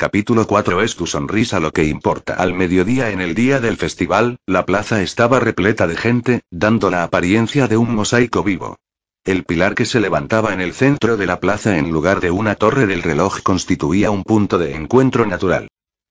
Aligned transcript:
Capítulo 0.00 0.46
4 0.46 0.80
Es 0.82 0.94
tu 0.94 1.08
sonrisa 1.08 1.58
lo 1.58 1.72
que 1.72 1.82
importa. 1.82 2.34
Al 2.34 2.54
mediodía 2.54 3.10
en 3.10 3.20
el 3.20 3.34
día 3.34 3.58
del 3.58 3.76
festival, 3.76 4.38
la 4.46 4.64
plaza 4.64 5.02
estaba 5.02 5.40
repleta 5.40 5.88
de 5.88 5.96
gente, 5.96 6.42
dando 6.52 6.88
la 6.88 7.02
apariencia 7.02 7.66
de 7.66 7.78
un 7.78 7.96
mosaico 7.96 8.44
vivo. 8.44 8.76
El 9.24 9.42
pilar 9.42 9.74
que 9.74 9.84
se 9.84 9.98
levantaba 9.98 10.54
en 10.54 10.60
el 10.60 10.72
centro 10.72 11.16
de 11.16 11.26
la 11.26 11.40
plaza 11.40 11.78
en 11.78 11.90
lugar 11.90 12.20
de 12.20 12.30
una 12.30 12.54
torre 12.54 12.86
del 12.86 13.02
reloj 13.02 13.42
constituía 13.42 14.12
un 14.12 14.22
punto 14.22 14.56
de 14.56 14.76
encuentro 14.76 15.26
natural. 15.26 15.66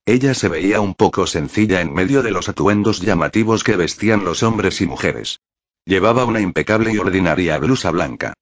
Ella 0.05 0.33
se 0.33 0.49
veía 0.49 0.81
un 0.81 0.93
poco 0.93 1.25
sencilla 1.25 1.79
en 1.79 1.93
medio 1.93 2.23
de 2.23 2.31
los 2.31 2.49
atuendos 2.49 2.99
llamativos 2.99 3.63
que 3.63 3.77
vestían 3.77 4.25
los 4.25 4.43
hombres 4.43 4.81
y 4.81 4.85
mujeres. 4.85 5.39
Llevaba 5.85 6.25
una 6.25 6.41
impecable 6.41 6.91
y 6.91 6.97
ordinaria 6.97 7.57
blusa 7.57 7.91
blanca. 7.91 8.33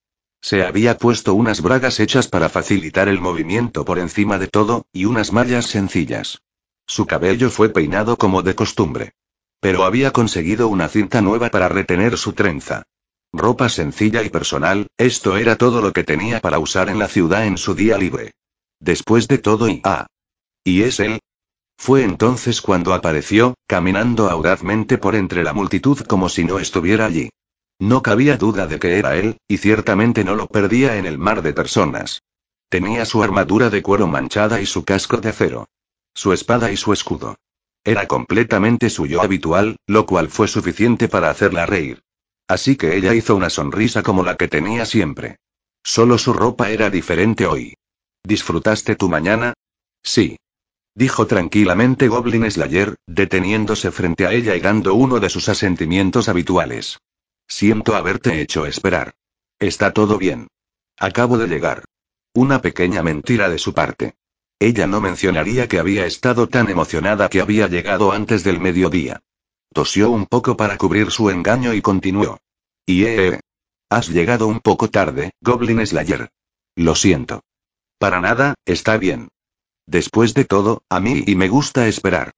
Se 0.46 0.64
había 0.64 1.00
puesto 1.00 1.34
unas 1.34 1.60
bragas 1.64 2.00
hechas 2.00 2.28
para 2.28 2.50
facilitar 2.50 3.08
el 3.08 3.20
movimiento 3.20 3.84
por 3.84 3.98
encima 3.98 4.38
de 4.38 4.48
todo, 4.48 4.86
y 4.94 5.06
unas 5.06 5.34
mallas 5.34 5.66
sencillas. 5.66 6.44
Su 6.86 7.08
cabello 7.08 7.50
fue 7.50 7.70
peinado 7.70 8.16
como 8.16 8.44
de 8.44 8.54
costumbre. 8.54 9.14
Pero 9.60 9.86
había 9.86 10.12
conseguido 10.12 10.68
una 10.68 10.88
cinta 10.88 11.20
nueva 11.24 11.50
para 11.50 11.68
retener 11.68 12.16
su 12.20 12.34
trenza. 12.34 12.84
Ropa 13.34 13.70
sencilla 13.70 14.22
y 14.22 14.30
personal, 14.30 14.86
esto 14.98 15.36
era 15.36 15.56
todo 15.56 15.82
lo 15.82 15.92
que 15.94 16.04
tenía 16.04 16.42
para 16.42 16.60
usar 16.60 16.90
en 16.90 17.00
la 17.00 17.08
ciudad 17.08 17.48
en 17.48 17.58
su 17.58 17.74
día 17.74 17.98
libre. 17.98 18.34
Después 18.80 19.28
de 19.28 19.40
todo 19.40 19.68
y... 19.68 19.82
Ah. 19.84 20.06
¿Y 20.64 20.84
es 20.84 21.00
él? 21.00 21.22
Fue 21.76 22.04
entonces 22.04 22.62
cuando 22.62 22.94
apareció, 22.94 23.56
caminando 23.66 24.30
audazmente 24.30 25.00
por 25.00 25.16
entre 25.16 25.44
la 25.44 25.54
multitud 25.54 26.02
como 26.02 26.30
si 26.30 26.44
no 26.44 26.60
estuviera 26.60 27.08
allí. 27.08 27.32
No 27.80 28.02
cabía 28.02 28.38
duda 28.38 28.68
de 28.68 28.80
que 28.80 28.98
era 28.98 29.18
él, 29.18 29.38
y 29.48 29.58
ciertamente 29.58 30.24
no 30.24 30.36
lo 30.36 30.48
perdía 30.48 30.98
en 30.98 31.06
el 31.06 31.18
mar 31.18 31.42
de 31.42 31.54
personas. 31.54 32.22
Tenía 32.70 33.06
su 33.06 33.22
armadura 33.22 33.70
de 33.70 33.82
cuero 33.82 34.08
manchada 34.08 34.62
y 34.62 34.66
su 34.66 34.86
casco 34.86 35.18
de 35.18 35.30
acero. 35.30 35.68
Su 36.14 36.32
espada 36.32 36.72
y 36.72 36.78
su 36.78 36.94
escudo. 36.94 37.38
Era 37.84 38.08
completamente 38.08 38.90
suyo 38.90 39.22
habitual, 39.22 39.76
lo 39.86 40.06
cual 40.06 40.30
fue 40.30 40.48
suficiente 40.48 41.08
para 41.08 41.30
hacerla 41.30 41.66
reír. 41.66 42.02
Así 42.48 42.76
que 42.76 42.96
ella 42.96 43.14
hizo 43.14 43.36
una 43.36 43.50
sonrisa 43.50 44.04
como 44.04 44.24
la 44.24 44.38
que 44.38 44.48
tenía 44.48 44.86
siempre. 44.86 45.38
Solo 45.84 46.18
su 46.18 46.34
ropa 46.34 46.72
era 46.72 46.90
diferente 46.90 47.46
hoy. 47.46 47.76
¿Disfrutaste 48.24 48.96
tu 48.96 49.10
mañana? 49.10 49.54
Sí. 50.02 50.38
Dijo 50.96 51.28
tranquilamente 51.28 52.08
Goblin 52.08 52.50
Slayer, 52.50 52.96
deteniéndose 53.06 53.92
frente 53.92 54.26
a 54.26 54.32
ella 54.32 54.56
y 54.56 54.62
dando 54.62 54.96
uno 54.96 55.20
de 55.20 55.30
sus 55.30 55.50
asentimientos 55.50 56.30
habituales. 56.30 57.00
Siento 57.48 57.96
haberte 57.96 58.42
hecho 58.42 58.66
esperar. 58.66 59.16
Está 59.60 59.94
todo 59.94 60.18
bien. 60.18 60.48
Acabo 60.98 61.38
de 61.38 61.48
llegar. 61.48 61.86
Una 62.34 62.62
pequeña 62.62 63.04
mentira 63.04 63.50
de 63.50 63.58
su 63.58 63.74
parte. 63.74 64.16
Ella 64.60 64.88
no 64.88 65.02
mencionaría 65.02 65.68
que 65.68 65.80
había 65.80 66.06
estado 66.06 66.48
tan 66.48 66.70
emocionada 66.70 67.30
que 67.30 67.42
había 67.42 67.68
llegado 67.68 68.12
antes 68.12 68.44
del 68.44 68.60
mediodía. 68.60 69.22
Tosió 69.74 70.10
un 70.10 70.26
poco 70.26 70.56
para 70.56 70.78
cubrir 70.78 71.12
su 71.12 71.30
engaño 71.30 71.74
y 71.74 71.82
continuó. 71.82 72.40
Y 72.86 73.06
eh, 73.06 73.28
eh. 73.28 73.40
Has 73.90 74.10
llegado 74.10 74.48
un 74.48 74.60
poco 74.60 74.90
tarde, 74.90 75.32
Goblin 75.42 75.86
Slayer. 75.86 76.30
Lo 76.76 76.96
siento. 76.96 77.44
Para 77.98 78.20
nada, 78.20 78.56
está 78.66 78.98
bien. 78.98 79.30
Después 79.86 80.34
de 80.34 80.46
todo, 80.46 80.84
a 80.90 81.00
mí 81.00 81.24
y 81.28 81.36
me 81.36 81.48
gusta 81.48 81.88
esperar. 81.88 82.32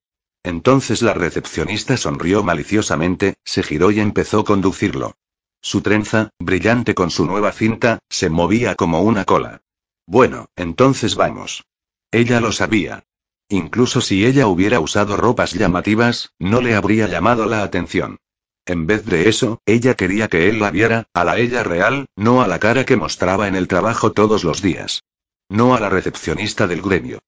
Entonces 0.48 1.02
la 1.02 1.12
recepcionista 1.12 1.98
sonrió 1.98 2.42
maliciosamente, 2.42 3.34
se 3.44 3.62
giró 3.62 3.90
y 3.90 4.00
empezó 4.00 4.40
a 4.40 4.44
conducirlo. 4.46 5.14
Su 5.60 5.82
trenza, 5.82 6.30
brillante 6.38 6.94
con 6.94 7.10
su 7.10 7.26
nueva 7.26 7.52
cinta, 7.52 7.98
se 8.08 8.30
movía 8.30 8.74
como 8.74 9.02
una 9.02 9.26
cola. 9.26 9.60
Bueno, 10.06 10.46
entonces 10.56 11.16
vamos. 11.16 11.66
Ella 12.10 12.40
lo 12.40 12.52
sabía. 12.52 13.04
Incluso 13.50 14.00
si 14.00 14.24
ella 14.24 14.46
hubiera 14.46 14.80
usado 14.80 15.18
ropas 15.18 15.52
llamativas, 15.52 16.32
no 16.38 16.62
le 16.62 16.74
habría 16.74 17.08
llamado 17.08 17.44
la 17.44 17.62
atención. 17.62 18.16
En 18.64 18.86
vez 18.86 19.04
de 19.04 19.28
eso, 19.28 19.60
ella 19.66 19.96
quería 19.96 20.28
que 20.28 20.48
él 20.48 20.60
la 20.60 20.70
viera, 20.70 21.08
a 21.12 21.24
la 21.24 21.36
ella 21.36 21.62
real, 21.62 22.06
no 22.16 22.40
a 22.40 22.48
la 22.48 22.58
cara 22.58 22.86
que 22.86 22.96
mostraba 22.96 23.48
en 23.48 23.54
el 23.54 23.68
trabajo 23.68 24.12
todos 24.12 24.44
los 24.44 24.62
días. 24.62 25.02
No 25.50 25.74
a 25.74 25.80
la 25.80 25.90
recepcionista 25.90 26.66
del 26.66 26.80
gremio. 26.80 27.18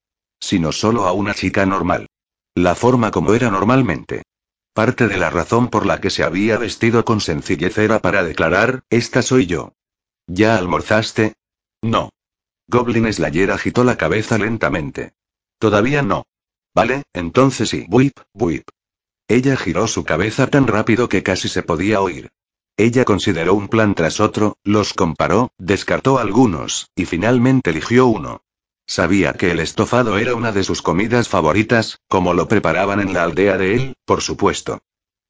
Sino 0.40 0.72
solo 0.72 1.06
a 1.06 1.12
una 1.12 1.34
chica 1.34 1.66
normal. 1.66 2.06
La 2.54 2.74
forma 2.74 3.10
como 3.10 3.34
era 3.34 3.50
normalmente. 3.50 4.22
Parte 4.72 5.08
de 5.08 5.16
la 5.16 5.30
razón 5.30 5.68
por 5.68 5.86
la 5.86 6.00
que 6.00 6.10
se 6.10 6.22
había 6.22 6.56
vestido 6.58 7.04
con 7.04 7.20
sencillez 7.20 7.78
era 7.78 8.00
para 8.00 8.22
declarar, 8.22 8.82
esta 8.90 9.22
soy 9.22 9.46
yo. 9.46 9.74
¿Ya 10.26 10.56
almorzaste? 10.56 11.34
No. 11.82 12.10
Goblin 12.68 13.12
Slayer 13.12 13.50
agitó 13.50 13.84
la 13.84 13.96
cabeza 13.96 14.38
lentamente. 14.38 15.12
Todavía 15.58 16.02
no. 16.02 16.24
Vale, 16.74 17.02
entonces 17.12 17.68
sí. 17.68 17.86
Buip, 17.88 18.18
buip. 18.32 18.68
Ella 19.28 19.56
giró 19.56 19.86
su 19.86 20.04
cabeza 20.04 20.46
tan 20.48 20.66
rápido 20.66 21.08
que 21.08 21.22
casi 21.22 21.48
se 21.48 21.62
podía 21.62 22.00
oír. 22.00 22.30
Ella 22.76 23.04
consideró 23.04 23.54
un 23.54 23.68
plan 23.68 23.94
tras 23.94 24.20
otro, 24.20 24.56
los 24.64 24.94
comparó, 24.94 25.52
descartó 25.58 26.18
algunos, 26.18 26.90
y 26.96 27.04
finalmente 27.04 27.70
eligió 27.70 28.06
uno. 28.06 28.42
Sabía 28.90 29.34
que 29.34 29.52
el 29.52 29.60
estofado 29.60 30.18
era 30.18 30.34
una 30.34 30.50
de 30.50 30.64
sus 30.64 30.82
comidas 30.82 31.28
favoritas, 31.28 32.00
como 32.08 32.34
lo 32.34 32.48
preparaban 32.48 32.98
en 32.98 33.12
la 33.12 33.22
aldea 33.22 33.56
de 33.56 33.76
él, 33.76 33.94
por 34.04 34.20
supuesto. 34.20 34.80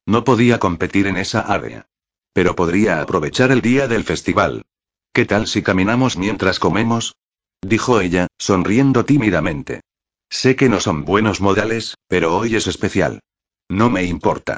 No 0.07 0.25
podía 0.25 0.59
competir 0.59 1.07
en 1.07 1.19
esa 1.19 1.41
área. 1.41 1.87
Pero 2.33 2.57
podría 2.57 3.03
aprovechar 3.03 3.53
el 3.53 3.61
día 3.61 3.87
del 3.87 4.05
festival. 4.05 4.65
¿Qué 5.13 5.27
tal 5.27 5.47
si 5.47 5.63
caminamos 5.63 6.17
mientras 6.17 6.59
comemos? 6.59 7.17
dijo 7.61 8.01
ella, 8.01 8.29
sonriendo 8.39 9.05
tímidamente. 9.05 9.83
Sé 10.31 10.57
que 10.57 10.71
no 10.71 10.81
son 10.81 11.05
buenos 11.05 11.43
modales, 11.43 11.97
pero 12.09 12.39
hoy 12.39 12.57
es 12.57 12.67
especial. 12.67 13.21
No 13.69 13.91
me 13.91 14.05
importa. 14.05 14.57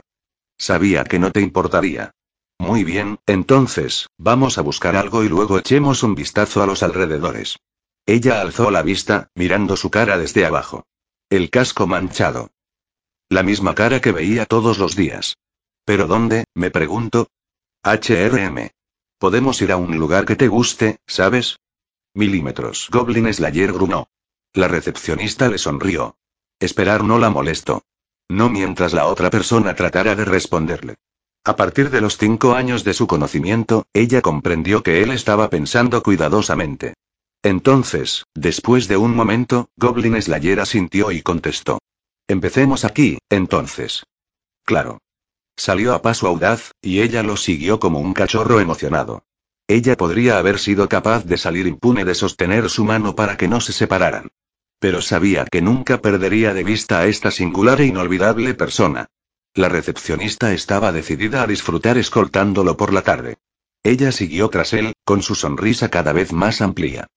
Sabía 0.57 1.03
que 1.03 1.19
no 1.19 1.33
te 1.33 1.41
importaría. 1.41 2.13
Muy 2.57 2.85
bien, 2.85 3.19
entonces, 3.27 4.07
vamos 4.17 4.59
a 4.59 4.63
buscar 4.63 4.95
algo 4.95 5.25
y 5.25 5.29
luego 5.29 5.59
echemos 5.59 6.05
un 6.05 6.15
vistazo 6.15 6.63
a 6.63 6.67
los 6.67 6.85
alrededores. 6.85 7.57
Ella 8.07 8.41
alzó 8.41 8.71
la 8.71 8.83
vista, 8.83 9.31
mirando 9.35 9.77
su 9.77 9.91
cara 9.91 10.19
desde 10.19 10.45
abajo. 10.45 10.85
El 11.31 11.51
casco 11.51 11.87
manchado. 11.87 12.51
La 13.29 13.43
misma 13.43 13.75
cara 13.75 14.01
que 14.01 14.13
veía 14.13 14.45
todos 14.45 14.79
los 14.79 14.97
días. 14.97 15.39
¿Pero 15.85 16.07
dónde? 16.07 16.45
me 16.55 16.71
pregunto. 16.71 17.29
HRM. 17.85 18.71
Podemos 19.19 19.63
ir 19.63 19.73
a 19.73 19.77
un 19.77 19.97
lugar 19.99 20.25
que 20.25 20.37
te 20.37 20.49
guste, 20.49 20.99
¿sabes? 21.07 21.59
Milímetros. 22.15 22.89
Goblin 22.91 23.33
Slayer 23.33 23.73
grunó. 23.73 24.09
La 24.53 24.69
recepcionista 24.69 25.49
le 25.49 25.59
sonrió. 25.59 26.17
Esperar 26.59 27.05
no 27.05 27.19
la 27.19 27.31
molestó. 27.31 27.85
No 28.29 28.49
mientras 28.49 28.93
la 28.93 29.07
otra 29.07 29.31
persona 29.31 29.75
tratara 29.75 30.15
de 30.15 30.25
responderle. 30.25 30.97
A 31.45 31.57
partir 31.57 31.91
de 31.91 32.01
los 32.01 32.19
cinco 32.19 32.55
años 32.55 32.85
de 32.85 32.95
su 32.95 33.07
conocimiento, 33.07 33.87
ella 33.93 34.23
comprendió 34.23 34.83
que 34.83 35.03
él 35.03 35.11
estaba 35.11 35.51
pensando 35.51 36.03
cuidadosamente. 36.03 36.95
Entonces, 37.43 38.25
después 38.35 38.87
de 38.87 38.97
un 38.97 39.17
momento, 39.17 39.69
Goblin 39.77 40.21
Slayer 40.21 40.61
asintió 40.61 41.11
y 41.11 41.23
contestó. 41.23 41.81
Empecemos 42.29 42.85
aquí, 42.85 43.19
entonces. 43.29 44.05
Claro. 44.65 44.99
Salió 45.57 45.93
a 45.95 46.03
paso 46.03 46.29
audaz, 46.29 46.71
y 46.81 47.01
ella 47.01 47.23
lo 47.23 47.37
siguió 47.37 47.81
como 47.81 47.99
un 47.99 48.15
cachorro 48.15 48.61
emocionado. 48.61 49.25
Ella 49.67 49.97
podría 49.97 50.39
haber 50.39 50.59
sido 50.59 50.89
capaz 50.89 51.25
de 51.25 51.37
salir 51.37 51.67
impune 51.67 52.05
de 52.05 52.15
sostener 52.15 52.71
su 52.71 52.85
mano 52.85 53.15
para 53.15 53.37
que 53.37 53.49
no 53.49 53.61
se 53.61 53.73
separaran. 53.73 54.31
Pero 54.79 55.03
sabía 55.03 55.45
que 55.45 55.63
nunca 55.63 56.01
perdería 56.01 56.55
de 56.55 56.65
vista 56.65 57.01
a 57.01 57.07
esta 57.07 57.31
singular 57.31 57.81
e 57.81 57.87
inolvidable 57.87 58.55
persona. 58.55 59.07
La 59.55 59.69
recepcionista 59.69 60.53
estaba 60.53 60.93
decidida 60.93 61.43
a 61.43 61.47
disfrutar 61.47 61.99
escoltándolo 61.99 62.77
por 62.77 62.93
la 62.93 63.03
tarde. 63.03 63.39
Ella 63.83 64.13
siguió 64.13 64.49
tras 64.49 64.73
él, 64.73 64.95
con 65.05 65.23
su 65.23 65.35
sonrisa 65.35 65.89
cada 65.89 66.13
vez 66.13 66.33
más 66.33 66.61
amplia. 66.61 67.09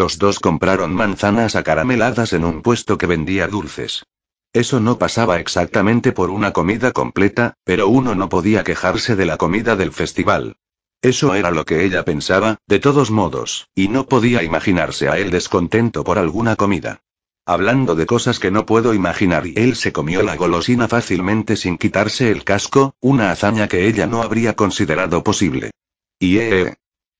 Los 0.00 0.16
dos 0.16 0.40
compraron 0.40 0.94
manzanas 0.94 1.56
acarameladas 1.56 2.32
en 2.32 2.46
un 2.46 2.62
puesto 2.62 2.96
que 2.96 3.04
vendía 3.04 3.48
dulces. 3.48 4.06
Eso 4.54 4.80
no 4.80 4.96
pasaba 4.96 5.40
exactamente 5.40 6.12
por 6.12 6.30
una 6.30 6.54
comida 6.54 6.92
completa, 6.92 7.52
pero 7.64 7.86
uno 7.88 8.14
no 8.14 8.30
podía 8.30 8.64
quejarse 8.64 9.14
de 9.14 9.26
la 9.26 9.36
comida 9.36 9.76
del 9.76 9.92
festival. 9.92 10.56
Eso 11.02 11.34
era 11.34 11.50
lo 11.50 11.66
que 11.66 11.84
ella 11.84 12.02
pensaba, 12.02 12.56
de 12.66 12.78
todos 12.78 13.10
modos, 13.10 13.68
y 13.74 13.88
no 13.88 14.06
podía 14.06 14.42
imaginarse 14.42 15.10
a 15.10 15.18
él 15.18 15.30
descontento 15.30 16.02
por 16.02 16.16
alguna 16.16 16.56
comida. 16.56 17.02
Hablando 17.44 17.94
de 17.94 18.06
cosas 18.06 18.38
que 18.38 18.50
no 18.50 18.64
puedo 18.64 18.94
imaginar 18.94 19.46
y 19.46 19.52
él 19.54 19.76
se 19.76 19.92
comió 19.92 20.22
la 20.22 20.36
golosina 20.36 20.88
fácilmente 20.88 21.56
sin 21.56 21.76
quitarse 21.76 22.30
el 22.30 22.42
casco, 22.42 22.94
una 23.00 23.32
hazaña 23.32 23.68
que 23.68 23.86
ella 23.86 24.06
no 24.06 24.22
habría 24.22 24.56
considerado 24.56 25.22
posible. 25.22 25.72
¿Y 26.18 26.38
eh? 26.38 26.76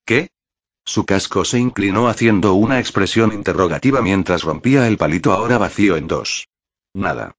¿Qué? 0.06 0.30
Su 0.84 1.06
casco 1.06 1.44
se 1.44 1.58
inclinó 1.58 2.08
haciendo 2.08 2.54
una 2.54 2.78
expresión 2.78 3.32
interrogativa 3.32 4.02
mientras 4.02 4.42
rompía 4.42 4.86
el 4.86 4.96
palito 4.96 5.32
ahora 5.32 5.58
vacío 5.58 5.96
en 5.96 6.06
dos. 6.06 6.48
Nada. 6.94 7.36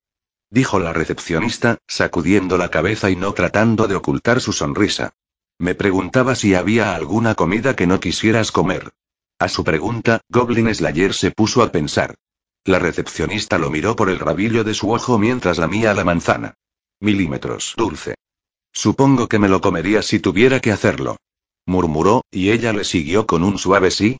Dijo 0.50 0.80
la 0.80 0.94
recepcionista, 0.94 1.78
sacudiendo 1.88 2.58
la 2.58 2.70
cabeza 2.70 3.10
y 3.10 3.16
no 3.16 3.34
tratando 3.34 3.88
de 3.88 3.96
ocultar 3.96 4.42
su 4.42 4.54
sonrisa. 4.54 5.14
Me 5.58 5.76
preguntaba 5.76 6.36
si 6.36 6.56
había 6.56 6.96
alguna 6.96 7.36
comida 7.36 7.76
que 7.76 7.88
no 7.88 8.00
quisieras 8.00 8.52
comer. 8.52 8.92
A 9.40 9.48
su 9.48 9.64
pregunta, 9.64 10.22
Goblin 10.30 10.74
Slayer 10.74 11.14
se 11.14 11.32
puso 11.32 11.64
a 11.64 11.72
pensar. 11.72 12.16
La 12.64 12.80
recepcionista 12.80 13.58
lo 13.58 13.70
miró 13.70 13.96
por 13.96 14.10
el 14.10 14.20
rabillo 14.20 14.64
de 14.64 14.74
su 14.74 14.92
ojo 14.92 15.18
mientras 15.18 15.58
lamía 15.58 15.94
la 15.94 16.04
manzana. 16.04 16.56
Milímetros. 17.00 17.74
Dulce. 17.78 18.16
Supongo 18.72 19.28
que 19.28 19.40
me 19.40 19.50
lo 19.50 19.62
comería 19.62 20.02
si 20.02 20.20
tuviera 20.20 20.60
que 20.60 20.72
hacerlo. 20.72 21.18
Murmuró, 21.66 22.24
y 22.32 22.52
ella 22.52 22.74
le 22.74 22.84
siguió 22.84 23.28
con 23.28 23.44
un 23.44 23.58
suave 23.58 23.92
sí. 23.92 24.18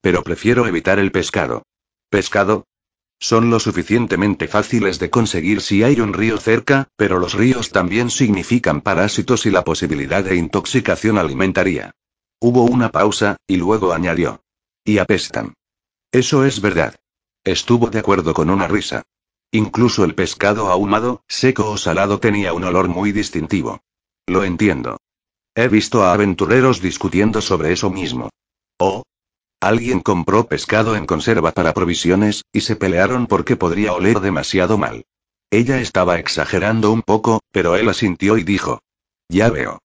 Pero 0.00 0.22
prefiero 0.22 0.66
evitar 0.66 0.98
el 0.98 1.12
pescado. 1.12 1.62
¿Pescado? 2.10 2.64
Son 3.20 3.50
lo 3.50 3.58
suficientemente 3.58 4.48
fáciles 4.48 4.98
de 4.98 5.10
conseguir 5.10 5.60
si 5.60 5.82
hay 5.82 6.00
un 6.00 6.12
río 6.12 6.36
cerca, 6.38 6.88
pero 6.96 7.18
los 7.18 7.34
ríos 7.34 7.70
también 7.70 8.10
significan 8.10 8.80
parásitos 8.80 9.46
y 9.46 9.50
la 9.50 9.64
posibilidad 9.64 10.22
de 10.22 10.36
intoxicación 10.36 11.18
alimentaria. 11.18 11.92
Hubo 12.40 12.64
una 12.64 12.90
pausa, 12.90 13.38
y 13.46 13.56
luego 13.56 13.92
añadió. 13.92 14.42
Y 14.84 14.98
apestan. 14.98 15.54
Eso 16.12 16.44
es 16.44 16.60
verdad. 16.60 16.96
Estuvo 17.42 17.88
de 17.88 17.98
acuerdo 17.98 18.34
con 18.34 18.50
una 18.50 18.68
risa. 18.68 19.02
Incluso 19.50 20.04
el 20.04 20.14
pescado 20.14 20.68
ahumado, 20.68 21.22
seco 21.28 21.70
o 21.70 21.76
salado 21.78 22.20
tenía 22.20 22.52
un 22.52 22.64
olor 22.64 22.88
muy 22.88 23.12
distintivo. 23.12 23.80
Lo 24.26 24.44
entiendo. 24.44 24.98
He 25.56 25.68
visto 25.68 26.02
a 26.02 26.12
aventureros 26.12 26.80
discutiendo 26.80 27.40
sobre 27.40 27.72
eso 27.72 27.90
mismo. 27.90 28.30
Oh. 28.78 29.04
Alguien 29.60 30.00
compró 30.00 30.46
pescado 30.46 30.96
en 30.96 31.06
conserva 31.06 31.52
para 31.52 31.72
provisiones, 31.72 32.44
y 32.52 32.62
se 32.62 32.76
pelearon 32.76 33.26
porque 33.26 33.56
podría 33.56 33.92
oler 33.92 34.20
demasiado 34.20 34.78
mal. 34.78 35.04
Ella 35.50 35.80
estaba 35.80 36.18
exagerando 36.18 36.90
un 36.90 37.02
poco, 37.02 37.40
pero 37.52 37.76
él 37.76 37.88
asintió 37.88 38.36
y 38.36 38.42
dijo. 38.42 38.80
Ya 39.28 39.48
veo. 39.48 39.78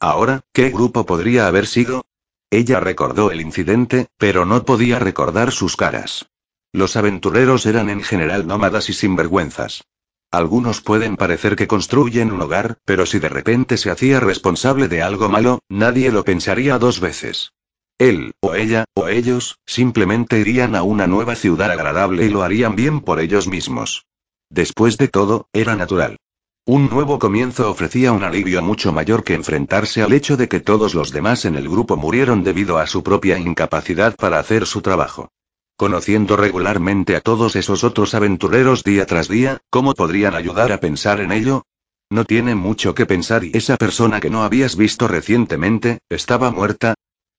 Ahora, 0.00 0.42
¿qué 0.52 0.70
grupo 0.70 1.04
podría 1.04 1.48
haber 1.48 1.66
sido? 1.66 2.04
Ella 2.50 2.78
recordó 2.78 3.32
el 3.32 3.40
incidente, 3.40 4.06
pero 4.16 4.44
no 4.44 4.64
podía 4.64 5.00
recordar 5.00 5.50
sus 5.50 5.76
caras. 5.76 6.26
Los 6.72 6.96
aventureros 6.96 7.66
eran 7.66 7.90
en 7.90 8.02
general 8.02 8.46
nómadas 8.46 8.88
y 8.88 8.92
sinvergüenzas. 8.92 9.82
Algunos 10.30 10.82
pueden 10.82 11.16
parecer 11.16 11.56
que 11.56 11.66
construyen 11.66 12.32
un 12.32 12.42
hogar, 12.42 12.76
pero 12.84 13.06
si 13.06 13.18
de 13.18 13.30
repente 13.30 13.78
se 13.78 13.90
hacía 13.90 14.20
responsable 14.20 14.86
de 14.86 15.02
algo 15.02 15.30
malo, 15.30 15.60
nadie 15.70 16.12
lo 16.12 16.22
pensaría 16.22 16.78
dos 16.78 17.00
veces. 17.00 17.52
Él, 17.98 18.32
o 18.40 18.54
ella, 18.54 18.84
o 18.94 19.08
ellos, 19.08 19.58
simplemente 19.66 20.38
irían 20.38 20.76
a 20.76 20.82
una 20.82 21.06
nueva 21.06 21.34
ciudad 21.34 21.70
agradable 21.70 22.26
y 22.26 22.28
lo 22.28 22.42
harían 22.42 22.76
bien 22.76 23.00
por 23.00 23.20
ellos 23.20 23.48
mismos. 23.48 24.06
Después 24.50 24.98
de 24.98 25.08
todo, 25.08 25.48
era 25.52 25.76
natural. 25.76 26.18
Un 26.66 26.90
nuevo 26.90 27.18
comienzo 27.18 27.70
ofrecía 27.70 28.12
un 28.12 28.22
alivio 28.22 28.60
mucho 28.60 28.92
mayor 28.92 29.24
que 29.24 29.32
enfrentarse 29.32 30.02
al 30.02 30.12
hecho 30.12 30.36
de 30.36 30.48
que 30.48 30.60
todos 30.60 30.94
los 30.94 31.10
demás 31.10 31.46
en 31.46 31.54
el 31.54 31.66
grupo 31.70 31.96
murieron 31.96 32.44
debido 32.44 32.76
a 32.76 32.86
su 32.86 33.02
propia 33.02 33.38
incapacidad 33.38 34.14
para 34.14 34.38
hacer 34.38 34.66
su 34.66 34.82
trabajo. 34.82 35.30
Conociendo 35.78 36.36
regularmente 36.36 37.14
a 37.14 37.20
todos 37.20 37.54
esos 37.54 37.84
otros 37.84 38.12
aventureros 38.14 38.82
día 38.82 39.06
tras 39.06 39.28
día, 39.28 39.62
¿cómo 39.70 39.94
podrían 39.94 40.34
ayudar 40.34 40.72
a 40.72 40.80
pensar 40.80 41.20
en 41.20 41.30
ello? 41.30 41.66
No 42.10 42.24
tiene 42.24 42.56
mucho 42.56 42.96
que 42.96 43.06
pensar 43.06 43.44
y 43.44 43.52
esa 43.54 43.76
persona 43.76 44.18
que 44.18 44.28
no 44.28 44.42
habías 44.42 44.74
visto 44.74 45.06
recientemente, 45.06 46.00
estaba 46.08 46.50
muerta. 46.50 46.94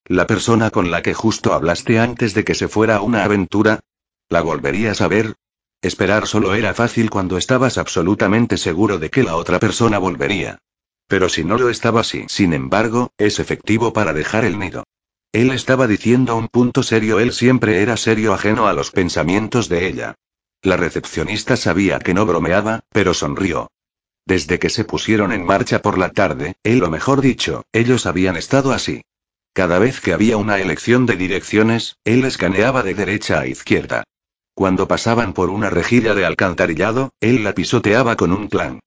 La 0.06 0.26
persona 0.26 0.72
con 0.72 0.90
la 0.90 1.02
que 1.02 1.14
justo 1.14 1.54
hablaste 1.54 2.00
antes 2.00 2.34
de 2.34 2.46
que 2.46 2.56
se 2.56 2.70
fuera 2.70 2.96
a 2.96 3.02
una 3.02 3.26
aventura. 3.26 3.82
¿La 4.30 4.42
volverías 4.42 5.02
a 5.02 5.10
ver? 5.10 5.36
Esperar 5.82 6.26
solo 6.26 6.56
era 6.56 6.74
fácil 6.74 7.10
cuando 7.10 7.38
estabas 7.38 7.78
absolutamente 7.78 8.56
seguro 8.56 9.00
de 9.00 9.10
que 9.10 9.24
la 9.24 9.36
otra 9.36 9.60
persona 9.60 9.98
volvería. 9.98 10.60
Pero 11.10 11.28
si 11.28 11.44
no 11.44 11.58
lo 11.58 11.68
estaba 11.68 12.00
así, 12.00 12.24
sin 12.30 12.54
embargo, 12.54 13.12
es 13.18 13.40
efectivo 13.40 13.92
para 13.92 14.14
dejar 14.14 14.46
el 14.46 14.58
nido. 14.60 14.86
Él 15.32 15.52
estaba 15.52 15.86
diciendo 15.86 16.36
un 16.36 16.48
punto 16.48 16.82
serio, 16.82 17.20
él 17.20 17.34
siempre 17.34 17.82
era 17.82 17.98
serio 17.98 18.34
ajeno 18.34 18.68
a 18.68 18.74
los 18.74 18.90
pensamientos 18.90 19.70
de 19.70 19.88
ella. 19.88 20.16
La 20.64 20.76
recepcionista 20.76 21.56
sabía 21.56 22.00
que 22.00 22.16
no 22.16 22.26
bromeaba, 22.26 22.82
pero 22.92 23.14
sonrió. 23.14 23.70
Desde 24.26 24.60
que 24.60 24.70
se 24.70 24.86
pusieron 24.86 25.32
en 25.32 25.46
marcha 25.46 25.82
por 25.82 25.98
la 25.98 26.10
tarde, 26.10 26.56
él 26.64 26.84
o 26.84 26.90
mejor 26.90 27.22
dicho, 27.22 27.64
ellos 27.72 28.06
habían 28.06 28.38
estado 28.38 28.72
así. 28.72 29.02
Cada 29.54 29.78
vez 29.78 30.02
que 30.02 30.14
había 30.14 30.38
una 30.38 30.60
elección 30.60 31.06
de 31.06 31.16
direcciones, 31.16 31.96
él 32.04 32.26
escaneaba 32.26 32.82
de 32.82 32.96
derecha 32.96 33.40
a 33.40 33.48
izquierda. 33.48 34.04
Cuando 34.56 34.88
pasaban 34.88 35.34
por 35.34 35.50
una 35.50 35.70
rejilla 35.70 36.16
de 36.16 36.26
alcantarillado, 36.26 37.12
él 37.20 37.44
la 37.44 37.54
pisoteaba 37.54 38.16
con 38.16 38.34
un 38.34 38.50
plan. 38.50 38.80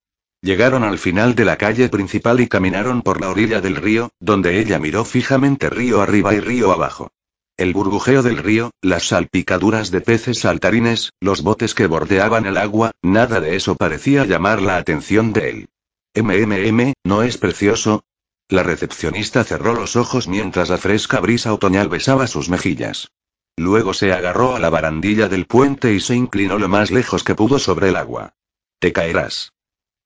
Llegaron 0.42 0.82
al 0.82 0.98
final 0.98 1.36
de 1.36 1.44
la 1.44 1.56
calle 1.56 1.88
principal 1.88 2.40
y 2.40 2.48
caminaron 2.48 3.02
por 3.02 3.20
la 3.20 3.30
orilla 3.30 3.60
del 3.60 3.76
río, 3.76 4.10
donde 4.18 4.58
ella 4.58 4.80
miró 4.80 5.04
fijamente 5.04 5.70
río 5.70 6.02
arriba 6.02 6.34
y 6.34 6.40
río 6.40 6.72
abajo. 6.72 7.12
El 7.56 7.72
burbujeo 7.72 8.24
del 8.24 8.38
río, 8.38 8.72
las 8.80 9.06
salpicaduras 9.06 9.92
de 9.92 10.00
peces 10.00 10.40
saltarines, 10.40 11.12
los 11.20 11.42
botes 11.42 11.76
que 11.76 11.86
bordeaban 11.86 12.46
el 12.46 12.56
agua, 12.56 12.90
nada 13.02 13.40
de 13.40 13.54
eso 13.54 13.76
parecía 13.76 14.24
llamar 14.24 14.60
la 14.60 14.78
atención 14.78 15.32
de 15.32 15.50
él. 15.50 15.68
MMM, 16.16 16.94
¿no 17.04 17.22
es 17.22 17.38
precioso? 17.38 18.04
La 18.48 18.64
recepcionista 18.64 19.44
cerró 19.44 19.74
los 19.74 19.94
ojos 19.94 20.26
mientras 20.26 20.70
la 20.70 20.78
fresca 20.78 21.20
brisa 21.20 21.54
otoñal 21.54 21.88
besaba 21.88 22.26
sus 22.26 22.48
mejillas. 22.48 23.12
Luego 23.56 23.94
se 23.94 24.12
agarró 24.12 24.56
a 24.56 24.58
la 24.58 24.70
barandilla 24.70 25.28
del 25.28 25.46
puente 25.46 25.94
y 25.94 26.00
se 26.00 26.16
inclinó 26.16 26.58
lo 26.58 26.68
más 26.68 26.90
lejos 26.90 27.22
que 27.22 27.36
pudo 27.36 27.60
sobre 27.60 27.90
el 27.90 27.96
agua. 27.96 28.34
Te 28.80 28.92
caerás. 28.92 29.52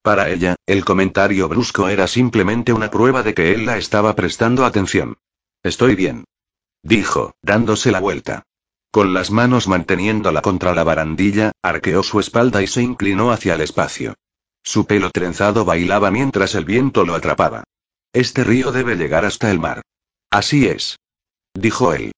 Para 0.06 0.30
ella, 0.30 0.54
el 0.66 0.84
comentario 0.84 1.48
brusco 1.48 1.88
era 1.88 2.06
simplemente 2.06 2.72
una 2.72 2.92
prueba 2.92 3.24
de 3.24 3.34
que 3.34 3.52
él 3.52 3.66
la 3.66 3.76
estaba 3.76 4.14
prestando 4.14 4.64
atención. 4.64 5.16
Estoy 5.64 5.96
bien. 5.96 6.26
Dijo, 6.84 7.34
dándose 7.42 7.90
la 7.90 7.98
vuelta. 7.98 8.44
Con 8.92 9.14
las 9.14 9.32
manos 9.32 9.66
manteniéndola 9.66 10.42
contra 10.42 10.76
la 10.76 10.84
barandilla, 10.84 11.50
arqueó 11.60 12.04
su 12.04 12.20
espalda 12.20 12.62
y 12.62 12.68
se 12.68 12.82
inclinó 12.82 13.32
hacia 13.32 13.54
el 13.54 13.62
espacio. 13.62 14.14
Su 14.62 14.86
pelo 14.86 15.10
trenzado 15.10 15.64
bailaba 15.64 16.12
mientras 16.12 16.54
el 16.54 16.64
viento 16.64 17.04
lo 17.04 17.16
atrapaba. 17.16 17.64
Este 18.12 18.44
río 18.44 18.70
debe 18.70 18.94
llegar 18.94 19.24
hasta 19.24 19.50
el 19.50 19.58
mar. 19.58 19.82
Así 20.30 20.68
es. 20.68 21.00
Dijo 21.52 21.92
él. 21.92 22.12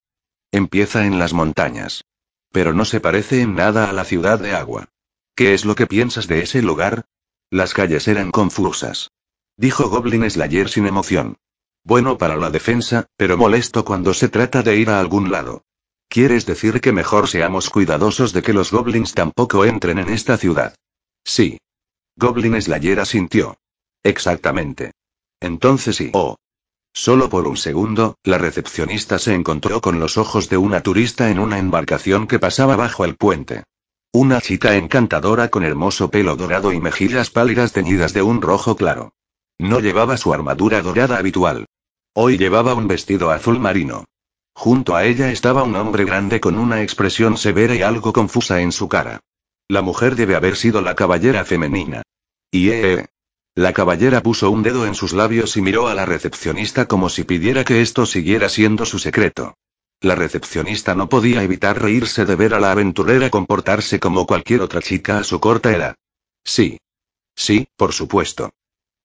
Empieza 0.52 1.06
en 1.06 1.18
las 1.18 1.32
montañas. 1.32 2.04
Pero 2.52 2.74
no 2.74 2.84
se 2.84 3.00
parece 3.00 3.40
en 3.40 3.54
nada 3.54 3.88
a 3.88 3.94
la 3.94 4.04
ciudad 4.04 4.38
de 4.38 4.52
agua. 4.54 4.88
¿Qué 5.34 5.54
es 5.54 5.64
lo 5.64 5.74
que 5.74 5.86
piensas 5.86 6.28
de 6.28 6.42
ese 6.42 6.60
lugar? 6.60 7.06
Las 7.50 7.72
calles 7.72 8.06
eran 8.08 8.30
confusas. 8.30 9.10
Dijo 9.56 9.88
Goblin 9.88 10.28
Slayer 10.30 10.68
sin 10.68 10.86
emoción. 10.86 11.36
Bueno 11.82 12.18
para 12.18 12.36
la 12.36 12.50
defensa, 12.50 13.06
pero 13.16 13.38
molesto 13.38 13.84
cuando 13.84 14.12
se 14.12 14.28
trata 14.28 14.62
de 14.62 14.76
ir 14.76 14.90
a 14.90 15.00
algún 15.00 15.30
lado. 15.30 15.64
¿Quieres 16.08 16.44
decir 16.44 16.80
que 16.80 16.92
mejor 16.92 17.28
seamos 17.28 17.70
cuidadosos 17.70 18.32
de 18.32 18.42
que 18.42 18.52
los 18.52 18.70
goblins 18.70 19.14
tampoco 19.14 19.64
entren 19.64 19.98
en 19.98 20.10
esta 20.10 20.36
ciudad? 20.36 20.74
Sí. 21.24 21.58
Goblin 22.16 22.60
Slayer 22.60 23.00
asintió. 23.00 23.56
Exactamente. 24.02 24.92
Entonces 25.40 25.96
sí. 25.96 26.10
Oh. 26.12 26.36
Solo 26.92 27.28
por 27.28 27.46
un 27.46 27.56
segundo, 27.56 28.16
la 28.24 28.38
recepcionista 28.38 29.18
se 29.18 29.34
encontró 29.34 29.80
con 29.80 30.00
los 30.00 30.18
ojos 30.18 30.48
de 30.48 30.56
una 30.56 30.82
turista 30.82 31.30
en 31.30 31.38
una 31.38 31.58
embarcación 31.58 32.26
que 32.26 32.38
pasaba 32.38 32.76
bajo 32.76 33.04
el 33.04 33.16
puente. 33.16 33.64
Una 34.12 34.40
chica 34.40 34.74
encantadora 34.74 35.48
con 35.48 35.64
hermoso 35.64 36.10
pelo 36.10 36.34
dorado 36.34 36.72
y 36.72 36.80
mejillas 36.80 37.28
pálidas 37.28 37.72
teñidas 37.72 38.14
de 38.14 38.22
un 38.22 38.40
rojo 38.40 38.74
claro. 38.74 39.12
No 39.58 39.80
llevaba 39.80 40.16
su 40.16 40.32
armadura 40.32 40.80
dorada 40.80 41.18
habitual. 41.18 41.66
Hoy 42.14 42.38
llevaba 42.38 42.74
un 42.74 42.88
vestido 42.88 43.30
azul 43.30 43.60
marino. 43.60 44.06
Junto 44.54 44.96
a 44.96 45.04
ella 45.04 45.30
estaba 45.30 45.62
un 45.62 45.76
hombre 45.76 46.06
grande 46.06 46.40
con 46.40 46.58
una 46.58 46.82
expresión 46.82 47.36
severa 47.36 47.74
y 47.74 47.82
algo 47.82 48.14
confusa 48.14 48.62
en 48.62 48.72
su 48.72 48.88
cara. 48.88 49.20
La 49.68 49.82
mujer 49.82 50.16
debe 50.16 50.36
haber 50.36 50.56
sido 50.56 50.80
la 50.80 50.94
caballera 50.94 51.44
femenina. 51.44 52.02
Y 52.50 52.70
eh, 52.70 52.94
eh. 52.94 53.06
La 53.54 53.74
caballera 53.74 54.22
puso 54.22 54.50
un 54.50 54.62
dedo 54.62 54.86
en 54.86 54.94
sus 54.94 55.12
labios 55.12 55.56
y 55.58 55.60
miró 55.60 55.86
a 55.86 55.94
la 55.94 56.06
recepcionista 56.06 56.86
como 56.86 57.10
si 57.10 57.24
pidiera 57.24 57.62
que 57.62 57.82
esto 57.82 58.06
siguiera 58.06 58.48
siendo 58.48 58.86
su 58.86 58.98
secreto. 58.98 59.54
La 60.00 60.14
recepcionista 60.14 60.94
no 60.94 61.08
podía 61.08 61.42
evitar 61.42 61.82
reírse 61.82 62.24
de 62.24 62.36
ver 62.36 62.54
a 62.54 62.60
la 62.60 62.70
aventurera 62.70 63.30
comportarse 63.30 63.98
como 63.98 64.26
cualquier 64.26 64.60
otra 64.60 64.80
chica 64.80 65.18
a 65.18 65.24
su 65.24 65.40
corta 65.40 65.74
edad. 65.74 65.96
Sí. 66.44 66.78
Sí, 67.34 67.68
por 67.76 67.92
supuesto. 67.92 68.50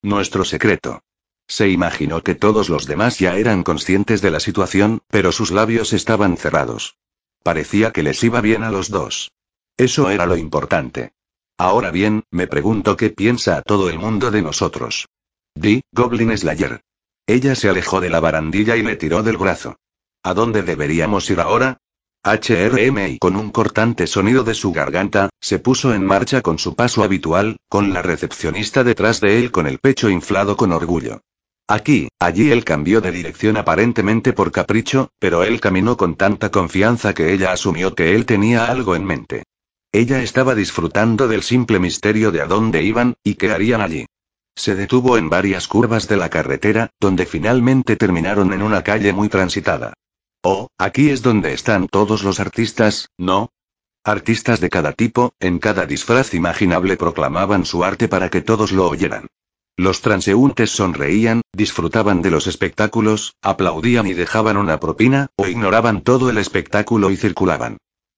Nuestro 0.04 0.46
secreto. 0.46 1.02
Se 1.48 1.70
imaginó 1.70 2.22
que 2.22 2.36
todos 2.36 2.70
los 2.70 2.86
demás 2.86 3.20
ya 3.20 3.38
eran 3.38 3.64
conscientes 3.64 4.22
de 4.22 4.32
la 4.32 4.40
situación, 4.40 5.02
pero 5.08 5.32
sus 5.32 5.52
labios 5.52 5.94
estaban 5.94 6.38
cerrados. 6.38 6.96
Parecía 7.42 7.92
que 7.92 8.04
les 8.04 8.24
iba 8.24 8.40
bien 8.42 8.64
a 8.64 8.72
los 8.72 8.90
dos. 8.90 9.32
Eso 9.78 10.10
era 10.12 10.28
lo 10.28 10.38
importante. 10.38 11.14
Ahora 11.58 11.92
bien, 11.92 12.24
me 12.30 12.48
pregunto 12.48 12.98
qué 12.98 13.10
piensa 13.10 13.62
todo 13.64 13.90
el 13.90 13.98
mundo 13.98 14.30
de 14.30 14.42
nosotros. 14.42 15.10
Di, 15.56 15.82
Goblin 15.92 16.36
Slayer. 16.38 16.82
Ella 17.26 17.56
se 17.56 17.70
alejó 17.70 18.00
de 18.00 18.10
la 18.10 18.20
barandilla 18.20 18.76
y 18.76 18.84
le 18.84 18.96
tiró 18.96 19.24
del 19.24 19.38
brazo. 19.38 19.78
¿A 20.26 20.34
dónde 20.34 20.64
deberíamos 20.64 21.30
ir 21.30 21.42
ahora? 21.42 21.80
HRM 22.24 23.18
con 23.20 23.36
un 23.36 23.52
cortante 23.52 24.08
sonido 24.08 24.46
de 24.46 24.54
su 24.54 24.72
garganta, 24.72 25.30
se 25.42 25.60
puso 25.60 25.94
en 25.94 26.06
marcha 26.06 26.42
con 26.42 26.58
su 26.58 26.76
paso 26.76 27.04
habitual, 27.04 27.58
con 27.68 27.92
la 27.92 28.02
recepcionista 28.02 28.86
detrás 28.86 29.20
de 29.20 29.38
él 29.38 29.52
con 29.52 29.68
el 29.68 29.80
pecho 29.80 30.10
inflado 30.10 30.56
con 30.56 30.72
orgullo. 30.72 31.20
Aquí, 31.68 32.08
allí 32.20 32.52
él 32.52 32.64
cambió 32.64 33.02
de 33.02 33.12
dirección 33.12 33.58
aparentemente 33.58 34.32
por 34.32 34.54
capricho, 34.54 35.10
pero 35.20 35.44
él 35.44 35.60
caminó 35.60 35.98
con 35.98 36.16
tanta 36.16 36.50
confianza 36.52 37.14
que 37.14 37.34
ella 37.34 37.52
asumió 37.52 37.94
que 37.94 38.16
él 38.16 38.26
tenía 38.26 38.68
algo 38.68 38.96
en 38.96 39.04
mente. 39.04 39.44
Ella 39.92 40.24
estaba 40.24 40.56
disfrutando 40.56 41.28
del 41.28 41.44
simple 41.44 41.80
misterio 41.80 42.32
de 42.32 42.42
a 42.42 42.46
dónde 42.46 42.82
iban, 42.82 43.16
y 43.26 43.36
qué 43.36 43.52
harían 43.52 43.82
allí. 43.82 44.06
Se 44.56 44.76
detuvo 44.76 45.18
en 45.18 45.30
varias 45.30 45.68
curvas 45.68 46.08
de 46.08 46.16
la 46.16 46.30
carretera, 46.30 46.92
donde 46.98 47.26
finalmente 47.26 47.98
terminaron 47.98 48.54
en 48.54 48.62
una 48.62 48.84
calle 48.84 49.12
muy 49.12 49.28
transitada. 49.28 49.94
Oh, 50.46 50.68
aquí 50.78 51.10
es 51.10 51.22
donde 51.22 51.54
están 51.54 51.88
todos 51.88 52.24
los 52.24 52.42
artistas, 52.42 53.10
¿no? 53.18 53.52
Artistas 54.04 54.60
de 54.60 54.70
cada 54.70 54.92
tipo, 54.92 55.32
en 55.40 55.58
cada 55.58 55.86
disfraz 55.86 56.34
imaginable 56.34 56.98
proclamaban 56.98 57.64
su 57.64 57.86
arte 57.86 58.10
para 58.10 58.30
que 58.30 58.42
todos 58.42 58.74
lo 58.74 58.90
oyeran. 58.90 59.28
Los 59.78 60.02
transeúntes 60.02 60.70
sonreían, 60.72 61.44
disfrutaban 61.54 62.22
de 62.22 62.30
los 62.30 62.48
espectáculos, 62.48 63.38
aplaudían 63.42 64.06
y 64.06 64.14
dejaban 64.14 64.58
una 64.58 64.82
propina, 64.82 65.30
o 65.38 65.48
ignoraban 65.48 66.02
todo 66.02 66.30
el 66.30 66.38
espectáculo 66.38 67.10
y 67.10 67.16
circulaban. 67.16 67.78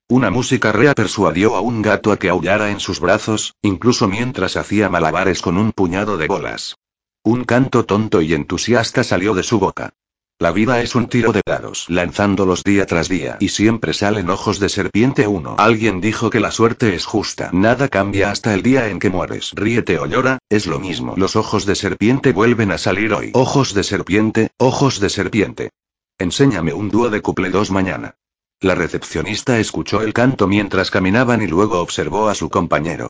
Una 0.09 0.31
música 0.31 0.71
rea 0.71 0.95
persuadió 0.95 1.55
a 1.55 1.61
un 1.61 1.83
gato 1.83 2.11
a 2.11 2.17
que 2.17 2.29
aullara 2.29 2.71
en 2.71 2.79
sus 2.79 2.99
brazos, 2.99 3.53
incluso 3.61 4.07
mientras 4.07 4.57
hacía 4.57 4.89
malabares 4.89 5.43
con 5.43 5.57
un 5.57 5.71
puñado 5.71 6.17
de 6.17 6.27
bolas. 6.27 6.75
Un 7.23 7.43
canto 7.43 7.85
tonto 7.85 8.23
y 8.23 8.33
entusiasta 8.33 9.03
salió 9.03 9.35
de 9.35 9.43
su 9.43 9.59
boca. 9.59 9.93
La 10.37 10.51
vida 10.51 10.81
es 10.81 10.95
un 10.95 11.07
tiro 11.07 11.31
de 11.31 11.41
dados, 11.45 11.85
lanzándolos 11.87 12.61
día 12.65 12.85
tras 12.85 13.07
día, 13.07 13.37
y 13.39 13.47
siempre 13.47 13.93
salen 13.93 14.29
ojos 14.29 14.59
de 14.59 14.67
serpiente 14.67 15.27
uno. 15.27 15.55
Alguien 15.57 16.01
dijo 16.01 16.29
que 16.29 16.41
la 16.41 16.51
suerte 16.51 16.93
es 16.93 17.05
justa. 17.05 17.51
Nada 17.53 17.87
cambia 17.87 18.31
hasta 18.31 18.53
el 18.53 18.61
día 18.61 18.89
en 18.89 18.99
que 18.99 19.09
mueres. 19.09 19.53
Ríete 19.55 19.97
o 19.97 20.07
llora, 20.07 20.39
es 20.49 20.67
lo 20.67 20.77
mismo. 20.77 21.13
Los 21.15 21.37
ojos 21.37 21.65
de 21.65 21.75
serpiente 21.75 22.33
vuelven 22.33 22.73
a 22.73 22.77
salir 22.77 23.13
hoy. 23.13 23.31
Ojos 23.33 23.73
de 23.73 23.85
serpiente, 23.85 24.49
ojos 24.57 24.99
de 24.99 25.09
serpiente. 25.09 25.69
Enséñame 26.17 26.73
un 26.73 26.89
dúo 26.89 27.09
de 27.09 27.21
couple 27.21 27.49
dos 27.49 27.71
mañana. 27.71 28.15
La 28.59 28.75
recepcionista 28.75 29.57
escuchó 29.59 30.01
el 30.01 30.11
canto 30.11 30.49
mientras 30.49 30.91
caminaban 30.91 31.43
y 31.43 31.47
luego 31.47 31.79
observó 31.79 32.27
a 32.27 32.35
su 32.35 32.49
compañero. 32.49 33.07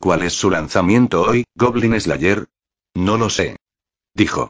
¿Cuál 0.00 0.22
es 0.22 0.32
su 0.32 0.50
lanzamiento 0.50 1.22
hoy, 1.22 1.44
Goblin 1.54 2.00
Slayer? 2.00 2.48
No 2.94 3.16
lo 3.16 3.30
sé. 3.30 3.58
Dijo. 4.12 4.48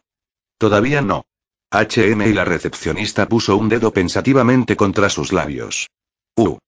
Todavía 0.56 1.02
no. 1.02 1.26
HM 1.74 2.22
y 2.22 2.32
la 2.32 2.44
recepcionista 2.44 3.28
puso 3.28 3.56
un 3.56 3.68
dedo 3.68 3.92
pensativamente 3.92 4.76
contra 4.76 5.08
sus 5.10 5.32
labios. 5.32 5.90
Uh. 6.36 6.58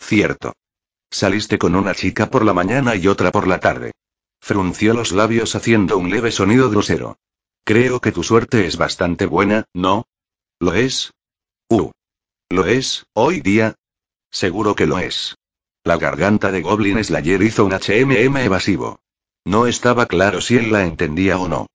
Cierto. 0.00 0.54
Saliste 1.10 1.58
con 1.58 1.74
una 1.74 1.94
chica 1.94 2.30
por 2.30 2.44
la 2.44 2.54
mañana 2.54 2.96
y 2.96 3.06
otra 3.06 3.30
por 3.30 3.46
la 3.46 3.60
tarde. 3.60 3.92
Frunció 4.40 4.94
los 4.94 5.12
labios 5.12 5.54
haciendo 5.54 5.98
un 5.98 6.10
leve 6.10 6.30
sonido 6.30 6.70
grosero. 6.70 7.18
Creo 7.64 8.00
que 8.00 8.12
tu 8.12 8.22
suerte 8.22 8.66
es 8.66 8.76
bastante 8.76 9.26
buena, 9.26 9.64
¿no? 9.74 10.04
¿Lo 10.58 10.72
es? 10.72 11.12
Uh. 11.68 11.90
¿Lo 12.48 12.64
es, 12.64 13.04
hoy 13.12 13.40
día? 13.40 13.74
Seguro 14.30 14.74
que 14.74 14.86
lo 14.86 14.98
es. 14.98 15.34
La 15.84 15.98
garganta 15.98 16.50
de 16.50 16.62
Goblin 16.62 17.02
Slayer 17.02 17.42
hizo 17.42 17.64
un 17.64 17.72
HMM 17.72 18.36
evasivo. 18.38 19.00
No 19.44 19.66
estaba 19.66 20.06
claro 20.06 20.40
si 20.40 20.56
él 20.56 20.72
la 20.72 20.84
entendía 20.84 21.38
o 21.38 21.48
no. 21.48 21.66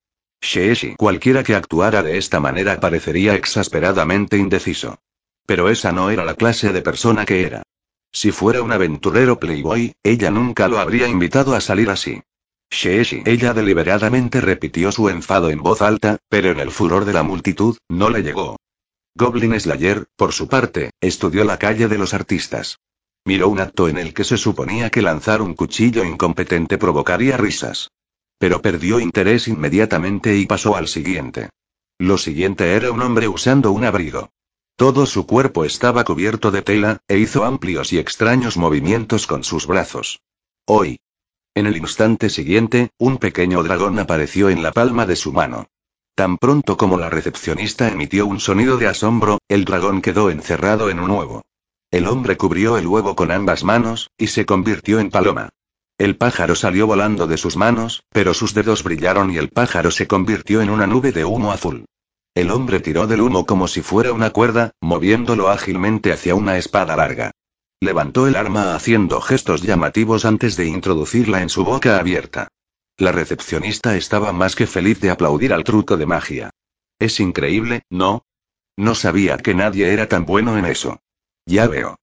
Sheeshi. 0.42 0.96
Cualquiera 0.96 1.44
que 1.44 1.56
actuara 1.56 2.04
de 2.04 2.18
esta 2.18 2.40
manera 2.40 2.80
parecería 2.80 3.36
exasperadamente 3.36 4.38
indeciso. 4.38 5.00
Pero 5.46 5.70
esa 5.70 5.92
no 5.92 6.10
era 6.10 6.26
la 6.26 6.36
clase 6.36 6.74
de 6.74 6.82
persona 6.82 7.26
que 7.26 7.46
era. 7.46 7.64
Si 8.12 8.32
fuera 8.32 8.62
un 8.62 8.72
aventurero 8.72 9.40
playboy, 9.40 9.94
ella 10.04 10.32
nunca 10.32 10.68
lo 10.68 10.80
habría 10.80 11.08
invitado 11.08 11.56
a 11.56 11.62
salir 11.62 11.90
así. 11.90 12.22
Sheeshi. 12.72 13.24
Ella 13.26 13.54
deliberadamente 13.54 14.42
repitió 14.42 14.92
su 14.92 15.10
enfado 15.10 15.50
en 15.50 15.62
voz 15.62 15.82
alta, 15.82 16.18
pero 16.30 16.52
en 16.52 16.60
el 16.60 16.72
furor 16.72 17.06
de 17.06 17.14
la 17.14 17.24
multitud, 17.24 17.78
no 17.90 18.10
le 18.10 18.24
llegó. 18.24 18.58
Goblin 19.16 19.60
Slayer, 19.60 20.08
por 20.16 20.32
su 20.32 20.48
parte, 20.48 20.92
estudió 21.02 21.44
la 21.44 21.60
calle 21.60 21.88
de 21.88 21.98
los 21.98 22.14
artistas. 22.14 22.80
Miró 23.26 23.50
un 23.50 23.60
acto 23.60 23.88
en 23.90 23.98
el 23.98 24.14
que 24.14 24.24
se 24.24 24.38
suponía 24.38 24.90
que 24.90 25.02
lanzar 25.02 25.42
un 25.42 25.54
cuchillo 25.54 26.04
incompetente 26.04 26.78
provocaría 26.78 27.38
risas. 27.38 27.92
Pero 28.42 28.64
perdió 28.64 29.00
interés 29.00 29.48
inmediatamente 29.48 30.36
y 30.36 30.48
pasó 30.48 30.76
al 30.76 30.88
siguiente. 30.88 31.52
Lo 32.00 32.18
siguiente 32.18 32.74
era 32.74 32.92
un 32.92 33.00
hombre 33.04 33.28
usando 33.28 33.72
un 33.72 33.86
abrigo. 33.86 34.32
Todo 34.76 35.06
su 35.06 35.28
cuerpo 35.28 35.64
estaba 35.64 36.04
cubierto 36.04 36.50
de 36.50 36.64
tela, 36.64 37.02
e 37.08 37.20
hizo 37.20 37.46
amplios 37.46 37.94
y 37.94 38.00
extraños 38.00 38.58
movimientos 38.58 39.28
con 39.28 39.44
sus 39.44 39.68
brazos. 39.68 40.22
Hoy. 40.66 40.98
En 41.54 41.68
el 41.68 41.78
instante 41.78 42.32
siguiente, 42.32 42.90
un 42.98 43.20
pequeño 43.20 43.62
dragón 43.62 44.00
apareció 44.00 44.50
en 44.50 44.64
la 44.64 44.72
palma 44.72 45.06
de 45.06 45.18
su 45.18 45.32
mano. 45.32 45.68
Tan 46.16 46.40
pronto 46.40 46.78
como 46.78 46.98
la 46.98 47.12
recepcionista 47.12 47.90
emitió 47.90 48.26
un 48.26 48.40
sonido 48.40 48.78
de 48.78 48.88
asombro, 48.88 49.38
el 49.50 49.66
dragón 49.66 50.02
quedó 50.02 50.32
encerrado 50.32 50.90
en 50.90 51.00
un 51.00 51.12
huevo. 51.12 51.44
El 51.92 52.08
hombre 52.08 52.38
cubrió 52.38 52.80
el 52.80 52.88
huevo 52.88 53.16
con 53.16 53.30
ambas 53.30 53.64
manos, 53.64 54.10
y 54.18 54.28
se 54.28 54.48
convirtió 54.48 55.00
en 55.00 55.12
paloma. 55.12 55.50
El 55.98 56.18
pájaro 56.18 56.56
salió 56.56 56.88
volando 56.88 57.28
de 57.28 57.38
sus 57.38 57.58
manos, 57.58 58.04
pero 58.12 58.34
sus 58.34 58.54
dedos 58.54 58.84
brillaron 58.84 59.32
y 59.32 59.38
el 59.38 59.50
pájaro 59.50 59.92
se 59.92 60.08
convirtió 60.08 60.62
en 60.62 60.70
una 60.70 60.88
nube 60.88 61.12
de 61.12 61.26
humo 61.26 61.52
azul. 61.52 61.86
El 62.34 62.50
hombre 62.50 62.80
tiró 62.80 63.08
del 63.08 63.22
humo 63.22 63.46
como 63.46 63.68
si 63.68 63.82
fuera 63.82 64.14
una 64.14 64.30
cuerda, 64.30 64.72
moviéndolo 64.82 65.50
ágilmente 65.50 66.12
hacia 66.12 66.34
una 66.34 66.58
espada 66.58 66.96
larga. 66.96 67.32
Levantó 67.82 68.28
el 68.28 68.36
arma 68.36 68.76
haciendo 68.76 69.22
gestos 69.22 69.64
llamativos 69.64 70.24
antes 70.24 70.56
de 70.56 70.66
introducirla 70.66 71.42
en 71.42 71.50
su 71.50 71.66
boca 71.66 71.98
abierta. 71.98 72.48
La 72.98 73.12
recepcionista 73.12 73.98
estaba 73.98 74.32
más 74.32 74.56
que 74.56 74.68
feliz 74.68 75.02
de 75.02 75.10
aplaudir 75.10 75.54
al 75.54 75.64
truco 75.64 75.98
de 75.98 76.06
magia. 76.06 76.52
Es 77.00 77.20
increíble, 77.20 77.84
¿no? 77.90 78.24
No 78.78 78.96
sabía 78.96 79.38
que 79.38 79.56
nadie 79.56 79.92
era 79.92 80.08
tan 80.08 80.26
bueno 80.26 80.58
en 80.58 80.66
eso. 80.66 81.00
Ya 81.46 81.68
veo. 81.68 81.98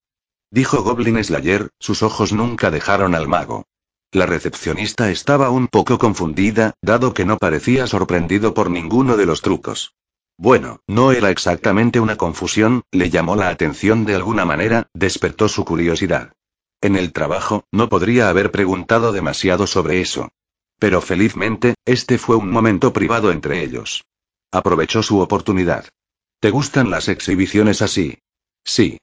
Dijo 0.50 0.83
Goblin 0.83 1.23
Slayer, 1.23 1.71
sus 1.78 2.02
ojos 2.02 2.33
nunca 2.33 2.71
dejaron 2.71 3.14
al 3.14 3.28
mago. 3.28 3.64
La 4.12 4.25
recepcionista 4.25 5.11
estaba 5.11 5.50
un 5.50 5.69
poco 5.69 5.99
confundida, 5.99 6.73
dado 6.81 7.12
que 7.12 7.27
no 7.27 7.37
parecía 7.37 7.87
sorprendido 7.87 8.55
por 8.55 8.71
ninguno 8.71 9.19
de 9.19 9.27
los 9.27 9.43
trucos. 9.43 9.93
Bueno, 10.38 10.81
no 10.87 11.12
era 11.12 11.31
exactamente 11.31 12.00
una 12.00 12.17
confusión, 12.17 12.83
le 12.91 13.11
llamó 13.11 13.37
la 13.37 13.50
atención 13.50 14.07
de 14.07 14.15
alguna 14.15 14.47
manera, 14.47 14.87
despertó 14.95 15.49
su 15.49 15.65
curiosidad. 15.67 16.33
En 16.81 16.97
el 16.97 17.12
trabajo, 17.12 17.65
no 17.71 17.91
podría 17.91 18.31
haber 18.31 18.50
preguntado 18.50 19.12
demasiado 19.12 19.67
sobre 19.67 20.00
eso. 20.00 20.31
Pero 20.79 21.03
felizmente, 21.03 21.75
este 21.85 22.17
fue 22.17 22.37
un 22.37 22.50
momento 22.50 22.93
privado 22.95 23.31
entre 23.31 23.62
ellos. 23.62 24.05
Aprovechó 24.50 25.03
su 25.03 25.19
oportunidad. 25.19 25.87
¿Te 26.41 26.50
gustan 26.50 26.88
las 26.88 27.09
exhibiciones 27.09 27.83
así? 27.83 28.21
Sí. 28.65 28.99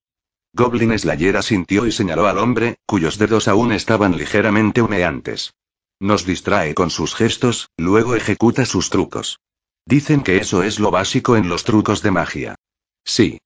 Goblin 0.56 0.98
Slayer 0.98 1.36
asintió 1.36 1.86
y 1.86 1.92
señaló 1.92 2.28
al 2.28 2.38
hombre, 2.38 2.78
cuyos 2.86 3.18
dedos 3.18 3.50
aún 3.50 3.74
estaban 3.74 4.18
ligeramente 4.18 4.82
humeantes. 4.82 5.54
Nos 6.00 6.26
distrae 6.26 6.74
con 6.74 6.90
sus 6.90 7.14
gestos, 7.14 7.72
luego 7.76 8.16
ejecuta 8.16 8.66
sus 8.66 8.90
trucos. 8.90 9.42
Dicen 9.86 10.24
que 10.24 10.38
eso 10.38 10.64
es 10.64 10.80
lo 10.80 10.92
básico 10.92 11.36
en 11.36 11.50
los 11.50 11.66
trucos 11.66 12.02
de 12.02 12.12
magia. 12.12 12.56
Sí. 13.04 13.42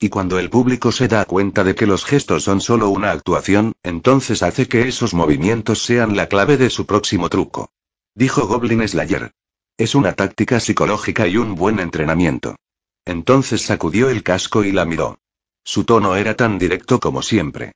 Y 0.00 0.08
cuando 0.08 0.40
el 0.40 0.50
público 0.50 0.90
se 0.90 1.06
da 1.06 1.24
cuenta 1.26 1.62
de 1.62 1.76
que 1.76 1.86
los 1.86 2.04
gestos 2.04 2.42
son 2.42 2.60
solo 2.60 2.88
una 2.88 3.12
actuación, 3.12 3.74
entonces 3.84 4.42
hace 4.42 4.66
que 4.66 4.88
esos 4.88 5.14
movimientos 5.14 5.84
sean 5.84 6.16
la 6.16 6.26
clave 6.26 6.56
de 6.56 6.70
su 6.70 6.86
próximo 6.86 7.28
truco. 7.28 7.70
Dijo 8.16 8.48
Goblin 8.48 8.86
Slayer. 8.88 9.30
Es 9.76 9.94
una 9.94 10.14
táctica 10.14 10.58
psicológica 10.58 11.28
y 11.28 11.36
un 11.36 11.54
buen 11.54 11.78
entrenamiento. 11.78 12.56
Entonces 13.04 13.62
sacudió 13.62 14.10
el 14.10 14.24
casco 14.24 14.64
y 14.64 14.72
la 14.72 14.84
miró. 14.84 15.20
Su 15.68 15.84
tono 15.84 16.16
era 16.16 16.34
tan 16.34 16.58
directo 16.58 16.98
como 16.98 17.20
siempre. 17.20 17.72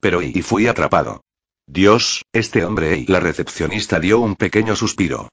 Pero 0.00 0.20
y 0.20 0.42
fui 0.42 0.66
atrapado. 0.66 1.22
Dios, 1.64 2.24
este 2.32 2.64
hombre 2.64 2.96
y 2.96 3.06
la 3.06 3.20
recepcionista 3.20 4.00
dio 4.00 4.18
un 4.18 4.34
pequeño 4.34 4.74
suspiro. 4.74 5.28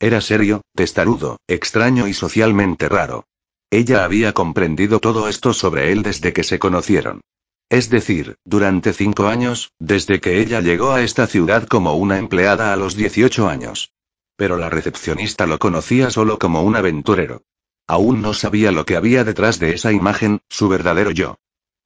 Era 0.00 0.22
serio, 0.22 0.62
testarudo, 0.74 1.36
extraño 1.46 2.08
y 2.08 2.14
socialmente 2.14 2.88
raro. 2.88 3.26
Ella 3.68 4.04
había 4.04 4.32
comprendido 4.32 4.98
todo 4.98 5.28
esto 5.28 5.52
sobre 5.52 5.92
él 5.92 6.02
desde 6.02 6.32
que 6.32 6.42
se 6.42 6.58
conocieron. 6.58 7.20
Es 7.68 7.90
decir, 7.90 8.36
durante 8.46 8.94
cinco 8.94 9.26
años, 9.26 9.70
desde 9.78 10.22
que 10.22 10.40
ella 10.40 10.62
llegó 10.62 10.92
a 10.92 11.02
esta 11.02 11.26
ciudad 11.26 11.66
como 11.66 11.96
una 11.96 12.16
empleada 12.16 12.72
a 12.72 12.76
los 12.76 12.96
18 12.96 13.46
años. 13.46 13.92
Pero 14.36 14.56
la 14.56 14.70
recepcionista 14.70 15.46
lo 15.46 15.58
conocía 15.58 16.10
solo 16.10 16.38
como 16.38 16.62
un 16.62 16.76
aventurero. 16.76 17.42
Aún 17.86 18.22
no 18.22 18.32
sabía 18.32 18.72
lo 18.72 18.86
que 18.86 18.96
había 18.96 19.22
detrás 19.22 19.58
de 19.58 19.74
esa 19.74 19.92
imagen, 19.92 20.40
su 20.48 20.70
verdadero 20.70 21.10
yo. 21.10 21.36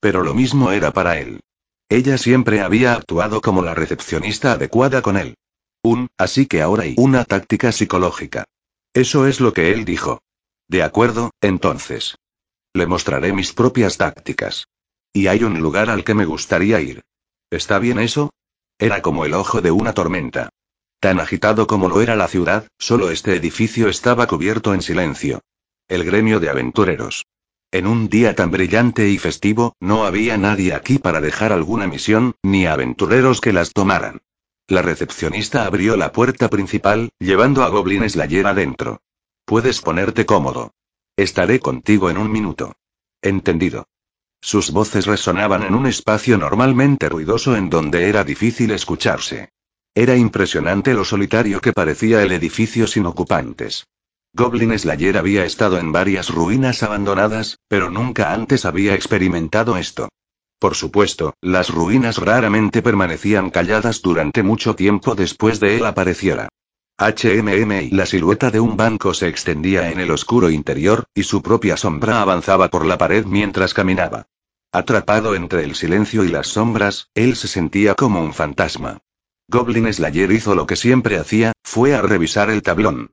Pero 0.03 0.25
lo 0.25 0.35
mismo 0.35 0.73
era 0.73 0.93
para 0.93 1.21
él. 1.21 1.39
Ella 1.89 2.19
siempre 2.19 2.61
había 2.61 2.95
actuado 2.95 3.41
como 3.41 3.63
la 3.63 3.73
recepcionista 3.73 4.51
adecuada 4.55 5.01
con 5.01 5.17
él. 5.17 5.37
Un, 5.81 6.09
así 6.19 6.47
que 6.47 6.61
ahora 6.61 6.83
hay 6.83 6.97
una 6.99 7.25
táctica 7.25 7.71
psicológica. 7.71 8.45
Eso 8.93 9.29
es 9.29 9.39
lo 9.39 9.53
que 9.53 9.71
él 9.71 9.85
dijo. 9.85 10.21
De 10.67 10.83
acuerdo, 10.83 11.31
entonces. 11.41 12.17
Le 12.75 12.87
mostraré 12.87 13.33
mis 13.33 13.53
propias 13.53 13.97
tácticas. 13.97 14.67
Y 15.13 15.29
hay 15.29 15.45
un 15.45 15.61
lugar 15.61 15.89
al 15.89 16.03
que 16.03 16.15
me 16.15 16.25
gustaría 16.25 16.81
ir. 16.81 17.03
¿Está 17.49 17.79
bien 17.79 18.01
eso? 18.01 18.33
Era 18.81 19.03
como 19.03 19.25
el 19.25 19.35
ojo 19.35 19.61
de 19.61 19.71
una 19.71 19.93
tormenta. 19.93 20.49
Tan 20.99 21.21
agitado 21.21 21.69
como 21.69 21.89
lo 21.89 22.01
era 22.01 22.17
la 22.17 22.27
ciudad, 22.27 22.67
solo 22.77 23.11
este 23.11 23.37
edificio 23.37 23.89
estaba 23.89 24.27
cubierto 24.27 24.75
en 24.75 24.83
silencio. 24.83 25.43
El 25.87 26.03
gremio 26.03 26.41
de 26.41 26.49
aventureros. 26.49 27.25
En 27.73 27.87
un 27.87 28.11
día 28.11 28.35
tan 28.37 28.51
brillante 28.51 29.09
y 29.09 29.17
festivo, 29.17 29.75
no 29.81 30.05
había 30.05 30.37
nadie 30.37 30.75
aquí 30.75 30.99
para 30.99 31.23
dejar 31.23 31.53
alguna 31.53 31.87
misión, 31.87 32.37
ni 32.43 32.67
aventureros 32.67 33.41
que 33.41 33.55
las 33.55 33.73
tomaran. 33.73 34.21
La 34.69 34.83
recepcionista 34.83 35.65
abrió 35.65 35.97
la 35.97 36.13
puerta 36.13 36.51
principal, 36.51 37.13
llevando 37.19 37.63
a 37.63 37.71
Goblin 37.71 38.09
Slayer 38.09 38.47
adentro. 38.47 39.01
Puedes 39.47 39.81
ponerte 39.81 40.27
cómodo. 40.27 40.75
Estaré 41.17 41.61
contigo 41.61 42.11
en 42.11 42.19
un 42.19 42.31
minuto. 42.31 42.75
Entendido. 43.23 43.89
Sus 44.43 44.71
voces 44.71 45.07
resonaban 45.07 45.63
en 45.63 45.75
un 45.75 45.87
espacio 45.87 46.37
normalmente 46.37 47.09
ruidoso 47.09 47.57
en 47.57 47.71
donde 47.71 48.07
era 48.11 48.23
difícil 48.23 48.71
escucharse. 48.73 49.49
Era 49.95 50.15
impresionante 50.17 50.93
lo 50.93 51.07
solitario 51.07 51.63
que 51.63 51.73
parecía 51.73 52.23
el 52.23 52.33
edificio 52.33 52.87
sin 52.87 53.07
ocupantes. 53.07 53.87
Goblin 54.35 54.79
Slayer 54.79 55.19
había 55.19 55.45
estado 55.45 55.79
en 55.79 55.93
varias 55.93 56.31
ruinas 56.31 56.83
abandonadas, 56.83 57.59
pero 57.69 57.91
nunca 57.91 58.33
antes 58.33 58.65
había 58.65 58.95
experimentado 58.95 59.77
esto. 59.77 60.09
Por 60.59 60.75
supuesto, 60.75 61.35
las 61.43 61.69
ruinas 61.69 62.17
raramente 62.17 62.81
permanecían 62.81 63.51
calladas 63.51 64.01
durante 64.01 64.43
mucho 64.43 64.75
tiempo 64.75 65.15
después 65.15 65.61
de 65.61 65.77
él 65.77 65.85
apareciera. 65.85 66.49
HMM 66.97 67.73
y 67.83 67.91
la 67.91 68.07
silueta 68.07 68.51
de 68.51 68.61
un 68.61 68.79
banco 68.79 69.13
se 69.13 69.29
extendía 69.29 69.91
en 69.91 70.01
el 70.01 70.11
oscuro 70.11 70.49
interior, 70.49 71.05
y 71.15 71.25
su 71.25 71.43
propia 71.43 71.77
sombra 71.77 72.23
avanzaba 72.23 72.69
por 72.69 72.87
la 72.87 72.97
pared 72.97 73.27
mientras 73.27 73.75
caminaba. 73.75 74.29
Atrapado 74.73 75.35
entre 75.35 75.65
el 75.65 75.75
silencio 75.75 76.25
y 76.25 76.29
las 76.29 76.47
sombras, 76.47 77.11
él 77.15 77.37
se 77.37 77.49
sentía 77.49 77.95
como 77.95 78.23
un 78.23 78.33
fantasma. 78.33 79.01
Goblin 79.49 79.93
Slayer 79.93 80.33
hizo 80.33 80.55
lo 80.55 80.67
que 80.67 80.77
siempre 80.77 81.19
hacía, 81.19 81.53
fue 81.63 81.95
a 81.95 82.01
revisar 82.01 82.49
el 82.49 82.63
tablón. 82.63 83.11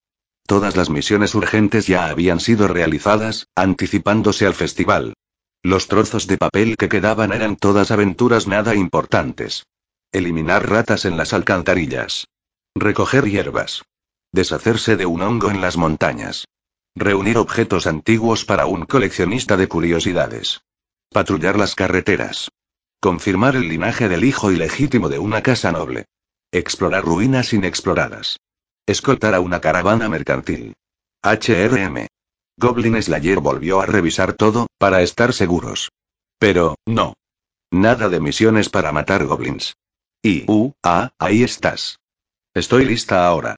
Todas 0.50 0.76
las 0.76 0.90
misiones 0.90 1.36
urgentes 1.36 1.86
ya 1.86 2.08
habían 2.08 2.40
sido 2.40 2.68
realizadas, 2.68 3.46
anticipándose 3.54 4.48
al 4.48 4.56
festival. 4.56 5.14
Los 5.62 5.88
trozos 5.88 6.26
de 6.26 6.40
papel 6.40 6.76
que 6.76 6.90
quedaban 6.90 7.34
eran 7.34 7.56
todas 7.56 7.92
aventuras 7.92 8.48
nada 8.48 8.74
importantes. 8.74 9.68
Eliminar 10.12 10.68
ratas 10.68 11.06
en 11.06 11.18
las 11.18 11.34
alcantarillas. 11.34 12.26
Recoger 12.74 13.30
hierbas. 13.30 13.84
Deshacerse 14.32 14.98
de 14.98 15.06
un 15.06 15.22
hongo 15.22 15.52
en 15.52 15.62
las 15.62 15.78
montañas. 15.78 16.46
Reunir 16.96 17.38
objetos 17.38 17.86
antiguos 17.86 18.44
para 18.44 18.66
un 18.66 18.86
coleccionista 18.86 19.56
de 19.56 19.68
curiosidades. 19.68 20.62
Patrullar 21.12 21.60
las 21.60 21.76
carreteras. 21.76 22.50
Confirmar 23.00 23.56
el 23.56 23.70
linaje 23.70 24.10
del 24.10 24.24
hijo 24.24 24.52
ilegítimo 24.52 25.10
de 25.10 25.20
una 25.20 25.44
casa 25.44 25.72
noble. 25.72 26.06
Explorar 26.52 27.06
ruinas 27.06 27.54
inexploradas. 27.54 28.40
Escoltar 28.90 29.36
a 29.36 29.40
una 29.40 29.62
caravana 29.62 30.10
mercantil. 30.10 30.74
HRM. 31.22 32.08
Goblin 32.58 33.00
Slayer 33.00 33.40
volvió 33.40 33.82
a 33.82 33.86
revisar 33.86 34.34
todo, 34.34 34.66
para 34.80 35.04
estar 35.04 35.32
seguros. 35.32 35.92
Pero, 36.40 36.76
no. 36.88 37.14
Nada 37.70 38.10
de 38.10 38.20
misiones 38.20 38.70
para 38.70 38.92
matar 38.92 39.28
goblins. 39.28 39.76
Y, 40.24 40.44
uh, 40.48 40.72
ah, 40.82 41.12
ahí 41.20 41.44
estás. 41.44 42.00
Estoy 42.56 42.84
lista 42.84 43.28
ahora. 43.28 43.58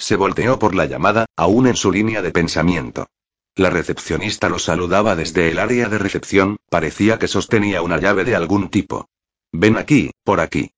Se 0.00 0.16
volteó 0.16 0.58
por 0.58 0.74
la 0.74 0.86
llamada, 0.86 1.26
aún 1.36 1.68
en 1.68 1.76
su 1.76 1.92
línea 1.92 2.20
de 2.20 2.32
pensamiento. 2.32 3.06
La 3.54 3.70
recepcionista 3.70 4.48
lo 4.48 4.58
saludaba 4.58 5.14
desde 5.14 5.48
el 5.48 5.60
área 5.60 5.88
de 5.88 5.98
recepción, 5.98 6.56
parecía 6.68 7.20
que 7.20 7.28
sostenía 7.28 7.82
una 7.82 8.00
llave 8.00 8.24
de 8.24 8.34
algún 8.34 8.68
tipo. 8.68 9.06
Ven 9.52 9.76
aquí, 9.76 10.10
por 10.24 10.40
aquí. 10.40 10.72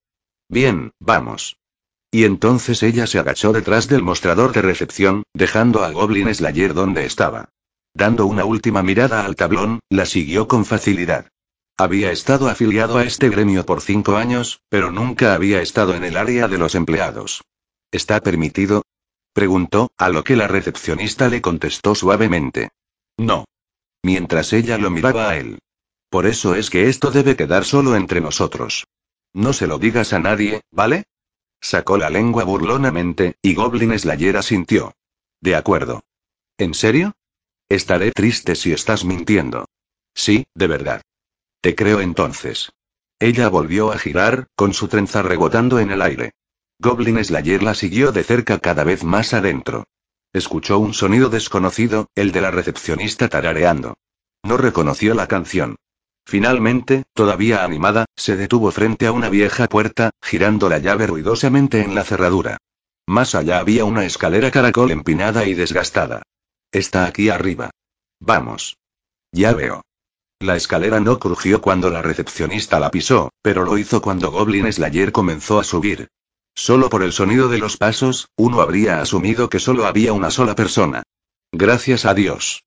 Bien, 0.47 0.91
vamos. 0.99 1.57
Y 2.15 2.23
entonces 2.23 2.81
ella 2.81 3.07
se 3.07 3.19
agachó 3.19 3.51
detrás 3.51 3.89
del 3.89 4.01
mostrador 4.01 4.53
de 4.53 4.61
recepción, 4.61 5.23
dejando 5.33 5.83
a 5.83 5.91
Goblin 5.91 6.33
Slayer 6.33 6.73
donde 6.73 7.05
estaba. 7.05 7.49
Dando 7.93 8.25
una 8.25 8.45
última 8.45 8.81
mirada 8.83 9.25
al 9.25 9.35
tablón, 9.35 9.81
la 9.89 10.05
siguió 10.05 10.47
con 10.47 10.63
facilidad. 10.63 11.27
Había 11.75 12.13
estado 12.13 12.47
afiliado 12.47 12.97
a 12.97 13.03
este 13.03 13.27
gremio 13.27 13.65
por 13.65 13.81
cinco 13.81 14.15
años, 14.15 14.61
pero 14.69 14.91
nunca 14.91 15.33
había 15.33 15.61
estado 15.61 15.93
en 15.93 16.05
el 16.05 16.15
área 16.15 16.47
de 16.47 16.57
los 16.57 16.75
empleados. 16.75 17.43
¿Está 17.91 18.21
permitido? 18.21 18.83
Preguntó, 19.33 19.91
a 19.97 20.07
lo 20.07 20.23
que 20.23 20.37
la 20.37 20.47
recepcionista 20.47 21.27
le 21.27 21.41
contestó 21.41 21.95
suavemente. 21.95 22.69
No. 23.17 23.43
Mientras 24.03 24.53
ella 24.53 24.77
lo 24.77 24.89
miraba 24.89 25.31
a 25.31 25.35
él. 25.35 25.59
Por 26.09 26.27
eso 26.27 26.55
es 26.55 26.69
que 26.69 26.87
esto 26.87 27.11
debe 27.11 27.35
quedar 27.35 27.65
solo 27.65 27.97
entre 27.97 28.21
nosotros. 28.21 28.85
No 29.33 29.51
se 29.51 29.67
lo 29.67 29.79
digas 29.79 30.13
a 30.13 30.19
nadie, 30.19 30.61
¿vale? 30.71 31.03
Sacó 31.65 31.97
la 31.97 32.11
lengua 32.11 32.43
burlonamente, 32.43 33.37
y 33.41 33.55
Goblin 33.55 33.97
Slayer 33.97 34.43
sintió. 34.43 34.93
De 35.41 35.55
acuerdo. 35.55 36.03
¿En 36.59 36.75
serio? 36.75 37.13
Estaré 37.69 38.11
triste 38.11 38.53
si 38.53 38.71
estás 38.71 39.03
mintiendo. 39.03 39.65
Sí, 40.13 40.45
de 40.53 40.67
verdad. 40.67 41.01
Te 41.61 41.73
creo 41.73 42.01
entonces. 42.01 42.71
Ella 43.17 43.49
volvió 43.49 43.91
a 43.91 43.97
girar, 43.97 44.45
con 44.55 44.75
su 44.75 44.87
trenza 44.89 45.23
rebotando 45.23 45.79
en 45.79 45.89
el 45.89 46.03
aire. 46.03 46.33
Goblin 46.77 47.25
Slayer 47.25 47.63
la 47.63 47.73
siguió 47.73 48.11
de 48.11 48.23
cerca 48.23 48.59
cada 48.59 48.83
vez 48.83 49.03
más 49.03 49.33
adentro. 49.33 49.87
Escuchó 50.33 50.77
un 50.77 50.93
sonido 50.93 51.29
desconocido, 51.29 52.11
el 52.13 52.31
de 52.31 52.41
la 52.41 52.51
recepcionista 52.51 53.27
tarareando. 53.27 53.97
No 54.43 54.57
reconoció 54.57 55.15
la 55.15 55.27
canción. 55.27 55.77
Finalmente, 56.25 57.03
todavía 57.13 57.63
animada, 57.63 58.05
se 58.15 58.35
detuvo 58.35 58.71
frente 58.71 59.05
a 59.05 59.11
una 59.11 59.29
vieja 59.29 59.67
puerta, 59.67 60.09
girando 60.21 60.69
la 60.69 60.79
llave 60.79 61.05
ruidosamente 61.05 61.81
en 61.81 61.93
la 61.93 62.03
cerradura. 62.03 62.57
Más 63.05 63.35
allá 63.35 63.59
había 63.59 63.85
una 63.85 64.05
escalera 64.05 64.49
caracol 64.49 64.89
empinada 64.89 65.45
y 65.45 65.53
desgastada. 65.53 66.23
Está 66.71 67.05
aquí 67.05 67.29
arriba. 67.29 67.69
Vamos. 68.19 68.77
Ya 69.31 69.53
veo. 69.53 69.83
La 70.39 70.55
escalera 70.55 70.99
no 70.99 71.19
crujió 71.19 71.61
cuando 71.61 71.91
la 71.91 72.01
recepcionista 72.01 72.79
la 72.79 72.89
pisó, 72.89 73.29
pero 73.43 73.63
lo 73.63 73.77
hizo 73.77 74.01
cuando 74.01 74.31
Goblin 74.31 74.71
Slayer 74.71 75.11
comenzó 75.11 75.59
a 75.59 75.63
subir. 75.63 76.07
Solo 76.55 76.89
por 76.89 77.03
el 77.03 77.13
sonido 77.13 77.49
de 77.49 77.59
los 77.59 77.77
pasos, 77.77 78.29
uno 78.35 78.61
habría 78.61 78.99
asumido 78.99 79.49
que 79.49 79.59
solo 79.59 79.85
había 79.85 80.13
una 80.13 80.31
sola 80.31 80.55
persona. 80.55 81.03
Gracias 81.51 82.05
a 82.05 82.13
Dios 82.13 82.65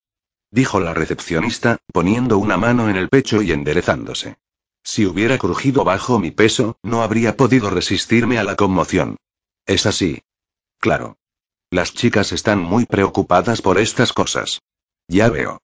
dijo 0.51 0.81
la 0.81 0.95
recepcionista, 0.95 1.79
poniendo 1.93 2.39
una 2.39 2.57
mano 2.57 2.89
en 2.89 2.97
el 2.97 3.09
pecho 3.09 3.43
y 3.43 3.53
enderezándose. 3.53 4.37
Si 4.83 5.05
hubiera 5.07 5.39
crujido 5.39 5.85
bajo 5.85 6.19
mi 6.19 6.31
peso, 6.31 6.79
no 6.83 7.03
habría 7.03 7.37
podido 7.37 7.71
resistirme 7.71 8.39
a 8.39 8.45
la 8.45 8.57
conmoción. 8.57 9.17
Es 9.67 9.87
así. 9.87 10.23
Claro. 10.79 11.19
Las 11.71 11.93
chicas 11.93 12.33
están 12.33 12.61
muy 12.61 12.87
preocupadas 12.87 13.61
por 13.61 13.79
estas 13.79 14.13
cosas. 14.15 14.63
Ya 15.07 15.29
veo. 15.29 15.61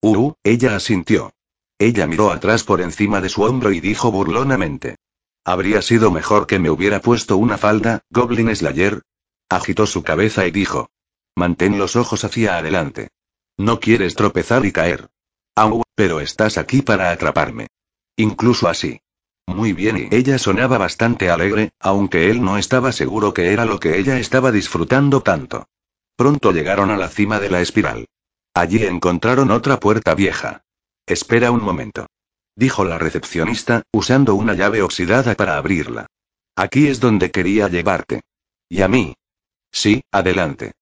Uh, 0.00 0.32
ella 0.42 0.74
asintió. 0.74 1.32
Ella 1.78 2.06
miró 2.06 2.30
atrás 2.32 2.64
por 2.64 2.80
encima 2.80 3.20
de 3.20 3.28
su 3.28 3.42
hombro 3.42 3.70
y 3.70 3.80
dijo 3.80 4.10
burlonamente. 4.10 4.96
Habría 5.44 5.82
sido 5.82 6.10
mejor 6.10 6.46
que 6.46 6.58
me 6.58 6.70
hubiera 6.70 7.00
puesto 7.00 7.36
una 7.36 7.58
falda, 7.58 8.00
Goblin 8.10 8.54
Slayer. 8.54 9.02
Agitó 9.48 9.86
su 9.86 10.02
cabeza 10.02 10.46
y 10.46 10.50
dijo. 10.50 10.90
Mantén 11.36 11.78
los 11.78 11.96
ojos 11.96 12.24
hacia 12.24 12.56
adelante. 12.56 13.10
No 13.56 13.80
quieres 13.80 14.14
tropezar 14.14 14.66
y 14.66 14.72
caer. 14.72 15.08
Au, 15.54 15.82
pero 15.94 16.20
estás 16.20 16.58
aquí 16.58 16.82
para 16.82 17.10
atraparme. 17.10 17.68
Incluso 18.16 18.68
así. 18.68 19.00
Muy 19.46 19.72
bien, 19.72 20.08
y 20.10 20.14
ella 20.14 20.38
sonaba 20.38 20.78
bastante 20.78 21.30
alegre, 21.30 21.72
aunque 21.78 22.30
él 22.30 22.42
no 22.42 22.56
estaba 22.56 22.92
seguro 22.92 23.34
que 23.34 23.52
era 23.52 23.64
lo 23.64 23.78
que 23.78 23.98
ella 23.98 24.18
estaba 24.18 24.50
disfrutando 24.50 25.22
tanto. 25.22 25.68
Pronto 26.16 26.52
llegaron 26.52 26.90
a 26.90 26.96
la 26.96 27.08
cima 27.08 27.40
de 27.40 27.50
la 27.50 27.60
espiral. 27.60 28.06
Allí 28.54 28.84
encontraron 28.84 29.50
otra 29.50 29.80
puerta 29.80 30.14
vieja. 30.14 30.62
Espera 31.06 31.50
un 31.50 31.62
momento. 31.62 32.06
Dijo 32.56 32.84
la 32.84 32.98
recepcionista, 32.98 33.82
usando 33.92 34.34
una 34.34 34.54
llave 34.54 34.80
oxidada 34.80 35.34
para 35.34 35.56
abrirla. 35.56 36.06
Aquí 36.56 36.86
es 36.86 37.00
donde 37.00 37.30
quería 37.30 37.68
llevarte. 37.68 38.22
¿Y 38.68 38.82
a 38.82 38.88
mí? 38.88 39.14
Sí, 39.72 40.02
adelante. 40.12 40.72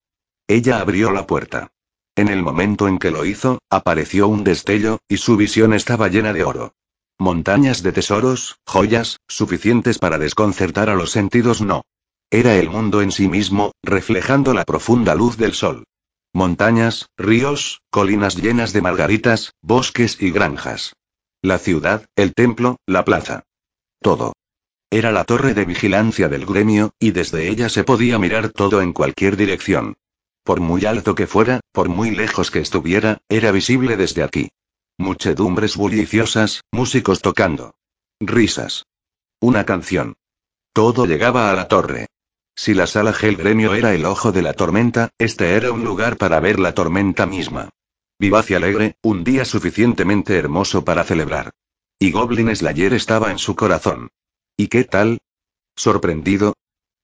Ella 0.46 0.80
abrió 0.80 1.10
la 1.10 1.26
puerta. 1.26 1.71
En 2.14 2.28
el 2.28 2.42
momento 2.42 2.88
en 2.88 2.98
que 2.98 3.10
lo 3.10 3.24
hizo, 3.24 3.58
apareció 3.70 4.28
un 4.28 4.44
destello, 4.44 4.98
y 5.08 5.16
su 5.16 5.36
visión 5.36 5.72
estaba 5.72 6.08
llena 6.08 6.34
de 6.34 6.44
oro. 6.44 6.74
Montañas 7.18 7.82
de 7.82 7.92
tesoros, 7.92 8.58
joyas, 8.66 9.18
suficientes 9.28 9.98
para 9.98 10.18
desconcertar 10.18 10.90
a 10.90 10.94
los 10.94 11.10
sentidos 11.10 11.62
no. 11.62 11.82
Era 12.30 12.56
el 12.56 12.68
mundo 12.68 13.00
en 13.00 13.12
sí 13.12 13.28
mismo, 13.28 13.72
reflejando 13.82 14.52
la 14.52 14.64
profunda 14.64 15.14
luz 15.14 15.36
del 15.38 15.54
sol. 15.54 15.84
Montañas, 16.34 17.08
ríos, 17.16 17.80
colinas 17.90 18.36
llenas 18.36 18.72
de 18.72 18.82
margaritas, 18.82 19.52
bosques 19.62 20.20
y 20.20 20.30
granjas. 20.30 20.94
La 21.42 21.58
ciudad, 21.58 22.06
el 22.16 22.34
templo, 22.34 22.76
la 22.86 23.04
plaza. 23.04 23.44
Todo. 24.00 24.34
Era 24.90 25.12
la 25.12 25.24
torre 25.24 25.54
de 25.54 25.64
vigilancia 25.64 26.28
del 26.28 26.44
gremio, 26.44 26.92
y 26.98 27.12
desde 27.12 27.48
ella 27.48 27.68
se 27.68 27.84
podía 27.84 28.18
mirar 28.18 28.50
todo 28.50 28.82
en 28.82 28.92
cualquier 28.92 29.36
dirección. 29.36 29.94
Por 30.44 30.60
muy 30.60 30.84
alto 30.86 31.14
que 31.14 31.26
fuera, 31.26 31.60
por 31.72 31.88
muy 31.88 32.10
lejos 32.10 32.50
que 32.50 32.58
estuviera, 32.58 33.18
era 33.28 33.52
visible 33.52 33.96
desde 33.96 34.22
aquí. 34.22 34.50
Muchedumbres 34.98 35.76
bulliciosas, 35.76 36.62
músicos 36.72 37.20
tocando. 37.20 37.74
Risas. 38.20 38.84
Una 39.40 39.64
canción. 39.64 40.14
Todo 40.72 41.06
llegaba 41.06 41.50
a 41.50 41.54
la 41.54 41.68
torre. 41.68 42.06
Si 42.54 42.74
la 42.74 42.86
sala 42.86 43.12
Gel 43.12 43.36
Gremio 43.36 43.74
era 43.74 43.94
el 43.94 44.04
ojo 44.04 44.32
de 44.32 44.42
la 44.42 44.52
tormenta, 44.52 45.10
este 45.18 45.54
era 45.54 45.72
un 45.72 45.84
lugar 45.84 46.16
para 46.16 46.40
ver 46.40 46.58
la 46.58 46.74
tormenta 46.74 47.26
misma. 47.26 47.70
Vivaz 48.18 48.50
y 48.50 48.54
alegre, 48.54 48.96
un 49.02 49.24
día 49.24 49.44
suficientemente 49.44 50.36
hermoso 50.36 50.84
para 50.84 51.04
celebrar. 51.04 51.50
Y 51.98 52.10
Goblin 52.10 52.54
Slayer 52.54 52.94
estaba 52.94 53.30
en 53.30 53.38
su 53.38 53.56
corazón. 53.56 54.10
¿Y 54.56 54.68
qué 54.68 54.84
tal? 54.84 55.18
¿Sorprendido? 55.76 56.54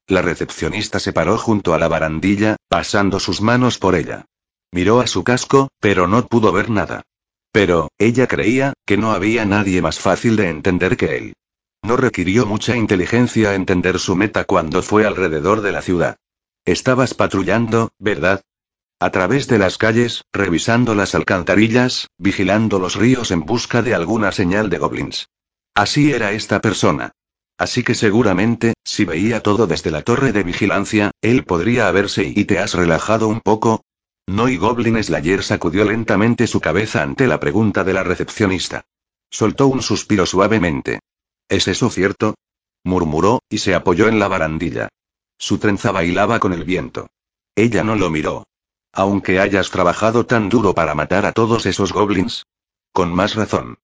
La 0.09 0.23
recepcionista 0.23 0.99
se 1.01 1.13
paró 1.13 1.37
junto 1.37 1.75
a 1.75 1.79
la 1.79 1.87
barandilla, 1.87 2.57
pasando 2.69 3.21
sus 3.21 3.43
manos 3.43 3.79
por 3.79 3.95
ella. 3.95 4.25
Miró 4.73 5.01
a 5.01 5.07
su 5.07 5.23
casco, 5.23 5.69
pero 5.81 6.09
no 6.09 6.27
pudo 6.27 6.51
ver 6.51 6.71
nada. 6.71 7.03
Pero, 7.53 7.91
ella 7.99 8.27
creía, 8.27 8.73
que 8.87 8.97
no 8.97 9.13
había 9.13 9.45
nadie 9.45 9.83
más 9.83 9.99
fácil 10.01 10.37
de 10.37 10.49
entender 10.49 10.97
que 10.97 11.17
él. 11.19 11.35
No 11.83 11.99
requirió 11.99 12.47
mucha 12.47 12.75
inteligencia 12.75 13.55
entender 13.55 13.99
su 13.99 14.17
meta 14.17 14.45
cuando 14.45 14.83
fue 14.83 15.07
alrededor 15.07 15.61
de 15.61 15.73
la 15.73 15.83
ciudad. 15.83 16.17
Estabas 16.65 17.13
patrullando, 17.13 17.91
¿verdad? 17.99 18.41
A 19.01 19.11
través 19.11 19.47
de 19.47 19.59
las 19.59 19.77
calles, 19.77 20.25
revisando 20.33 20.95
las 20.95 21.15
alcantarillas, 21.15 22.09
vigilando 22.17 22.79
los 22.79 22.97
ríos 22.97 23.31
en 23.31 23.41
busca 23.41 23.83
de 23.83 23.95
alguna 23.95 24.33
señal 24.33 24.71
de 24.71 24.79
goblins. 24.79 25.29
Así 25.75 26.13
era 26.13 26.33
esta 26.33 26.61
persona. 26.61 27.13
Así 27.59 27.83
que 27.83 27.97
seguramente, 27.97 28.75
si 28.85 29.05
veía 29.05 29.43
todo 29.43 29.67
desde 29.67 29.91
la 29.91 30.03
torre 30.03 30.33
de 30.33 30.45
vigilancia, 30.45 31.11
él 31.21 31.45
podría 31.45 31.89
haberse 31.89 32.33
y 32.35 32.45
te 32.45 32.61
has 32.61 32.75
relajado 32.75 33.27
un 33.27 33.41
poco. 33.41 33.83
No 34.29 34.49
y 34.49 34.57
Goblin 34.57 35.03
Slayer 35.03 35.43
sacudió 35.43 35.85
lentamente 35.85 36.47
su 36.47 36.61
cabeza 36.61 37.03
ante 37.03 37.27
la 37.27 37.41
pregunta 37.41 37.83
de 37.83 37.95
la 37.95 38.05
recepcionista. 38.05 38.85
Soltó 39.29 39.67
un 39.67 39.83
suspiro 39.83 40.25
suavemente. 40.25 41.01
¿Es 41.49 41.67
eso 41.67 41.91
cierto? 41.91 42.35
murmuró, 42.85 43.41
y 43.51 43.59
se 43.59 43.75
apoyó 43.75 44.07
en 44.07 44.21
la 44.21 44.29
barandilla. 44.29 44.89
Su 45.37 45.59
trenza 45.59 45.91
bailaba 45.91 46.39
con 46.39 46.53
el 46.53 46.65
viento. 46.65 47.09
Ella 47.57 47.83
no 47.83 47.97
lo 47.97 48.09
miró. 48.09 48.45
Aunque 48.93 49.41
hayas 49.41 49.71
trabajado 49.71 50.27
tan 50.27 50.49
duro 50.49 50.75
para 50.75 50.95
matar 50.95 51.27
a 51.27 51.33
todos 51.33 51.67
esos 51.67 51.93
goblins. 51.93 52.45
Con 52.93 53.13
más 53.13 53.35
razón. 53.35 53.79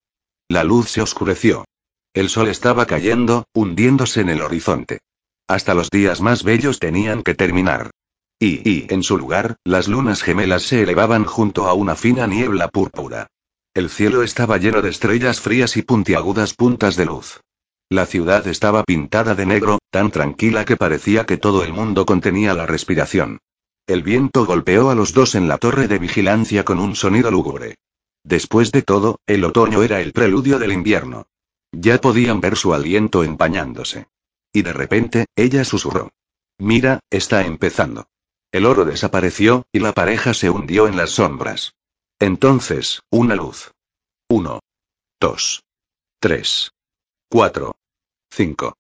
La 0.48 0.62
luz 0.62 0.90
se 0.90 1.02
oscureció. 1.02 1.64
El 2.14 2.28
sol 2.28 2.46
estaba 2.46 2.86
cayendo, 2.86 3.48
hundiéndose 3.52 4.20
en 4.20 4.28
el 4.28 4.40
horizonte. 4.40 5.00
Hasta 5.48 5.74
los 5.74 5.90
días 5.90 6.20
más 6.20 6.44
bellos 6.44 6.78
tenían 6.78 7.24
que 7.24 7.34
terminar. 7.34 7.90
Y, 8.38 8.68
y, 8.68 8.86
en 8.88 9.02
su 9.02 9.18
lugar, 9.18 9.56
las 9.64 9.88
lunas 9.88 10.22
gemelas 10.22 10.62
se 10.62 10.82
elevaban 10.82 11.24
junto 11.24 11.66
a 11.66 11.74
una 11.74 11.96
fina 11.96 12.28
niebla 12.28 12.68
púrpura. 12.68 13.26
El 13.74 13.90
cielo 13.90 14.22
estaba 14.22 14.58
lleno 14.58 14.80
de 14.80 14.90
estrellas 14.90 15.40
frías 15.40 15.76
y 15.76 15.82
puntiagudas 15.82 16.54
puntas 16.54 16.94
de 16.94 17.06
luz. 17.06 17.40
La 17.90 18.06
ciudad 18.06 18.46
estaba 18.46 18.84
pintada 18.84 19.34
de 19.34 19.46
negro, 19.46 19.78
tan 19.90 20.12
tranquila 20.12 20.64
que 20.64 20.76
parecía 20.76 21.26
que 21.26 21.36
todo 21.36 21.64
el 21.64 21.72
mundo 21.72 22.06
contenía 22.06 22.54
la 22.54 22.66
respiración. 22.66 23.40
El 23.88 24.04
viento 24.04 24.46
golpeó 24.46 24.90
a 24.90 24.94
los 24.94 25.14
dos 25.14 25.34
en 25.34 25.48
la 25.48 25.58
torre 25.58 25.88
de 25.88 25.98
vigilancia 25.98 26.64
con 26.64 26.78
un 26.78 26.94
sonido 26.94 27.32
lúgubre. 27.32 27.74
Después 28.22 28.70
de 28.70 28.82
todo, 28.82 29.18
el 29.26 29.44
otoño 29.44 29.82
era 29.82 30.00
el 30.00 30.12
preludio 30.12 30.60
del 30.60 30.72
invierno. 30.72 31.26
Ya 31.76 32.00
podían 32.00 32.40
ver 32.40 32.56
su 32.56 32.74
aliento 32.74 33.24
empañándose. 33.24 34.08
Y 34.52 34.62
de 34.62 34.72
repente, 34.72 35.26
ella 35.36 35.64
susurró. 35.64 36.10
Mira, 36.58 37.00
está 37.10 37.44
empezando. 37.44 38.06
El 38.52 38.66
oro 38.66 38.84
desapareció, 38.84 39.66
y 39.72 39.80
la 39.80 39.92
pareja 39.92 40.32
se 40.32 40.50
hundió 40.50 40.86
en 40.86 40.96
las 40.96 41.10
sombras. 41.10 41.74
Entonces, 42.20 43.02
una 43.10 43.34
luz. 43.34 43.72
Uno. 44.28 44.60
Dos. 45.20 45.64
Tres. 46.20 46.72
Cuatro. 47.28 47.74
Cinco. 48.30 48.76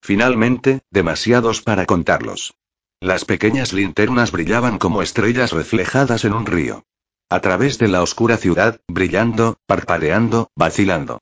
Finalmente, 0.00 0.82
demasiados 0.90 1.62
para 1.62 1.86
contarlos. 1.86 2.54
Las 3.00 3.24
pequeñas 3.24 3.72
linternas 3.72 4.30
brillaban 4.30 4.78
como 4.78 5.02
estrellas 5.02 5.52
reflejadas 5.52 6.24
en 6.24 6.32
un 6.32 6.46
río. 6.46 6.84
A 7.28 7.40
través 7.40 7.78
de 7.78 7.88
la 7.88 8.02
oscura 8.02 8.36
ciudad, 8.36 8.80
brillando, 8.86 9.58
parpadeando, 9.66 10.50
vacilando. 10.54 11.20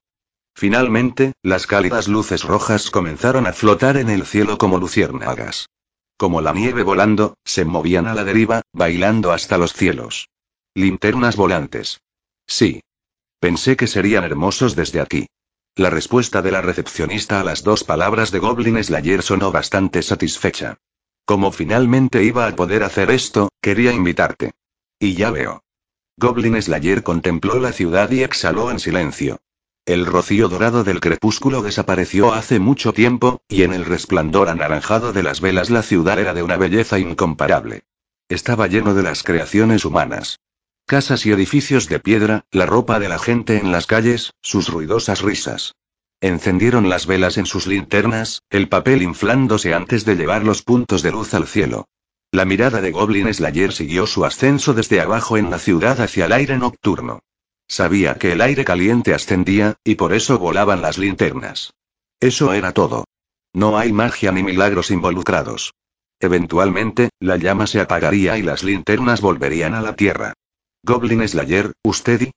Finalmente, 0.55 1.33
las 1.43 1.67
cálidas 1.67 2.07
luces 2.07 2.45
rojas 2.45 2.90
comenzaron 2.90 3.47
a 3.47 3.53
flotar 3.53 3.97
en 3.97 4.09
el 4.09 4.25
cielo 4.25 4.57
como 4.57 4.79
luciérnagas. 4.79 5.69
Como 6.17 6.40
la 6.40 6.53
nieve 6.53 6.85
volando, 6.85 7.37
se 7.45 7.64
movían 7.64 8.07
a 8.07 8.14
la 8.14 8.23
deriva, 8.23 8.62
bailando 8.73 9.33
hasta 9.33 9.59
los 9.59 9.73
cielos. 9.73 10.29
Linternas 10.75 11.37
volantes. 11.37 12.01
Sí. 12.47 12.83
Pensé 13.40 13.77
que 13.77 13.88
serían 13.88 14.25
hermosos 14.25 14.77
desde 14.77 15.01
aquí. 15.01 15.27
La 15.77 15.90
respuesta 15.90 16.40
de 16.40 16.53
la 16.53 16.62
recepcionista 16.62 17.40
a 17.40 17.45
las 17.45 17.64
dos 17.64 17.83
palabras 17.83 18.31
de 18.31 18.38
Goblin 18.38 18.83
Slayer 18.83 19.23
sonó 19.23 19.51
bastante 19.51 20.03
satisfecha. 20.03 20.79
Como 21.25 21.51
finalmente 21.51 22.23
iba 22.23 22.47
a 22.47 22.55
poder 22.55 22.85
hacer 22.85 23.11
esto, 23.11 23.49
quería 23.61 23.93
invitarte. 23.93 24.53
Y 25.01 25.14
ya 25.14 25.33
veo. 25.33 25.64
Goblin 26.17 26.62
Slayer 26.62 27.03
contempló 27.03 27.59
la 27.59 27.73
ciudad 27.73 28.09
y 28.12 28.23
exhaló 28.23 28.71
en 28.71 28.79
silencio. 28.79 29.40
El 29.87 30.07
rocío 30.07 30.49
dorado 30.49 30.83
del 30.83 31.01
crepúsculo 31.01 31.61
desapareció 31.61 32.33
hace 32.33 32.59
mucho 32.59 32.94
tiempo, 32.94 33.42
y 33.49 33.64
en 33.64 33.75
el 33.75 33.85
resplandor 33.85 34.49
anaranjado 34.49 35.12
de 35.12 35.23
las 35.23 35.42
velas 35.42 35.68
la 35.68 35.83
ciudad 35.83 36.18
era 36.18 36.33
de 36.33 36.42
una 36.42 36.57
belleza 36.57 36.99
incomparable. 36.99 37.83
Estaba 38.31 38.66
lleno 38.66 38.94
de 38.94 39.03
las 39.03 39.23
creaciones 39.23 39.85
humanas. 39.85 40.40
Casas 40.87 41.27
y 41.27 41.33
edificios 41.33 41.87
de 41.90 42.01
piedra, 42.01 42.47
la 42.51 42.64
ropa 42.64 42.99
de 42.99 43.11
la 43.11 43.18
gente 43.18 43.59
en 43.59 43.73
las 43.73 43.87
calles, 43.87 44.33
sus 44.40 44.68
ruidosas 44.68 45.20
risas. 45.20 45.75
Encendieron 46.23 46.88
las 46.88 47.07
velas 47.07 47.37
en 47.37 47.44
sus 47.44 47.66
linternas, 47.66 48.40
el 48.49 48.70
papel 48.70 49.03
inflándose 49.03 49.75
antes 49.75 50.07
de 50.07 50.16
llevar 50.16 50.44
los 50.44 50.62
puntos 50.62 51.03
de 51.03 51.11
luz 51.11 51.35
al 51.35 51.47
cielo. 51.47 51.88
La 52.33 52.47
mirada 52.47 52.81
de 52.81 52.90
Goblin 52.90 53.33
Slayer 53.35 53.75
siguió 53.75 54.07
su 54.07 54.25
ascenso 54.25 54.73
desde 54.73 55.03
abajo 55.03 55.37
en 55.37 55.51
la 55.51 55.59
ciudad 55.59 56.01
hacia 56.01 56.25
el 56.25 56.33
aire 56.33 56.57
nocturno. 56.57 57.20
Sabía 57.75 58.15
que 58.15 58.31
el 58.31 58.41
aire 58.41 58.65
caliente 58.65 59.15
ascendía, 59.15 59.75
y 59.83 59.97
por 59.97 60.13
eso 60.13 60.39
volaban 60.39 60.81
las 60.81 60.97
linternas. 60.97 61.75
Eso 62.21 62.53
era 62.53 62.71
todo. 62.71 63.05
No 63.53 63.77
hay 63.77 63.93
magia 63.93 64.31
ni 64.31 64.45
milagros 64.45 64.93
involucrados. 64.93 65.75
Eventualmente, 66.21 67.11
la 67.19 67.37
llama 67.37 67.67
se 67.67 67.81
apagaría 67.81 68.39
y 68.39 68.43
las 68.43 68.63
linternas 68.63 69.21
volverían 69.21 69.75
a 69.75 69.83
la 69.83 69.97
tierra. 69.97 70.35
Goblin 70.85 71.27
Slayer, 71.27 71.73
¿usted 71.83 72.21
y? 72.21 72.31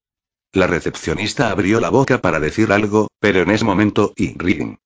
La 0.54 0.66
recepcionista 0.66 1.52
abrió 1.52 1.80
la 1.80 1.92
boca 1.92 2.20
para 2.20 2.40
decir 2.40 2.72
algo, 2.72 3.08
pero 3.20 3.44
en 3.44 3.52
ese 3.52 3.64
momento, 3.64 4.14
y 4.16 4.36
ring. 4.40 4.78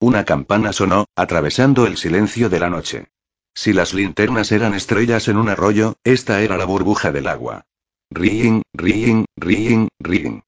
Una 0.00 0.26
campana 0.26 0.74
sonó, 0.74 1.06
atravesando 1.16 1.86
el 1.86 1.96
silencio 1.96 2.50
de 2.50 2.60
la 2.60 2.68
noche. 2.68 3.08
Si 3.54 3.72
las 3.72 3.94
linternas 3.94 4.52
eran 4.52 4.74
estrellas 4.74 5.28
en 5.28 5.38
un 5.38 5.48
arroyo, 5.48 5.94
esta 6.04 6.42
era 6.42 6.58
la 6.58 6.66
burbuja 6.66 7.10
del 7.10 7.26
agua. 7.26 7.64
Ring, 8.10 8.62
ring, 8.74 9.24
ring, 9.36 9.88
ring. 9.98 10.42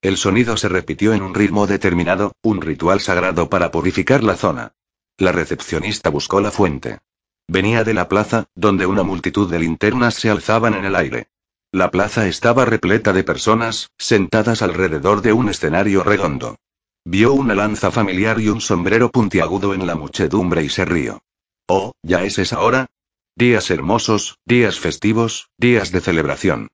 El 0.00 0.16
sonido 0.16 0.56
se 0.56 0.68
repitió 0.68 1.12
en 1.14 1.22
un 1.22 1.34
ritmo 1.34 1.66
determinado, 1.66 2.32
un 2.42 2.60
ritual 2.60 3.00
sagrado 3.00 3.50
para 3.50 3.70
purificar 3.70 4.22
la 4.22 4.36
zona. 4.36 4.72
La 5.16 5.32
recepcionista 5.32 6.10
buscó 6.10 6.40
la 6.40 6.52
fuente. 6.52 7.00
Venía 7.48 7.82
de 7.82 7.94
la 7.94 8.08
plaza, 8.08 8.46
donde 8.54 8.86
una 8.86 9.02
multitud 9.02 9.50
de 9.50 9.58
linternas 9.58 10.14
se 10.14 10.30
alzaban 10.30 10.74
en 10.74 10.84
el 10.84 10.94
aire. 10.94 11.28
La 11.72 11.90
plaza 11.90 12.28
estaba 12.28 12.64
repleta 12.64 13.12
de 13.12 13.24
personas, 13.24 13.90
sentadas 13.98 14.62
alrededor 14.62 15.20
de 15.22 15.32
un 15.32 15.48
escenario 15.48 16.04
redondo. 16.04 16.56
Vio 17.04 17.32
una 17.32 17.54
lanza 17.54 17.90
familiar 17.90 18.38
y 18.38 18.48
un 18.48 18.60
sombrero 18.60 19.10
puntiagudo 19.10 19.74
en 19.74 19.86
la 19.86 19.96
muchedumbre 19.96 20.62
y 20.62 20.68
se 20.68 20.84
rió. 20.84 21.20
Oh, 21.66 21.92
¿ya 22.02 22.22
es 22.22 22.38
esa 22.38 22.60
hora? 22.60 22.86
Días 23.34 23.70
hermosos, 23.70 24.38
días 24.44 24.78
festivos, 24.78 25.48
días 25.58 25.90
de 25.90 26.00
celebración. 26.00 26.68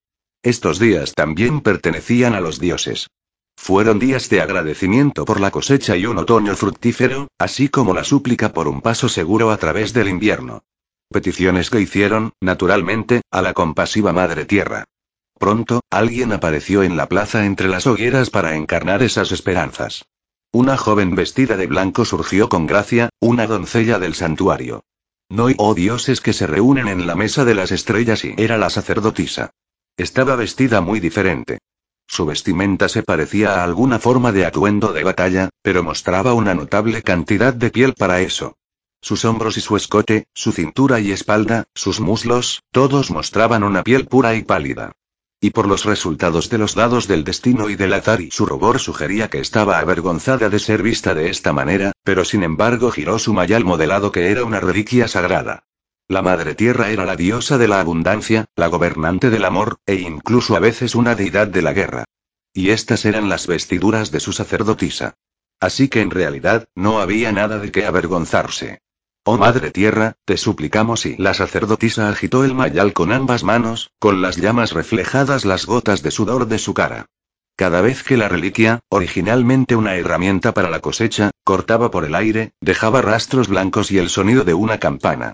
Estos 0.44 0.78
días 0.78 1.14
también 1.14 1.62
pertenecían 1.62 2.34
a 2.34 2.40
los 2.40 2.60
dioses. 2.60 3.08
Fueron 3.56 3.98
días 3.98 4.28
de 4.28 4.42
agradecimiento 4.42 5.24
por 5.24 5.40
la 5.40 5.50
cosecha 5.50 5.96
y 5.96 6.04
un 6.04 6.18
otoño 6.18 6.54
fructífero, 6.54 7.28
así 7.38 7.70
como 7.70 7.94
la 7.94 8.04
súplica 8.04 8.52
por 8.52 8.68
un 8.68 8.82
paso 8.82 9.08
seguro 9.08 9.50
a 9.50 9.56
través 9.56 9.94
del 9.94 10.06
invierno. 10.06 10.62
Peticiones 11.10 11.70
que 11.70 11.80
hicieron, 11.80 12.34
naturalmente, 12.42 13.22
a 13.30 13.40
la 13.40 13.54
compasiva 13.54 14.12
Madre 14.12 14.44
Tierra. 14.44 14.84
Pronto, 15.38 15.80
alguien 15.88 16.30
apareció 16.34 16.82
en 16.82 16.98
la 16.98 17.08
plaza 17.08 17.46
entre 17.46 17.68
las 17.68 17.86
hogueras 17.86 18.28
para 18.28 18.54
encarnar 18.54 19.02
esas 19.02 19.32
esperanzas. 19.32 20.04
Una 20.52 20.76
joven 20.76 21.14
vestida 21.14 21.56
de 21.56 21.66
blanco 21.66 22.04
surgió 22.04 22.50
con 22.50 22.66
gracia, 22.66 23.08
una 23.18 23.46
doncella 23.46 23.98
del 23.98 24.14
santuario. 24.14 24.84
No 25.30 25.46
hay 25.46 25.54
oh 25.56 25.74
dioses 25.74 26.20
que 26.20 26.34
se 26.34 26.46
reúnen 26.46 26.88
en 26.88 27.06
la 27.06 27.14
mesa 27.14 27.46
de 27.46 27.54
las 27.54 27.72
estrellas 27.72 28.26
y 28.26 28.34
era 28.36 28.58
la 28.58 28.68
sacerdotisa. 28.68 29.50
Estaba 29.96 30.34
vestida 30.34 30.80
muy 30.80 30.98
diferente. 30.98 31.60
Su 32.08 32.26
vestimenta 32.26 32.88
se 32.88 33.04
parecía 33.04 33.60
a 33.60 33.64
alguna 33.64 34.00
forma 34.00 34.32
de 34.32 34.44
atuendo 34.44 34.92
de 34.92 35.04
batalla, 35.04 35.50
pero 35.62 35.84
mostraba 35.84 36.34
una 36.34 36.52
notable 36.52 37.02
cantidad 37.02 37.54
de 37.54 37.70
piel 37.70 37.94
para 37.94 38.20
eso. 38.20 38.56
Sus 39.00 39.24
hombros 39.24 39.56
y 39.56 39.60
su 39.60 39.76
escote, 39.76 40.26
su 40.34 40.50
cintura 40.50 40.98
y 40.98 41.12
espalda, 41.12 41.68
sus 41.74 42.00
muslos, 42.00 42.64
todos 42.72 43.12
mostraban 43.12 43.62
una 43.62 43.84
piel 43.84 44.06
pura 44.06 44.34
y 44.34 44.42
pálida. 44.42 44.92
Y 45.40 45.50
por 45.50 45.68
los 45.68 45.84
resultados 45.84 46.50
de 46.50 46.58
los 46.58 46.74
dados 46.74 47.06
del 47.06 47.22
destino 47.22 47.70
y 47.70 47.76
del 47.76 47.92
azar 47.92 48.20
y 48.20 48.32
su 48.32 48.46
rubor 48.46 48.80
sugería 48.80 49.28
que 49.28 49.38
estaba 49.38 49.78
avergonzada 49.78 50.48
de 50.48 50.58
ser 50.58 50.82
vista 50.82 51.14
de 51.14 51.30
esta 51.30 51.52
manera, 51.52 51.92
pero 52.02 52.24
sin 52.24 52.42
embargo 52.42 52.90
giró 52.90 53.20
su 53.20 53.32
mayal 53.32 53.64
modelado 53.64 54.10
que 54.10 54.30
era 54.32 54.44
una 54.44 54.58
reliquia 54.58 55.06
sagrada. 55.06 55.64
La 56.06 56.20
Madre 56.20 56.54
Tierra 56.54 56.90
era 56.90 57.06
la 57.06 57.16
diosa 57.16 57.56
de 57.56 57.66
la 57.66 57.80
abundancia, 57.80 58.44
la 58.56 58.66
gobernante 58.66 59.30
del 59.30 59.46
amor, 59.46 59.78
e 59.86 59.94
incluso 59.94 60.54
a 60.54 60.60
veces 60.60 60.94
una 60.94 61.14
deidad 61.14 61.46
de 61.46 61.62
la 61.62 61.72
guerra. 61.72 62.04
Y 62.52 62.70
estas 62.70 63.06
eran 63.06 63.30
las 63.30 63.46
vestiduras 63.46 64.10
de 64.10 64.20
su 64.20 64.32
sacerdotisa. 64.32 65.14
Así 65.60 65.88
que 65.88 66.02
en 66.02 66.10
realidad, 66.10 66.66
no 66.74 67.00
había 67.00 67.32
nada 67.32 67.58
de 67.58 67.72
qué 67.72 67.86
avergonzarse. 67.86 68.82
Oh 69.24 69.38
Madre 69.38 69.70
Tierra, 69.70 70.16
te 70.26 70.36
suplicamos 70.36 71.06
y 71.06 71.16
la 71.16 71.32
sacerdotisa 71.32 72.10
agitó 72.10 72.44
el 72.44 72.54
mayal 72.54 72.92
con 72.92 73.10
ambas 73.10 73.42
manos, 73.42 73.90
con 73.98 74.20
las 74.20 74.36
llamas 74.36 74.72
reflejadas 74.72 75.46
las 75.46 75.64
gotas 75.64 76.02
de 76.02 76.10
sudor 76.10 76.48
de 76.48 76.58
su 76.58 76.74
cara. 76.74 77.06
Cada 77.56 77.80
vez 77.80 78.02
que 78.02 78.18
la 78.18 78.28
reliquia, 78.28 78.80
originalmente 78.90 79.74
una 79.74 79.96
herramienta 79.96 80.52
para 80.52 80.68
la 80.68 80.80
cosecha, 80.80 81.30
cortaba 81.44 81.90
por 81.90 82.04
el 82.04 82.14
aire, 82.14 82.52
dejaba 82.60 83.00
rastros 83.00 83.48
blancos 83.48 83.90
y 83.90 83.96
el 83.96 84.10
sonido 84.10 84.44
de 84.44 84.52
una 84.52 84.78
campana. 84.78 85.32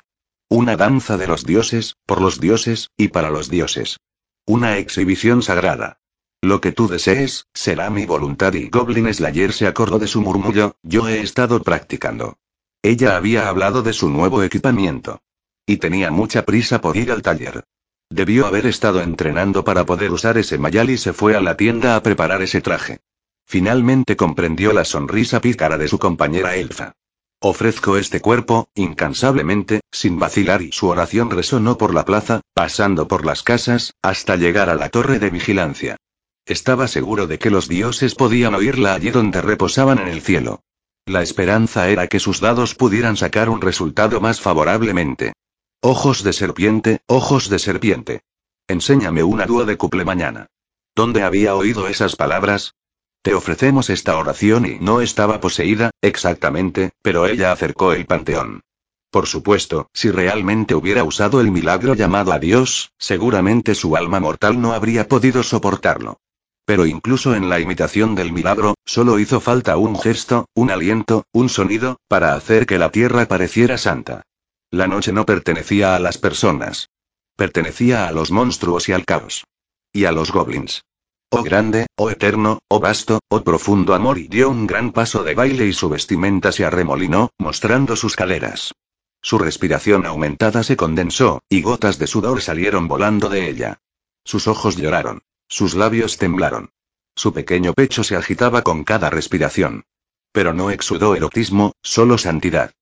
Una 0.52 0.76
danza 0.76 1.16
de 1.16 1.28
los 1.28 1.44
dioses, 1.46 1.94
por 2.06 2.20
los 2.20 2.40
dioses, 2.40 2.90
y 2.96 3.06
para 3.06 3.30
los 3.30 3.50
dioses. 3.50 4.00
Una 4.46 4.78
exhibición 4.78 5.42
sagrada. 5.42 6.00
Lo 6.42 6.60
que 6.60 6.72
tú 6.72 6.88
desees, 6.88 7.46
será 7.54 7.88
mi 7.88 8.04
voluntad 8.04 8.54
y 8.54 8.68
Goblin 8.68 9.14
Slayer 9.14 9.52
se 9.52 9.68
acordó 9.68 10.00
de 10.00 10.08
su 10.08 10.20
murmullo, 10.22 10.74
yo 10.82 11.06
he 11.06 11.20
estado 11.20 11.62
practicando. 11.62 12.36
Ella 12.82 13.16
había 13.16 13.48
hablado 13.48 13.84
de 13.84 13.92
su 13.92 14.10
nuevo 14.10 14.42
equipamiento. 14.42 15.22
Y 15.66 15.76
tenía 15.76 16.10
mucha 16.10 16.44
prisa 16.44 16.80
por 16.80 16.96
ir 16.96 17.12
al 17.12 17.22
taller. 17.22 17.62
Debió 18.10 18.48
haber 18.48 18.66
estado 18.66 19.02
entrenando 19.02 19.62
para 19.62 19.86
poder 19.86 20.10
usar 20.10 20.36
ese 20.36 20.58
mayal 20.58 20.90
y 20.90 20.98
se 20.98 21.12
fue 21.12 21.36
a 21.36 21.40
la 21.40 21.56
tienda 21.56 21.94
a 21.94 22.02
preparar 22.02 22.42
ese 22.42 22.60
traje. 22.60 22.98
Finalmente 23.46 24.16
comprendió 24.16 24.72
la 24.72 24.84
sonrisa 24.84 25.40
pícara 25.40 25.78
de 25.78 25.86
su 25.86 26.00
compañera 26.00 26.56
elfa. 26.56 26.96
Ofrezco 27.42 27.96
este 27.96 28.20
cuerpo, 28.20 28.68
incansablemente, 28.74 29.80
sin 29.90 30.18
vacilar 30.18 30.60
y 30.60 30.72
su 30.72 30.88
oración 30.88 31.30
resonó 31.30 31.78
por 31.78 31.94
la 31.94 32.04
plaza, 32.04 32.42
pasando 32.52 33.08
por 33.08 33.24
las 33.24 33.42
casas, 33.42 33.94
hasta 34.02 34.36
llegar 34.36 34.68
a 34.68 34.74
la 34.74 34.90
torre 34.90 35.18
de 35.18 35.30
vigilancia. 35.30 35.96
Estaba 36.44 36.86
seguro 36.86 37.26
de 37.26 37.38
que 37.38 37.48
los 37.48 37.66
dioses 37.66 38.14
podían 38.14 38.54
oírla 38.54 38.92
allí 38.92 39.10
donde 39.10 39.40
reposaban 39.40 39.98
en 39.98 40.08
el 40.08 40.20
cielo. 40.20 40.60
La 41.06 41.22
esperanza 41.22 41.88
era 41.88 42.08
que 42.08 42.20
sus 42.20 42.40
dados 42.40 42.74
pudieran 42.74 43.16
sacar 43.16 43.48
un 43.48 43.62
resultado 43.62 44.20
más 44.20 44.42
favorablemente. 44.42 45.32
Ojos 45.80 46.22
de 46.22 46.34
serpiente, 46.34 47.00
ojos 47.06 47.48
de 47.48 47.58
serpiente. 47.58 48.20
Enséñame 48.68 49.22
una 49.22 49.46
dúo 49.46 49.64
de 49.64 49.78
cuple 49.78 50.04
mañana. 50.04 50.48
¿Dónde 50.94 51.22
había 51.22 51.54
oído 51.54 51.88
esas 51.88 52.16
palabras? 52.16 52.74
Te 53.22 53.34
ofrecemos 53.34 53.90
esta 53.90 54.16
oración 54.16 54.64
y 54.64 54.78
no 54.80 55.02
estaba 55.02 55.40
poseída, 55.40 55.90
exactamente, 56.00 56.92
pero 57.02 57.26
ella 57.26 57.52
acercó 57.52 57.92
el 57.92 58.06
panteón. 58.06 58.62
Por 59.10 59.26
supuesto, 59.26 59.90
si 59.92 60.10
realmente 60.10 60.74
hubiera 60.74 61.04
usado 61.04 61.40
el 61.40 61.50
milagro 61.50 61.94
llamado 61.94 62.32
a 62.32 62.38
Dios, 62.38 62.92
seguramente 62.96 63.74
su 63.74 63.94
alma 63.96 64.20
mortal 64.20 64.60
no 64.60 64.72
habría 64.72 65.06
podido 65.06 65.42
soportarlo. 65.42 66.18
Pero 66.64 66.86
incluso 66.86 67.34
en 67.34 67.50
la 67.50 67.60
imitación 67.60 68.14
del 68.14 68.32
milagro, 68.32 68.74
solo 68.86 69.18
hizo 69.18 69.40
falta 69.40 69.76
un 69.76 69.98
gesto, 69.98 70.46
un 70.54 70.70
aliento, 70.70 71.24
un 71.32 71.48
sonido, 71.48 71.98
para 72.08 72.34
hacer 72.34 72.64
que 72.64 72.78
la 72.78 72.90
tierra 72.90 73.26
pareciera 73.26 73.76
santa. 73.76 74.22
La 74.70 74.86
noche 74.86 75.12
no 75.12 75.26
pertenecía 75.26 75.94
a 75.94 75.98
las 75.98 76.16
personas. 76.16 76.88
Pertenecía 77.36 78.06
a 78.06 78.12
los 78.12 78.30
monstruos 78.30 78.88
y 78.88 78.92
al 78.92 79.04
caos. 79.04 79.44
Y 79.92 80.04
a 80.04 80.12
los 80.12 80.30
goblins. 80.30 80.84
Oh 81.32 81.44
grande, 81.44 81.86
oh 81.96 82.10
eterno, 82.10 82.58
oh 82.66 82.80
vasto, 82.80 83.20
oh 83.28 83.44
profundo 83.44 83.94
amor 83.94 84.18
y 84.18 84.26
dio 84.26 84.50
un 84.50 84.66
gran 84.66 84.90
paso 84.90 85.22
de 85.22 85.36
baile 85.36 85.66
y 85.66 85.72
su 85.72 85.88
vestimenta 85.88 86.50
se 86.50 86.64
arremolinó, 86.64 87.30
mostrando 87.38 87.94
sus 87.94 88.16
caderas. 88.16 88.74
Su 89.22 89.38
respiración 89.38 90.06
aumentada 90.06 90.64
se 90.64 90.76
condensó, 90.76 91.40
y 91.48 91.62
gotas 91.62 92.00
de 92.00 92.08
sudor 92.08 92.42
salieron 92.42 92.88
volando 92.88 93.28
de 93.28 93.48
ella. 93.48 93.78
Sus 94.24 94.48
ojos 94.48 94.76
lloraron. 94.76 95.22
Sus 95.46 95.74
labios 95.74 96.18
temblaron. 96.18 96.70
Su 97.14 97.32
pequeño 97.32 97.74
pecho 97.74 98.02
se 98.02 98.16
agitaba 98.16 98.62
con 98.62 98.82
cada 98.82 99.08
respiración. 99.08 99.84
Pero 100.32 100.52
no 100.52 100.70
exudó 100.72 101.14
erotismo, 101.14 101.74
solo 101.80 102.18
santidad. 102.18 102.72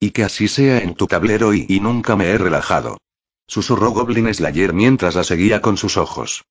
Y 0.00 0.12
que 0.12 0.24
así 0.24 0.48
sea 0.48 0.78
en 0.78 0.94
tu 0.94 1.08
tablero 1.08 1.52
y, 1.52 1.66
y 1.68 1.80
nunca 1.80 2.16
me 2.16 2.28
he 2.28 2.38
relajado. 2.38 2.96
Susurró 3.46 3.90
Goblin 3.90 4.32
Slayer 4.32 4.72
mientras 4.72 5.14
la 5.14 5.24
seguía 5.24 5.60
con 5.60 5.76
sus 5.76 5.98
ojos. 5.98 6.44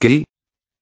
¿Qué? 0.00 0.24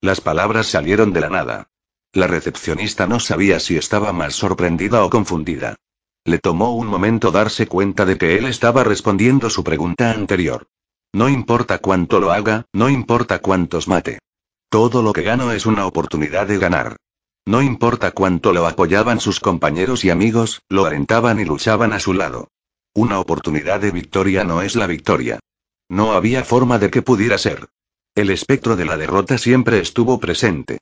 Las 0.03 0.19
palabras 0.19 0.67
salieron 0.67 1.13
de 1.13 1.21
la 1.21 1.29
nada. 1.29 1.69
La 2.11 2.27
recepcionista 2.27 3.07
no 3.07 3.21
sabía 3.21 3.61
si 3.61 3.77
estaba 3.77 4.11
más 4.11 4.35
sorprendida 4.35 5.05
o 5.05 5.09
confundida. 5.09 5.77
Le 6.25 6.39
tomó 6.39 6.75
un 6.75 6.87
momento 6.87 7.31
darse 7.31 7.67
cuenta 7.67 8.03
de 8.03 8.17
que 8.17 8.37
él 8.37 8.45
estaba 8.47 8.83
respondiendo 8.83 9.49
su 9.49 9.63
pregunta 9.63 10.11
anterior. 10.11 10.67
No 11.13 11.29
importa 11.29 11.77
cuánto 11.77 12.19
lo 12.19 12.33
haga, 12.33 12.65
no 12.73 12.89
importa 12.89 13.39
cuántos 13.39 13.87
mate. 13.87 14.19
Todo 14.67 15.03
lo 15.03 15.13
que 15.13 15.21
gano 15.21 15.53
es 15.53 15.65
una 15.65 15.85
oportunidad 15.85 16.47
de 16.47 16.57
ganar. 16.57 16.97
No 17.45 17.61
importa 17.61 18.11
cuánto 18.11 18.51
lo 18.51 18.67
apoyaban 18.67 19.21
sus 19.21 19.39
compañeros 19.39 20.03
y 20.03 20.09
amigos, 20.09 20.63
lo 20.67 20.83
alentaban 20.83 21.39
y 21.39 21.45
luchaban 21.45 21.93
a 21.93 22.01
su 22.01 22.13
lado. 22.13 22.49
Una 22.93 23.21
oportunidad 23.21 23.79
de 23.79 23.91
victoria 23.91 24.43
no 24.43 24.63
es 24.63 24.75
la 24.75 24.85
victoria. 24.85 25.39
No 25.87 26.11
había 26.11 26.43
forma 26.43 26.77
de 26.77 26.91
que 26.91 27.01
pudiera 27.01 27.37
ser. 27.37 27.69
El 28.15 28.29
espectro 28.29 28.75
de 28.75 28.85
la 28.85 28.95
derrota 28.95 29.39
siempre 29.39 29.79
estuvo 29.79 30.19
presente. 30.19 30.77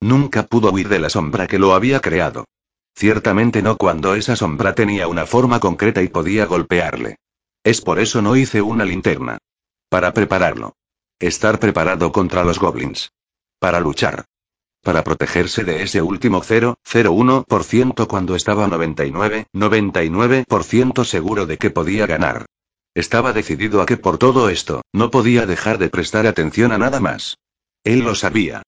Nunca 0.00 0.44
pudo 0.44 0.70
huir 0.70 0.88
de 0.88 1.00
la 1.00 1.10
sombra 1.10 1.48
que 1.48 1.58
lo 1.58 1.74
había 1.74 1.98
creado. 1.98 2.44
Ciertamente 2.94 3.60
no 3.60 3.76
cuando 3.76 4.14
esa 4.14 4.36
sombra 4.36 4.74
tenía 4.74 5.08
una 5.08 5.26
forma 5.26 5.58
concreta 5.58 6.00
y 6.02 6.08
podía 6.08 6.46
golpearle. 6.46 7.16
Es 7.64 7.80
por 7.80 7.98
eso 7.98 8.22
no 8.22 8.36
hice 8.36 8.62
una 8.62 8.84
linterna. 8.84 9.38
Para 9.88 10.12
prepararlo. 10.12 10.76
Estar 11.18 11.58
preparado 11.58 12.12
contra 12.12 12.44
los 12.44 12.60
goblins. 12.60 13.10
Para 13.58 13.80
luchar. 13.80 14.24
Para 14.80 15.02
protegerse 15.02 15.64
de 15.64 15.82
ese 15.82 16.00
último 16.02 16.40
0,01% 16.40 18.06
cuando 18.06 18.36
estaba 18.36 18.68
99, 18.68 19.48
99% 19.52 21.04
seguro 21.04 21.46
de 21.46 21.58
que 21.58 21.70
podía 21.70 22.06
ganar. 22.06 22.46
Estaba 22.96 23.34
decidido 23.34 23.82
a 23.82 23.86
que 23.86 23.98
por 23.98 24.16
todo 24.16 24.48
esto, 24.48 24.80
no 24.90 25.10
podía 25.10 25.44
dejar 25.44 25.76
de 25.76 25.90
prestar 25.90 26.26
atención 26.26 26.72
a 26.72 26.78
nada 26.78 26.98
más. 26.98 27.36
Él 27.84 27.98
lo 27.98 28.14
sabía. 28.14 28.62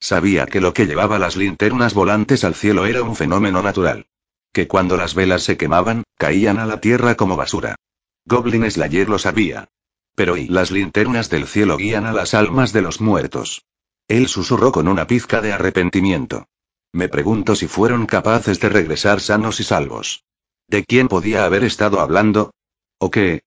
Sabía 0.00 0.46
que 0.46 0.62
lo 0.62 0.72
que 0.72 0.86
llevaba 0.86 1.18
las 1.18 1.36
linternas 1.36 1.92
volantes 1.92 2.44
al 2.44 2.54
cielo 2.54 2.86
era 2.86 3.02
un 3.02 3.14
fenómeno 3.14 3.62
natural. 3.62 4.06
Que 4.54 4.66
cuando 4.66 4.96
las 4.96 5.14
velas 5.14 5.42
se 5.42 5.58
quemaban, 5.58 6.04
caían 6.16 6.58
a 6.58 6.64
la 6.64 6.80
tierra 6.80 7.14
como 7.14 7.36
basura. 7.36 7.76
Goblin 8.24 8.70
Slayer 8.70 9.06
lo 9.10 9.18
sabía. 9.18 9.68
Pero 10.14 10.38
y 10.38 10.48
las 10.48 10.70
linternas 10.70 11.28
del 11.28 11.46
cielo 11.46 11.76
guían 11.76 12.06
a 12.06 12.14
las 12.14 12.32
almas 12.32 12.72
de 12.72 12.80
los 12.80 13.02
muertos. 13.02 13.66
Él 14.08 14.28
susurró 14.28 14.72
con 14.72 14.88
una 14.88 15.06
pizca 15.06 15.42
de 15.42 15.52
arrepentimiento. 15.52 16.46
Me 16.90 17.10
pregunto 17.10 17.54
si 17.54 17.68
fueron 17.68 18.06
capaces 18.06 18.60
de 18.60 18.70
regresar 18.70 19.20
sanos 19.20 19.60
y 19.60 19.64
salvos. 19.64 20.24
¿De 20.68 20.84
quién 20.84 21.06
podía 21.08 21.44
haber 21.44 21.64
estado 21.64 22.00
hablando? 22.00 22.54
¿O 22.96 23.10
qué? 23.10 23.42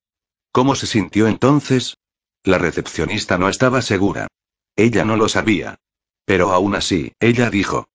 ¿Cómo 0.51 0.75
se 0.75 0.88
sintió 0.88 1.27
entonces? 1.27 1.97
La 2.43 2.57
recepcionista 2.57 3.38
no 3.38 3.49
estaba 3.49 3.81
segura. 3.81 4.27
Ella 4.75 5.05
no 5.05 5.17
lo 5.17 5.27
sabía. 5.27 5.79
Pero 6.25 6.51
aún 6.51 6.75
así, 6.75 7.13
ella 7.19 7.49
dijo. 7.49 7.88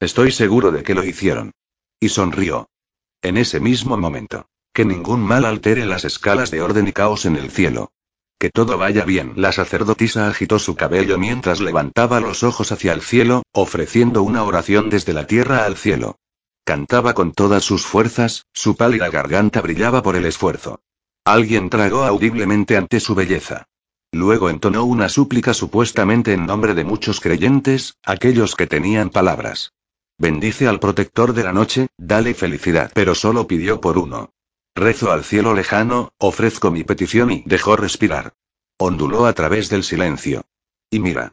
Estoy 0.00 0.32
seguro 0.32 0.72
de 0.72 0.82
que 0.82 0.94
lo 0.94 1.04
hicieron. 1.04 1.52
Y 2.00 2.08
sonrió. 2.08 2.68
En 3.22 3.36
ese 3.36 3.60
mismo 3.60 3.96
momento. 3.96 4.46
Que 4.72 4.84
ningún 4.84 5.20
mal 5.20 5.44
altere 5.44 5.86
las 5.86 6.04
escalas 6.04 6.50
de 6.50 6.60
orden 6.60 6.88
y 6.88 6.92
caos 6.92 7.26
en 7.26 7.36
el 7.36 7.50
cielo. 7.50 7.92
Que 8.38 8.50
todo 8.50 8.76
vaya 8.76 9.04
bien. 9.04 9.32
La 9.36 9.52
sacerdotisa 9.52 10.28
agitó 10.28 10.58
su 10.58 10.74
cabello 10.74 11.16
mientras 11.16 11.60
levantaba 11.60 12.20
los 12.20 12.42
ojos 12.42 12.72
hacia 12.72 12.92
el 12.92 13.00
cielo, 13.00 13.44
ofreciendo 13.52 14.22
una 14.22 14.42
oración 14.42 14.90
desde 14.90 15.12
la 15.12 15.26
tierra 15.26 15.64
al 15.64 15.76
cielo. 15.76 16.18
Cantaba 16.64 17.14
con 17.14 17.32
todas 17.32 17.64
sus 17.64 17.86
fuerzas, 17.86 18.46
su 18.52 18.76
pálida 18.76 19.08
garganta 19.10 19.60
brillaba 19.60 20.02
por 20.02 20.16
el 20.16 20.26
esfuerzo. 20.26 20.80
Alguien 21.26 21.70
tragó 21.70 22.04
audiblemente 22.04 22.76
ante 22.76 23.00
su 23.00 23.14
belleza. 23.14 23.66
Luego 24.12 24.50
entonó 24.50 24.84
una 24.84 25.08
súplica 25.08 25.54
supuestamente 25.54 26.34
en 26.34 26.44
nombre 26.44 26.74
de 26.74 26.84
muchos 26.84 27.18
creyentes, 27.20 27.96
aquellos 28.04 28.54
que 28.54 28.66
tenían 28.66 29.08
palabras. 29.08 29.72
Bendice 30.18 30.68
al 30.68 30.80
protector 30.80 31.32
de 31.32 31.42
la 31.42 31.54
noche, 31.54 31.88
dale 31.96 32.34
felicidad. 32.34 32.92
Pero 32.94 33.14
solo 33.14 33.46
pidió 33.46 33.80
por 33.80 33.96
uno. 33.96 34.34
Rezo 34.74 35.12
al 35.12 35.24
cielo 35.24 35.54
lejano, 35.54 36.12
ofrezco 36.18 36.70
mi 36.70 36.84
petición 36.84 37.30
y 37.30 37.42
dejó 37.46 37.76
respirar. 37.76 38.34
Onduló 38.76 39.24
a 39.24 39.32
través 39.32 39.70
del 39.70 39.82
silencio. 39.82 40.44
Y 40.90 41.00
mira. 41.00 41.32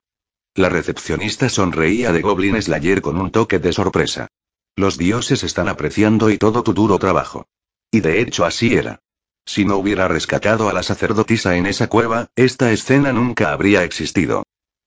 La 0.55 0.69
recepcionista 0.69 1.49
sonreía 1.49 2.13
de 2.13 2.21
Goblin 2.21 2.61
Slayer 2.61 3.01
con 3.01 3.19
un 3.19 3.29
toque 3.29 3.59
de 3.59 3.73
sorpresa. 3.73 4.29
Los 4.77 4.97
dioses 4.97 5.43
están 5.43 5.67
apreciando 5.67 6.29
y 6.29 6.37
todo 6.37 6.63
tu 6.63 6.73
duro 6.73 6.97
trabajo. 6.97 7.45
Y 7.91 7.99
de 7.99 8.21
hecho 8.21 8.45
así 8.45 8.73
era. 8.73 9.01
Si 9.45 9.65
no 9.65 9.77
hubiera 9.77 10.07
rescatado 10.07 10.69
a 10.69 10.73
la 10.73 10.83
sacerdotisa 10.83 11.55
en 11.55 11.65
esa 11.65 11.87
cueva, 11.87 12.29
esta 12.35 12.71
escena 12.71 13.11
nunca 13.11 13.51
habría 13.51 13.83
existido. 13.83 14.43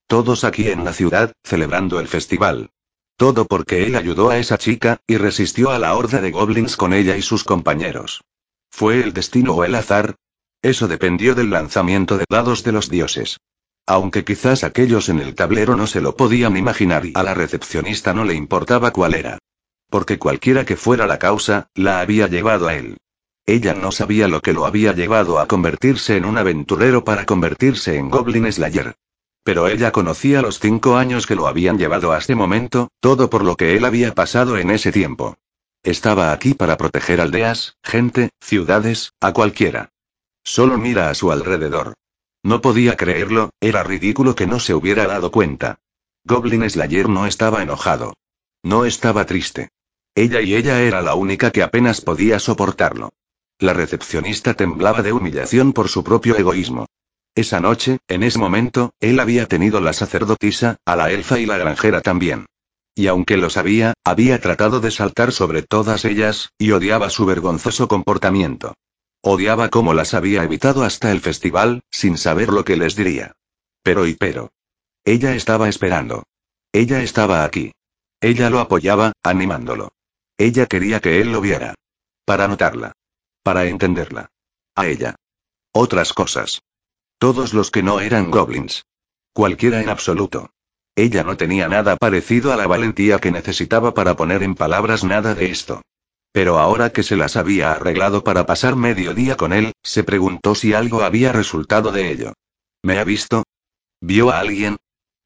Todos 0.07 0.43
aquí 0.43 0.69
en 0.69 0.85
la 0.85 0.93
ciudad, 0.93 1.33
celebrando 1.43 1.99
el 1.99 2.07
festival. 2.07 2.69
Todo 3.17 3.45
porque 3.45 3.85
él 3.85 3.95
ayudó 3.95 4.29
a 4.29 4.37
esa 4.37 4.57
chica, 4.57 4.99
y 5.07 5.17
resistió 5.17 5.71
a 5.71 5.79
la 5.79 5.95
horda 5.95 6.21
de 6.21 6.31
goblins 6.31 6.77
con 6.77 6.93
ella 6.93 7.15
y 7.17 7.21
sus 7.21 7.43
compañeros. 7.43 8.21
¿Fue 8.69 9.01
el 9.01 9.13
destino 9.13 9.53
o 9.53 9.63
el 9.63 9.75
azar? 9.75 10.15
Eso 10.61 10.87
dependió 10.87 11.35
del 11.35 11.49
lanzamiento 11.49 12.17
de 12.17 12.25
dados 12.29 12.63
de 12.63 12.71
los 12.71 12.89
dioses. 12.89 13.37
Aunque 13.87 14.25
quizás 14.25 14.63
aquellos 14.63 15.09
en 15.09 15.19
el 15.19 15.35
tablero 15.35 15.75
no 15.75 15.85
se 15.85 16.01
lo 16.01 16.15
podían 16.15 16.57
imaginar 16.57 17.05
y 17.05 17.13
a 17.15 17.23
la 17.23 17.33
recepcionista 17.33 18.13
no 18.13 18.25
le 18.25 18.33
importaba 18.33 18.91
cuál 18.91 19.13
era. 19.13 19.37
Porque 19.89 20.17
cualquiera 20.17 20.65
que 20.65 20.75
fuera 20.75 21.05
la 21.05 21.19
causa, 21.19 21.69
la 21.75 21.99
había 21.99 22.27
llevado 22.27 22.67
a 22.67 22.75
él. 22.75 22.97
Ella 23.47 23.75
no 23.75 23.91
sabía 23.91 24.27
lo 24.27 24.41
que 24.41 24.53
lo 24.53 24.65
había 24.65 24.93
llevado 24.93 25.37
a 25.39 25.47
convertirse 25.47 26.17
en 26.17 26.25
un 26.25 26.37
aventurero 26.39 27.03
para 27.03 27.25
convertirse 27.25 27.95
en 27.95 28.09
Goblin 28.09 28.51
Slayer. 28.51 28.95
Pero 29.43 29.67
ella 29.67 29.91
conocía 29.91 30.41
los 30.41 30.59
cinco 30.59 30.97
años 30.97 31.27
que 31.27 31.35
lo 31.35 31.45
habían 31.45 31.77
llevado 31.77 32.11
a 32.11 32.17
este 32.17 32.33
momento, 32.33 32.89
todo 32.99 33.29
por 33.29 33.43
lo 33.43 33.55
que 33.55 33.77
él 33.77 33.85
había 33.85 34.15
pasado 34.15 34.57
en 34.57 34.71
ese 34.71 34.91
tiempo. 34.91 35.37
Estaba 35.83 36.31
aquí 36.31 36.55
para 36.55 36.77
proteger 36.77 37.21
aldeas, 37.21 37.77
gente, 37.83 38.31
ciudades, 38.41 39.13
a 39.21 39.33
cualquiera. 39.33 39.91
Solo 40.43 40.79
mira 40.79 41.11
a 41.11 41.13
su 41.13 41.31
alrededor. 41.31 41.93
No 42.41 42.61
podía 42.61 42.97
creerlo, 42.97 43.51
era 43.59 43.83
ridículo 43.83 44.33
que 44.33 44.47
no 44.47 44.59
se 44.59 44.73
hubiera 44.73 45.05
dado 45.05 45.29
cuenta. 45.29 45.77
Goblin 46.23 46.67
Slayer 46.67 47.07
no 47.07 47.27
estaba 47.27 47.61
enojado. 47.61 48.15
No 48.63 48.85
estaba 48.85 49.27
triste. 49.27 49.69
Ella 50.15 50.41
y 50.41 50.55
ella 50.55 50.81
era 50.81 51.03
la 51.03 51.13
única 51.13 51.51
que 51.51 51.61
apenas 51.61 52.01
podía 52.01 52.39
soportarlo. 52.39 53.13
La 53.59 53.73
recepcionista 53.73 54.53
temblaba 54.53 55.01
de 55.01 55.13
humillación 55.13 55.71
por 55.71 55.87
su 55.87 56.03
propio 56.03 56.37
egoísmo. 56.37 56.87
Esa 57.35 57.61
noche, 57.61 57.99
en 58.09 58.23
ese 58.23 58.37
momento, 58.37 58.93
él 58.99 59.19
había 59.19 59.45
tenido 59.47 59.79
la 59.79 59.93
sacerdotisa, 59.93 60.77
a 60.85 60.95
la 60.97 61.09
elfa 61.11 61.39
y 61.39 61.45
la 61.45 61.57
granjera 61.57 62.01
también. 62.01 62.47
Y 62.95 63.07
aunque 63.07 63.37
lo 63.37 63.49
sabía, 63.49 63.93
había 64.03 64.41
tratado 64.41 64.81
de 64.81 64.91
saltar 64.91 65.31
sobre 65.31 65.61
todas 65.61 66.03
ellas, 66.03 66.49
y 66.57 66.71
odiaba 66.71 67.09
su 67.09 67.25
vergonzoso 67.25 67.87
comportamiento. 67.87 68.73
Odiaba 69.21 69.69
cómo 69.69 69.93
las 69.93 70.13
había 70.13 70.43
evitado 70.43 70.83
hasta 70.83 71.11
el 71.11 71.21
festival, 71.21 71.81
sin 71.89 72.17
saber 72.17 72.49
lo 72.49 72.65
que 72.65 72.75
les 72.75 72.95
diría. 72.95 73.33
Pero 73.83 74.05
y 74.05 74.15
pero. 74.15 74.51
Ella 75.05 75.33
estaba 75.33 75.69
esperando. 75.69 76.23
Ella 76.73 77.01
estaba 77.01 77.45
aquí. 77.45 77.71
Ella 78.19 78.49
lo 78.49 78.59
apoyaba, 78.59 79.13
animándolo. 79.23 79.93
Ella 80.37 80.65
quería 80.65 80.99
que 80.99 81.21
él 81.21 81.31
lo 81.31 81.39
viera. 81.39 81.75
Para 82.25 82.47
notarla. 82.47 82.93
Para 83.45 83.65
entenderla. 83.65 84.31
A 84.73 84.87
ella. 84.87 85.13
Otras 85.71 86.13
cosas. 86.13 86.63
Todos 87.19 87.53
los 87.53 87.69
que 87.69 87.83
no 87.83 87.99
eran 87.99 88.31
goblins. 88.31 88.85
Cualquiera 89.33 89.83
en 89.83 89.89
absoluto. 89.89 90.49
Ella 90.95 91.23
no 91.23 91.37
tenía 91.37 91.67
nada 91.67 91.95
parecido 91.95 92.51
a 92.51 92.55
la 92.55 92.65
valentía 92.65 93.19
que 93.19 93.29
necesitaba 93.29 93.93
para 93.93 94.15
poner 94.15 94.41
en 94.41 94.55
palabras 94.55 95.03
nada 95.03 95.35
de 95.35 95.51
esto. 95.51 95.83
Pero 96.31 96.57
ahora 96.57 96.89
que 96.89 97.03
se 97.03 97.15
las 97.15 97.35
había 97.35 97.73
arreglado 97.73 98.23
para 98.23 98.47
pasar 98.47 98.75
medio 98.75 99.13
día 99.13 99.37
con 99.37 99.53
él, 99.53 99.73
se 99.83 100.03
preguntó 100.03 100.55
si 100.55 100.73
algo 100.73 101.03
había 101.03 101.31
resultado 101.31 101.91
de 101.91 102.11
ello. 102.11 102.33
¿Me 102.81 102.97
ha 102.97 103.03
visto? 103.03 103.43
¿Vio 104.01 104.31
a 104.31 104.39
alguien? 104.39 104.77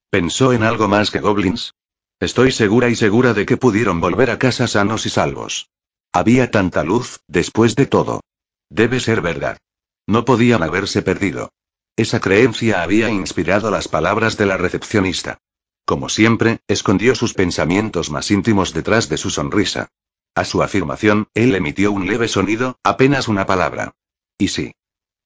¿Pensó 0.10 0.52
en 0.52 0.64
algo 0.64 0.90
más 0.90 1.10
que 1.10 1.22
goblins? 1.22 1.72
Estoy 2.20 2.52
segura 2.52 2.90
y 2.90 2.98
segura 2.98 3.34
de 3.34 3.46
que 3.46 3.56
pudieron 3.56 4.02
volver 4.02 4.30
a 4.30 4.38
casa 4.38 4.68
sanos 4.68 5.06
y 5.06 5.10
salvos. 5.10 5.70
Había 6.12 6.50
tanta 6.50 6.84
luz, 6.84 7.22
después 7.28 7.76
de 7.76 7.86
todo. 7.86 8.22
Debe 8.70 9.00
ser 9.00 9.22
verdad. 9.22 9.58
No 10.08 10.26
podían 10.26 10.64
haberse 10.64 11.02
perdido. 11.02 11.52
Esa 11.96 12.20
creencia 12.20 12.82
había 12.82 13.10
inspirado 13.10 13.70
las 13.70 13.88
palabras 13.88 14.38
de 14.38 14.46
la 14.46 14.58
recepcionista. 14.58 15.38
Como 15.86 16.10
siempre, 16.10 16.60
escondió 16.68 17.14
sus 17.16 17.34
pensamientos 17.34 18.10
más 18.10 18.32
íntimos 18.32 18.74
detrás 18.74 19.10
de 19.10 19.18
su 19.18 19.30
sonrisa. 19.30 19.90
A 20.36 20.46
su 20.46 20.64
afirmación, 20.64 21.28
él 21.34 21.56
emitió 21.56 21.92
un 21.92 22.08
leve 22.08 22.28
sonido, 22.28 22.78
apenas 22.84 23.28
una 23.28 23.46
palabra. 23.46 23.94
Y 24.38 24.48
sí. 24.48 24.74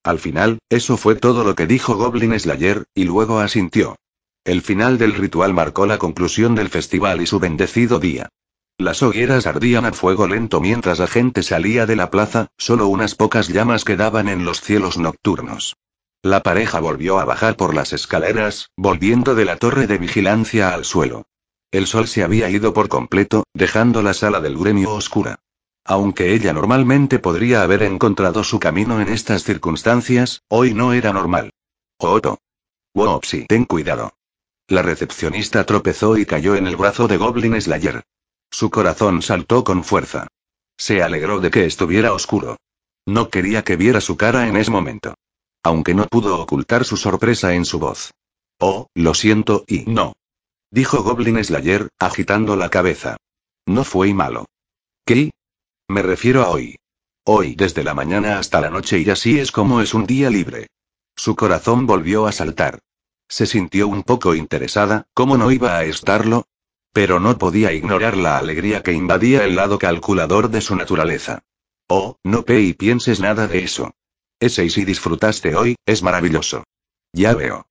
Al 0.04 0.20
final, 0.20 0.60
eso 0.70 0.98
fue 0.98 1.16
todo 1.16 1.44
lo 1.44 1.56
que 1.56 1.68
dijo 1.68 1.96
Goblin 1.96 2.38
Slayer, 2.38 2.86
y 2.94 3.06
luego 3.06 3.40
asintió. 3.40 3.96
El 4.44 4.62
final 4.62 4.98
del 4.98 5.14
ritual 5.14 5.54
marcó 5.54 5.86
la 5.86 5.98
conclusión 5.98 6.56
del 6.56 6.70
festival 6.70 7.22
y 7.22 7.26
su 7.26 7.40
bendecido 7.40 8.00
día. 8.00 8.30
Las 8.78 9.04
hogueras 9.04 9.48
ardían 9.48 9.86
a 9.86 9.94
fuego 9.94 10.28
lento 10.28 10.60
mientras 10.60 11.00
la 11.00 11.08
gente 11.08 11.44
salía 11.44 11.86
de 11.86 11.96
la 11.96 12.10
plaza, 12.10 12.48
solo 12.58 12.88
unas 12.88 13.16
pocas 13.16 13.48
llamas 13.48 13.86
quedaban 13.86 14.28
en 14.28 14.46
los 14.46 14.62
cielos 14.62 14.98
nocturnos. 14.98 15.78
La 16.24 16.42
pareja 16.42 16.80
volvió 16.80 17.20
a 17.20 17.26
bajar 17.26 17.56
por 17.56 17.76
las 17.76 17.94
escaleras, 17.94 18.72
volviendo 18.78 19.36
de 19.36 19.46
la 19.46 19.58
torre 19.58 19.88
de 19.88 19.98
vigilancia 19.98 20.74
al 20.74 20.86
suelo. 20.86 21.28
El 21.72 21.86
sol 21.86 22.08
se 22.08 22.24
había 22.24 22.50
ido 22.50 22.74
por 22.74 22.88
completo, 22.88 23.44
dejando 23.54 24.02
la 24.02 24.14
sala 24.14 24.40
del 24.40 24.58
gremio 24.58 24.94
oscura. 24.94 25.40
Aunque 25.86 26.34
ella 26.34 26.54
normalmente 26.54 27.20
podría 27.20 27.62
haber 27.62 27.84
encontrado 27.84 28.44
su 28.44 28.60
camino 28.60 29.02
en 29.02 29.10
estas 29.10 29.44
circunstancias, 29.44 30.44
hoy 30.48 30.74
no 30.74 30.94
era 30.94 31.12
normal. 31.12 31.52
Otto. 31.98 32.40
Wopsi, 32.96 33.46
ten 33.48 33.66
cuidado. 33.66 34.14
La 34.68 34.82
recepcionista 34.82 35.66
tropezó 35.66 36.18
y 36.18 36.26
cayó 36.26 36.56
en 36.56 36.68
el 36.68 36.78
brazo 36.78 37.08
de 37.08 37.18
Goblin 37.18 37.60
Slayer. 37.60 38.04
Su 38.54 38.70
corazón 38.70 39.22
saltó 39.22 39.66
con 39.66 39.84
fuerza. 39.84 40.28
Se 40.78 41.04
alegró 41.04 41.42
de 41.42 41.52
que 41.52 41.66
estuviera 41.66 42.14
oscuro. 42.14 42.56
No 43.06 43.30
quería 43.30 43.66
que 43.66 43.76
viera 43.76 44.00
su 44.00 44.16
cara 44.16 44.48
en 44.48 44.56
ese 44.56 44.72
momento 44.72 45.16
aunque 45.64 45.94
no 45.94 46.06
pudo 46.08 46.40
ocultar 46.40 46.84
su 46.84 46.98
sorpresa 46.98 47.54
en 47.54 47.66
su 47.66 47.80
voz. 47.80 48.12
Oh, 48.60 48.88
lo 48.94 49.14
siento 49.14 49.64
y 49.68 49.86
no. 49.86 50.14
Dijo 50.70 51.04
Goblin 51.04 51.44
Slayer, 51.44 51.90
agitando 52.00 52.56
la 52.56 52.70
cabeza. 52.70 53.18
No 53.66 53.84
fue 53.84 54.14
malo. 54.14 54.46
¿Qué? 55.06 55.32
Me 55.88 56.02
refiero 56.02 56.44
a 56.44 56.50
hoy. 56.50 56.76
Hoy 57.26 57.56
desde 57.56 57.84
la 57.84 57.94
mañana 57.94 58.40
hasta 58.40 58.60
la 58.60 58.70
noche 58.70 59.00
y 59.00 59.10
así 59.10 59.40
es 59.40 59.52
como 59.52 59.82
es 59.82 59.94
un 59.94 60.06
día 60.06 60.30
libre. 60.30 60.68
Su 61.16 61.36
corazón 61.36 61.88
volvió 61.88 62.28
a 62.28 62.32
saltar. 62.32 62.80
Se 63.30 63.46
sintió 63.46 63.88
un 63.88 64.04
poco 64.04 64.36
interesada, 64.36 65.06
¿cómo 65.14 65.38
no 65.38 65.52
iba 65.52 65.78
a 65.78 65.86
estarlo? 65.86 66.46
Pero 66.94 67.20
no 67.20 67.38
podía 67.38 67.74
ignorar 67.74 68.16
la 68.16 68.38
alegría 68.38 68.84
que 68.84 68.94
invadía 68.94 69.44
el 69.44 69.56
lado 69.56 69.80
calculador 69.80 70.50
de 70.50 70.62
su 70.62 70.76
naturaleza. 70.76 71.44
Oh, 71.90 72.18
no 72.24 72.46
pe 72.46 72.62
y 72.62 72.74
pienses 72.74 73.20
nada 73.20 73.48
de 73.48 73.64
eso. 73.64 73.96
Ese 74.40 74.64
y 74.66 74.70
si 74.70 74.86
disfrutaste 74.86 75.56
hoy, 75.56 75.76
es 75.86 76.04
maravilloso. 76.04 76.64
Ya 77.12 77.34
veo. 77.34 77.68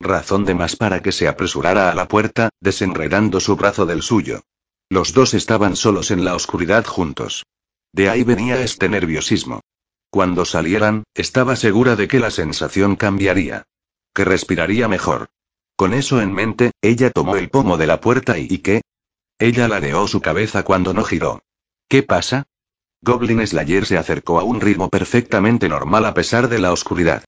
Razón 0.00 0.44
de 0.44 0.54
más 0.54 0.74
para 0.74 1.00
que 1.00 1.12
se 1.12 1.28
apresurara 1.28 1.90
a 1.90 1.94
la 1.94 2.08
puerta, 2.08 2.48
desenredando 2.60 3.40
su 3.40 3.56
brazo 3.56 3.86
del 3.86 4.02
suyo. 4.02 4.42
Los 4.88 5.12
dos 5.12 5.34
estaban 5.34 5.76
solos 5.76 6.10
en 6.10 6.24
la 6.24 6.34
oscuridad 6.34 6.84
juntos. 6.84 7.44
De 7.92 8.08
ahí 8.08 8.24
venía 8.24 8.62
este 8.62 8.88
nerviosismo. 8.88 9.60
Cuando 10.10 10.44
salieran, 10.44 11.04
estaba 11.14 11.56
segura 11.56 11.94
de 11.94 12.08
que 12.08 12.20
la 12.20 12.30
sensación 12.30 12.96
cambiaría. 12.96 13.64
Que 14.14 14.24
respiraría 14.24 14.88
mejor. 14.88 15.28
Con 15.82 15.94
eso 15.94 16.20
en 16.20 16.32
mente, 16.32 16.70
ella 16.80 17.10
tomó 17.10 17.34
el 17.34 17.50
pomo 17.50 17.76
de 17.76 17.88
la 17.88 18.00
puerta 18.00 18.38
y, 18.38 18.46
¿y 18.48 18.58
qué? 18.58 18.82
Ella 19.40 19.66
ladeó 19.66 20.06
su 20.06 20.20
cabeza 20.20 20.62
cuando 20.62 20.94
no 20.94 21.02
giró. 21.02 21.42
¿Qué 21.88 22.04
pasa? 22.04 22.44
Goblin 23.00 23.44
Slayer 23.44 23.84
se 23.84 23.98
acercó 23.98 24.38
a 24.38 24.44
un 24.44 24.60
ritmo 24.60 24.90
perfectamente 24.90 25.68
normal 25.68 26.04
a 26.04 26.14
pesar 26.14 26.48
de 26.48 26.60
la 26.60 26.72
oscuridad. 26.72 27.24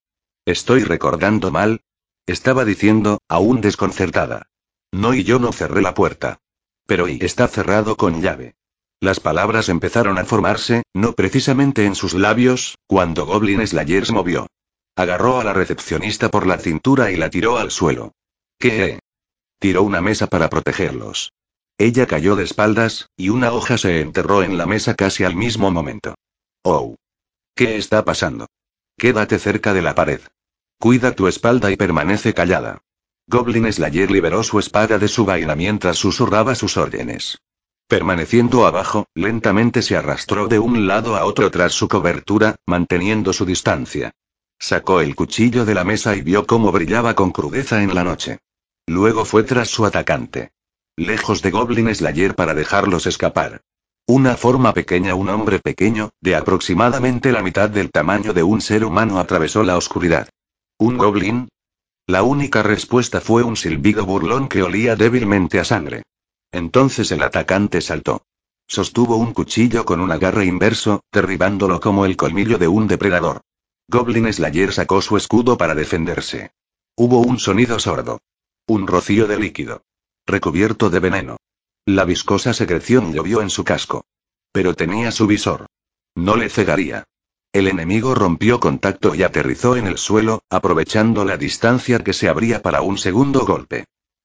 ¿Estoy 0.47 0.85
recordando 0.85 1.51
mal? 1.51 1.81
Estaba 2.27 2.64
diciendo, 2.64 3.19
aún 3.29 3.61
desconcertada. 3.61 4.47
No 4.93 5.14
y 5.14 5.25
yo 5.25 5.40
no 5.40 5.51
cerré 5.51 5.83
la 5.83 5.95
puerta. 5.95 6.38
Pero 6.87 7.09
y 7.09 7.19
está 7.23 7.49
cerrado 7.49 7.97
con 7.97 8.23
llave. 8.23 8.55
Las 9.01 9.19
palabras 9.19 9.69
empezaron 9.69 10.17
a 10.17 10.25
formarse, 10.25 10.85
no 10.95 11.14
precisamente 11.14 11.87
en 11.87 11.97
sus 11.97 12.14
labios, 12.14 12.79
cuando 12.87 13.27
Goblin 13.27 13.67
Slayer 13.67 14.07
se 14.07 14.12
movió. 14.12 14.47
Agarró 14.95 15.40
a 15.40 15.45
la 15.45 15.55
recepcionista 15.55 16.31
por 16.31 16.47
la 16.47 16.59
cintura 16.59 17.11
y 17.11 17.17
la 17.17 17.31
tiró 17.31 17.59
al 17.59 17.73
suelo. 17.73 18.12
¿Qué? 18.59 19.01
Tiró 19.59 19.83
una 19.83 20.01
mesa 20.01 20.27
para 20.27 20.49
protegerlos. 20.49 21.33
Ella 21.79 22.07
cayó 22.07 22.37
de 22.37 22.45
espaldas, 22.45 23.09
y 23.17 23.31
una 23.31 23.53
hoja 23.53 23.79
se 23.79 24.01
enterró 24.01 24.43
en 24.43 24.59
la 24.59 24.67
mesa 24.67 24.95
casi 24.95 25.25
al 25.25 25.35
mismo 25.35 25.71
momento. 25.71 26.14
Oh. 26.62 26.97
¿Qué 27.55 27.77
está 27.77 28.05
pasando? 28.05 28.47
Quédate 28.97 29.38
cerca 29.38 29.73
de 29.73 29.83
la 29.83 29.95
pared. 29.95 30.21
Cuida 30.79 31.12
tu 31.12 31.27
espalda 31.29 31.71
y 31.71 31.77
permanece 31.77 32.35
callada. 32.35 32.83
Goblin 33.27 33.73
Slayer 33.73 34.11
liberó 34.11 34.43
su 34.43 34.59
espada 34.59 34.99
de 34.99 35.09
su 35.09 35.25
vaina 35.25 35.55
mientras 35.55 35.97
susurraba 35.97 36.55
sus 36.55 36.77
órdenes. 36.77 37.38
Permaneciendo 37.89 38.66
abajo, 38.66 39.07
lentamente 39.14 39.83
se 39.83 39.97
arrastró 39.97 40.47
de 40.47 40.59
un 40.59 40.87
lado 40.87 41.16
a 41.16 41.24
otro 41.24 41.51
tras 41.51 41.72
su 41.72 41.89
cobertura, 41.89 42.57
manteniendo 42.66 43.33
su 43.33 43.45
distancia. 43.45 44.12
Sacó 44.59 45.01
el 45.01 45.14
cuchillo 45.14 45.64
de 45.64 45.74
la 45.74 45.85
mesa 45.85 46.16
y 46.16 46.22
vio 46.22 46.47
cómo 46.47 46.72
brillaba 46.72 47.14
con 47.14 47.31
crudeza 47.31 47.83
en 47.83 47.95
la 47.95 48.05
noche. 48.05 48.39
Luego 48.87 49.24
fue 49.24 49.43
tras 49.43 49.68
su 49.68 49.87
atacante. 49.87 50.53
Lejos 50.97 51.43
de 51.43 51.51
Goblin 51.51 51.93
Slayer 51.95 52.35
para 52.35 52.55
dejarlos 52.55 53.07
escapar. 53.07 53.62
Una 54.07 54.37
forma 54.37 54.74
pequeña, 54.74 55.14
un 55.14 55.30
hombre 55.30 55.59
pequeño, 55.59 56.11
de 56.20 56.37
aproximadamente 56.37 57.32
la 57.32 57.43
mitad 57.43 57.70
del 57.70 57.91
tamaño 57.91 58.35
de 58.35 58.43
un 58.43 58.61
ser 58.61 58.85
humano 58.85 59.18
atravesó 59.18 59.62
la 59.62 59.78
oscuridad. 59.78 60.28
¿Un 60.78 60.99
goblin? 60.99 61.49
La 62.07 62.22
única 62.22 62.62
respuesta 62.62 63.22
fue 63.22 63.43
un 63.43 63.57
silbido 63.57 64.05
burlón 64.05 64.49
que 64.49 64.62
olía 64.62 64.95
débilmente 64.95 65.59
a 65.59 65.64
sangre. 65.64 66.03
Entonces 66.53 67.11
el 67.12 67.22
atacante 67.22 67.80
saltó. 67.80 68.26
Sostuvo 68.66 69.16
un 69.16 69.32
cuchillo 69.32 69.87
con 69.87 70.01
un 70.01 70.12
agarre 70.12 70.45
inverso, 70.45 71.03
derribándolo 71.11 71.80
como 71.80 72.05
el 72.05 72.16
colmillo 72.16 72.59
de 72.59 72.68
un 72.68 72.87
depredador. 72.87 73.41
Goblin 73.89 74.30
Slayer 74.30 74.72
sacó 74.72 75.01
su 75.01 75.16
escudo 75.16 75.57
para 75.57 75.74
defenderse. 75.74 76.53
Hubo 76.95 77.20
un 77.20 77.39
sonido 77.39 77.78
sordo. 77.78 78.20
Un 78.67 78.87
rocío 78.87 79.27
de 79.27 79.39
líquido. 79.39 79.83
Recubierto 80.27 80.89
de 80.89 80.99
veneno. 80.99 81.37
La 81.85 82.07
viscosa 82.07 82.55
secreción 82.55 83.12
llovió 83.12 83.43
en 83.43 83.51
su 83.51 83.62
casco. 83.62 84.07
Pero 84.53 84.75
tenía 84.75 85.11
su 85.11 85.27
visor. 85.27 85.67
No 86.15 86.37
le 86.37 86.49
cegaría. 86.49 87.05
El 87.53 87.69
enemigo 87.69 88.15
rompió 88.15 88.61
contacto 88.61 89.15
y 89.15 89.23
aterrizó 89.23 89.77
en 89.77 89.87
el 89.87 89.99
suelo, 89.99 90.45
aprovechando 90.49 91.27
la 91.27 91.37
distancia 91.37 91.99
que 91.99 92.15
se 92.15 92.31
abría 92.31 92.62
para 92.62 92.81
un 92.81 92.97
segundo 92.97 93.45
golpe. 93.45 93.85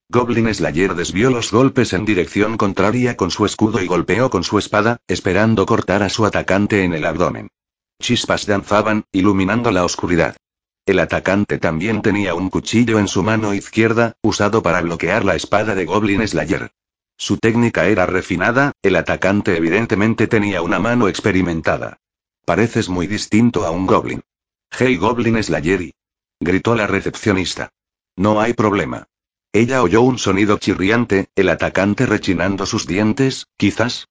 Goblin 0.10 0.52
Slayer 0.54 0.96
desvió 0.96 1.32
los 1.32 1.52
golpes 1.52 1.92
en 1.92 2.06
dirección 2.06 2.56
contraria 2.56 3.18
con 3.18 3.32
su 3.32 3.46
escudo 3.46 3.82
y 3.82 3.88
golpeó 3.88 4.30
con 4.30 4.46
su 4.46 4.58
espada, 4.58 5.02
esperando 5.08 5.66
cortar 5.66 6.02
a 6.02 6.10
su 6.10 6.26
atacante 6.26 6.86
en 6.86 6.94
el 6.94 7.06
abdomen. 7.06 7.50
Chispas 8.02 8.46
danzaban, 8.46 9.04
iluminando 9.12 9.70
la 9.70 9.84
oscuridad. 9.84 10.38
El 10.90 10.98
atacante 10.98 11.60
también 11.60 12.02
tenía 12.02 12.34
un 12.34 12.50
cuchillo 12.50 12.98
en 12.98 13.08
su 13.08 13.22
mano 13.22 13.54
izquierda, 13.54 14.14
usado 14.24 14.64
para 14.64 14.82
bloquear 14.82 15.24
la 15.24 15.36
espada 15.36 15.76
de 15.76 15.86
Goblin 15.86 16.28
Slayer. 16.28 16.72
Su 17.16 17.38
técnica 17.38 17.86
era 17.86 18.08
refinada, 18.08 18.72
el 18.82 18.96
atacante 18.96 19.56
evidentemente 19.56 20.26
tenía 20.26 20.64
una 20.64 20.80
mano 20.80 21.08
experimentada. 21.08 22.00
Pareces 22.44 22.90
muy 22.90 23.06
distinto 23.06 23.68
a 23.68 23.70
un 23.70 23.86
goblin. 23.86 24.24
Hey 24.72 24.98
Goblin 24.98 25.44
Slayeri. 25.44 25.94
Gritó 26.40 26.74
la 26.74 26.88
recepcionista. 26.88 27.70
No 28.16 28.42
hay 28.42 28.54
problema. 28.54 29.06
Ella 29.54 29.84
oyó 29.84 30.02
un 30.02 30.18
sonido 30.18 30.58
chirriante, 30.58 31.30
el 31.36 31.50
atacante 31.50 32.08
rechinando 32.08 32.66
sus 32.66 32.88
dientes, 32.88 33.46
quizás. 33.58 34.08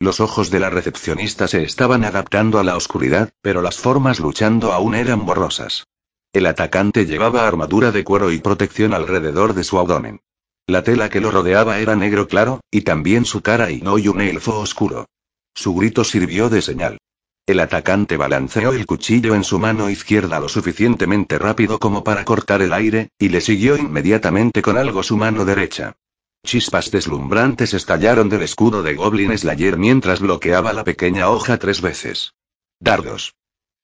Los 0.00 0.18
ojos 0.18 0.50
de 0.50 0.58
la 0.58 0.70
recepcionista 0.70 1.46
se 1.46 1.62
estaban 1.62 2.02
adaptando 2.02 2.58
a 2.58 2.64
la 2.64 2.76
oscuridad, 2.76 3.32
pero 3.42 3.62
las 3.62 3.76
formas 3.76 4.18
luchando 4.18 4.72
aún 4.72 4.96
eran 4.96 5.24
borrosas. 5.24 5.86
El 6.32 6.46
atacante 6.46 7.06
llevaba 7.06 7.46
armadura 7.46 7.92
de 7.92 8.04
cuero 8.04 8.30
y 8.30 8.38
protección 8.38 8.94
alrededor 8.94 9.54
de 9.54 9.64
su 9.64 9.78
abdomen. 9.78 10.20
La 10.66 10.82
tela 10.82 11.08
que 11.08 11.20
lo 11.20 11.30
rodeaba 11.30 11.78
era 11.78 11.94
negro 11.94 12.26
claro, 12.26 12.60
y 12.70 12.80
también 12.80 13.24
su 13.24 13.40
cara 13.40 13.70
y 13.70 13.80
no 13.80 13.94
un 13.94 14.20
elfo 14.20 14.58
oscuro. 14.58 15.06
Su 15.54 15.74
grito 15.74 16.04
sirvió 16.04 16.48
de 16.48 16.60
señal. 16.60 16.98
El 17.46 17.60
atacante 17.60 18.16
balanceó 18.16 18.72
el 18.72 18.86
cuchillo 18.86 19.36
en 19.36 19.44
su 19.44 19.60
mano 19.60 19.88
izquierda 19.88 20.40
lo 20.40 20.48
suficientemente 20.48 21.38
rápido 21.38 21.78
como 21.78 22.02
para 22.02 22.24
cortar 22.24 22.60
el 22.60 22.72
aire, 22.72 23.10
y 23.18 23.28
le 23.28 23.40
siguió 23.40 23.76
inmediatamente 23.76 24.60
con 24.60 24.76
algo 24.76 25.04
su 25.04 25.16
mano 25.16 25.44
derecha. 25.44 25.94
Chispas 26.44 26.90
deslumbrantes 26.90 27.72
estallaron 27.72 28.28
del 28.28 28.42
escudo 28.42 28.82
de 28.82 28.94
Goblin 28.94 29.38
Slayer 29.38 29.76
mientras 29.76 30.20
bloqueaba 30.20 30.72
la 30.72 30.82
pequeña 30.82 31.28
hoja 31.30 31.58
tres 31.58 31.80
veces. 31.80 32.34
Dardos. 32.80 33.34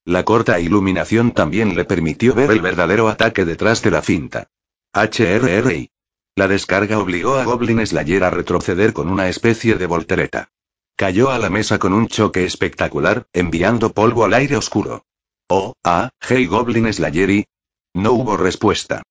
La 0.05 0.25
corta 0.25 0.59
iluminación 0.59 1.31
también 1.31 1.77
le 1.77 1.85
permitió 1.85 2.35
ver 2.35 2.51
el 2.51 2.61
verdadero 2.61 3.09
ataque 3.09 3.45
detrás 3.45 3.83
de 3.83 3.93
la 3.93 4.03
cinta. 4.03 4.49
HRRI. 4.93 5.91
La 6.35 6.49
descarga 6.49 6.99
obligó 6.99 7.37
a 7.37 7.45
Goblin 7.45 7.87
Slayer 7.87 8.25
a 8.25 8.31
retroceder 8.31 8.93
con 8.93 9.09
una 9.09 9.29
especie 9.29 9.77
de 9.77 9.87
voltereta. 9.87 10.49
Cayó 10.97 11.31
a 11.31 11.39
la 11.39 11.51
mesa 11.51 11.79
con 11.79 11.93
un 11.93 12.09
choque 12.09 12.45
espectacular, 12.45 13.27
enviando 13.33 13.93
polvo 13.93 14.25
al 14.25 14.35
aire 14.35 14.57
oscuro. 14.57 15.05
Oh, 15.49 15.75
ah, 15.85 16.11
hey 16.21 16.47
Goblin 16.47 16.93
Slayer 16.93 17.31
y... 17.31 17.47
No 17.95 18.13
hubo 18.13 18.37
respuesta. 18.37 19.03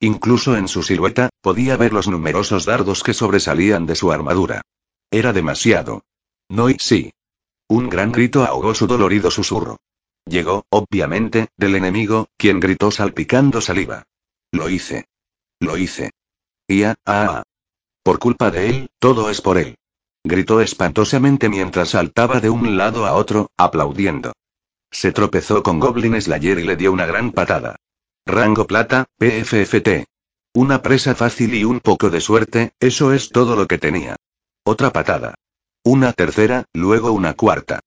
Incluso 0.00 0.56
en 0.56 0.66
su 0.66 0.82
silueta, 0.82 1.28
podía 1.42 1.76
ver 1.76 1.92
los 1.92 2.08
numerosos 2.08 2.64
dardos 2.64 3.04
que 3.04 3.14
sobresalían 3.14 3.86
de 3.86 3.94
su 3.94 4.10
armadura. 4.10 4.62
Era 5.12 5.32
demasiado. 5.32 6.02
No 6.48 6.70
y 6.70 6.76
sí. 6.80 7.12
Un 7.68 7.88
gran 7.88 8.10
grito 8.10 8.44
ahogó 8.44 8.74
su 8.74 8.86
dolorido 8.86 9.30
susurro. 9.30 9.76
Llegó, 10.30 10.64
obviamente, 10.70 11.48
del 11.56 11.74
enemigo, 11.74 12.28
quien 12.36 12.60
gritó 12.60 12.92
salpicando 12.92 13.60
saliva. 13.60 14.04
Lo 14.52 14.68
hice. 14.68 15.06
Lo 15.58 15.76
hice. 15.76 16.12
Y 16.68 16.84
ah, 16.84 16.94
ah. 17.04 17.42
Por 18.04 18.20
culpa 18.20 18.52
de 18.52 18.70
él, 18.70 18.90
todo 19.00 19.28
es 19.28 19.40
por 19.40 19.58
él. 19.58 19.74
Gritó 20.22 20.60
espantosamente 20.60 21.48
mientras 21.48 21.90
saltaba 21.90 22.38
de 22.38 22.48
un 22.48 22.76
lado 22.76 23.06
a 23.06 23.14
otro, 23.14 23.50
aplaudiendo. 23.56 24.32
Se 24.92 25.10
tropezó 25.10 25.64
con 25.64 25.80
Goblin 25.80 26.20
Slayer 26.22 26.60
y 26.60 26.64
le 26.64 26.76
dio 26.76 26.92
una 26.92 27.06
gran 27.06 27.32
patada. 27.32 27.74
Rango 28.24 28.68
plata, 28.68 29.06
PFFT. 29.18 30.06
Una 30.54 30.80
presa 30.80 31.16
fácil 31.16 31.54
y 31.54 31.64
un 31.64 31.80
poco 31.80 32.08
de 32.08 32.20
suerte, 32.20 32.70
eso 32.78 33.12
es 33.12 33.30
todo 33.30 33.56
lo 33.56 33.66
que 33.66 33.78
tenía. 33.78 34.14
Otra 34.62 34.92
patada. 34.92 35.34
Una 35.82 36.12
tercera, 36.12 36.66
luego 36.72 37.10
una 37.10 37.34
cuarta. 37.34 37.80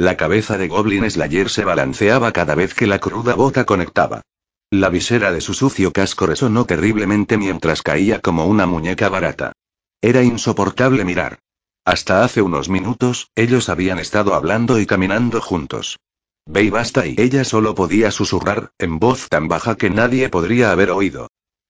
La 0.00 0.16
cabeza 0.16 0.56
de 0.58 0.68
Goblin 0.68 1.10
Slayer 1.10 1.50
se 1.50 1.64
balanceaba 1.64 2.30
cada 2.30 2.54
vez 2.54 2.72
que 2.72 2.86
la 2.86 3.00
cruda 3.00 3.34
boca 3.34 3.64
conectaba. 3.64 4.22
La 4.70 4.90
visera 4.90 5.32
de 5.32 5.40
su 5.40 5.54
sucio 5.54 5.92
casco 5.92 6.24
resonó 6.24 6.66
terriblemente 6.66 7.36
mientras 7.36 7.82
caía 7.82 8.20
como 8.20 8.46
una 8.46 8.64
muñeca 8.64 9.08
barata. 9.08 9.54
Era 10.00 10.22
insoportable 10.22 11.04
mirar. 11.04 11.40
Hasta 11.84 12.22
hace 12.22 12.42
unos 12.42 12.68
minutos, 12.68 13.32
ellos 13.34 13.68
habían 13.68 13.98
estado 13.98 14.34
hablando 14.34 14.78
y 14.78 14.86
caminando 14.86 15.40
juntos. 15.40 15.98
Ve 16.46 16.62
y 16.62 16.70
basta 16.70 17.04
y 17.04 17.16
ella 17.18 17.42
solo 17.42 17.74
podía 17.74 18.12
susurrar, 18.12 18.70
en 18.78 19.00
voz 19.00 19.28
tan 19.28 19.48
baja 19.48 19.74
que 19.74 19.90
nadie 19.90 20.28
podría 20.28 20.70
haber 20.70 20.92
oído. 20.92 21.26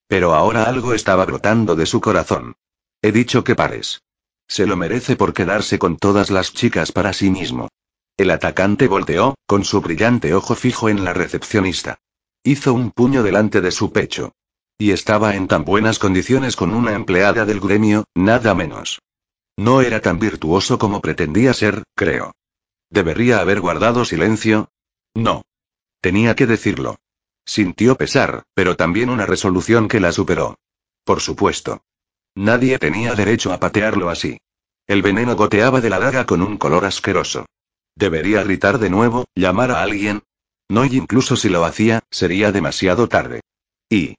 Pero 0.07 0.35
ahora 0.35 0.65
algo 0.65 0.93
estaba 0.93 1.25
brotando 1.25 1.77
de 1.77 1.87
su 1.87 2.03
corazón. 2.03 2.57
He 3.01 3.11
dicho 3.11 3.43
que 3.43 3.55
pares. 3.55 4.03
Se 4.47 4.67
lo 4.67 4.77
merece 4.77 5.17
por 5.17 5.33
quedarse 5.33 5.79
con 5.79 5.97
todas 5.97 6.31
las 6.31 6.53
chicas 6.53 6.93
para 6.93 7.15
sí 7.15 7.31
mismo. 7.31 7.71
El 8.19 8.33
atacante 8.33 8.89
volteó, 8.89 9.37
con 9.47 9.65
su 9.65 9.81
brillante 9.81 10.35
ojo 10.35 10.57
fijo 10.57 10.89
en 10.89 11.05
la 11.05 11.13
recepcionista. 11.13 12.01
Hizo 12.43 12.75
un 12.75 12.91
puño 12.91 13.23
delante 13.23 13.61
de 13.61 13.71
su 13.71 13.93
pecho. 13.93 14.33
Y 14.77 14.91
estaba 14.91 15.37
en 15.37 15.47
tan 15.47 15.65
buenas 15.65 16.01
condiciones 16.01 16.57
con 16.57 16.75
una 16.75 16.95
empleada 16.95 17.45
del 17.45 17.61
gremio, 17.61 18.07
nada 18.17 18.57
menos. 18.57 19.01
No 19.57 19.83
era 19.83 20.03
tan 20.03 20.19
virtuoso 20.19 20.81
como 20.81 21.01
pretendía 21.01 21.55
ser, 21.55 21.85
creo. 21.95 22.33
¿Debería 22.91 23.39
haber 23.39 23.61
guardado 23.61 24.05
silencio? 24.05 24.69
No. 25.15 25.43
Tenía 26.01 26.35
que 26.35 26.49
decirlo. 26.49 26.97
Sintió 27.45 27.97
pesar, 27.97 28.43
pero 28.53 28.77
también 28.77 29.11
una 29.11 29.27
resolución 29.27 29.87
que 29.87 30.01
la 30.01 30.11
superó. 30.11 30.59
Por 31.05 31.21
supuesto. 31.21 31.85
Nadie 32.35 32.81
tenía 32.81 33.15
derecho 33.15 33.53
a 33.53 33.61
patearlo 33.61 34.11
así. 34.11 34.41
El 34.89 35.03
veneno 35.03 35.37
goteaba 35.37 35.81
de 35.81 35.91
la 35.91 36.01
daga 36.01 36.27
con 36.27 36.43
un 36.43 36.57
color 36.57 36.85
asqueroso. 36.85 37.47
¿Debería 37.99 38.45
gritar 38.45 38.79
de 38.79 38.91
nuevo, 38.91 39.25
llamar 39.35 39.73
a 39.73 39.83
alguien? 39.83 40.23
No 40.69 40.85
y 40.85 40.97
incluso 40.97 41.35
si 41.35 41.49
lo 41.49 41.65
hacía, 41.65 42.05
sería 42.13 42.53
demasiado 42.53 43.09
tarde. 43.09 43.41
Y... 43.91 44.15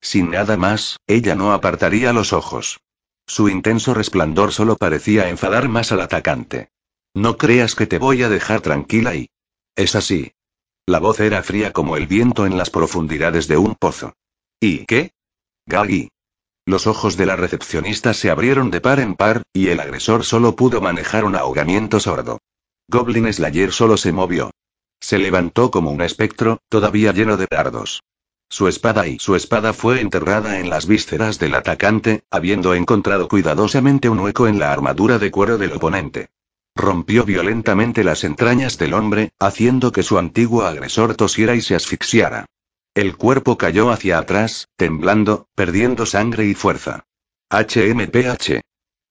Sin 0.00 0.30
nada 0.30 0.56
más, 0.56 0.98
ella 1.08 1.34
no 1.34 1.52
apartaría 1.52 2.12
los 2.12 2.32
ojos. 2.32 2.78
Su 3.26 3.48
intenso 3.48 3.94
resplandor 3.94 4.52
solo 4.52 4.76
parecía 4.76 5.28
enfadar 5.28 5.68
más 5.68 5.90
al 5.90 6.02
atacante. 6.02 6.68
No 7.14 7.36
creas 7.36 7.74
que 7.74 7.88
te 7.88 7.98
voy 7.98 8.22
a 8.22 8.28
dejar 8.28 8.60
tranquila 8.60 9.16
y... 9.16 9.28
Es 9.74 9.96
así. 9.96 10.30
La 10.86 11.00
voz 11.00 11.18
era 11.18 11.42
fría 11.42 11.72
como 11.72 11.96
el 11.96 12.06
viento 12.06 12.46
en 12.46 12.56
las 12.56 12.70
profundidades 12.70 13.48
de 13.48 13.56
un 13.56 13.74
pozo. 13.74 14.12
¿Y 14.60 14.86
qué? 14.86 15.10
Gagi. 15.66 16.10
Los 16.64 16.86
ojos 16.86 17.16
de 17.16 17.26
la 17.26 17.34
recepcionista 17.34 18.14
se 18.14 18.30
abrieron 18.30 18.70
de 18.70 18.80
par 18.80 19.00
en 19.00 19.16
par, 19.16 19.42
y 19.52 19.66
el 19.68 19.80
agresor 19.80 20.24
solo 20.24 20.54
pudo 20.54 20.80
manejar 20.80 21.24
un 21.24 21.34
ahogamiento 21.34 21.98
sordo. 21.98 22.38
Goblin 22.88 23.32
Slayer 23.32 23.72
solo 23.72 23.96
se 23.96 24.12
movió. 24.12 24.50
Se 25.00 25.18
levantó 25.18 25.70
como 25.70 25.90
un 25.90 26.02
espectro, 26.02 26.60
todavía 26.68 27.12
lleno 27.12 27.36
de 27.36 27.46
dardos. 27.50 28.02
Su 28.48 28.68
espada 28.68 29.08
y 29.08 29.18
su 29.18 29.34
espada 29.34 29.72
fue 29.72 30.00
enterrada 30.00 30.60
en 30.60 30.70
las 30.70 30.86
vísceras 30.86 31.40
del 31.40 31.56
atacante, 31.56 32.22
habiendo 32.30 32.74
encontrado 32.74 33.26
cuidadosamente 33.26 34.08
un 34.08 34.20
hueco 34.20 34.46
en 34.46 34.60
la 34.60 34.72
armadura 34.72 35.18
de 35.18 35.32
cuero 35.32 35.58
del 35.58 35.72
oponente. 35.72 36.28
Rompió 36.76 37.24
violentamente 37.24 38.04
las 38.04 38.22
entrañas 38.22 38.78
del 38.78 38.94
hombre, 38.94 39.30
haciendo 39.40 39.90
que 39.90 40.04
su 40.04 40.16
antiguo 40.18 40.62
agresor 40.62 41.16
tosiera 41.16 41.56
y 41.56 41.62
se 41.62 41.74
asfixiara. 41.74 42.46
El 42.94 43.16
cuerpo 43.16 43.58
cayó 43.58 43.90
hacia 43.90 44.18
atrás, 44.18 44.68
temblando, 44.76 45.48
perdiendo 45.54 46.06
sangre 46.06 46.46
y 46.46 46.54
fuerza. 46.54 47.04
HMPH. 47.50 48.60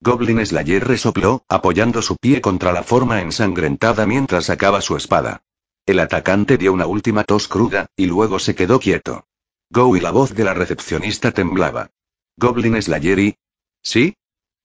Goblin 0.00 0.44
Slayer 0.44 0.86
resopló, 0.86 1.44
apoyando 1.48 2.02
su 2.02 2.16
pie 2.16 2.40
contra 2.40 2.72
la 2.72 2.82
forma 2.82 3.20
ensangrentada 3.20 4.06
mientras 4.06 4.46
sacaba 4.46 4.80
su 4.80 4.96
espada. 4.96 5.42
El 5.86 6.00
atacante 6.00 6.58
dio 6.58 6.72
una 6.72 6.86
última 6.86 7.24
tos 7.24 7.48
cruda, 7.48 7.86
y 7.96 8.06
luego 8.06 8.38
se 8.38 8.54
quedó 8.54 8.78
quieto. 8.78 9.26
Go 9.70 9.96
y 9.96 10.00
la 10.00 10.10
voz 10.10 10.34
de 10.34 10.44
la 10.44 10.54
recepcionista 10.54 11.32
temblaba. 11.32 11.90
Goblin 12.36 12.80
Slayer 12.80 13.36
¿Sí? 13.82 14.16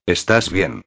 Estás 0.05 0.51
bien. 0.51 0.83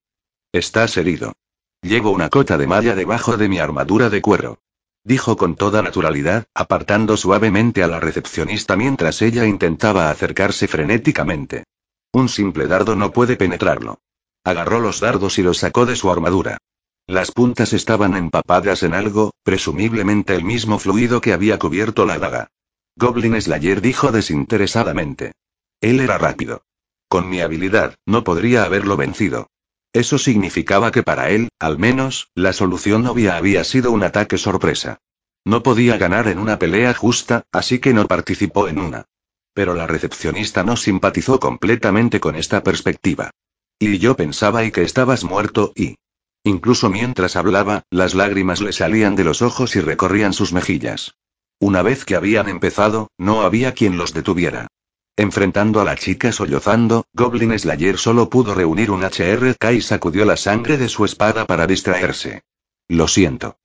Estás 0.52 0.96
herido. 0.96 1.34
Llevo 1.82 2.10
una 2.10 2.28
cota 2.28 2.58
de 2.58 2.66
malla 2.66 2.94
debajo 2.94 3.36
de 3.36 3.48
mi 3.48 3.58
armadura 3.58 4.10
de 4.10 4.22
cuero. 4.22 4.58
Dijo 5.04 5.36
con 5.36 5.54
toda 5.54 5.82
naturalidad, 5.82 6.46
apartando 6.54 7.16
suavemente 7.16 7.82
a 7.82 7.86
la 7.86 8.00
recepcionista 8.00 8.76
mientras 8.76 9.20
ella 9.22 9.46
intentaba 9.46 10.10
acercarse 10.10 10.66
frenéticamente. 10.66 11.64
Un 12.12 12.28
simple 12.28 12.66
dardo 12.66 12.96
no 12.96 13.12
puede 13.12 13.36
penetrarlo. 13.36 13.98
Agarró 14.44 14.78
los 14.78 15.00
dardos 15.00 15.38
y 15.38 15.42
los 15.42 15.58
sacó 15.58 15.86
de 15.86 15.96
su 15.96 16.10
armadura. 16.10 16.58
Las 17.06 17.32
puntas 17.32 17.72
estaban 17.72 18.14
empapadas 18.14 18.82
en 18.82 18.94
algo, 18.94 19.32
presumiblemente 19.42 20.34
el 20.34 20.44
mismo 20.44 20.78
fluido 20.78 21.20
que 21.20 21.32
había 21.32 21.58
cubierto 21.58 22.04
la 22.06 22.18
daga. 22.18 22.48
Goblin 22.96 23.40
Slayer 23.40 23.80
dijo 23.80 24.12
desinteresadamente. 24.12 25.32
Él 25.80 26.00
era 26.00 26.18
rápido. 26.18 26.62
Con 27.08 27.28
mi 27.28 27.40
habilidad, 27.40 27.96
no 28.06 28.22
podría 28.22 28.64
haberlo 28.64 28.96
vencido. 28.96 29.48
Eso 29.92 30.18
significaba 30.18 30.90
que 30.90 31.02
para 31.02 31.30
él, 31.30 31.48
al 31.58 31.78
menos, 31.78 32.30
la 32.34 32.52
solución 32.52 33.06
obvia 33.06 33.36
había 33.36 33.64
sido 33.64 33.92
un 33.92 34.02
ataque 34.02 34.38
sorpresa. 34.38 34.98
No 35.44 35.62
podía 35.62 35.98
ganar 35.98 36.28
en 36.28 36.38
una 36.38 36.58
pelea 36.58 36.94
justa, 36.94 37.44
así 37.52 37.78
que 37.78 37.92
no 37.94 38.06
participó 38.06 38.68
en 38.68 38.78
una. 38.78 39.04
Pero 39.52 39.74
la 39.74 39.86
recepcionista 39.86 40.64
no 40.64 40.76
simpatizó 40.76 41.38
completamente 41.38 42.18
con 42.18 42.34
esta 42.34 42.62
perspectiva. 42.62 43.30
Y 43.78 43.98
yo 43.98 44.16
pensaba 44.16 44.64
y 44.64 44.70
que 44.70 44.82
estabas 44.82 45.24
muerto 45.24 45.72
y... 45.74 45.96
Incluso 46.44 46.90
mientras 46.90 47.36
hablaba, 47.36 47.84
las 47.90 48.14
lágrimas 48.14 48.60
le 48.60 48.72
salían 48.72 49.16
de 49.16 49.24
los 49.24 49.40
ojos 49.40 49.76
y 49.76 49.80
recorrían 49.80 50.32
sus 50.34 50.52
mejillas. 50.52 51.14
Una 51.58 51.82
vez 51.82 52.04
que 52.04 52.16
habían 52.16 52.48
empezado, 52.48 53.08
no 53.16 53.42
había 53.42 53.72
quien 53.72 53.96
los 53.96 54.12
detuviera. 54.12 54.68
Enfrentando 55.16 55.80
a 55.80 55.84
la 55.84 55.96
chica 55.96 56.32
sollozando, 56.32 57.06
Goblin 57.12 57.56
Slayer 57.58 57.98
solo 57.98 58.28
pudo 58.28 58.54
reunir 58.54 58.90
un 58.90 59.04
HRK 59.04 59.72
y 59.72 59.80
sacudió 59.80 60.24
la 60.24 60.36
sangre 60.36 60.76
de 60.76 60.88
su 60.88 61.04
espada 61.04 61.46
para 61.46 61.66
distraerse. 61.66 62.42
Lo 62.88 63.08
siento. 63.08 63.56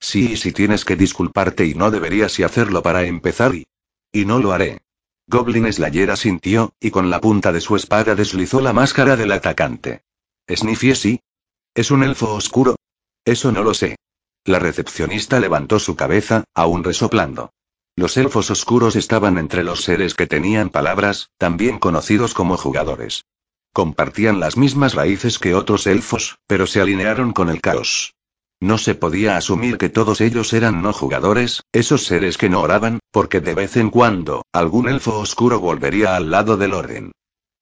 Sí, 0.00 0.36
si 0.36 0.52
tienes 0.52 0.84
que 0.84 0.96
disculparte 0.96 1.66
y 1.66 1.74
no 1.74 1.90
deberías 1.90 2.38
y 2.38 2.42
hacerlo 2.42 2.82
para 2.82 3.04
empezar 3.04 3.54
y... 3.54 3.66
Y 4.12 4.24
no 4.24 4.38
lo 4.38 4.52
haré. 4.52 4.80
Goblin 5.26 5.72
Slayer 5.72 6.10
asintió, 6.10 6.74
y 6.80 6.90
con 6.90 7.10
la 7.10 7.20
punta 7.20 7.52
de 7.52 7.60
su 7.60 7.76
espada 7.76 8.14
deslizó 8.14 8.60
la 8.60 8.72
máscara 8.72 9.16
del 9.16 9.32
atacante. 9.32 10.02
¿Sniffy 10.48 10.94
sí? 10.94 11.20
¿Es 11.74 11.90
un 11.90 12.02
elfo 12.02 12.34
oscuro? 12.34 12.76
Eso 13.24 13.50
no 13.50 13.62
lo 13.62 13.72
sé. 13.74 13.96
La 14.44 14.58
recepcionista 14.58 15.40
levantó 15.40 15.78
su 15.78 15.96
cabeza, 15.96 16.44
aún 16.54 16.84
resoplando. 16.84 17.50
Los 17.96 18.16
elfos 18.16 18.50
oscuros 18.50 18.96
estaban 18.96 19.38
entre 19.38 19.64
los 19.64 19.82
seres 19.82 20.14
que 20.14 20.26
tenían 20.26 20.68
palabras, 20.68 21.30
también 21.38 21.78
conocidos 21.78 22.34
como 22.34 22.56
jugadores. 22.56 23.24
Compartían 23.72 24.40
las 24.40 24.56
mismas 24.56 24.94
raíces 24.94 25.38
que 25.38 25.54
otros 25.54 25.86
elfos, 25.86 26.38
pero 26.46 26.66
se 26.66 26.80
alinearon 26.80 27.32
con 27.32 27.48
el 27.48 27.60
caos. 27.60 28.13
No 28.64 28.78
se 28.78 28.94
podía 28.94 29.36
asumir 29.36 29.76
que 29.76 29.90
todos 29.90 30.22
ellos 30.22 30.54
eran 30.54 30.80
no 30.80 30.94
jugadores, 30.94 31.64
esos 31.70 32.06
seres 32.06 32.38
que 32.38 32.48
no 32.48 32.62
oraban, 32.62 33.00
porque 33.10 33.42
de 33.42 33.54
vez 33.54 33.76
en 33.76 33.90
cuando, 33.90 34.46
algún 34.54 34.88
elfo 34.88 35.18
oscuro 35.18 35.60
volvería 35.60 36.16
al 36.16 36.30
lado 36.30 36.56
del 36.56 36.72
orden. 36.72 37.12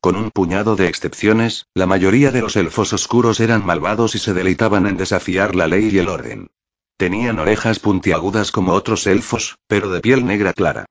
Con 0.00 0.14
un 0.14 0.30
puñado 0.30 0.76
de 0.76 0.86
excepciones, 0.86 1.66
la 1.74 1.86
mayoría 1.86 2.30
de 2.30 2.40
los 2.40 2.54
elfos 2.54 2.92
oscuros 2.92 3.40
eran 3.40 3.66
malvados 3.66 4.14
y 4.14 4.20
se 4.20 4.32
deleitaban 4.32 4.86
en 4.86 4.96
desafiar 4.96 5.56
la 5.56 5.66
ley 5.66 5.88
y 5.92 5.98
el 5.98 6.08
orden. 6.08 6.50
Tenían 6.96 7.40
orejas 7.40 7.80
puntiagudas 7.80 8.52
como 8.52 8.72
otros 8.72 9.08
elfos, 9.08 9.58
pero 9.66 9.90
de 9.90 10.02
piel 10.02 10.24
negra 10.24 10.52
clara. 10.52 10.84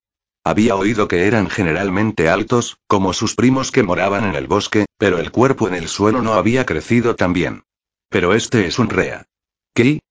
Había 0.43 0.75
oído 0.75 1.07
que 1.07 1.25
eran 1.25 1.49
generalmente 1.49 2.27
altos, 2.27 2.79
como 2.85 3.13
sus 3.13 3.35
primos 3.35 3.71
que 3.71 3.83
moraban 3.83 4.25
en 4.25 4.35
el 4.35 4.47
bosque, 4.47 4.87
pero 4.97 5.19
el 5.19 5.31
cuerpo 5.31 5.69
en 5.69 5.75
el 5.75 5.87
suelo 5.87 6.21
no 6.21 6.33
había 6.33 6.65
crecido 6.65 7.15
tan 7.15 7.31
bien. 7.31 7.63
Pero 8.09 8.33
este 8.33 8.67
es 8.67 8.77
un 8.77 8.89
rea. 8.89 9.25
¿Qué? 9.73 10.01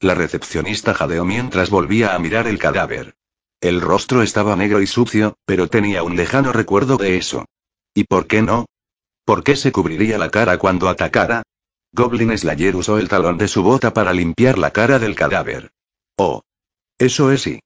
La 0.00 0.14
recepcionista 0.14 0.94
jadeó 0.94 1.24
mientras 1.24 1.70
volvía 1.70 2.14
a 2.14 2.18
mirar 2.18 2.46
el 2.46 2.58
cadáver. 2.58 3.14
El 3.60 3.80
rostro 3.80 4.22
estaba 4.22 4.56
negro 4.56 4.82
y 4.82 4.86
sucio, 4.86 5.38
pero 5.46 5.68
tenía 5.68 6.02
un 6.02 6.16
lejano 6.16 6.52
recuerdo 6.52 6.96
de 6.96 7.16
eso. 7.16 7.46
¿Y 7.94 8.04
por 8.04 8.26
qué 8.26 8.42
no? 8.42 8.66
¿Por 9.24 9.42
qué 9.42 9.56
se 9.56 9.72
cubriría 9.72 10.18
la 10.18 10.30
cara 10.30 10.58
cuando 10.58 10.88
atacara? 10.88 11.42
Goblin 11.92 12.36
Slayer 12.36 12.76
usó 12.76 12.98
el 12.98 13.08
talón 13.08 13.38
de 13.38 13.48
su 13.48 13.62
bota 13.62 13.94
para 13.94 14.12
limpiar 14.12 14.58
la 14.58 14.72
cara 14.72 14.98
del 14.98 15.14
cadáver. 15.14 15.70
Oh. 16.16 16.42
Eso 16.98 17.32
es 17.32 17.42
sí. 17.42 17.60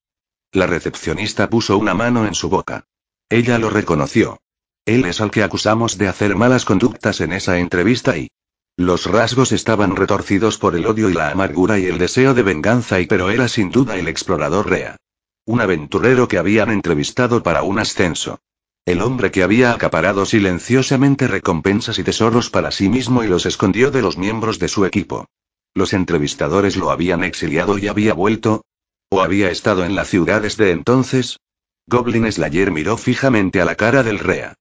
La 0.52 0.66
recepcionista 0.66 1.50
puso 1.50 1.76
una 1.76 1.94
mano 1.94 2.26
en 2.26 2.34
su 2.34 2.48
boca. 2.48 2.84
Ella 3.28 3.58
lo 3.58 3.70
reconoció. 3.70 4.38
Él 4.84 5.04
es 5.04 5.20
al 5.20 5.30
que 5.30 5.42
acusamos 5.42 5.98
de 5.98 6.08
hacer 6.08 6.36
malas 6.36 6.64
conductas 6.64 7.20
en 7.20 7.32
esa 7.32 7.58
entrevista 7.58 8.16
y... 8.16 8.30
Los 8.78 9.06
rasgos 9.06 9.50
estaban 9.50 9.96
retorcidos 9.96 10.56
por 10.56 10.76
el 10.76 10.86
odio 10.86 11.10
y 11.10 11.12
la 11.12 11.30
amargura 11.30 11.80
y 11.80 11.86
el 11.86 11.98
deseo 11.98 12.32
de 12.32 12.44
venganza 12.44 13.00
y 13.00 13.06
pero 13.06 13.28
era 13.28 13.48
sin 13.48 13.72
duda 13.72 13.96
el 13.96 14.06
explorador 14.06 14.70
Rea. 14.70 14.96
Un 15.44 15.60
aventurero 15.60 16.28
que 16.28 16.38
habían 16.38 16.70
entrevistado 16.70 17.42
para 17.42 17.64
un 17.64 17.80
ascenso. 17.80 18.38
El 18.86 19.02
hombre 19.02 19.32
que 19.32 19.42
había 19.42 19.72
acaparado 19.72 20.24
silenciosamente 20.26 21.26
recompensas 21.26 21.98
y 21.98 22.04
tesoros 22.04 22.50
para 22.50 22.70
sí 22.70 22.88
mismo 22.88 23.24
y 23.24 23.26
los 23.26 23.46
escondió 23.46 23.90
de 23.90 24.00
los 24.00 24.16
miembros 24.16 24.60
de 24.60 24.68
su 24.68 24.86
equipo. 24.86 25.26
Los 25.74 25.92
entrevistadores 25.92 26.76
lo 26.76 26.92
habían 26.92 27.24
exiliado 27.24 27.78
y 27.78 27.88
había 27.88 28.14
vuelto. 28.14 28.62
¿O 29.10 29.22
había 29.22 29.50
estado 29.50 29.84
en 29.84 29.96
la 29.96 30.04
ciudad 30.04 30.42
desde 30.42 30.70
entonces? 30.70 31.40
Goblin 31.88 32.30
Slayer 32.30 32.70
miró 32.70 32.96
fijamente 32.96 33.60
a 33.60 33.64
la 33.64 33.74
cara 33.74 34.04
del 34.04 34.20
Rea. 34.20 34.54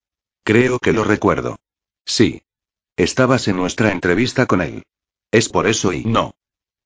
Creo 0.43 0.79
que 0.79 0.91
lo 0.91 1.03
recuerdo. 1.03 1.57
Sí. 2.03 2.41
Estabas 2.97 3.47
en 3.47 3.57
nuestra 3.57 3.91
entrevista 3.91 4.47
con 4.47 4.59
él. 4.59 4.81
Es 5.31 5.49
por 5.49 5.67
eso 5.67 5.93
y 5.93 6.03
no. 6.03 6.33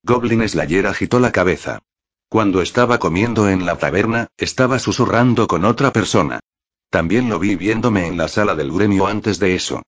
Goblin 0.04 0.48
Slayer 0.48 0.86
agitó 0.86 1.22
la 1.22 1.32
cabeza. 1.32 1.80
Cuando 2.28 2.62
estaba 2.62 3.00
comiendo 3.00 3.48
en 3.48 3.66
la 3.66 3.78
taberna, 3.78 4.28
estaba 4.36 4.78
susurrando 4.78 5.48
con 5.48 5.64
otra 5.64 5.94
persona. 5.94 6.42
También 6.90 7.30
lo 7.30 7.40
vi 7.40 7.56
viéndome 7.56 8.08
en 8.08 8.18
la 8.18 8.28
sala 8.28 8.56
del 8.56 8.74
gremio 8.74 9.08
antes 9.08 9.40
de 9.40 9.56
eso. 9.56 9.84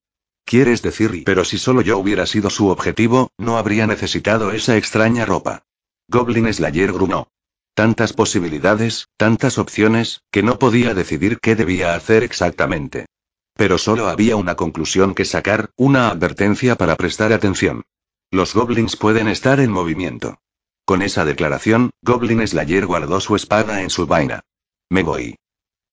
¿Quieres 0.46 0.82
decir? 0.82 1.24
Pero 1.26 1.44
si 1.44 1.58
solo 1.58 1.82
yo 1.82 1.98
hubiera 1.98 2.26
sido 2.26 2.50
su 2.50 2.70
objetivo, 2.70 3.32
no 3.38 3.58
habría 3.58 3.86
necesitado 3.86 4.52
esa 4.52 4.78
extraña 4.78 5.26
ropa. 5.26 5.64
Goblin 6.08 6.54
Slayer 6.54 6.94
grunó. 6.94 7.28
Tantas 7.74 8.14
posibilidades, 8.14 9.10
tantas 9.18 9.58
opciones, 9.58 10.22
que 10.32 10.42
no 10.42 10.58
podía 10.58 10.94
decidir 10.94 11.40
qué 11.42 11.58
debía 11.58 11.96
hacer 11.96 12.24
exactamente. 12.24 13.08
Pero 13.56 13.78
solo 13.78 14.08
había 14.08 14.36
una 14.36 14.56
conclusión 14.56 15.14
que 15.14 15.26
sacar, 15.26 15.70
una 15.76 16.10
advertencia 16.10 16.76
para 16.76 16.96
prestar 16.96 17.34
atención. 17.34 17.84
Los 18.32 18.54
goblins 18.54 18.96
pueden 18.96 19.28
estar 19.28 19.60
en 19.60 19.72
movimiento. 19.72 20.40
Con 20.86 21.02
esa 21.02 21.24
declaración, 21.24 21.92
Goblin 22.02 22.46
Slayer 22.46 22.86
guardó 22.86 23.22
su 23.22 23.36
espada 23.36 23.82
en 23.84 23.90
su 23.90 24.06
vaina. 24.06 24.42
Me 24.90 25.04
voy. 25.04 25.38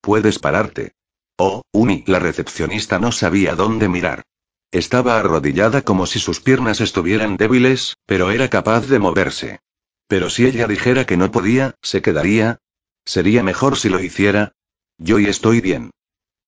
Puedes 0.01 0.39
pararte. 0.39 0.93
Oh, 1.37 1.61
Uni, 1.71 2.03
la 2.07 2.19
recepcionista 2.19 2.99
no 2.99 3.11
sabía 3.11 3.55
dónde 3.55 3.87
mirar. 3.87 4.23
Estaba 4.71 5.19
arrodillada 5.19 5.81
como 5.83 6.05
si 6.05 6.19
sus 6.19 6.41
piernas 6.41 6.81
estuvieran 6.81 7.37
débiles, 7.37 7.97
pero 8.05 8.31
era 8.31 8.49
capaz 8.49 8.87
de 8.87 8.99
moverse. 8.99 9.59
Pero 10.07 10.29
si 10.29 10.45
ella 10.45 10.67
dijera 10.67 11.05
que 11.05 11.17
no 11.17 11.31
podía, 11.31 11.75
¿se 11.81 12.01
quedaría? 12.01 12.59
¿Sería 13.05 13.43
mejor 13.43 13.77
si 13.77 13.89
lo 13.89 13.99
hiciera? 14.01 14.53
Yo 14.97 15.19
y 15.19 15.25
estoy 15.27 15.61
bien. 15.61 15.91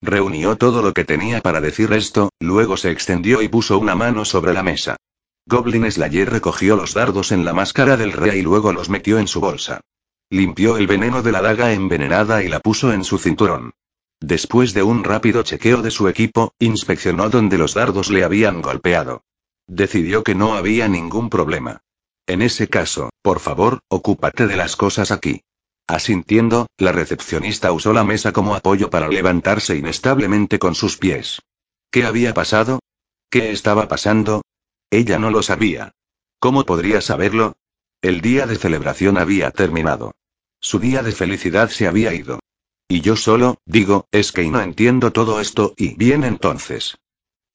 Reunió 0.05 0.57
todo 0.57 0.81
lo 0.81 0.91
que 0.91 1.05
tenía 1.05 1.39
para 1.39 1.61
decir 1.61 1.93
esto, 1.93 2.29
luego 2.41 2.75
se 2.75 2.91
extendió 2.91 3.41
y 3.41 3.47
puso 3.47 3.79
una 3.79 3.95
mano 3.95 4.25
sobre 4.25 4.53
la 4.53 4.61
mesa. 4.61 4.97
Goblin 5.45 5.89
Slayer 5.89 6.29
recogió 6.29 6.75
los 6.75 6.93
dardos 6.93 7.31
en 7.31 7.45
la 7.45 7.53
máscara 7.53 7.95
del 7.95 8.11
rey 8.11 8.39
y 8.39 8.41
luego 8.41 8.73
los 8.73 8.89
metió 8.89 9.17
en 9.17 9.29
su 9.29 9.39
bolsa. 9.39 9.79
Limpió 10.29 10.75
el 10.75 10.87
veneno 10.87 11.21
de 11.21 11.31
la 11.31 11.41
daga 11.41 11.71
envenenada 11.71 12.43
y 12.43 12.49
la 12.49 12.59
puso 12.59 12.91
en 12.91 13.05
su 13.05 13.17
cinturón. 13.17 13.71
Después 14.19 14.73
de 14.73 14.83
un 14.83 15.05
rápido 15.05 15.41
chequeo 15.41 15.81
de 15.81 15.91
su 15.91 16.09
equipo, 16.09 16.53
inspeccionó 16.59 17.29
donde 17.29 17.57
los 17.57 17.73
dardos 17.73 18.09
le 18.09 18.25
habían 18.25 18.61
golpeado. 18.61 19.23
Decidió 19.67 20.21
que 20.21 20.35
no 20.35 20.55
había 20.55 20.89
ningún 20.89 21.29
problema. 21.29 21.81
En 22.27 22.41
ese 22.41 22.67
caso, 22.67 23.09
por 23.21 23.39
favor, 23.39 23.79
ocúpate 23.87 24.47
de 24.47 24.57
las 24.57 24.75
cosas 24.75 25.11
aquí. 25.11 25.43
Asintiendo, 25.87 26.67
la 26.77 26.91
recepcionista 26.91 27.71
usó 27.71 27.93
la 27.93 28.03
mesa 28.03 28.31
como 28.31 28.55
apoyo 28.55 28.89
para 28.89 29.09
levantarse 29.09 29.75
inestablemente 29.75 30.57
con 30.59 30.75
sus 30.75 30.97
pies. 30.97 31.41
¿Qué 31.91 32.05
había 32.05 32.33
pasado? 32.33 32.79
¿Qué 33.29 33.51
estaba 33.51 33.87
pasando? 33.87 34.43
Ella 34.89 35.19
no 35.19 35.29
lo 35.29 35.43
sabía. 35.43 35.91
¿Cómo 36.39 36.65
podría 36.65 37.01
saberlo? 37.01 37.55
El 38.01 38.21
día 38.21 38.45
de 38.45 38.55
celebración 38.55 39.17
había 39.17 39.51
terminado. 39.51 40.13
Su 40.59 40.79
día 40.79 41.03
de 41.03 41.11
felicidad 41.11 41.69
se 41.69 41.87
había 41.87 42.13
ido. 42.13 42.39
Y 42.87 43.01
yo 43.01 43.15
solo, 43.15 43.57
digo, 43.65 44.07
es 44.11 44.31
que 44.31 44.47
no 44.49 44.61
entiendo 44.61 45.11
todo 45.11 45.39
esto, 45.39 45.73
y 45.77 45.95
bien 45.95 46.23
entonces. 46.23 46.97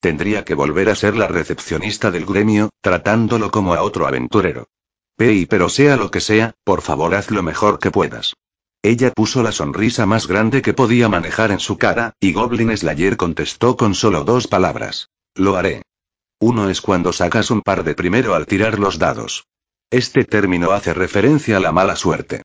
Tendría 0.00 0.44
que 0.44 0.54
volver 0.54 0.90
a 0.90 0.94
ser 0.94 1.16
la 1.16 1.28
recepcionista 1.28 2.10
del 2.10 2.26
gremio, 2.26 2.70
tratándolo 2.80 3.50
como 3.50 3.74
a 3.74 3.82
otro 3.82 4.06
aventurero. 4.06 4.68
Pero 5.18 5.68
sea 5.68 5.96
lo 5.96 6.12
que 6.12 6.20
sea, 6.20 6.54
por 6.62 6.80
favor 6.80 7.16
haz 7.16 7.32
lo 7.32 7.42
mejor 7.42 7.80
que 7.80 7.90
puedas. 7.90 8.34
Ella 8.82 9.10
puso 9.10 9.42
la 9.42 9.50
sonrisa 9.50 10.06
más 10.06 10.28
grande 10.28 10.62
que 10.62 10.74
podía 10.74 11.08
manejar 11.08 11.50
en 11.50 11.58
su 11.58 11.76
cara, 11.76 12.14
y 12.20 12.32
Goblin 12.32 12.74
Slayer 12.76 13.16
contestó 13.16 13.76
con 13.76 13.96
solo 13.96 14.22
dos 14.22 14.46
palabras. 14.46 15.10
Lo 15.34 15.56
haré. 15.56 15.82
Uno 16.38 16.70
es 16.70 16.80
cuando 16.80 17.12
sacas 17.12 17.50
un 17.50 17.62
par 17.62 17.82
de 17.82 17.94
primero 17.94 18.36
al 18.36 18.46
tirar 18.46 18.78
los 18.78 19.00
dados. 19.00 19.48
Este 19.90 20.22
término 20.22 20.70
hace 20.70 20.94
referencia 20.94 21.56
a 21.56 21.60
la 21.60 21.72
mala 21.72 21.96
suerte. 21.96 22.42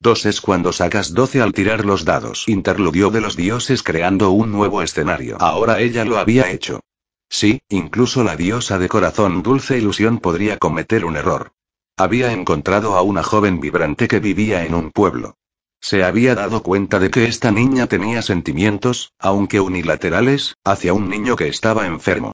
Dos 0.00 0.26
es 0.26 0.40
cuando 0.40 0.72
sacas 0.72 1.14
12 1.14 1.40
al 1.40 1.52
tirar 1.52 1.84
los 1.84 2.04
dados. 2.04 2.48
Interludió 2.48 3.10
de 3.10 3.20
los 3.20 3.36
dioses 3.36 3.84
creando 3.84 4.32
un 4.32 4.50
nuevo 4.50 4.82
escenario. 4.82 5.36
Ahora 5.38 5.78
ella 5.78 6.04
lo 6.04 6.18
había 6.18 6.50
hecho. 6.50 6.80
Sí, 7.28 7.60
incluso 7.68 8.24
la 8.24 8.36
diosa 8.36 8.78
de 8.78 8.88
corazón 8.88 9.44
dulce 9.44 9.78
ilusión 9.78 10.18
podría 10.18 10.58
cometer 10.58 11.04
un 11.04 11.16
error. 11.16 11.52
Había 11.98 12.30
encontrado 12.32 12.94
a 12.94 13.00
una 13.00 13.22
joven 13.22 13.58
vibrante 13.58 14.06
que 14.06 14.20
vivía 14.20 14.66
en 14.66 14.74
un 14.74 14.90
pueblo. 14.90 15.38
Se 15.80 16.04
había 16.04 16.34
dado 16.34 16.62
cuenta 16.62 16.98
de 16.98 17.10
que 17.10 17.24
esta 17.24 17.50
niña 17.50 17.86
tenía 17.86 18.20
sentimientos, 18.20 19.14
aunque 19.18 19.60
unilaterales, 19.60 20.56
hacia 20.62 20.92
un 20.92 21.08
niño 21.08 21.36
que 21.36 21.48
estaba 21.48 21.86
enfermo. 21.86 22.32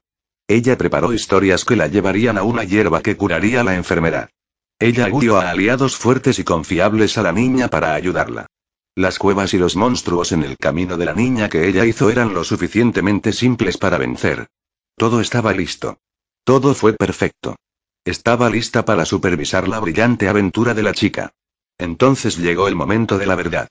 Ella 0.49 0.77
preparó 0.77 1.13
historias 1.13 1.63
que 1.63 1.77
la 1.77 1.87
llevarían 1.87 2.37
a 2.37 2.43
una 2.43 2.65
hierba 2.65 3.01
que 3.01 3.15
curaría 3.15 3.63
la 3.63 3.75
enfermedad. 3.75 4.29
Ella 4.79 5.05
augurió 5.05 5.37
a 5.37 5.51
aliados 5.51 5.95
fuertes 5.95 6.39
y 6.39 6.43
confiables 6.43 7.17
a 7.17 7.23
la 7.23 7.31
niña 7.31 7.69
para 7.69 7.93
ayudarla. 7.93 8.47
Las 8.95 9.17
cuevas 9.17 9.53
y 9.53 9.59
los 9.59 9.77
monstruos 9.77 10.33
en 10.33 10.43
el 10.43 10.57
camino 10.57 10.97
de 10.97 11.05
la 11.05 11.13
niña 11.13 11.47
que 11.47 11.69
ella 11.69 11.85
hizo 11.85 12.09
eran 12.09 12.33
lo 12.33 12.43
suficientemente 12.43 13.31
simples 13.31 13.77
para 13.77 13.97
vencer. 13.97 14.47
Todo 14.97 15.21
estaba 15.21 15.53
listo. 15.53 15.99
Todo 16.43 16.75
fue 16.75 16.93
perfecto. 16.93 17.55
Estaba 18.05 18.49
lista 18.49 18.83
para 18.83 19.05
supervisar 19.05 19.69
la 19.69 19.79
brillante 19.79 20.27
aventura 20.27 20.73
de 20.73 20.83
la 20.83 20.93
chica. 20.93 21.31
Entonces 21.77 22.37
llegó 22.37 22.67
el 22.67 22.75
momento 22.75 23.17
de 23.17 23.25
la 23.25 23.35
verdad. 23.35 23.69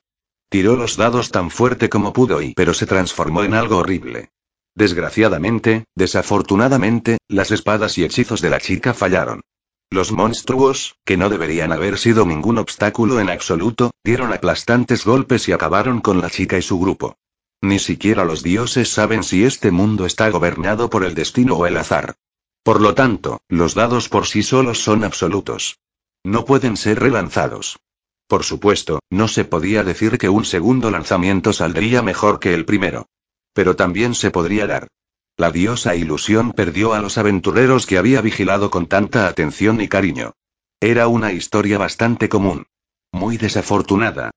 Tiró 0.48 0.74
los 0.76 0.96
dados 0.96 1.30
tan 1.30 1.50
fuerte 1.50 1.90
como 1.90 2.14
pudo 2.14 2.40
y 2.40 2.54
pero 2.54 2.72
se 2.72 2.86
transformó 2.86 3.44
en 3.44 3.52
algo 3.52 3.76
horrible. 3.76 4.30
Desgraciadamente, 4.74 5.84
desafortunadamente, 5.94 7.18
las 7.28 7.50
espadas 7.50 7.98
y 7.98 8.04
hechizos 8.04 8.40
de 8.40 8.48
la 8.48 8.58
chica 8.58 8.94
fallaron. 8.94 9.42
Los 9.90 10.12
monstruos, 10.12 10.96
que 11.04 11.18
no 11.18 11.28
deberían 11.28 11.70
haber 11.70 11.98
sido 11.98 12.24
ningún 12.24 12.56
obstáculo 12.56 13.20
en 13.20 13.28
absoluto, 13.28 13.90
dieron 14.02 14.32
aplastantes 14.32 15.04
golpes 15.04 15.46
y 15.48 15.52
acabaron 15.52 16.00
con 16.00 16.22
la 16.22 16.30
chica 16.30 16.56
y 16.56 16.62
su 16.62 16.80
grupo. 16.80 17.16
Ni 17.60 17.78
siquiera 17.78 18.24
los 18.24 18.42
dioses 18.42 18.88
saben 18.88 19.22
si 19.24 19.44
este 19.44 19.70
mundo 19.70 20.06
está 20.06 20.30
gobernado 20.30 20.88
por 20.88 21.04
el 21.04 21.14
destino 21.14 21.56
o 21.56 21.66
el 21.66 21.76
azar. 21.76 22.14
Por 22.62 22.80
lo 22.80 22.94
tanto, 22.94 23.40
los 23.48 23.74
dados 23.74 24.08
por 24.08 24.26
sí 24.26 24.42
solos 24.42 24.82
son 24.82 25.04
absolutos. 25.04 25.80
No 26.24 26.44
pueden 26.44 26.76
ser 26.76 27.00
relanzados. 27.00 27.80
Por 28.28 28.44
supuesto, 28.44 29.00
no 29.10 29.28
se 29.28 29.44
podía 29.44 29.82
decir 29.82 30.16
que 30.16 30.28
un 30.28 30.44
segundo 30.44 30.90
lanzamiento 30.90 31.52
saldría 31.52 32.02
mejor 32.02 32.38
que 32.38 32.54
el 32.54 32.64
primero. 32.64 33.08
Pero 33.52 33.76
también 33.76 34.14
se 34.14 34.30
podría 34.30 34.66
dar. 34.66 34.88
La 35.36 35.50
diosa 35.50 35.96
ilusión 35.96 36.52
perdió 36.52 36.94
a 36.94 37.00
los 37.00 37.18
aventureros 37.18 37.86
que 37.86 37.98
había 37.98 38.20
vigilado 38.20 38.70
con 38.70 38.86
tanta 38.86 39.26
atención 39.26 39.80
y 39.80 39.88
cariño. 39.88 40.34
Era 40.80 41.08
una 41.08 41.32
historia 41.32 41.78
bastante 41.78 42.28
común. 42.28 42.66
Muy 43.10 43.38
desafortunada. 43.38 44.30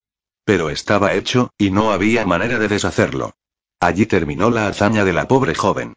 Pero 0.46 0.70
estaba 0.70 1.14
hecho, 1.14 1.52
y 1.58 1.72
no 1.72 1.92
había 1.92 2.26
manera 2.26 2.60
de 2.60 2.68
deshacerlo. 2.68 3.36
Allí 3.80 4.06
terminó 4.06 4.50
la 4.50 4.68
hazaña 4.68 5.06
de 5.06 5.14
la 5.14 5.28
pobre 5.28 5.54
joven. 5.54 5.94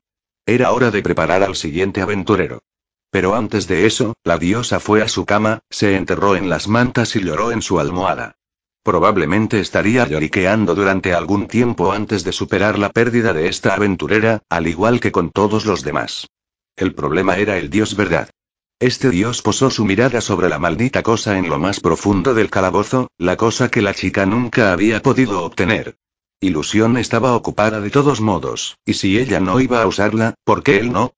Era 0.49 0.73
hora 0.73 0.91
de 0.91 1.03
preparar 1.03 1.43
al 1.43 1.57
siguiente 1.57 2.01
aventurero. 2.01 2.63
Pero 3.11 3.35
antes 3.35 3.69
de 3.69 3.85
eso, 3.85 4.15
la 4.25 4.39
diosa 4.39 4.81
fue 4.81 5.03
a 5.03 5.09
su 5.09 5.27
cama, 5.27 5.61
se 5.69 5.95
enterró 5.95 6.37
en 6.37 6.49
las 6.49 6.69
mantas 6.69 7.15
y 7.17 7.21
lloró 7.21 7.53
en 7.53 7.61
su 7.61 7.79
almohada. 7.79 8.37
Probablemente 8.83 9.61
estaría 9.61 10.09
lloriqueando 10.09 10.75
durante 10.75 11.13
algún 11.13 11.49
tiempo 11.49 11.93
antes 11.93 12.25
de 12.25 12.33
superar 12.33 12.79
la 12.79 12.89
pérdida 12.89 13.35
de 13.35 13.49
esta 13.49 13.75
aventurera, 13.75 14.43
al 14.49 14.69
igual 14.69 15.01
que 15.01 15.13
con 15.13 15.33
todos 15.33 15.67
los 15.67 15.85
demás. 15.85 16.29
El 16.77 16.95
problema 16.95 17.37
era 17.37 17.59
el 17.59 17.69
dios 17.69 17.95
verdad. 17.95 18.31
Este 18.79 19.11
dios 19.11 19.43
posó 19.43 19.69
su 19.69 19.85
mirada 19.85 20.23
sobre 20.23 20.49
la 20.49 20.59
maldita 20.59 21.03
cosa 21.03 21.37
en 21.37 21.51
lo 21.51 21.59
más 21.59 21.81
profundo 21.81 22.33
del 22.33 22.49
calabozo, 22.49 23.11
la 23.19 23.37
cosa 23.37 23.71
que 23.71 23.83
la 23.83 23.93
chica 23.93 24.25
nunca 24.25 24.73
había 24.73 25.03
podido 25.03 25.43
obtener. 25.45 25.99
Ilusión 26.41 26.97
estaba 26.99 27.35
ocupada 27.35 27.81
de 27.81 27.91
todos 27.91 28.21
modos, 28.21 28.79
y 28.87 28.95
si 28.95 29.19
ella 29.19 29.41
no 29.41 29.61
iba 29.61 29.83
a 29.83 29.87
usarla, 29.89 30.35
¿por 30.45 30.63
qué 30.63 30.79
él 30.79 30.93
no? 30.93 31.13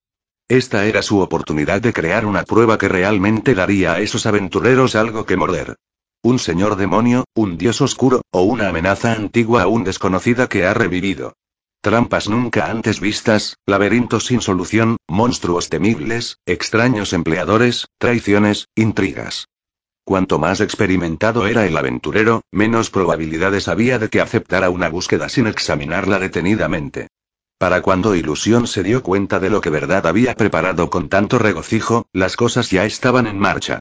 Esta 0.48 0.86
era 0.86 1.02
su 1.02 1.20
oportunidad 1.20 1.82
de 1.82 1.92
crear 1.92 2.24
una 2.24 2.44
prueba 2.44 2.78
que 2.78 2.88
realmente 2.88 3.54
daría 3.54 3.92
a 3.92 4.00
esos 4.00 4.24
aventureros 4.24 4.94
algo 4.94 5.26
que 5.26 5.36
morder. 5.36 5.76
Un 6.22 6.38
señor 6.38 6.76
demonio, 6.76 7.24
un 7.34 7.58
dios 7.58 7.82
oscuro, 7.82 8.22
o 8.30 8.44
una 8.44 8.70
amenaza 8.70 9.12
antigua 9.12 9.62
aún 9.62 9.84
desconocida 9.84 10.48
que 10.48 10.64
ha 10.64 10.72
revivido. 10.72 11.34
Trampas 11.82 12.30
nunca 12.30 12.70
antes 12.70 12.98
vistas, 12.98 13.58
laberintos 13.66 14.24
sin 14.24 14.40
solución, 14.40 14.96
monstruos 15.06 15.68
temibles, 15.68 16.38
extraños 16.46 17.12
empleadores, 17.12 17.88
traiciones, 17.98 18.68
intrigas. 18.74 19.48
Cuanto 20.10 20.40
más 20.40 20.60
experimentado 20.60 21.46
era 21.46 21.66
el 21.66 21.76
aventurero, 21.76 22.42
menos 22.50 22.90
probabilidades 22.90 23.68
había 23.68 24.00
de 24.00 24.08
que 24.08 24.20
aceptara 24.20 24.68
una 24.68 24.88
búsqueda 24.88 25.28
sin 25.28 25.46
examinarla 25.46 26.18
detenidamente. 26.18 27.06
Para 27.58 27.80
cuando 27.80 28.16
Ilusión 28.16 28.66
se 28.66 28.82
dio 28.82 29.04
cuenta 29.04 29.38
de 29.38 29.50
lo 29.50 29.60
que 29.60 29.70
Verdad 29.70 30.08
había 30.08 30.34
preparado 30.34 30.90
con 30.90 31.08
tanto 31.08 31.38
regocijo, 31.38 32.08
las 32.12 32.34
cosas 32.34 32.70
ya 32.70 32.84
estaban 32.86 33.28
en 33.28 33.38
marcha. 33.38 33.78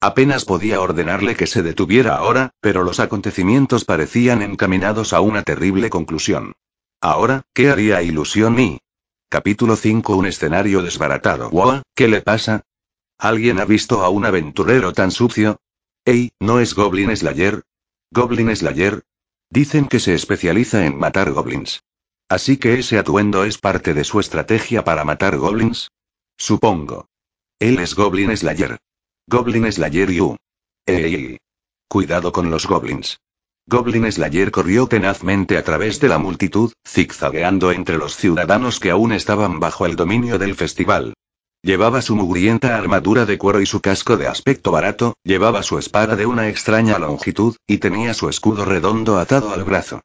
Apenas 0.00 0.44
podía 0.44 0.80
ordenarle 0.80 1.34
que 1.34 1.48
se 1.48 1.64
detuviera 1.64 2.14
ahora, 2.14 2.50
pero 2.60 2.84
los 2.84 3.00
acontecimientos 3.00 3.84
parecían 3.84 4.40
encaminados 4.40 5.12
a 5.12 5.20
una 5.20 5.42
terrible 5.42 5.90
conclusión. 5.90 6.52
Ahora, 7.00 7.42
¿qué 7.54 7.70
haría 7.70 8.02
Ilusión 8.02 8.56
y? 8.60 8.78
Capítulo 9.28 9.74
5 9.74 10.14
Un 10.14 10.26
escenario 10.26 10.80
desbaratado. 10.80 11.50
¿Wow? 11.50 11.82
¿Qué 11.96 12.06
le 12.06 12.20
pasa? 12.20 12.62
¿Alguien 13.18 13.58
ha 13.58 13.64
visto 13.64 14.04
a 14.04 14.10
un 14.10 14.24
aventurero 14.26 14.92
tan 14.92 15.10
sucio? 15.10 15.58
Ey, 16.04 16.32
¿no 16.40 16.58
es 16.58 16.74
Goblin 16.74 17.16
Slayer? 17.16 17.62
¿Goblin 18.10 18.54
Slayer? 18.56 19.04
Dicen 19.50 19.86
que 19.86 20.00
se 20.00 20.14
especializa 20.14 20.84
en 20.84 20.98
matar 20.98 21.30
goblins. 21.30 21.84
Así 22.28 22.56
que 22.56 22.80
ese 22.80 22.98
atuendo 22.98 23.44
es 23.44 23.58
parte 23.58 23.94
de 23.94 24.02
su 24.02 24.18
estrategia 24.18 24.82
para 24.82 25.04
matar 25.04 25.36
goblins? 25.36 25.92
Supongo. 26.36 27.06
Él 27.60 27.78
es 27.78 27.94
Goblin 27.94 28.36
Slayer. 28.36 28.78
Goblin 29.28 29.70
Slayer 29.70 30.10
You. 30.10 30.36
Ey. 30.86 31.38
Cuidado 31.86 32.32
con 32.32 32.50
los 32.50 32.66
goblins. 32.66 33.20
Goblin 33.68 34.10
Slayer 34.10 34.50
corrió 34.50 34.88
tenazmente 34.88 35.56
a 35.56 35.62
través 35.62 36.00
de 36.00 36.08
la 36.08 36.18
multitud, 36.18 36.72
zigzagueando 36.84 37.70
entre 37.70 37.96
los 37.96 38.16
ciudadanos 38.16 38.80
que 38.80 38.90
aún 38.90 39.12
estaban 39.12 39.60
bajo 39.60 39.86
el 39.86 39.94
dominio 39.94 40.40
del 40.40 40.56
festival. 40.56 41.14
Llevaba 41.64 42.02
su 42.02 42.16
mugrienta 42.16 42.76
armadura 42.76 43.24
de 43.24 43.38
cuero 43.38 43.60
y 43.60 43.66
su 43.66 43.80
casco 43.80 44.16
de 44.16 44.26
aspecto 44.26 44.72
barato, 44.72 45.14
llevaba 45.22 45.62
su 45.62 45.78
espada 45.78 46.16
de 46.16 46.26
una 46.26 46.48
extraña 46.48 46.98
longitud, 46.98 47.54
y 47.68 47.78
tenía 47.78 48.14
su 48.14 48.28
escudo 48.28 48.64
redondo 48.64 49.16
atado 49.16 49.52
al 49.52 49.62
brazo. 49.62 50.00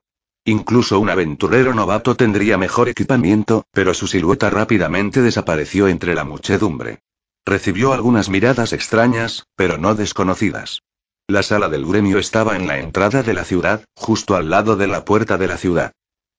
Incluso 0.46 1.00
un 1.00 1.10
aventurero 1.10 1.74
novato 1.74 2.16
tendría 2.16 2.60
mejor 2.60 2.90
equipamiento, 2.90 3.66
pero 3.72 3.96
su 3.96 4.06
silueta 4.06 4.52
rápidamente 4.52 5.24
desapareció 5.24 5.88
entre 5.88 6.14
la 6.14 6.26
muchedumbre. 6.26 7.00
Recibió 7.44 7.92
algunas 7.92 8.30
miradas 8.30 8.72
extrañas, 8.72 9.48
pero 9.56 9.80
no 9.80 9.96
desconocidas. 9.96 10.84
La 11.28 11.42
sala 11.42 11.70
del 11.70 11.88
gremio 11.88 12.20
estaba 12.20 12.56
en 12.56 12.68
la 12.68 12.78
entrada 12.78 13.24
de 13.24 13.34
la 13.34 13.46
ciudad, 13.46 13.84
justo 13.96 14.36
al 14.36 14.52
lado 14.52 14.76
de 14.76 14.86
la 14.86 15.06
puerta 15.06 15.40
de 15.40 15.48
la 15.48 15.58
ciudad. 15.58 15.92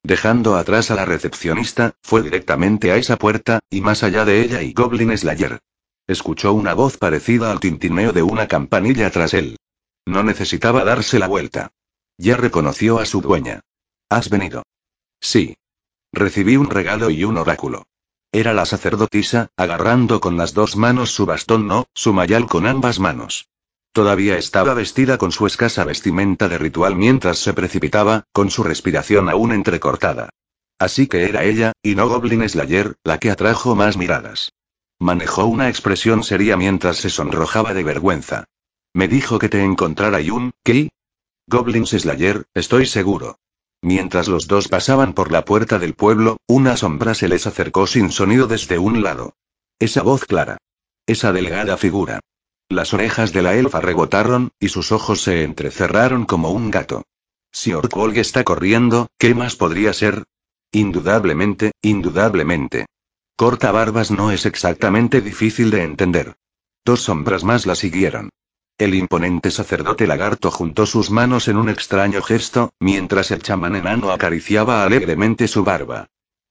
Dejando 0.03 0.55
atrás 0.55 0.91
a 0.91 0.95
la 0.95 1.05
recepcionista, 1.05 1.93
fue 2.01 2.21
directamente 2.21 2.91
a 2.91 2.95
esa 2.95 3.17
puerta, 3.17 3.59
y 3.69 3.81
más 3.81 4.03
allá 4.03 4.25
de 4.25 4.41
ella 4.41 4.61
y 4.61 4.73
Goblin 4.73 5.15
Slayer. 5.17 5.59
Escuchó 6.07 6.53
una 6.53 6.73
voz 6.73 6.97
parecida 6.97 7.51
al 7.51 7.59
tintineo 7.59 8.13
de 8.13 8.23
una 8.23 8.47
campanilla 8.47 9.11
tras 9.11 9.33
él. 9.33 9.57
No 10.05 10.23
necesitaba 10.23 10.83
darse 10.83 11.19
la 11.19 11.27
vuelta. 11.27 11.71
Ya 12.17 12.35
reconoció 12.35 12.99
a 12.99 13.05
su 13.05 13.21
dueña. 13.21 13.61
¿Has 14.09 14.29
venido? 14.29 14.63
Sí. 15.21 15.55
Recibí 16.11 16.57
un 16.57 16.69
regalo 16.69 17.11
y 17.11 17.23
un 17.23 17.37
oráculo. 17.37 17.85
Era 18.31 18.53
la 18.53 18.65
sacerdotisa, 18.65 19.49
agarrando 19.55 20.19
con 20.19 20.37
las 20.37 20.53
dos 20.53 20.75
manos 20.75 21.11
su 21.11 21.25
bastón, 21.25 21.67
no, 21.67 21.85
su 21.93 22.13
mayal 22.13 22.47
con 22.47 22.65
ambas 22.65 22.99
manos. 22.99 23.49
Todavía 23.91 24.37
estaba 24.37 24.73
vestida 24.73 25.17
con 25.17 25.31
su 25.31 25.47
escasa 25.47 25.83
vestimenta 25.83 26.47
de 26.47 26.57
ritual 26.57 26.95
mientras 26.95 27.39
se 27.39 27.53
precipitaba, 27.53 28.25
con 28.31 28.51
su 28.51 28.63
respiración 28.63 29.29
aún 29.29 29.51
entrecortada. 29.51 30.29
Así 30.77 31.07
que 31.07 31.25
era 31.25 31.43
ella, 31.43 31.73
y 31.83 31.95
no 31.95 32.07
Goblin 32.07 32.47
Slayer, 32.47 32.95
la 33.03 33.17
que 33.17 33.31
atrajo 33.31 33.75
más 33.75 33.97
miradas. 33.97 34.53
Manejó 34.99 35.45
una 35.45 35.69
expresión 35.69 36.23
seria 36.23 36.55
mientras 36.55 36.97
se 36.97 37.09
sonrojaba 37.09 37.73
de 37.73 37.83
vergüenza. 37.83 38.45
Me 38.93 39.07
dijo 39.07 39.39
que 39.39 39.49
te 39.49 39.63
encontrara 39.63 40.21
Yun, 40.21 40.51
¿qué? 40.63 40.89
Goblin 41.47 41.85
Slayer, 41.85 42.45
estoy 42.53 42.85
seguro. 42.85 43.39
Mientras 43.81 44.27
los 44.27 44.47
dos 44.47 44.67
pasaban 44.67 45.13
por 45.13 45.31
la 45.31 45.45
puerta 45.45 45.79
del 45.79 45.95
pueblo, 45.95 46.37
una 46.47 46.77
sombra 46.77 47.13
se 47.13 47.27
les 47.27 47.47
acercó 47.47 47.87
sin 47.87 48.11
sonido 48.11 48.47
desde 48.47 48.77
un 48.77 49.01
lado. 49.01 49.33
Esa 49.79 50.01
voz 50.03 50.25
clara. 50.25 50.57
Esa 51.07 51.31
delgada 51.31 51.77
figura. 51.77 52.19
Las 52.71 52.93
orejas 52.93 53.33
de 53.33 53.41
la 53.41 53.55
elfa 53.55 53.81
rebotaron, 53.81 54.51
y 54.59 54.69
sus 54.69 54.91
ojos 54.91 55.23
se 55.23 55.43
entrecerraron 55.43 56.25
como 56.25 56.51
un 56.51 56.69
gato. 56.69 57.03
Si 57.51 57.73
Orkwolg 57.73 58.15
está 58.19 58.43
corriendo, 58.43 59.07
¿qué 59.17 59.33
más 59.33 59.55
podría 59.55 59.91
ser? 59.91 60.25
Indudablemente, 60.71 61.71
indudablemente. 61.81 62.85
Corta 63.35 63.71
barbas 63.71 64.11
no 64.11 64.31
es 64.31 64.45
exactamente 64.45 65.19
difícil 65.19 65.71
de 65.71 65.81
entender. 65.81 66.35
Dos 66.85 67.01
sombras 67.01 67.43
más 67.43 67.65
la 67.65 67.73
siguieron. 67.73 68.29
El 68.77 68.93
imponente 68.93 69.49
sacerdote 69.49 70.05
lagarto 70.05 70.51
juntó 70.51 70.85
sus 70.85 71.09
manos 71.09 71.47
en 71.47 71.57
un 71.57 71.69
extraño 71.69 72.21
gesto, 72.21 72.71
mientras 72.79 73.31
el 73.31 73.41
chamán 73.41 73.77
enano 73.77 74.11
acariciaba 74.11 74.83
alegremente 74.83 75.47
su 75.47 75.63
barba. 75.63 76.05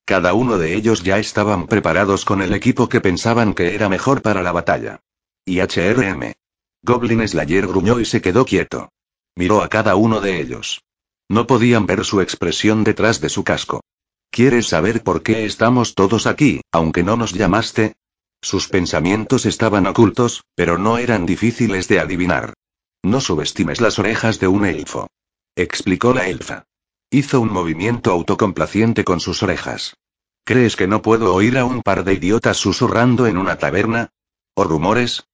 Cada 0.05 0.35
uno 0.35 0.59
de 0.59 0.75
ellos 0.75 1.05
ya 1.05 1.19
estaban 1.19 1.69
preparados 1.69 2.25
con 2.25 2.43
el 2.43 2.55
equipo 2.55 2.89
que 2.89 3.01
pensaban 3.01 3.55
que 3.55 3.77
era 3.77 3.89
mejor 3.89 4.21
para 4.21 4.43
la 4.43 4.51
batalla. 4.51 5.01
Y 5.49 5.61
HRM. 5.61 6.34
Goblin 6.82 7.26
Slayer 7.26 7.66
gruñó 7.66 7.99
y 8.01 8.05
se 8.05 8.20
quedó 8.20 8.44
quieto. 8.44 8.90
Miró 9.34 9.62
a 9.62 9.68
cada 9.68 9.96
uno 9.96 10.20
de 10.20 10.40
ellos. 10.40 10.82
No 11.28 11.46
podían 11.46 11.86
ver 11.86 12.05
su 12.05 12.20
expresión 12.20 12.84
detrás 12.84 13.20
de 13.20 13.30
su 13.30 13.44
casco. 13.44 13.80
¿Quieres 14.30 14.66
saber 14.66 15.03
por 15.03 15.22
qué 15.22 15.46
estamos 15.46 15.94
todos 15.94 16.26
aquí, 16.26 16.61
aunque 16.70 17.03
no 17.03 17.16
nos 17.16 17.32
llamaste? 17.32 17.96
Sus 18.42 18.68
pensamientos 18.68 19.46
estaban 19.46 19.86
ocultos, 19.86 20.44
pero 20.55 20.76
no 20.76 20.99
eran 20.99 21.24
difíciles 21.24 21.88
de 21.88 22.01
adivinar. 22.01 22.53
No 23.03 23.20
subestimes 23.20 23.80
las 23.80 23.99
orejas 23.99 24.38
de 24.38 24.49
un 24.49 24.66
elfo. 24.66 25.09
Explicó 25.57 26.12
la 26.12 26.28
elfa. 26.28 26.64
Hizo 27.11 27.40
un 27.40 27.51
movimiento 27.51 28.12
autocomplaciente 28.12 29.03
con 29.03 29.20
sus 29.20 29.42
orejas. 29.42 29.96
¿Crees 30.44 30.76
que 30.76 30.86
no 30.86 31.01
puedo 31.01 31.34
oír 31.34 31.57
a 31.59 31.64
un 31.64 31.82
par 31.82 32.05
de 32.05 32.14
idiotas 32.14 32.59
susurrando 32.59 33.26
en 33.26 33.38
una 33.38 33.57
taberna? 33.57 34.11
¿O 34.55 34.64
rumores? 34.64 35.28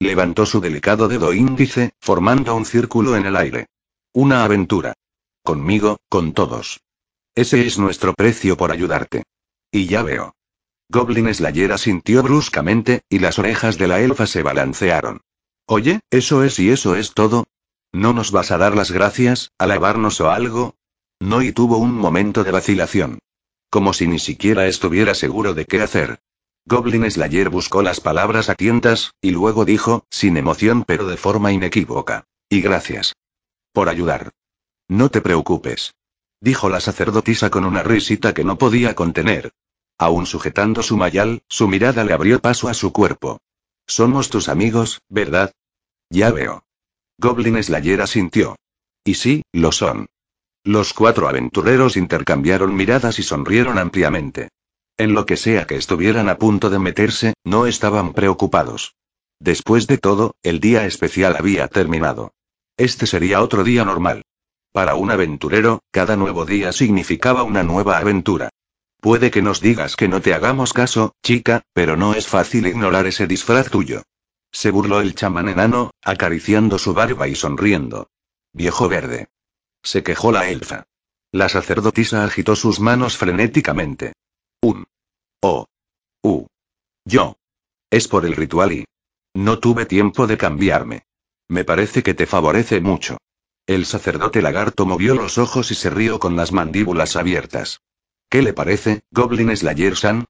Levantó 0.00 0.46
su 0.46 0.60
delicado 0.60 1.08
dedo 1.08 1.32
índice, 1.32 1.92
formando 2.00 2.54
un 2.54 2.64
círculo 2.64 3.16
en 3.16 3.26
el 3.26 3.36
aire. 3.36 3.66
Una 4.12 4.44
aventura. 4.44 4.94
Conmigo, 5.42 5.98
con 6.08 6.32
todos. 6.32 6.80
Ese 7.34 7.66
es 7.66 7.78
nuestro 7.78 8.14
precio 8.14 8.56
por 8.56 8.70
ayudarte. 8.70 9.24
Y 9.72 9.86
ya 9.86 10.02
veo. 10.02 10.34
Goblin 10.88 11.32
Slayer 11.34 11.72
asintió 11.72 12.22
bruscamente, 12.22 13.02
y 13.08 13.18
las 13.18 13.38
orejas 13.38 13.76
de 13.76 13.88
la 13.88 14.00
elfa 14.00 14.26
se 14.26 14.42
balancearon. 14.42 15.20
Oye, 15.66 16.00
¿eso 16.10 16.44
es 16.44 16.58
y 16.58 16.70
eso 16.70 16.94
es 16.94 17.12
todo? 17.12 17.46
¿No 17.92 18.12
nos 18.12 18.32
vas 18.32 18.50
a 18.52 18.58
dar 18.58 18.74
las 18.74 18.90
gracias, 18.90 19.52
alabarnos 19.58 20.20
o 20.20 20.30
algo? 20.30 20.76
No 21.20 21.42
y 21.42 21.52
tuvo 21.52 21.78
un 21.78 21.94
momento 21.94 22.44
de 22.44 22.52
vacilación. 22.52 23.18
Como 23.68 23.92
si 23.92 24.06
ni 24.06 24.18
siquiera 24.18 24.66
estuviera 24.66 25.14
seguro 25.14 25.52
de 25.52 25.66
qué 25.66 25.82
hacer. 25.82 26.20
Goblin 26.70 27.10
Slayer 27.10 27.48
buscó 27.48 27.80
las 27.80 27.98
palabras 27.98 28.50
a 28.50 28.54
tientas, 28.54 29.14
y 29.22 29.30
luego 29.30 29.64
dijo, 29.64 30.04
sin 30.10 30.36
emoción 30.36 30.84
pero 30.86 31.06
de 31.06 31.16
forma 31.16 31.50
inequívoca. 31.50 32.26
Y 32.50 32.60
gracias. 32.60 33.14
Por 33.72 33.88
ayudar. 33.88 34.32
No 34.86 35.08
te 35.08 35.22
preocupes. 35.22 35.94
Dijo 36.42 36.68
la 36.68 36.80
sacerdotisa 36.80 37.48
con 37.48 37.64
una 37.64 37.82
risita 37.82 38.34
que 38.34 38.44
no 38.44 38.58
podía 38.58 38.94
contener. 38.94 39.52
Aún 39.96 40.26
sujetando 40.26 40.82
su 40.82 40.98
mayal, 40.98 41.42
su 41.48 41.68
mirada 41.68 42.04
le 42.04 42.12
abrió 42.12 42.38
paso 42.38 42.68
a 42.68 42.74
su 42.74 42.92
cuerpo. 42.92 43.40
Somos 43.86 44.28
tus 44.28 44.50
amigos, 44.50 45.00
¿verdad? 45.08 45.52
Ya 46.10 46.30
veo. 46.32 46.64
Goblin 47.16 47.62
Slayer 47.62 48.06
sintió. 48.06 48.56
Y 49.04 49.14
sí, 49.14 49.42
lo 49.52 49.72
son. 49.72 50.08
Los 50.64 50.92
cuatro 50.92 51.28
aventureros 51.28 51.96
intercambiaron 51.96 52.76
miradas 52.76 53.18
y 53.18 53.22
sonrieron 53.22 53.78
ampliamente. 53.78 54.50
En 54.98 55.14
lo 55.14 55.26
que 55.26 55.36
sea 55.36 55.64
que 55.64 55.76
estuvieran 55.76 56.28
a 56.28 56.38
punto 56.38 56.70
de 56.70 56.80
meterse, 56.80 57.34
no 57.44 57.66
estaban 57.66 58.14
preocupados. 58.14 58.96
Después 59.38 59.86
de 59.86 59.96
todo, 59.96 60.34
el 60.42 60.58
día 60.58 60.86
especial 60.86 61.36
había 61.36 61.68
terminado. 61.68 62.32
Este 62.76 63.06
sería 63.06 63.40
otro 63.40 63.62
día 63.62 63.84
normal. 63.84 64.24
Para 64.72 64.96
un 64.96 65.12
aventurero, 65.12 65.82
cada 65.92 66.16
nuevo 66.16 66.44
día 66.44 66.72
significaba 66.72 67.44
una 67.44 67.62
nueva 67.62 67.98
aventura. 67.98 68.50
Puede 69.00 69.30
que 69.30 69.40
nos 69.40 69.60
digas 69.60 69.94
que 69.94 70.08
no 70.08 70.20
te 70.20 70.34
hagamos 70.34 70.72
caso, 70.72 71.14
chica, 71.22 71.62
pero 71.72 71.96
no 71.96 72.14
es 72.14 72.26
fácil 72.26 72.66
ignorar 72.66 73.06
ese 73.06 73.28
disfraz 73.28 73.70
tuyo. 73.70 74.02
Se 74.50 74.72
burló 74.72 75.00
el 75.00 75.14
chamán 75.14 75.48
enano, 75.48 75.92
acariciando 76.02 76.76
su 76.76 76.92
barba 76.92 77.28
y 77.28 77.36
sonriendo. 77.36 78.10
Viejo 78.52 78.88
verde. 78.88 79.28
Se 79.84 80.02
quejó 80.02 80.32
la 80.32 80.48
elfa. 80.48 80.88
La 81.30 81.48
sacerdotisa 81.48 82.24
agitó 82.24 82.56
sus 82.56 82.80
manos 82.80 83.16
frenéticamente. 83.16 84.14
Un. 84.60 84.87
Oh. 85.40 85.66
U. 86.22 86.46
Yo. 87.04 87.36
Es 87.90 88.08
por 88.08 88.26
el 88.26 88.34
ritual 88.34 88.72
y. 88.72 88.84
No 89.34 89.58
tuve 89.58 89.86
tiempo 89.86 90.26
de 90.26 90.36
cambiarme. 90.36 91.04
Me 91.48 91.64
parece 91.64 92.02
que 92.02 92.14
te 92.14 92.26
favorece 92.26 92.80
mucho. 92.80 93.18
El 93.66 93.86
sacerdote 93.86 94.42
lagarto 94.42 94.86
movió 94.86 95.14
los 95.14 95.38
ojos 95.38 95.70
y 95.70 95.74
se 95.74 95.90
rió 95.90 96.18
con 96.18 96.36
las 96.36 96.52
mandíbulas 96.52 97.16
abiertas. 97.16 97.80
¿Qué 98.28 98.42
le 98.42 98.52
parece, 98.52 99.02
Goblin 99.10 99.56
Slayer-san? 99.56 100.24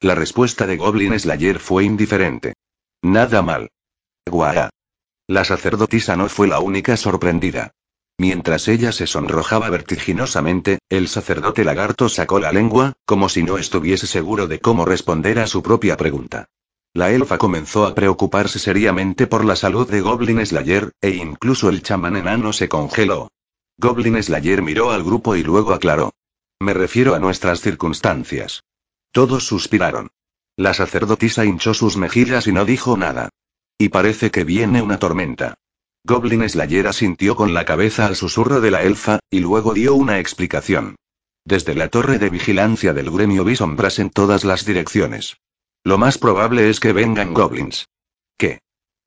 La 0.00 0.14
respuesta 0.14 0.66
de 0.66 0.76
Goblin 0.76 1.18
Slayer 1.18 1.58
fue 1.58 1.84
indiferente. 1.84 2.54
Nada 3.02 3.42
mal. 3.42 3.70
Guau. 4.26 4.70
La 5.26 5.44
sacerdotisa 5.44 6.16
no 6.16 6.28
fue 6.28 6.48
la 6.48 6.60
única 6.60 6.96
sorprendida. 6.96 7.72
Mientras 8.18 8.68
ella 8.68 8.92
se 8.92 9.06
sonrojaba 9.06 9.70
vertiginosamente, 9.70 10.78
el 10.88 11.08
sacerdote 11.08 11.64
lagarto 11.64 12.08
sacó 12.08 12.38
la 12.38 12.52
lengua, 12.52 12.92
como 13.04 13.28
si 13.28 13.42
no 13.42 13.58
estuviese 13.58 14.06
seguro 14.06 14.46
de 14.46 14.60
cómo 14.60 14.84
responder 14.84 15.40
a 15.40 15.46
su 15.46 15.62
propia 15.62 15.96
pregunta. 15.96 16.46
La 16.92 17.10
elfa 17.10 17.38
comenzó 17.38 17.86
a 17.86 17.94
preocuparse 17.94 18.60
seriamente 18.60 19.26
por 19.26 19.44
la 19.44 19.56
salud 19.56 19.90
de 19.90 20.00
Goblin 20.00 20.46
Slayer, 20.46 20.92
e 21.00 21.10
incluso 21.10 21.68
el 21.68 21.82
chamán 21.82 22.16
enano 22.16 22.52
se 22.52 22.68
congeló. 22.68 23.32
Goblin 23.78 24.22
Slayer 24.22 24.62
miró 24.62 24.92
al 24.92 25.02
grupo 25.02 25.34
y 25.34 25.42
luego 25.42 25.72
aclaró. 25.72 26.12
Me 26.60 26.72
refiero 26.72 27.16
a 27.16 27.18
nuestras 27.18 27.60
circunstancias. 27.60 28.62
Todos 29.10 29.44
suspiraron. 29.44 30.12
La 30.56 30.72
sacerdotisa 30.72 31.44
hinchó 31.44 31.74
sus 31.74 31.96
mejillas 31.96 32.46
y 32.46 32.52
no 32.52 32.64
dijo 32.64 32.96
nada. 32.96 33.30
Y 33.76 33.88
parece 33.88 34.30
que 34.30 34.44
viene 34.44 34.80
una 34.80 35.00
tormenta. 35.00 35.56
Goblin 36.06 36.46
Slayer 36.46 36.86
asintió 36.86 37.34
con 37.34 37.54
la 37.54 37.64
cabeza 37.64 38.04
al 38.04 38.14
susurro 38.14 38.60
de 38.60 38.70
la 38.70 38.82
elfa, 38.82 39.20
y 39.30 39.40
luego 39.40 39.72
dio 39.72 39.94
una 39.94 40.18
explicación. 40.18 40.96
Desde 41.46 41.74
la 41.74 41.88
torre 41.88 42.18
de 42.18 42.28
vigilancia 42.28 42.92
del 42.92 43.10
gremio 43.10 43.42
vi 43.42 43.56
sombras 43.56 43.98
en 43.98 44.10
todas 44.10 44.44
las 44.44 44.66
direcciones. 44.66 45.38
Lo 45.82 45.96
más 45.96 46.18
probable 46.18 46.68
es 46.68 46.78
que 46.78 46.92
vengan 46.92 47.32
goblins. 47.32 47.86
¿Qué? 48.36 48.60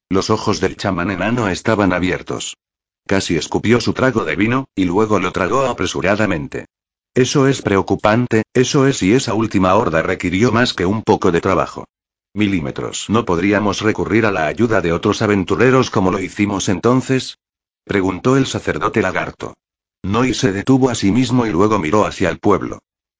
Los 0.10 0.32
ojos 0.32 0.60
del 0.60 0.76
chamán 0.76 1.12
enano 1.12 1.50
estaban 1.50 1.94
abiertos. 1.94 2.58
Casi 3.06 3.38
escupió 3.38 3.80
su 3.80 3.94
trago 3.94 4.26
de 4.26 4.36
vino, 4.36 4.66
y 4.74 4.86
luego 4.86 5.20
lo 5.20 5.32
tragó 5.32 5.66
apresuradamente. 5.66 6.66
Eso 7.14 7.48
es 7.48 7.62
preocupante, 7.62 8.42
eso 8.54 8.88
es 8.88 9.04
y 9.04 9.14
esa 9.14 9.36
última 9.36 9.76
horda 9.76 10.02
requirió 10.02 10.52
más 10.52 10.74
que 10.74 10.88
un 10.88 11.04
poco 11.04 11.32
de 11.32 11.42
trabajo. 11.42 11.86
Milímetros. 12.38 13.10
¿No 13.10 13.26
podríamos 13.26 13.82
recurrir 13.82 14.28
a 14.28 14.32
la 14.32 14.46
ayuda 14.46 14.80
de 14.80 14.94
otros 14.94 15.24
aventureros 15.24 15.90
como 15.90 16.12
lo 16.12 16.20
hicimos 16.20 16.70
entonces? 16.70 17.40
Preguntó 17.84 18.38
el 18.38 18.46
sacerdote 18.46 19.02
lagarto. 19.02 19.56
Noy 20.04 20.36
se 20.36 20.52
detuvo 20.52 20.92
a 20.92 20.94
sí 20.94 21.12
mismo 21.12 21.48
y 21.48 21.50
luego 21.50 21.80
miró 21.80 22.06
hacia 22.06 22.30
el 22.30 22.38
pueblo. 22.38 22.78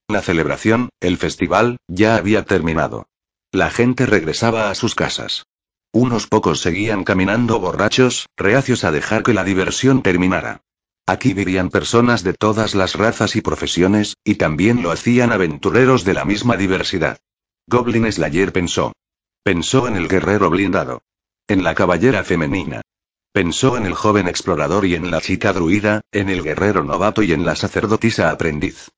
La 0.08 0.22
celebración, 0.22 0.90
el 1.00 1.18
festival, 1.18 1.78
ya 1.88 2.16
había 2.16 2.46
terminado. 2.46 3.08
La 3.52 3.72
gente 3.72 4.06
regresaba 4.06 4.70
a 4.70 4.76
sus 4.76 4.94
casas. 4.94 5.48
Unos 5.92 6.28
pocos 6.28 6.62
seguían 6.62 7.04
caminando 7.04 7.60
borrachos, 7.60 8.28
reacios 8.38 8.84
a 8.84 8.92
dejar 8.92 9.24
que 9.24 9.34
la 9.34 9.44
diversión 9.44 10.04
terminara. 10.04 10.62
Aquí 11.08 11.34
vivían 11.34 11.72
personas 11.72 12.24
de 12.24 12.34
todas 12.34 12.76
las 12.76 12.94
razas 12.94 13.36
y 13.36 13.42
profesiones, 13.42 14.14
y 14.24 14.36
también 14.36 14.84
lo 14.84 14.92
hacían 14.92 15.32
aventureros 15.32 16.04
de 16.06 16.14
la 16.14 16.24
misma 16.24 16.56
diversidad. 16.56 17.18
Goblin 17.68 18.12
Slayer 18.12 18.54
pensó. 18.54 18.94
Pensó 19.48 19.88
en 19.88 19.96
el 19.96 20.10
guerrero 20.10 20.50
blindado. 20.50 21.04
En 21.48 21.64
la 21.64 21.74
caballera 21.74 22.26
femenina. 22.26 22.82
Pensó 23.32 23.78
en 23.78 23.86
el 23.86 23.94
joven 23.94 24.28
explorador 24.28 24.86
y 24.86 24.94
en 24.94 25.10
la 25.10 25.22
chica 25.22 25.54
druida, 25.54 26.02
en 26.12 26.28
el 26.28 26.44
guerrero 26.44 26.84
novato 26.84 27.24
y 27.24 27.32
en 27.32 27.46
la 27.46 27.56
sacerdotisa 27.56 28.30
aprendiz. 28.30 28.90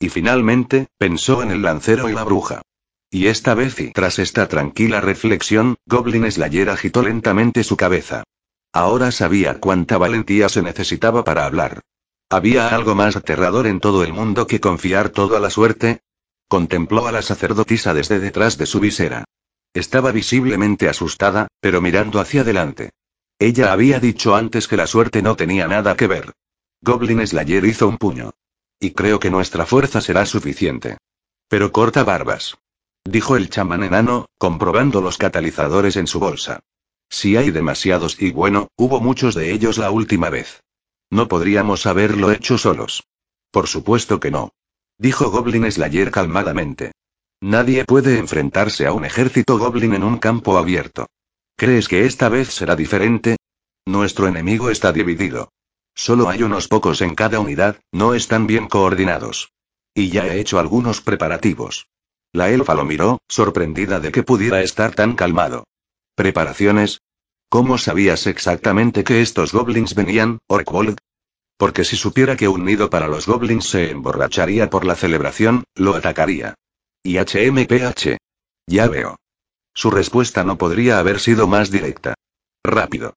Y 0.00 0.08
finalmente, 0.08 0.86
pensó 0.96 1.42
en 1.42 1.50
el 1.50 1.60
lancero 1.60 2.08
y 2.08 2.14
la 2.14 2.24
bruja. 2.24 2.62
Y 3.10 3.26
esta 3.26 3.52
vez 3.52 3.78
y 3.80 3.92
tras 3.92 4.18
esta 4.18 4.48
tranquila 4.48 5.02
reflexión, 5.02 5.76
Goblin 5.84 6.32
Slayer 6.32 6.70
agitó 6.70 7.02
lentamente 7.02 7.62
su 7.62 7.76
cabeza. 7.76 8.24
Ahora 8.72 9.12
sabía 9.12 9.60
cuánta 9.60 9.98
valentía 9.98 10.48
se 10.48 10.62
necesitaba 10.62 11.22
para 11.22 11.44
hablar. 11.44 11.82
¿Había 12.30 12.68
algo 12.68 12.94
más 12.94 13.14
aterrador 13.14 13.66
en 13.66 13.78
todo 13.78 14.02
el 14.04 14.14
mundo 14.14 14.46
que 14.46 14.58
confiar 14.58 15.10
todo 15.10 15.36
a 15.36 15.40
la 15.40 15.50
suerte? 15.50 16.00
Contempló 16.48 17.08
a 17.08 17.12
la 17.12 17.20
sacerdotisa 17.20 17.92
desde 17.92 18.20
detrás 18.20 18.56
de 18.56 18.64
su 18.64 18.80
visera. 18.80 19.26
Estaba 19.74 20.12
visiblemente 20.12 20.88
asustada, 20.88 21.48
pero 21.60 21.80
mirando 21.80 22.20
hacia 22.20 22.40
adelante. 22.40 22.90
Ella 23.38 23.72
había 23.72 24.00
dicho 24.00 24.34
antes 24.34 24.66
que 24.66 24.76
la 24.76 24.86
suerte 24.86 25.22
no 25.22 25.36
tenía 25.36 25.68
nada 25.68 25.96
que 25.96 26.06
ver. 26.06 26.32
Goblin 26.80 27.24
Slayer 27.26 27.64
hizo 27.64 27.88
un 27.88 27.98
puño. 27.98 28.32
Y 28.80 28.92
creo 28.92 29.18
que 29.18 29.30
nuestra 29.30 29.66
fuerza 29.66 30.00
será 30.00 30.26
suficiente. 30.26 30.98
Pero 31.48 31.72
corta 31.72 32.04
barbas. 32.04 32.56
Dijo 33.04 33.36
el 33.36 33.48
chamán 33.48 33.82
enano, 33.82 34.26
comprobando 34.38 35.00
los 35.00 35.18
catalizadores 35.18 35.96
en 35.96 36.06
su 36.06 36.20
bolsa. 36.20 36.60
Si 37.08 37.36
hay 37.36 37.50
demasiados 37.50 38.20
y 38.20 38.32
bueno, 38.32 38.68
hubo 38.76 39.00
muchos 39.00 39.34
de 39.34 39.52
ellos 39.52 39.78
la 39.78 39.90
última 39.90 40.30
vez. 40.30 40.62
No 41.10 41.26
podríamos 41.26 41.86
haberlo 41.86 42.30
hecho 42.32 42.58
solos. 42.58 43.04
Por 43.50 43.66
supuesto 43.66 44.20
que 44.20 44.30
no. 44.30 44.52
Dijo 44.98 45.30
Goblin 45.30 45.70
Slayer 45.70 46.10
calmadamente. 46.10 46.92
Nadie 47.40 47.84
puede 47.84 48.18
enfrentarse 48.18 48.86
a 48.86 48.92
un 48.92 49.04
ejército 49.04 49.58
goblin 49.58 49.94
en 49.94 50.02
un 50.02 50.18
campo 50.18 50.58
abierto. 50.58 51.06
¿Crees 51.56 51.86
que 51.86 52.04
esta 52.04 52.28
vez 52.28 52.48
será 52.48 52.74
diferente? 52.74 53.36
Nuestro 53.86 54.26
enemigo 54.26 54.70
está 54.70 54.92
dividido. 54.92 55.52
Solo 55.94 56.28
hay 56.28 56.42
unos 56.42 56.66
pocos 56.66 57.00
en 57.00 57.14
cada 57.14 57.38
unidad, 57.38 57.80
no 57.92 58.14
están 58.14 58.46
bien 58.48 58.66
coordinados. 58.66 59.52
Y 59.94 60.10
ya 60.10 60.26
he 60.26 60.40
hecho 60.40 60.58
algunos 60.58 61.00
preparativos. 61.00 61.88
La 62.32 62.50
elfa 62.50 62.74
lo 62.74 62.84
miró, 62.84 63.20
sorprendida 63.28 64.00
de 64.00 64.12
que 64.12 64.24
pudiera 64.24 64.60
estar 64.62 64.94
tan 64.94 65.14
calmado. 65.14 65.64
¿Preparaciones? 66.16 67.00
¿Cómo 67.48 67.78
sabías 67.78 68.26
exactamente 68.26 69.04
que 69.04 69.22
estos 69.22 69.52
goblins 69.52 69.94
venían, 69.94 70.38
Orkwold? 70.48 70.98
Porque 71.56 71.84
si 71.84 71.96
supiera 71.96 72.36
que 72.36 72.48
un 72.48 72.64
nido 72.64 72.90
para 72.90 73.08
los 73.08 73.26
goblins 73.26 73.68
se 73.68 73.90
emborracharía 73.90 74.70
por 74.70 74.84
la 74.84 74.96
celebración, 74.96 75.64
lo 75.74 75.94
atacaría. 75.94 76.54
Y 77.02 77.18
HMPH. 77.18 78.18
Ya 78.66 78.88
veo. 78.88 79.16
Su 79.74 79.90
respuesta 79.90 80.44
no 80.44 80.58
podría 80.58 80.98
haber 80.98 81.20
sido 81.20 81.46
más 81.46 81.70
directa. 81.70 82.14
Rápido. 82.64 83.14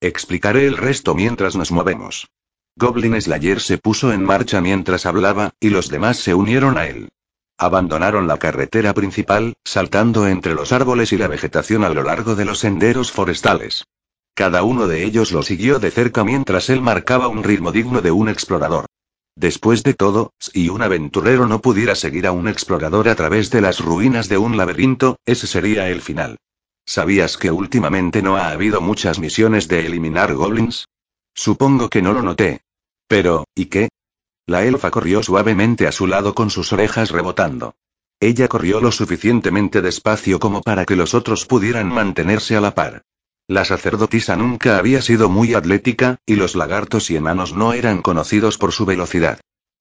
Explicaré 0.00 0.66
el 0.66 0.76
resto 0.76 1.14
mientras 1.14 1.56
nos 1.56 1.70
movemos. 1.70 2.28
Goblin 2.76 3.20
Slayer 3.20 3.60
se 3.60 3.78
puso 3.78 4.12
en 4.12 4.24
marcha 4.24 4.60
mientras 4.60 5.06
hablaba, 5.06 5.50
y 5.60 5.70
los 5.70 5.88
demás 5.88 6.18
se 6.18 6.34
unieron 6.34 6.78
a 6.78 6.86
él. 6.86 7.10
Abandonaron 7.58 8.26
la 8.26 8.38
carretera 8.38 8.94
principal, 8.94 9.54
saltando 9.64 10.26
entre 10.26 10.54
los 10.54 10.72
árboles 10.72 11.12
y 11.12 11.18
la 11.18 11.28
vegetación 11.28 11.84
a 11.84 11.90
lo 11.90 12.02
largo 12.02 12.34
de 12.34 12.46
los 12.46 12.58
senderos 12.58 13.12
forestales. 13.12 13.84
Cada 14.34 14.62
uno 14.62 14.86
de 14.86 15.04
ellos 15.04 15.32
lo 15.32 15.42
siguió 15.42 15.78
de 15.78 15.90
cerca 15.90 16.24
mientras 16.24 16.70
él 16.70 16.80
marcaba 16.80 17.28
un 17.28 17.44
ritmo 17.44 17.70
digno 17.72 18.00
de 18.00 18.10
un 18.10 18.30
explorador. 18.30 18.86
Después 19.40 19.82
de 19.84 19.94
todo, 19.94 20.34
si 20.38 20.68
un 20.68 20.82
aventurero 20.82 21.46
no 21.46 21.62
pudiera 21.62 21.94
seguir 21.94 22.26
a 22.26 22.32
un 22.32 22.46
explorador 22.46 23.08
a 23.08 23.14
través 23.14 23.50
de 23.50 23.62
las 23.62 23.80
ruinas 23.80 24.28
de 24.28 24.36
un 24.36 24.58
laberinto, 24.58 25.16
ese 25.24 25.46
sería 25.46 25.88
el 25.88 26.02
final. 26.02 26.36
¿Sabías 26.84 27.38
que 27.38 27.50
últimamente 27.50 28.20
no 28.20 28.36
ha 28.36 28.50
habido 28.50 28.82
muchas 28.82 29.18
misiones 29.18 29.66
de 29.66 29.86
eliminar 29.86 30.34
goblins? 30.34 30.88
Supongo 31.32 31.88
que 31.88 32.02
no 32.02 32.12
lo 32.12 32.20
noté. 32.20 32.60
Pero, 33.08 33.46
¿y 33.54 33.66
qué? 33.66 33.88
La 34.44 34.66
elfa 34.66 34.90
corrió 34.90 35.22
suavemente 35.22 35.86
a 35.86 35.92
su 35.92 36.06
lado 36.06 36.34
con 36.34 36.50
sus 36.50 36.74
orejas 36.74 37.10
rebotando. 37.10 37.74
Ella 38.20 38.46
corrió 38.46 38.82
lo 38.82 38.92
suficientemente 38.92 39.80
despacio 39.80 40.38
como 40.38 40.60
para 40.60 40.84
que 40.84 40.96
los 40.96 41.14
otros 41.14 41.46
pudieran 41.46 41.88
mantenerse 41.88 42.56
a 42.56 42.60
la 42.60 42.74
par. 42.74 43.04
La 43.50 43.64
sacerdotisa 43.64 44.36
nunca 44.36 44.78
había 44.78 45.02
sido 45.02 45.28
muy 45.28 45.54
atlética, 45.54 46.18
y 46.24 46.36
los 46.36 46.54
lagartos 46.54 47.10
y 47.10 47.16
enanos 47.16 47.52
no 47.52 47.72
eran 47.72 48.00
conocidos 48.00 48.58
por 48.58 48.70
su 48.70 48.86
velocidad. 48.86 49.40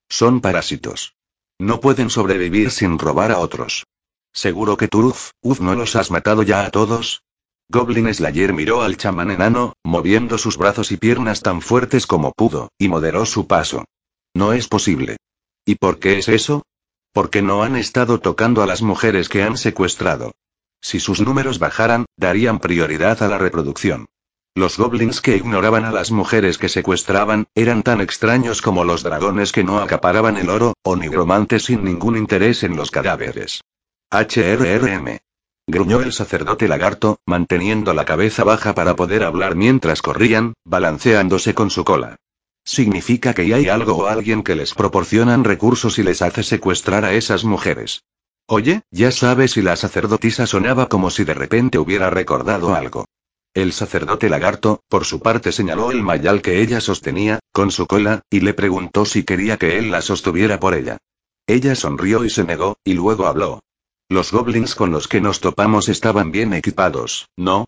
Son 0.10 0.42
parásitos. 0.42 1.14
No 1.60 1.80
pueden 1.80 2.10
sobrevivir 2.10 2.72
sin 2.72 2.98
robar 2.98 3.32
a 3.32 3.38
otros. 3.38 3.86
¿Seguro 4.34 4.76
que 4.76 4.88
tú, 4.88 5.14
uf, 5.44 5.62
no 5.62 5.76
los 5.76 5.96
has 5.96 6.10
matado 6.10 6.42
ya 6.42 6.66
a 6.66 6.72
todos? 6.72 7.22
Goblin 7.70 8.12
Slayer 8.12 8.54
miró 8.54 8.82
al 8.82 8.98
chamán 8.98 9.30
enano, 9.30 9.74
moviendo 9.84 10.40
sus 10.40 10.58
brazos 10.58 10.92
y 10.92 10.98
piernas 10.98 11.42
tan 11.44 11.62
fuertes 11.62 12.08
como 12.08 12.32
pudo, 12.32 12.70
y 12.80 12.88
moderó 12.88 13.28
su 13.28 13.46
paso. 13.46 13.86
No 14.34 14.54
es 14.54 14.68
posible. 14.68 15.18
¿Y 15.64 15.76
por 15.76 16.00
qué 16.00 16.18
es 16.18 16.28
eso? 16.28 16.64
Porque 17.14 17.44
no 17.44 17.62
han 17.62 17.76
estado 17.76 18.20
tocando 18.20 18.64
a 18.64 18.66
las 18.66 18.82
mujeres 18.82 19.30
que 19.30 19.44
han 19.44 19.58
secuestrado. 19.58 20.32
Si 20.82 21.00
sus 21.00 21.22
números 21.22 21.60
bajaran, 21.60 22.06
darían 22.18 22.60
prioridad 22.60 23.22
a 23.24 23.28
la 23.28 23.38
reproducción. 23.38 24.08
Los 24.56 24.78
goblins 24.78 25.22
que 25.22 25.38
ignoraban 25.38 25.86
a 25.86 25.92
las 25.92 26.12
mujeres 26.12 26.58
que 26.58 26.70
secuestraban, 26.70 27.48
eran 27.56 27.84
tan 27.84 28.02
extraños 28.02 28.62
como 28.62 28.84
los 28.84 29.04
dragones 29.04 29.52
que 29.52 29.64
no 29.64 29.80
acaparaban 29.80 30.38
el 30.38 30.50
oro, 30.50 30.74
o 30.84 30.96
nigromantes 30.96 31.66
sin 31.66 31.84
ningún 31.84 32.18
interés 32.18 32.64
en 32.64 32.76
los 32.76 32.92
cadáveres. 32.92 33.62
HRRM. 34.12 35.20
Gruñó 35.68 36.02
el 36.02 36.14
sacerdote 36.14 36.68
lagarto, 36.68 37.20
manteniendo 37.28 37.94
la 37.94 38.06
cabeza 38.06 38.44
baja 38.44 38.74
para 38.74 38.96
poder 38.96 39.24
hablar 39.24 39.56
mientras 39.56 40.02
corrían, 40.02 40.56
balanceándose 40.66 41.54
con 41.54 41.70
su 41.70 41.86
cola. 41.86 42.16
Significa 42.66 43.34
que 43.36 43.54
hay 43.54 43.70
algo 43.70 43.98
o 43.98 44.08
alguien 44.08 44.44
que 44.44 44.56
les 44.56 44.74
proporcionan 44.74 45.44
recursos 45.44 46.00
y 46.00 46.04
les 46.04 46.22
hace 46.24 46.42
secuestrar 46.42 47.06
a 47.06 47.14
esas 47.14 47.44
mujeres. 47.44 48.04
Oye, 48.52 48.82
ya 48.90 49.12
sabes 49.12 49.52
si 49.52 49.62
la 49.62 49.76
sacerdotisa 49.76 50.48
sonaba 50.48 50.90
como 50.90 51.12
si 51.12 51.24
de 51.24 51.36
repente 51.36 51.78
hubiera 51.78 52.10
recordado 52.10 52.74
algo. 52.74 53.06
El 53.54 53.74
sacerdote 53.74 54.28
lagarto, 54.28 54.82
por 54.90 55.06
su 55.06 55.20
parte, 55.20 55.52
señaló 55.52 55.92
el 55.92 56.02
mayal 56.02 56.42
que 56.42 56.60
ella 56.60 56.82
sostenía, 56.82 57.38
con 57.52 57.70
su 57.70 57.86
cola, 57.86 58.24
y 58.28 58.40
le 58.40 58.56
preguntó 58.56 59.06
si 59.06 59.24
quería 59.24 59.58
que 59.58 59.78
él 59.78 59.92
la 59.92 60.02
sostuviera 60.02 60.60
por 60.60 60.74
ella. 60.74 60.98
Ella 61.46 61.76
sonrió 61.76 62.26
y 62.26 62.32
se 62.32 62.44
negó, 62.44 62.78
y 62.84 62.94
luego 62.94 63.28
habló. 63.28 63.60
Los 64.08 64.32
goblins 64.32 64.74
con 64.74 64.90
los 64.90 65.08
que 65.08 65.22
nos 65.22 65.42
topamos 65.42 65.88
estaban 65.88 66.32
bien 66.32 66.56
equipados, 66.56 67.30
¿no? 67.38 67.68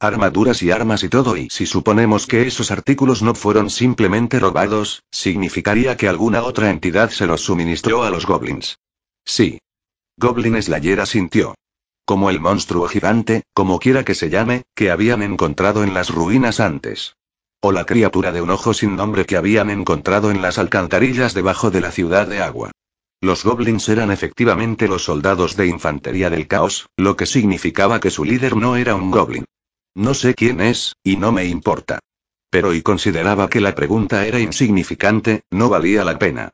Armaduras 0.00 0.60
y 0.60 0.72
armas 0.72 1.04
y 1.04 1.08
todo 1.08 1.36
y 1.36 1.50
si 1.50 1.66
suponemos 1.66 2.26
que 2.26 2.48
esos 2.48 2.72
artículos 2.72 3.22
no 3.22 3.36
fueron 3.36 3.70
simplemente 3.70 4.40
robados, 4.40 5.04
significaría 5.12 5.96
que 5.96 6.08
alguna 6.08 6.42
otra 6.42 6.70
entidad 6.70 7.10
se 7.10 7.28
los 7.28 7.42
suministró 7.42 8.02
a 8.02 8.10
los 8.10 8.26
goblins. 8.26 8.80
Sí. 9.24 9.60
Goblin 10.18 10.62
Slayer 10.62 11.00
asintió. 11.00 11.54
Como 12.06 12.30
el 12.30 12.40
monstruo 12.40 12.88
gigante, 12.88 13.42
como 13.52 13.78
quiera 13.78 14.02
que 14.02 14.14
se 14.14 14.30
llame, 14.30 14.62
que 14.74 14.90
habían 14.90 15.22
encontrado 15.22 15.84
en 15.84 15.92
las 15.92 16.08
ruinas 16.08 16.58
antes. 16.58 17.16
O 17.60 17.70
la 17.70 17.84
criatura 17.84 18.32
de 18.32 18.40
un 18.40 18.48
ojo 18.48 18.72
sin 18.72 18.96
nombre 18.96 19.26
que 19.26 19.36
habían 19.36 19.68
encontrado 19.68 20.30
en 20.30 20.40
las 20.40 20.56
alcantarillas 20.56 21.34
debajo 21.34 21.70
de 21.70 21.82
la 21.82 21.90
ciudad 21.90 22.26
de 22.26 22.40
agua. 22.40 22.70
Los 23.20 23.44
goblins 23.44 23.88
eran 23.90 24.10
efectivamente 24.10 24.88
los 24.88 25.04
soldados 25.04 25.54
de 25.54 25.66
infantería 25.66 26.30
del 26.30 26.48
caos, 26.48 26.88
lo 26.96 27.16
que 27.16 27.26
significaba 27.26 28.00
que 28.00 28.10
su 28.10 28.24
líder 28.24 28.56
no 28.56 28.76
era 28.76 28.94
un 28.94 29.10
goblin. 29.10 29.44
No 29.94 30.14
sé 30.14 30.34
quién 30.34 30.62
es, 30.62 30.96
y 31.02 31.16
no 31.16 31.30
me 31.30 31.44
importa. 31.44 31.98
Pero 32.48 32.72
y 32.72 32.80
consideraba 32.80 33.50
que 33.50 33.60
la 33.60 33.74
pregunta 33.74 34.26
era 34.26 34.40
insignificante, 34.40 35.42
no 35.50 35.68
valía 35.68 36.04
la 36.04 36.18
pena. 36.18 36.52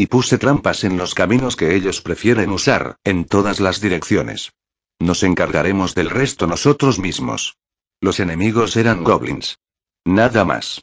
Y 0.00 0.06
puse 0.06 0.38
trampas 0.38 0.84
en 0.84 0.96
los 0.96 1.14
caminos 1.14 1.56
que 1.56 1.76
ellos 1.76 2.00
prefieren 2.00 2.52
usar, 2.52 2.96
en 3.04 3.26
todas 3.26 3.60
las 3.60 3.82
direcciones. 3.82 4.54
Nos 4.98 5.22
encargaremos 5.22 5.94
del 5.94 6.08
resto 6.08 6.46
nosotros 6.46 6.98
mismos. 6.98 7.58
Los 8.00 8.18
enemigos 8.18 8.78
eran 8.78 9.04
goblins. 9.04 9.58
Nada 10.06 10.46
más. 10.46 10.80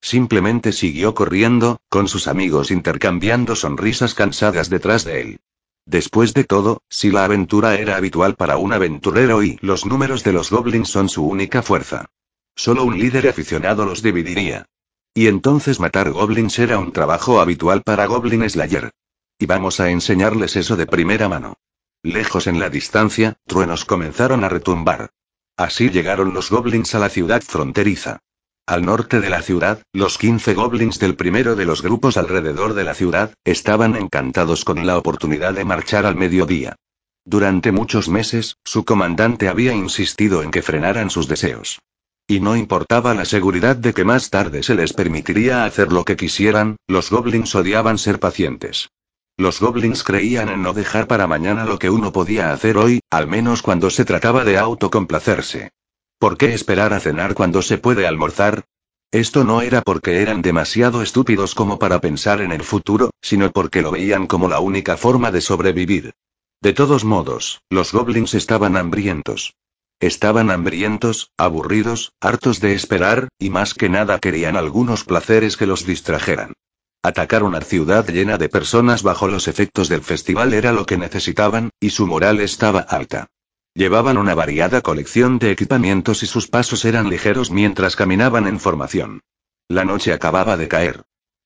Simplemente 0.00 0.70
siguió 0.70 1.12
corriendo, 1.12 1.80
con 1.88 2.06
sus 2.06 2.28
amigos 2.28 2.70
intercambiando 2.70 3.56
sonrisas 3.56 4.14
cansadas 4.14 4.70
detrás 4.70 5.02
de 5.02 5.20
él. 5.22 5.40
Después 5.84 6.32
de 6.32 6.44
todo, 6.44 6.82
si 6.88 7.10
la 7.10 7.24
aventura 7.24 7.74
era 7.74 7.96
habitual 7.96 8.36
para 8.36 8.58
un 8.58 8.72
aventurero 8.72 9.42
y 9.42 9.58
los 9.60 9.86
números 9.86 10.22
de 10.22 10.34
los 10.34 10.50
goblins 10.50 10.88
son 10.88 11.08
su 11.08 11.26
única 11.26 11.62
fuerza. 11.62 12.12
Solo 12.54 12.84
un 12.84 12.96
líder 12.96 13.26
aficionado 13.26 13.84
los 13.84 14.04
dividiría. 14.04 14.68
Y 15.14 15.26
entonces 15.26 15.78
matar 15.78 16.10
goblins 16.10 16.58
era 16.58 16.78
un 16.78 16.92
trabajo 16.92 17.40
habitual 17.40 17.82
para 17.82 18.06
Goblin 18.06 18.48
Slayer. 18.48 18.92
Y 19.38 19.46
vamos 19.46 19.78
a 19.78 19.90
enseñarles 19.90 20.56
eso 20.56 20.76
de 20.76 20.86
primera 20.86 21.28
mano. 21.28 21.58
Lejos 22.02 22.46
en 22.46 22.58
la 22.58 22.70
distancia, 22.70 23.36
truenos 23.46 23.84
comenzaron 23.84 24.42
a 24.42 24.48
retumbar. 24.48 25.10
Así 25.56 25.90
llegaron 25.90 26.32
los 26.32 26.50
goblins 26.50 26.94
a 26.94 26.98
la 26.98 27.10
ciudad 27.10 27.42
fronteriza. 27.42 28.20
Al 28.66 28.86
norte 28.86 29.20
de 29.20 29.28
la 29.28 29.42
ciudad, 29.42 29.82
los 29.92 30.16
15 30.16 30.54
goblins 30.54 30.98
del 30.98 31.14
primero 31.14 31.56
de 31.56 31.66
los 31.66 31.82
grupos 31.82 32.16
alrededor 32.16 32.72
de 32.72 32.84
la 32.84 32.94
ciudad, 32.94 33.34
estaban 33.44 33.96
encantados 33.96 34.64
con 34.64 34.86
la 34.86 34.96
oportunidad 34.96 35.52
de 35.52 35.64
marchar 35.64 36.06
al 36.06 36.16
mediodía. 36.16 36.76
Durante 37.24 37.70
muchos 37.70 38.08
meses, 38.08 38.56
su 38.64 38.84
comandante 38.84 39.48
había 39.48 39.74
insistido 39.74 40.42
en 40.42 40.50
que 40.50 40.62
frenaran 40.62 41.10
sus 41.10 41.28
deseos. 41.28 41.80
Y 42.32 42.40
no 42.40 42.56
importaba 42.56 43.12
la 43.12 43.26
seguridad 43.26 43.76
de 43.76 43.92
que 43.92 44.06
más 44.06 44.30
tarde 44.30 44.62
se 44.62 44.74
les 44.74 44.94
permitiría 44.94 45.66
hacer 45.66 45.92
lo 45.92 46.02
que 46.02 46.16
quisieran, 46.16 46.76
los 46.86 47.10
goblins 47.10 47.54
odiaban 47.54 47.98
ser 47.98 48.20
pacientes. 48.20 48.88
Los 49.36 49.60
goblins 49.60 50.02
creían 50.02 50.48
en 50.48 50.62
no 50.62 50.72
dejar 50.72 51.06
para 51.06 51.26
mañana 51.26 51.66
lo 51.66 51.78
que 51.78 51.90
uno 51.90 52.10
podía 52.10 52.54
hacer 52.54 52.78
hoy, 52.78 53.00
al 53.10 53.26
menos 53.26 53.60
cuando 53.60 53.90
se 53.90 54.06
trataba 54.06 54.44
de 54.44 54.56
autocomplacerse. 54.56 55.72
¿Por 56.18 56.38
qué 56.38 56.54
esperar 56.54 56.94
a 56.94 57.00
cenar 57.00 57.34
cuando 57.34 57.60
se 57.60 57.76
puede 57.76 58.06
almorzar? 58.06 58.64
Esto 59.10 59.44
no 59.44 59.60
era 59.60 59.82
porque 59.82 60.22
eran 60.22 60.40
demasiado 60.40 61.02
estúpidos 61.02 61.54
como 61.54 61.78
para 61.78 62.00
pensar 62.00 62.40
en 62.40 62.52
el 62.52 62.62
futuro, 62.62 63.10
sino 63.20 63.50
porque 63.50 63.82
lo 63.82 63.90
veían 63.90 64.26
como 64.26 64.48
la 64.48 64.58
única 64.60 64.96
forma 64.96 65.32
de 65.32 65.42
sobrevivir. 65.42 66.14
De 66.62 66.72
todos 66.72 67.04
modos, 67.04 67.60
los 67.68 67.92
goblins 67.92 68.32
estaban 68.32 68.78
hambrientos. 68.78 69.52
Estaban 70.02 70.50
hambrientos, 70.50 71.30
aburridos, 71.38 72.12
hartos 72.20 72.58
de 72.58 72.74
esperar, 72.74 73.28
y 73.38 73.50
más 73.50 73.72
que 73.72 73.88
nada 73.88 74.18
querían 74.18 74.56
algunos 74.56 75.04
placeres 75.04 75.56
que 75.56 75.64
los 75.64 75.86
distrajeran. 75.86 76.54
Atacar 77.04 77.44
una 77.44 77.60
ciudad 77.60 78.04
llena 78.08 78.36
de 78.36 78.48
personas 78.48 79.04
bajo 79.04 79.28
los 79.28 79.46
efectos 79.46 79.88
del 79.88 80.02
festival 80.02 80.54
era 80.54 80.72
lo 80.72 80.86
que 80.86 80.98
necesitaban, 80.98 81.70
y 81.78 81.90
su 81.90 82.08
moral 82.08 82.40
estaba 82.40 82.80
alta. 82.80 83.28
Llevaban 83.74 84.18
una 84.18 84.34
variada 84.34 84.80
colección 84.80 85.38
de 85.38 85.52
equipamientos 85.52 86.24
y 86.24 86.26
sus 86.26 86.48
pasos 86.48 86.84
eran 86.84 87.08
ligeros 87.08 87.52
mientras 87.52 87.94
caminaban 87.94 88.48
en 88.48 88.58
formación. 88.58 89.20
La 89.68 89.84
noche 89.84 90.12
acababa 90.12 90.56
de 90.56 90.66
caer. 90.66 91.02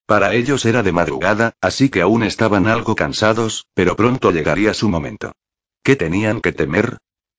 Para 0.06 0.32
ellos 0.32 0.64
era 0.64 0.82
de 0.82 0.92
madrugada, 0.92 1.52
así 1.60 1.90
que 1.90 2.00
aún 2.00 2.22
estaban 2.22 2.68
algo 2.68 2.96
cansados, 2.96 3.66
pero 3.74 3.96
pronto 3.96 4.30
llegaría 4.30 4.72
su 4.72 4.88
momento. 4.88 5.32
¿Qué 5.82 5.94
tenían 5.94 6.40
que 6.40 6.52
temer? 6.52 6.96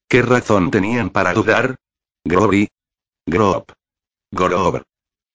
¿Qué 0.10 0.22
razón 0.22 0.72
tenían 0.72 1.10
para 1.10 1.34
dudar? 1.34 1.76
Groby. 2.24 2.70
Grob. 3.26 3.66
Gorob. 4.32 4.84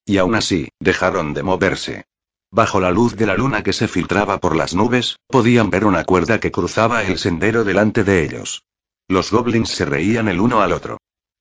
Y 0.06 0.16
aún 0.16 0.34
así, 0.34 0.70
dejaron 0.80 1.34
de 1.34 1.42
moverse. 1.42 2.06
Bajo 2.50 2.80
la 2.80 2.90
luz 2.90 3.14
de 3.14 3.26
la 3.26 3.36
luna 3.36 3.62
que 3.62 3.74
se 3.74 3.86
filtraba 3.86 4.38
por 4.38 4.56
las 4.56 4.74
nubes, 4.74 5.18
podían 5.26 5.68
ver 5.68 5.84
una 5.84 6.04
cuerda 6.04 6.40
que 6.40 6.50
cruzaba 6.50 7.02
el 7.04 7.18
sendero 7.18 7.64
delante 7.64 8.02
de 8.02 8.24
ellos. 8.24 8.64
Los 9.08 9.30
goblins 9.30 9.68
se 9.68 9.84
reían 9.84 10.28
el 10.28 10.40
uno 10.40 10.62
al 10.62 10.72
otro. 10.72 10.98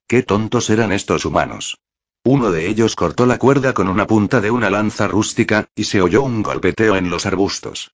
Qué 0.08 0.24
tontos 0.24 0.70
eran 0.70 0.92
estos 0.92 1.24
humanos. 1.24 1.78
Uno 2.26 2.52
de 2.52 2.68
ellos 2.68 2.98
cortó 2.98 3.26
la 3.26 3.38
cuerda 3.38 3.74
con 3.74 3.88
una 3.88 4.08
punta 4.08 4.42
de 4.42 4.52
una 4.52 4.70
lanza 4.70 5.08
rústica, 5.08 5.70
y 5.74 5.86
se 5.86 6.02
oyó 6.02 6.22
un 6.22 6.44
golpeteo 6.44 6.98
en 6.98 7.10
los 7.10 7.26
arbustos. 7.26 7.92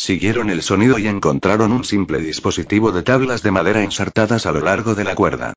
Siguieron 0.00 0.48
el 0.48 0.62
sonido 0.62 0.96
y 1.00 1.08
encontraron 1.08 1.72
un 1.72 1.82
simple 1.82 2.20
dispositivo 2.20 2.92
de 2.92 3.02
tablas 3.02 3.42
de 3.42 3.50
madera 3.50 3.82
ensartadas 3.82 4.46
a 4.46 4.52
lo 4.52 4.60
largo 4.60 4.94
de 4.94 5.02
la 5.02 5.16
cuerda. 5.16 5.54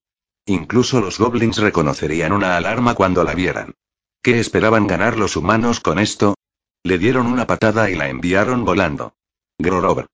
Incluso 0.48 1.00
los 1.00 1.20
goblins 1.20 1.60
reconocerían 1.60 2.32
una 2.32 2.58
alarma 2.58 2.96
cuando 2.96 3.24
la 3.24 3.36
vieran. 3.36 3.76
¿Qué 4.24 4.40
esperaban 4.40 4.88
ganar 4.88 5.16
los 5.16 5.36
humanos 5.36 5.80
con 5.80 6.00
esto? 6.00 6.34
Le 6.82 6.98
dieron 6.98 7.28
una 7.28 7.46
patada 7.46 7.92
y 7.92 7.96
la 7.96 8.10
enviaron 8.10 8.66
volando. 8.66 9.14
Grorob. 9.60 10.08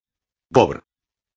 Pobre. 0.52 0.82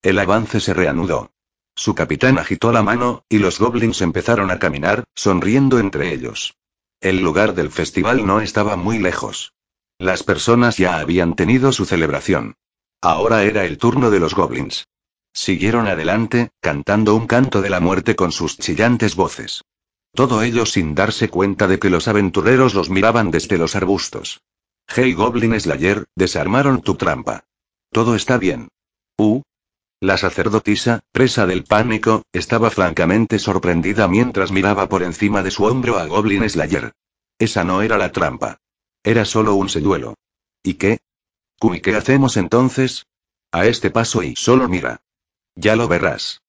El 0.01 0.19
avance 0.19 0.59
se 0.59 0.73
reanudó. 0.73 1.31
Su 1.73 1.95
capitán 1.95 2.39
agitó 2.39 2.73
la 2.73 2.83
mano, 2.83 3.23
y 3.29 3.37
los 3.37 3.57
goblins 3.57 4.01
empezaron 4.01 4.51
a 4.51 4.59
caminar, 4.59 5.05
sonriendo 5.15 5.79
entre 5.79 6.13
ellos. 6.13 6.57
El 6.99 7.21
lugar 7.21 7.55
del 7.55 7.71
festival 7.71 8.25
no 8.25 8.41
estaba 8.41 8.75
muy 8.75 8.99
lejos. 8.99 9.53
Las 9.97 10.23
personas 10.23 10.75
ya 10.75 10.99
habían 10.99 11.37
tenido 11.37 11.71
su 11.71 11.85
celebración. 11.85 12.57
Ahora 13.01 13.43
era 13.43 13.65
el 13.65 13.77
turno 13.77 14.11
de 14.11 14.19
los 14.19 14.35
goblins. 14.35 14.87
Siguieron 15.33 15.87
adelante, 15.87 16.51
cantando 16.59 17.15
un 17.15 17.25
canto 17.25 17.61
de 17.61 17.69
la 17.69 17.79
muerte 17.79 18.15
con 18.15 18.31
sus 18.31 18.57
chillantes 18.57 19.15
voces. 19.15 19.63
Todo 20.13 20.43
ello 20.43 20.65
sin 20.65 20.93
darse 20.93 21.29
cuenta 21.29 21.67
de 21.67 21.79
que 21.79 21.89
los 21.89 22.07
aventureros 22.07 22.75
los 22.75 22.89
miraban 22.89 23.31
desde 23.31 23.57
los 23.57 23.75
arbustos. 23.75 24.41
Hey 24.87 25.13
Goblin 25.13 25.59
Slayer, 25.59 26.05
desarmaron 26.15 26.81
tu 26.81 26.95
trampa. 26.95 27.45
Todo 27.91 28.15
está 28.15 28.37
bien. 28.37 28.67
Uh. 29.17 29.41
La 30.01 30.17
sacerdotisa, 30.17 31.01
presa 31.11 31.45
del 31.45 31.63
pánico, 31.63 32.23
estaba 32.33 32.71
francamente 32.71 33.39
sorprendida 33.39 34.07
mientras 34.07 34.51
miraba 34.51 34.89
por 34.89 35.03
encima 35.03 35.43
de 35.43 35.51
su 35.51 35.63
hombro 35.63 35.97
a 35.97 36.07
Goblin 36.07 36.47
Slayer. 36.49 36.91
Esa 37.39 37.63
no 37.63 37.81
era 37.81 37.97
la 37.97 38.11
trampa. 38.11 38.57
Era 39.03 39.25
solo 39.25 39.55
un 39.55 39.69
señuelo. 39.69 40.15
¿Y 40.63 40.75
qué? 40.75 40.99
¿Y 41.63 41.79
qué 41.79 41.95
hacemos 41.95 42.37
entonces? 42.37 43.05
A 43.51 43.65
este 43.65 43.91
paso 43.91 44.23
y 44.23 44.35
solo 44.35 44.67
mira. 44.67 45.01
Ya 45.55 45.75
lo 45.75 45.87
verás. 45.87 46.41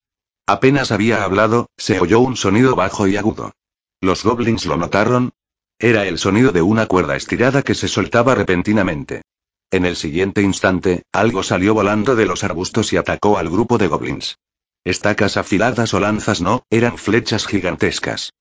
Apenas 0.47 0.91
había 0.91 1.23
hablado, 1.23 1.69
se 1.77 2.01
oyó 2.01 2.21
un 2.21 2.37
sonido 2.37 2.75
bajo 2.75 3.07
y 3.07 3.17
agudo. 3.17 3.53
Los 4.01 4.25
goblins 4.25 4.67
lo 4.67 4.77
notaron. 4.77 5.33
Era 5.79 6.07
el 6.07 6.19
sonido 6.19 6.53
de 6.53 6.63
una 6.63 6.87
cuerda 6.87 7.17
estirada 7.17 7.63
que 7.63 7.75
se 7.75 7.89
soltaba 7.89 8.35
repentinamente. 8.35 9.23
En 9.71 9.85
el 9.85 9.97
siguiente 9.97 10.43
instante, 10.43 11.03
algo 11.13 11.43
salió 11.43 11.75
volando 11.75 12.15
de 12.17 12.27
los 12.27 12.45
arbustos 12.45 12.93
y 12.93 12.97
atacó 12.97 13.39
al 13.39 13.49
grupo 13.49 13.79
de 13.79 13.89
goblins. 13.89 14.39
Estacas 14.85 15.37
afiladas 15.37 15.95
o 15.95 16.01
lanzas 16.01 16.41
no, 16.41 16.65
eran 16.71 16.99
flechas 16.99 17.47
gigantescas. 17.47 18.33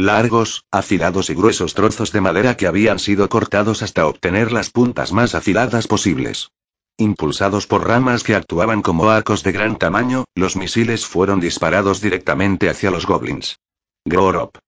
Largos, 0.00 0.64
afilados 0.70 1.28
y 1.28 1.34
gruesos 1.34 1.74
trozos 1.74 2.12
de 2.12 2.20
madera 2.20 2.56
que 2.56 2.68
habían 2.68 3.00
sido 3.00 3.28
cortados 3.28 3.82
hasta 3.82 4.06
obtener 4.06 4.52
las 4.52 4.70
puntas 4.70 5.10
más 5.12 5.34
afiladas 5.34 5.88
posibles. 5.88 6.52
Impulsados 6.96 7.66
por 7.66 7.84
ramas 7.84 8.22
que 8.22 8.36
actuaban 8.36 8.80
como 8.80 9.10
arcos 9.10 9.42
de 9.42 9.50
gran 9.50 9.76
tamaño, 9.76 10.24
los 10.36 10.54
misiles 10.54 11.04
fueron 11.04 11.40
disparados 11.40 12.00
directamente 12.00 12.70
hacia 12.70 12.92
los 12.92 13.06
goblins. 13.06 13.58
Grorop. 14.04 14.58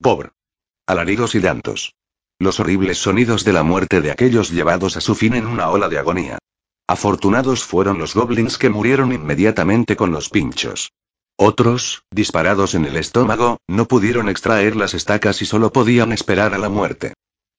Pobre. 0.00 0.30
Alaridos 0.86 1.34
y 1.34 1.40
llantos. 1.40 1.94
Los 2.38 2.58
horribles 2.58 2.96
sonidos 2.96 3.44
de 3.44 3.52
la 3.52 3.62
muerte 3.62 4.00
de 4.00 4.12
aquellos 4.12 4.48
llevados 4.48 4.96
a 4.96 5.02
su 5.02 5.14
fin 5.14 5.34
en 5.34 5.44
una 5.44 5.68
ola 5.68 5.90
de 5.90 5.98
agonía. 5.98 6.38
Afortunados 6.86 7.64
fueron 7.64 7.98
los 7.98 8.14
goblins 8.14 8.56
que 8.56 8.70
murieron 8.70 9.12
inmediatamente 9.12 9.94
con 9.94 10.10
los 10.10 10.30
pinchos. 10.30 10.90
Otros, 11.42 12.02
disparados 12.10 12.74
en 12.74 12.84
el 12.84 12.98
estómago, 12.98 13.60
no 13.66 13.88
pudieron 13.88 14.28
extraer 14.28 14.76
las 14.76 14.92
estacas 14.92 15.40
y 15.40 15.46
solo 15.46 15.72
podían 15.72 16.12
esperar 16.12 16.52
a 16.52 16.58
la 16.58 16.68
muerte. 16.68 17.14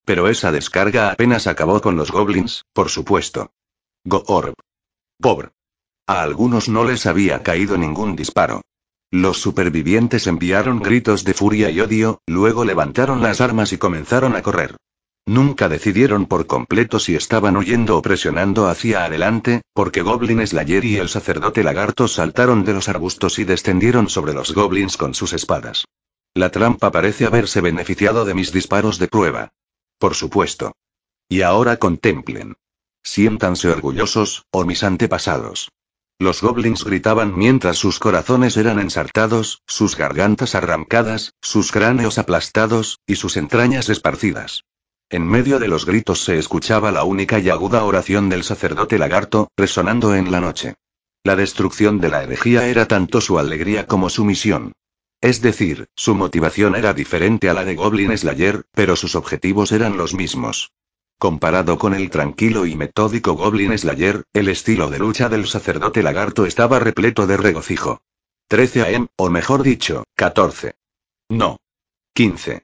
Pero 0.06 0.28
esa 0.28 0.52
descarga 0.52 1.10
apenas 1.10 1.48
acabó 1.48 1.82
con 1.82 1.96
los 1.96 2.12
goblins, 2.12 2.64
por 2.74 2.90
supuesto. 2.90 3.50
Go-Orb. 4.06 4.54
Pobre. 5.20 5.50
A 6.06 6.22
algunos 6.22 6.70
no 6.70 6.84
les 6.84 7.08
había 7.08 7.42
caído 7.42 7.76
ningún 7.76 8.16
disparo. 8.16 8.62
Los 9.10 9.42
supervivientes 9.42 10.28
enviaron 10.28 10.78
gritos 10.78 11.24
de 11.24 11.34
furia 11.34 11.72
y 11.72 11.82
odio, 11.82 12.20
luego 12.28 12.66
levantaron 12.66 13.24
las 13.24 13.42
armas 13.42 13.74
y 13.74 13.80
comenzaron 13.80 14.36
a 14.36 14.44
correr. 14.44 14.78
Nunca 15.28 15.70
decidieron 15.70 16.26
por 16.26 16.48
completo 16.48 17.00
si 17.00 17.16
estaban 17.16 17.56
huyendo 17.56 17.98
o 17.98 18.02
presionando 18.02 18.68
hacia 18.68 19.06
adelante, 19.06 19.62
porque 19.74 20.02
Goblin 20.02 20.46
Slayer 20.46 20.84
y 20.84 20.98
el 20.98 21.10
sacerdote 21.10 21.64
lagarto 21.64 22.08
saltaron 22.08 22.66
de 22.66 22.74
los 22.74 22.90
arbustos 22.90 23.38
y 23.38 23.44
descendieron 23.44 24.10
sobre 24.10 24.34
los 24.34 24.54
goblins 24.54 24.98
con 24.98 25.14
sus 25.14 25.34
espadas. 25.34 25.86
La 26.34 26.50
trampa 26.50 26.92
parece 26.92 27.26
haberse 27.26 27.62
beneficiado 27.62 28.26
de 28.26 28.34
mis 28.34 28.52
disparos 28.52 28.98
de 28.98 29.08
prueba. 29.08 29.50
Por 30.00 30.16
supuesto. 30.16 30.74
Y 31.30 31.44
ahora 31.44 31.78
contemplen. 31.78 32.56
Siéntanse 33.04 33.70
orgullosos, 33.70 34.46
oh 34.52 34.66
mis 34.66 34.84
antepasados. 34.84 35.70
Los 36.20 36.42
goblins 36.42 36.84
gritaban 36.84 37.38
mientras 37.38 37.78
sus 37.78 38.00
corazones 38.00 38.58
eran 38.58 38.80
ensartados, 38.80 39.62
sus 39.68 39.96
gargantas 39.96 40.56
arrancadas, 40.56 41.34
sus 41.42 41.72
cráneos 41.72 42.18
aplastados, 42.18 43.00
y 43.08 43.16
sus 43.16 43.38
entrañas 43.38 43.90
esparcidas. 43.90 44.64
En 45.12 45.28
medio 45.28 45.60
de 45.60 45.68
los 45.68 45.86
gritos 45.86 46.24
se 46.24 46.38
escuchaba 46.38 46.90
la 46.90 47.04
única 47.04 47.38
y 47.38 47.50
aguda 47.50 47.84
oración 47.84 48.30
del 48.30 48.46
sacerdote 48.46 48.98
lagarto, 48.98 49.52
resonando 49.58 50.16
en 50.16 50.32
la 50.32 50.40
noche. 50.40 50.76
La 51.26 51.36
destrucción 51.36 52.00
de 52.00 52.08
la 52.08 52.24
herejía 52.24 52.70
era 52.70 52.88
tanto 52.88 53.20
su 53.20 53.38
alegría 53.38 53.88
como 53.88 54.10
su 54.10 54.24
misión. 54.24 54.72
Es 55.20 55.42
decir, 55.42 55.90
su 55.98 56.16
motivación 56.16 56.78
era 56.78 56.94
diferente 56.94 57.50
a 57.50 57.54
la 57.54 57.66
de 57.66 57.76
Goblin 57.76 58.18
Slayer, 58.18 58.64
pero 58.72 58.96
sus 58.96 59.16
objetivos 59.16 59.74
eran 59.74 59.98
los 59.98 60.14
mismos. 60.14 60.72
Comparado 61.20 61.78
con 61.78 61.94
el 61.94 62.10
tranquilo 62.10 62.66
y 62.66 62.78
metódico 62.78 63.34
Goblin 63.34 63.78
Slayer, 63.78 64.24
el 64.32 64.48
estilo 64.48 64.90
de 64.90 65.00
lucha 65.00 65.28
del 65.28 65.46
sacerdote 65.46 66.04
lagarto 66.04 66.46
estaba 66.46 66.80
repleto 66.80 67.28
de 67.28 67.36
regocijo. 67.36 68.02
13 68.48 68.96
AM, 68.96 69.08
o 69.18 69.30
mejor 69.30 69.62
dicho, 69.62 70.06
14. 70.16 70.76
No. 71.28 71.58
15. 72.14 72.64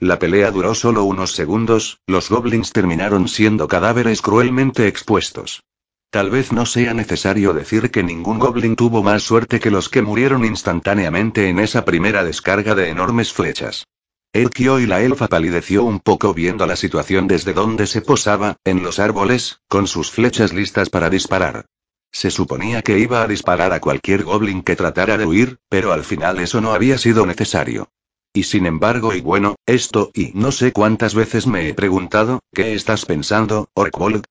La 0.00 0.18
pelea 0.18 0.50
duró 0.50 0.74
solo 0.74 1.04
unos 1.04 1.32
segundos, 1.32 2.00
los 2.06 2.30
goblins 2.30 2.72
terminaron 2.72 3.28
siendo 3.28 3.68
cadáveres 3.68 4.22
cruelmente 4.22 4.88
expuestos. 4.88 5.62
Tal 6.08 6.30
vez 6.30 6.52
no 6.52 6.64
sea 6.64 6.94
necesario 6.94 7.52
decir 7.52 7.90
que 7.90 8.02
ningún 8.02 8.38
goblin 8.38 8.76
tuvo 8.76 9.02
más 9.02 9.22
suerte 9.22 9.60
que 9.60 9.70
los 9.70 9.90
que 9.90 10.00
murieron 10.00 10.46
instantáneamente 10.46 11.50
en 11.50 11.58
esa 11.58 11.84
primera 11.84 12.24
descarga 12.24 12.74
de 12.74 12.88
enormes 12.88 13.34
flechas. 13.34 13.84
Erkio 14.32 14.80
y 14.80 14.86
la 14.86 15.02
elfa 15.02 15.28
palideció 15.28 15.84
un 15.84 16.00
poco 16.00 16.32
viendo 16.32 16.64
la 16.64 16.76
situación 16.76 17.28
desde 17.28 17.52
donde 17.52 17.86
se 17.86 18.00
posaba, 18.00 18.56
en 18.64 18.82
los 18.82 19.00
árboles, 19.00 19.60
con 19.68 19.86
sus 19.86 20.10
flechas 20.10 20.54
listas 20.54 20.88
para 20.88 21.10
disparar. 21.10 21.66
Se 22.10 22.30
suponía 22.30 22.80
que 22.80 22.98
iba 22.98 23.22
a 23.22 23.28
disparar 23.28 23.74
a 23.74 23.80
cualquier 23.80 24.24
goblin 24.24 24.62
que 24.62 24.76
tratara 24.76 25.18
de 25.18 25.26
huir, 25.26 25.58
pero 25.68 25.92
al 25.92 26.04
final 26.04 26.38
eso 26.38 26.62
no 26.62 26.72
había 26.72 26.96
sido 26.96 27.26
necesario. 27.26 27.90
Y 28.32 28.44
sin 28.44 28.66
embargo, 28.66 29.12
y 29.12 29.20
bueno, 29.20 29.56
esto, 29.66 30.10
y 30.14 30.30
no 30.34 30.52
sé 30.52 30.72
cuántas 30.72 31.14
veces 31.14 31.46
me 31.46 31.68
he 31.68 31.74
preguntado, 31.74 32.40
¿qué 32.54 32.74
estás 32.74 33.04
pensando, 33.04 33.68
Orkvold? 33.74 34.24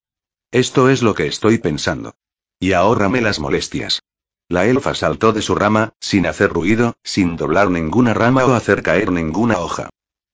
Esto 0.52 0.89
es 0.89 1.02
lo 1.02 1.14
que 1.14 1.28
estoy 1.28 1.58
pensando. 1.58 2.16
Y 2.60 2.74
ahórrame 2.74 3.22
las 3.22 3.39
molestias. 3.39 4.02
La 4.47 4.66
elfa 4.66 4.95
saltó 4.95 5.34
de 5.34 5.41
su 5.41 5.54
rama, 5.54 5.93
sin 6.00 6.26
hacer 6.26 6.52
ruido, 6.52 6.95
sin 7.04 7.36
doblar 7.36 7.70
ninguna 7.70 8.14
rama 8.14 8.45
o 8.45 8.54
hacer 8.54 8.84
caer 8.84 9.12
ninguna 9.12 9.60
hoja. 9.60 9.89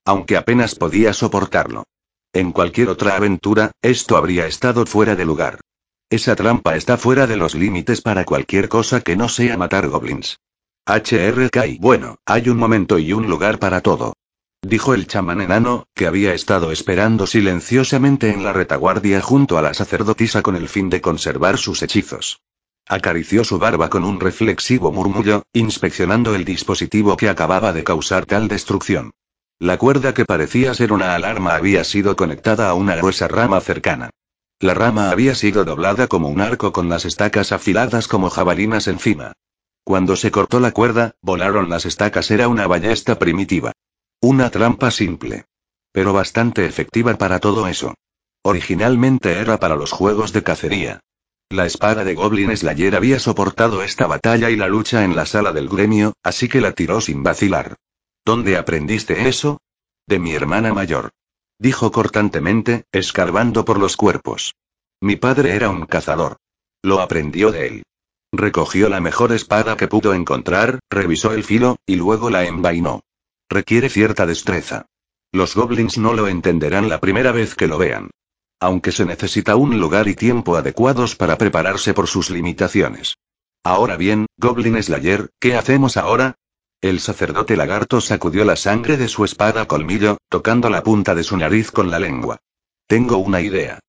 Aunque 0.05 0.38
apenas 0.38 0.76
podía 0.76 1.11
soportarlo. 1.13 1.84
En 2.34 2.51
cualquier 2.51 2.89
otra 2.89 3.16
aventura, 3.16 3.72
esto 3.82 4.16
habría 4.16 4.45
estado 4.45 4.86
fuera 4.86 5.16
de 5.16 5.26
lugar. 5.26 5.59
Esa 6.09 6.36
trampa 6.36 6.76
está 6.76 6.97
fuera 6.97 7.26
de 7.26 7.36
los 7.36 7.55
límites 7.55 8.01
para 8.01 8.26
cualquier 8.26 8.70
cosa 8.70 9.01
que 9.01 9.16
no 9.16 9.28
sea 9.28 9.57
matar 9.57 9.89
goblins. 9.89 10.38
HRK 10.88 11.79
bueno, 11.79 12.19
hay 12.27 12.47
un 12.47 12.57
momento 12.57 12.99
y 12.99 13.11
un 13.11 13.27
lugar 13.27 13.57
para 13.57 13.81
todo. 13.81 14.13
Dijo 14.61 14.93
el 14.93 15.07
chamán 15.07 15.41
enano, 15.41 15.88
que 15.95 16.05
había 16.05 16.36
estado 16.36 16.71
esperando 16.71 17.25
silenciosamente 17.25 18.29
en 18.29 18.43
la 18.43 18.53
retaguardia 18.53 19.19
junto 19.19 19.57
a 19.57 19.63
la 19.63 19.73
sacerdotisa 19.73 20.43
con 20.43 20.55
el 20.55 20.69
fin 20.69 20.91
de 20.91 21.01
conservar 21.01 21.57
sus 21.57 21.81
hechizos. 21.81 22.43
Acarició 22.88 23.43
su 23.43 23.57
barba 23.57 23.89
con 23.89 24.03
un 24.03 24.19
reflexivo 24.19 24.91
murmullo, 24.91 25.41
inspeccionando 25.53 26.36
el 26.36 26.45
dispositivo 26.45 27.17
que 27.17 27.29
acababa 27.29 27.73
de 27.73 27.83
causar 27.83 28.27
tal 28.27 28.47
destrucción. 28.47 29.09
La 29.57 29.79
cuerda 29.79 30.13
que 30.13 30.25
parecía 30.25 30.75
ser 30.75 30.93
una 30.93 31.15
alarma 31.15 31.55
había 31.55 31.83
sido 31.83 32.15
conectada 32.15 32.69
a 32.69 32.75
una 32.75 32.95
gruesa 32.95 33.27
rama 33.27 33.59
cercana. 33.59 34.11
La 34.59 34.75
rama 34.75 35.09
había 35.09 35.33
sido 35.33 35.65
doblada 35.65 36.05
como 36.05 36.29
un 36.29 36.41
arco 36.41 36.71
con 36.71 36.89
las 36.89 37.05
estacas 37.05 37.51
afiladas 37.51 38.07
como 38.07 38.29
jabalinas 38.29 38.88
encima. 38.88 39.33
Cuando 39.86 40.15
se 40.15 40.31
cortó 40.31 40.59
la 40.59 40.71
cuerda, 40.71 41.15
volaron 41.21 41.69
las 41.69 41.86
estacas. 41.86 42.31
Era 42.31 42.47
una 42.47 42.65
ballesta 42.65 43.19
primitiva. 43.19 43.71
Una 44.19 44.49
trampa 44.49 44.89
simple. 44.89 45.45
Pero 45.91 46.11
bastante 46.11 46.65
efectiva 46.65 47.15
para 47.19 47.39
todo 47.39 47.67
eso. 47.67 47.93
Originalmente 48.41 49.38
era 49.39 49.59
para 49.59 49.75
los 49.75 49.91
juegos 49.91 50.33
de 50.33 50.41
cacería. 50.41 51.01
La 51.49 51.67
espada 51.67 52.03
de 52.03 52.15
Goblin 52.15 52.57
Slayer 52.57 52.95
había 52.95 53.19
soportado 53.19 53.83
esta 53.83 54.07
batalla 54.07 54.49
y 54.49 54.55
la 54.55 54.67
lucha 54.67 55.03
en 55.03 55.15
la 55.15 55.27
sala 55.27 55.53
del 55.53 55.69
gremio, 55.69 56.13
así 56.23 56.49
que 56.49 56.61
la 56.61 56.71
tiró 56.71 56.99
sin 56.99 57.21
vacilar. 57.21 57.75
¿Dónde 58.25 58.57
aprendiste 58.57 59.29
eso? 59.29 59.61
De 60.07 60.17
mi 60.17 60.33
hermana 60.33 60.73
mayor. 60.73 61.11
Dijo 61.59 61.91
cortantemente, 61.91 62.86
escarbando 62.91 63.63
por 63.65 63.79
los 63.79 63.95
cuerpos. 63.97 64.55
Mi 64.99 65.15
padre 65.15 65.55
era 65.55 65.69
un 65.69 65.86
cazador. 65.86 66.38
Lo 66.81 67.01
aprendió 67.01 67.51
de 67.51 67.67
él. 67.67 67.83
Recogió 68.38 68.89
la 68.89 68.99
mejor 68.99 69.31
espada 69.31 69.77
que 69.77 69.88
pudo 69.88 70.13
encontrar, 70.13 70.79
revisó 70.89 71.31
el 71.31 71.43
filo, 71.43 71.77
y 71.86 71.95
luego 71.95 72.29
la 72.29 72.45
envainó. 72.45 73.01
Requiere 73.49 73.89
cierta 73.89 74.25
destreza. 74.25 74.88
Los 75.31 75.55
goblins 75.55 75.97
no 75.97 76.13
lo 76.13 76.27
entenderán 76.27 76.89
la 76.89 76.99
primera 76.99 77.31
vez 77.31 77.55
que 77.55 77.67
lo 77.67 77.77
vean. 77.77 78.09
Aunque 78.59 78.91
se 78.91 79.05
necesita 79.05 79.55
un 79.55 79.79
lugar 79.79 80.07
y 80.07 80.15
tiempo 80.15 80.55
adecuados 80.55 81.15
para 81.15 81.38
prepararse 81.38 81.93
por 81.93 82.07
sus 82.07 82.29
limitaciones. 82.29 83.15
Ahora 83.63 83.97
bien, 83.97 84.27
Goblin 84.38 84.81
Slayer, 84.81 85.29
¿qué 85.39 85.55
hacemos 85.55 85.97
ahora? 85.97 86.36
El 86.81 86.99
sacerdote 86.99 87.55
lagarto 87.57 87.99
sacudió 87.99 88.45
la 88.45 88.55
sangre 88.55 88.97
de 88.97 89.07
su 89.07 89.25
espada 89.25 89.65
colmillo, 89.65 90.17
tocando 90.29 90.69
la 90.69 90.83
punta 90.83 91.15
de 91.15 91.23
su 91.23 91.36
nariz 91.36 91.71
con 91.71 91.89
la 91.89 91.99
lengua. 91.99 92.38
Tengo 92.88 93.17
una 93.17 93.41
idea. 93.41 93.79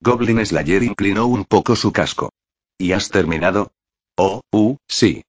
Goblin 0.00 0.44
Slayer 0.44 0.82
inclinó 0.82 1.26
un 1.26 1.44
poco 1.44 1.76
su 1.76 1.92
casco. 1.92 2.30
¿Y 2.78 2.92
has 2.92 3.10
terminado? 3.10 3.72
Oh, 4.16 4.40
uh, 4.50 4.76
sí. 4.88 5.22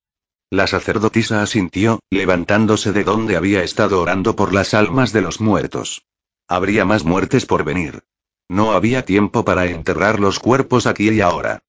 La 0.49 0.65
sacerdotisa 0.65 1.41
asintió, 1.41 1.99
levantándose 2.09 2.93
de 2.93 3.03
donde 3.03 3.35
había 3.35 3.63
estado 3.63 4.01
orando 4.01 4.35
por 4.35 4.53
las 4.53 4.73
almas 4.73 5.11
de 5.11 5.21
los 5.21 5.41
muertos. 5.41 6.05
Habría 6.47 6.85
más 6.85 7.03
muertes 7.03 7.45
por 7.45 7.65
venir. 7.65 8.03
No 8.47 8.71
había 8.71 9.03
tiempo 9.03 9.43
para 9.43 9.65
enterrar 9.65 10.21
los 10.21 10.39
cuerpos 10.39 10.87
aquí 10.87 11.09
y 11.09 11.19
ahora. 11.19 11.59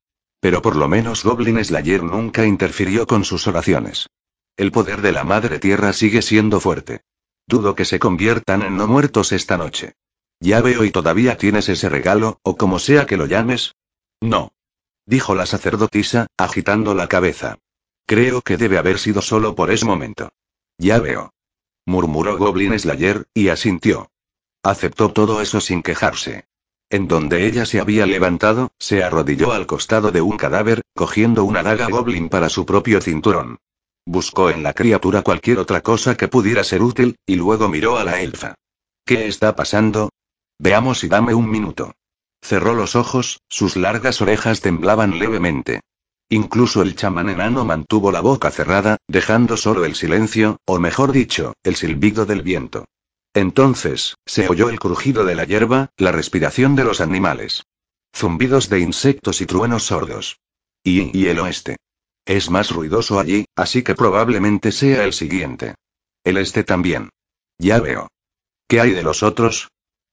Pero 0.40 0.62
por 0.62 0.76
lo 0.76 0.86
menos 0.86 1.24
Goblin 1.24 1.64
Slayer 1.64 2.04
nunca 2.04 2.46
interfirió 2.46 3.08
con 3.08 3.24
sus 3.24 3.48
oraciones. 3.48 4.08
El 4.56 4.70
poder 4.70 5.02
de 5.02 5.10
la 5.10 5.24
Madre 5.24 5.58
Tierra 5.58 5.92
sigue 5.92 6.22
siendo 6.22 6.60
fuerte. 6.60 7.00
Dudo 7.48 7.74
que 7.74 7.84
se 7.84 7.98
conviertan 7.98 8.62
en 8.62 8.76
no 8.76 8.86
muertos 8.86 9.32
esta 9.32 9.56
noche. 9.56 9.94
Ya 10.38 10.60
veo 10.60 10.84
y 10.84 10.92
todavía 10.92 11.36
tienes 11.36 11.68
ese 11.68 11.88
regalo, 11.88 12.38
o 12.42 12.56
como 12.56 12.78
sea 12.78 13.06
que 13.06 13.16
lo 13.16 13.26
llames. 13.26 13.74
No. 14.20 14.52
Dijo 15.08 15.34
la 15.34 15.46
sacerdotisa, 15.46 16.26
agitando 16.36 16.92
la 16.92 17.08
cabeza. 17.08 17.56
Creo 18.04 18.42
que 18.42 18.58
debe 18.58 18.76
haber 18.76 18.98
sido 18.98 19.22
solo 19.22 19.54
por 19.54 19.70
ese 19.70 19.86
momento. 19.86 20.28
Ya 20.76 20.98
veo. 20.98 21.32
Murmuró 21.86 22.36
Goblin 22.36 22.78
Slayer, 22.78 23.26
y 23.32 23.48
asintió. 23.48 24.10
Aceptó 24.62 25.10
todo 25.10 25.40
eso 25.40 25.62
sin 25.62 25.82
quejarse. 25.82 26.44
En 26.90 27.08
donde 27.08 27.46
ella 27.46 27.64
se 27.64 27.80
había 27.80 28.04
levantado, 28.04 28.70
se 28.78 29.02
arrodilló 29.02 29.52
al 29.52 29.66
costado 29.66 30.10
de 30.10 30.20
un 30.20 30.36
cadáver, 30.36 30.82
cogiendo 30.94 31.42
una 31.44 31.62
daga 31.62 31.88
goblin 31.88 32.28
para 32.28 32.50
su 32.50 32.66
propio 32.66 33.00
cinturón. 33.00 33.56
Buscó 34.04 34.50
en 34.50 34.62
la 34.62 34.74
criatura 34.74 35.22
cualquier 35.22 35.58
otra 35.58 35.80
cosa 35.80 36.18
que 36.18 36.28
pudiera 36.28 36.64
ser 36.64 36.82
útil, 36.82 37.16
y 37.24 37.36
luego 37.36 37.70
miró 37.70 37.96
a 37.96 38.04
la 38.04 38.20
elfa. 38.20 38.56
¿Qué 39.06 39.26
está 39.26 39.56
pasando? 39.56 40.10
Veamos 40.58 41.02
y 41.02 41.08
dame 41.08 41.32
un 41.32 41.50
minuto. 41.50 41.94
Cerró 42.42 42.74
los 42.74 42.96
ojos, 42.96 43.40
sus 43.48 43.76
largas 43.76 44.20
orejas 44.20 44.60
temblaban 44.60 45.18
levemente. 45.18 45.80
Incluso 46.30 46.82
el 46.82 46.94
chamán 46.94 47.28
enano 47.28 47.64
mantuvo 47.64 48.12
la 48.12 48.20
boca 48.20 48.50
cerrada, 48.50 48.98
dejando 49.08 49.56
solo 49.56 49.84
el 49.84 49.94
silencio, 49.94 50.58
o 50.66 50.78
mejor 50.78 51.12
dicho, 51.12 51.54
el 51.62 51.76
silbido 51.76 52.26
del 52.26 52.42
viento. 52.42 52.84
Entonces, 53.34 54.16
se 54.26 54.48
oyó 54.48 54.68
el 54.68 54.78
crujido 54.78 55.24
de 55.24 55.34
la 55.34 55.44
hierba, 55.44 55.90
la 55.96 56.12
respiración 56.12 56.76
de 56.76 56.84
los 56.84 57.00
animales. 57.00 57.64
Zumbidos 58.14 58.68
de 58.68 58.80
insectos 58.80 59.40
y 59.40 59.46
truenos 59.46 59.84
sordos. 59.84 60.40
Y, 60.82 61.16
y 61.18 61.28
el 61.28 61.38
oeste. 61.38 61.76
Es 62.26 62.50
más 62.50 62.70
ruidoso 62.70 63.18
allí, 63.18 63.46
así 63.56 63.82
que 63.82 63.94
probablemente 63.94 64.70
sea 64.72 65.04
el 65.04 65.12
siguiente. 65.12 65.74
El 66.24 66.36
este 66.36 66.62
también. 66.62 67.10
Ya 67.58 67.80
veo. 67.80 68.08
¿Qué 68.66 68.80
hay 68.80 68.90
de 68.90 69.02
los 69.02 69.22
otros? 69.22 69.68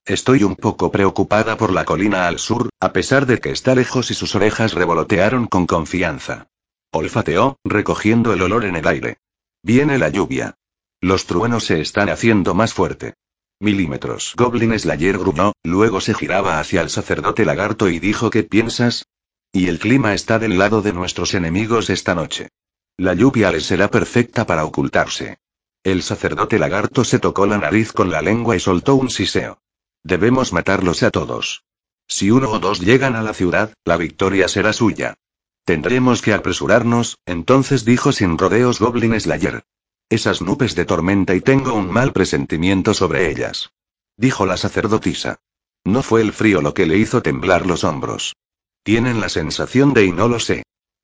Estoy 0.06 0.44
un 0.44 0.54
poco 0.54 0.92
preocupada 0.92 1.56
por 1.56 1.72
la 1.72 1.84
colina 1.84 2.28
al 2.28 2.38
sur, 2.38 2.70
a 2.78 2.92
pesar 2.92 3.26
de 3.26 3.40
que 3.40 3.50
está 3.50 3.74
lejos 3.74 4.12
y 4.12 4.14
sus 4.14 4.36
orejas 4.36 4.72
revolotearon 4.72 5.48
con 5.48 5.66
confianza. 5.66 6.46
Olfateó, 6.92 7.58
recogiendo 7.64 8.32
el 8.32 8.40
olor 8.40 8.66
en 8.66 8.76
el 8.76 8.86
aire. 8.86 9.18
Viene 9.64 9.98
la 9.98 10.08
lluvia. 10.08 10.54
Los 11.00 11.26
truenos 11.26 11.64
se 11.64 11.80
están 11.80 12.08
haciendo 12.08 12.54
más 12.54 12.72
fuerte. 12.72 13.14
Milímetros. 13.58 14.34
Goblin 14.36 14.78
Slayer 14.78 15.18
gruñó, 15.18 15.54
luego 15.64 16.00
se 16.00 16.14
giraba 16.14 16.60
hacia 16.60 16.82
el 16.82 16.90
sacerdote 16.90 17.44
lagarto 17.44 17.88
y 17.88 17.98
dijo 17.98 18.30
¿Qué 18.30 18.44
piensas? 18.44 19.06
Y 19.50 19.66
el 19.66 19.80
clima 19.80 20.14
está 20.14 20.38
del 20.38 20.56
lado 20.56 20.82
de 20.82 20.92
nuestros 20.92 21.34
enemigos 21.34 21.90
esta 21.90 22.14
noche. 22.14 22.50
La 22.96 23.14
lluvia 23.14 23.50
les 23.50 23.66
será 23.66 23.90
perfecta 23.90 24.46
para 24.46 24.66
ocultarse. 24.66 25.38
El 25.82 26.04
sacerdote 26.04 26.60
lagarto 26.60 27.02
se 27.02 27.18
tocó 27.18 27.44
la 27.46 27.58
nariz 27.58 27.92
con 27.92 28.12
la 28.12 28.22
lengua 28.22 28.54
y 28.54 28.60
soltó 28.60 28.94
un 28.94 29.10
siseo. 29.10 29.58
Debemos 30.06 30.52
matarlos 30.52 31.02
a 31.02 31.10
todos. 31.10 31.64
Si 32.06 32.30
uno 32.30 32.52
o 32.52 32.60
dos 32.60 32.78
llegan 32.78 33.16
a 33.16 33.22
la 33.22 33.34
ciudad, 33.34 33.74
la 33.84 33.96
victoria 33.96 34.46
será 34.46 34.72
suya. 34.72 35.16
Tendremos 35.64 36.22
que 36.22 36.32
apresurarnos, 36.32 37.18
entonces 37.26 37.84
dijo 37.84 38.12
sin 38.12 38.38
rodeos 38.38 38.78
Goblin 38.78 39.20
Slayer. 39.20 39.64
Esas 40.08 40.42
nubes 40.42 40.76
de 40.76 40.84
tormenta 40.84 41.34
y 41.34 41.40
tengo 41.40 41.74
un 41.74 41.90
mal 41.90 42.12
presentimiento 42.12 42.94
sobre 42.94 43.28
ellas. 43.32 43.70
Dijo 44.16 44.46
la 44.46 44.56
sacerdotisa. 44.56 45.40
No 45.82 46.04
fue 46.04 46.20
el 46.20 46.32
frío 46.32 46.62
lo 46.62 46.72
que 46.72 46.86
le 46.86 46.98
hizo 46.98 47.20
temblar 47.20 47.66
los 47.66 47.82
hombros. 47.82 48.36
Tienen 48.84 49.20
la 49.20 49.28
sensación 49.28 49.92
de 49.92 50.04
y 50.04 50.12
no 50.12 50.28
lo 50.28 50.38
sé. 50.38 50.62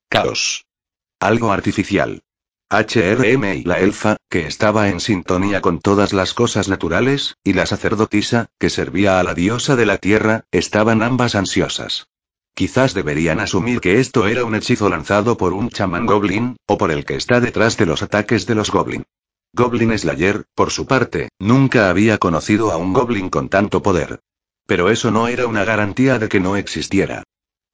Caos. 0.09 0.65
Algo 1.19 1.51
artificial. 1.51 2.23
HRM 2.73 3.45
y 3.55 3.65
la 3.65 3.81
elfa, 3.81 4.17
que 4.31 4.47
estaba 4.47 4.89
en 4.89 4.99
sintonía 4.99 5.61
con 5.61 5.79
todas 5.79 6.15
las 6.15 6.33
cosas 6.33 6.69
naturales, 6.69 7.37
y 7.45 7.53
la 7.53 7.67
sacerdotisa, 7.67 8.49
que 8.59 8.71
servía 8.71 9.21
a 9.21 9.23
la 9.23 9.35
diosa 9.35 9.77
de 9.77 9.85
la 9.85 9.99
tierra, 9.99 10.45
estaban 10.51 11.03
ambas 11.03 11.35
ansiosas. 11.35 12.07
Quizás 12.55 12.95
deberían 12.95 13.41
asumir 13.41 13.81
que 13.81 14.01
esto 14.01 14.27
era 14.27 14.47
un 14.47 14.55
hechizo 14.55 14.89
lanzado 14.89 15.37
por 15.37 15.53
un 15.53 15.69
chamán 15.69 16.07
goblin, 16.07 16.57
o 16.67 16.79
por 16.79 16.91
el 16.91 17.05
que 17.05 17.17
está 17.17 17.41
detrás 17.41 17.77
de 17.77 17.85
los 17.85 18.03
ataques 18.03 18.47
de 18.47 18.55
los 18.55 18.71
goblin. 18.71 19.05
Goblin 19.53 19.99
Slayer, 19.99 20.45
por 20.55 20.71
su 20.71 20.87
parte, 20.87 21.29
nunca 21.39 21.91
había 21.91 22.17
conocido 22.17 22.73
a 22.73 22.79
un 22.79 22.95
goblin 22.95 23.29
con 23.29 23.51
tanto 23.51 23.83
poder. 23.83 24.21
Pero 24.67 24.89
eso 24.89 25.11
no 25.11 25.29
era 25.29 25.47
una 25.47 25.67
garantía 25.67 26.19
de 26.19 26.31
que 26.31 26.41
no 26.41 26.57
existiera. 26.57 27.23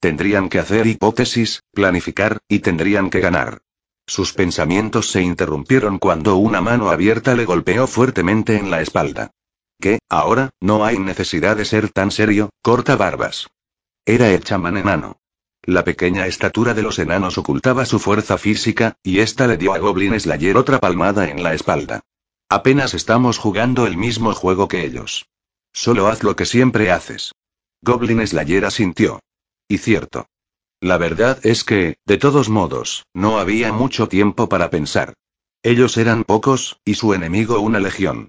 Tendrían 0.00 0.48
que 0.48 0.58
hacer 0.58 0.88
hipótesis, 0.88 1.62
planificar, 1.72 2.38
y 2.48 2.58
tendrían 2.58 3.10
que 3.10 3.20
ganar. 3.20 3.60
Sus 4.08 4.32
pensamientos 4.32 5.10
se 5.10 5.20
interrumpieron 5.20 5.98
cuando 5.98 6.36
una 6.36 6.62
mano 6.62 6.88
abierta 6.88 7.34
le 7.34 7.44
golpeó 7.44 7.86
fuertemente 7.86 8.56
en 8.56 8.70
la 8.70 8.80
espalda. 8.80 9.32
¿Qué, 9.78 9.98
ahora, 10.08 10.48
no 10.60 10.86
hay 10.86 10.98
necesidad 10.98 11.58
de 11.58 11.66
ser 11.66 11.90
tan 11.90 12.10
serio, 12.10 12.48
corta 12.62 12.96
barbas. 12.96 13.48
Era 14.06 14.30
el 14.30 14.42
chamán 14.42 14.78
enano. 14.78 15.18
La 15.62 15.84
pequeña 15.84 16.26
estatura 16.26 16.72
de 16.72 16.82
los 16.82 16.98
enanos 16.98 17.36
ocultaba 17.36 17.84
su 17.84 17.98
fuerza 17.98 18.38
física, 18.38 18.96
y 19.02 19.18
esta 19.18 19.46
le 19.46 19.58
dio 19.58 19.74
a 19.74 19.78
Goblin 19.78 20.18
Slayer 20.18 20.56
otra 20.56 20.78
palmada 20.78 21.28
en 21.28 21.42
la 21.42 21.52
espalda. 21.52 22.00
Apenas 22.48 22.94
estamos 22.94 23.36
jugando 23.36 23.86
el 23.86 23.98
mismo 23.98 24.32
juego 24.32 24.68
que 24.68 24.86
ellos. 24.86 25.26
Solo 25.74 26.08
haz 26.08 26.22
lo 26.22 26.34
que 26.34 26.46
siempre 26.46 26.90
haces. 26.90 27.32
Goblin 27.82 28.26
Slayer 28.26 28.64
asintió. 28.64 29.20
Y 29.68 29.76
cierto. 29.76 30.26
La 30.80 30.96
verdad 30.96 31.38
es 31.44 31.64
que, 31.64 31.96
de 32.06 32.18
todos 32.18 32.48
modos, 32.48 33.04
no 33.12 33.38
había 33.38 33.72
mucho 33.72 34.08
tiempo 34.08 34.48
para 34.48 34.70
pensar. 34.70 35.14
Ellos 35.62 35.96
eran 35.96 36.22
pocos, 36.22 36.80
y 36.84 36.94
su 36.94 37.14
enemigo 37.14 37.58
una 37.58 37.80
legión. 37.80 38.28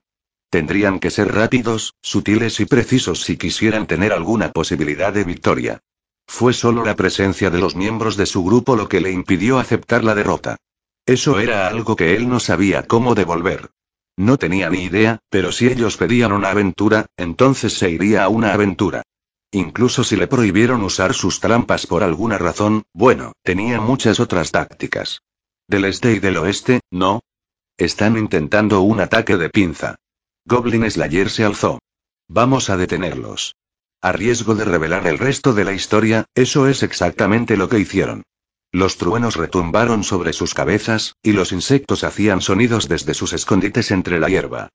Tendrían 0.50 1.00
que 1.00 1.12
ser 1.12 1.34
rápidos, 1.34 1.94
sutiles 2.02 2.60
y 2.60 2.66
precisos 2.66 3.22
si 3.22 3.38
quisieran 3.38 3.86
tener 3.86 4.12
alguna 4.14 4.52
posibilidad 4.52 5.14
de 5.14 5.24
victoria. 5.24 5.80
Fue 6.26 6.54
solo 6.54 6.84
la 6.84 6.96
presencia 6.96 7.52
de 7.52 7.60
los 7.60 7.76
miembros 7.76 8.18
de 8.18 8.26
su 8.26 8.44
grupo 8.44 8.76
lo 8.76 8.90
que 8.90 9.00
le 9.00 9.12
impidió 9.12 9.60
aceptar 9.60 10.04
la 10.04 10.16
derrota. 10.16 10.58
Eso 11.06 11.40
era 11.40 11.68
algo 11.68 11.96
que 11.96 12.16
él 12.16 12.30
no 12.30 12.40
sabía 12.40 12.88
cómo 12.88 13.14
devolver. 13.14 13.70
No 14.18 14.38
tenía 14.38 14.70
ni 14.70 14.84
idea, 14.84 15.20
pero 15.30 15.52
si 15.52 15.68
ellos 15.68 15.98
pedían 15.98 16.32
una 16.32 16.50
aventura, 16.50 17.06
entonces 17.16 17.74
se 17.74 17.92
iría 17.92 18.24
a 18.24 18.30
una 18.30 18.54
aventura. 18.54 19.04
Incluso 19.52 20.04
si 20.04 20.16
le 20.16 20.28
prohibieron 20.28 20.84
usar 20.84 21.14
sus 21.14 21.40
trampas 21.40 21.88
por 21.88 22.04
alguna 22.04 22.38
razón, 22.38 22.84
bueno, 22.94 23.34
tenía 23.44 23.82
muchas 23.82 24.20
otras 24.20 24.52
tácticas. 24.52 25.24
Del 25.68 25.86
este 25.86 26.14
y 26.14 26.20
del 26.20 26.38
oeste, 26.38 26.82
¿no? 26.92 27.22
Están 27.78 28.18
intentando 28.18 28.82
un 28.82 29.00
ataque 29.00 29.38
de 29.38 29.50
pinza. 29.50 29.96
Goblin 30.46 30.90
Slayer 30.90 31.30
se 31.30 31.46
alzó. 31.46 31.80
Vamos 32.28 32.70
a 32.70 32.78
detenerlos. 32.78 33.56
A 34.02 34.12
riesgo 34.12 34.54
de 34.54 34.66
revelar 34.66 35.08
el 35.08 35.18
resto 35.18 35.54
de 35.54 35.66
la 35.66 35.74
historia, 35.74 36.26
eso 36.36 36.68
es 36.68 36.84
exactamente 36.84 37.58
lo 37.58 37.70
que 37.70 37.80
hicieron. 37.80 38.24
Los 38.72 38.98
truenos 38.98 39.36
retumbaron 39.36 40.04
sobre 40.04 40.32
sus 40.32 40.54
cabezas, 40.54 41.16
y 41.24 41.32
los 41.32 41.52
insectos 41.52 42.04
hacían 42.04 42.42
sonidos 42.42 42.88
desde 42.88 43.16
sus 43.16 43.34
escondites 43.34 43.90
entre 43.90 44.20
la 44.20 44.30
hierba. 44.30 44.70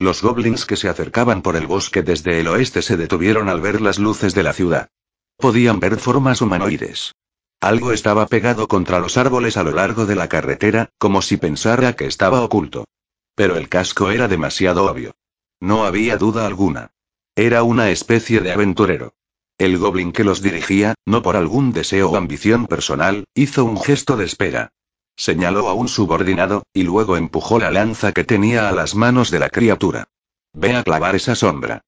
Los 0.00 0.22
goblins 0.22 0.64
que 0.64 0.78
se 0.78 0.88
acercaban 0.88 1.42
por 1.42 1.56
el 1.56 1.66
bosque 1.66 2.02
desde 2.02 2.40
el 2.40 2.48
oeste 2.48 2.80
se 2.80 2.96
detuvieron 2.96 3.50
al 3.50 3.60
ver 3.60 3.82
las 3.82 3.98
luces 3.98 4.34
de 4.34 4.42
la 4.42 4.54
ciudad. 4.54 4.88
Podían 5.36 5.78
ver 5.78 5.98
formas 5.98 6.40
humanoides. 6.40 7.12
Algo 7.60 7.92
estaba 7.92 8.26
pegado 8.26 8.66
contra 8.66 8.98
los 8.98 9.18
árboles 9.18 9.58
a 9.58 9.62
lo 9.62 9.72
largo 9.72 10.06
de 10.06 10.16
la 10.16 10.26
carretera, 10.26 10.88
como 10.96 11.20
si 11.20 11.36
pensara 11.36 11.96
que 11.96 12.06
estaba 12.06 12.40
oculto. 12.40 12.86
Pero 13.34 13.56
el 13.56 13.68
casco 13.68 14.10
era 14.10 14.26
demasiado 14.26 14.90
obvio. 14.90 15.12
No 15.60 15.84
había 15.84 16.16
duda 16.16 16.46
alguna. 16.46 16.92
Era 17.36 17.62
una 17.62 17.90
especie 17.90 18.40
de 18.40 18.52
aventurero. 18.52 19.12
El 19.58 19.76
goblin 19.76 20.12
que 20.12 20.24
los 20.24 20.40
dirigía, 20.40 20.94
no 21.04 21.20
por 21.20 21.36
algún 21.36 21.74
deseo 21.74 22.08
o 22.08 22.16
ambición 22.16 22.66
personal, 22.66 23.24
hizo 23.34 23.66
un 23.66 23.78
gesto 23.78 24.16
de 24.16 24.24
espera. 24.24 24.72
Señaló 25.16 25.68
a 25.68 25.74
un 25.74 25.88
subordinado, 25.88 26.64
y 26.72 26.82
luego 26.82 27.16
empujó 27.16 27.58
la 27.58 27.70
lanza 27.70 28.12
que 28.12 28.24
tenía 28.24 28.68
a 28.68 28.72
las 28.72 28.94
manos 28.94 29.30
de 29.30 29.38
la 29.38 29.50
criatura. 29.50 30.08
Ve 30.52 30.76
a 30.76 30.82
clavar 30.82 31.14
esa 31.14 31.34
sombra. 31.34 31.82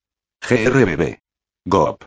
GRBB. 0.49 1.19
Gop. 1.65 2.05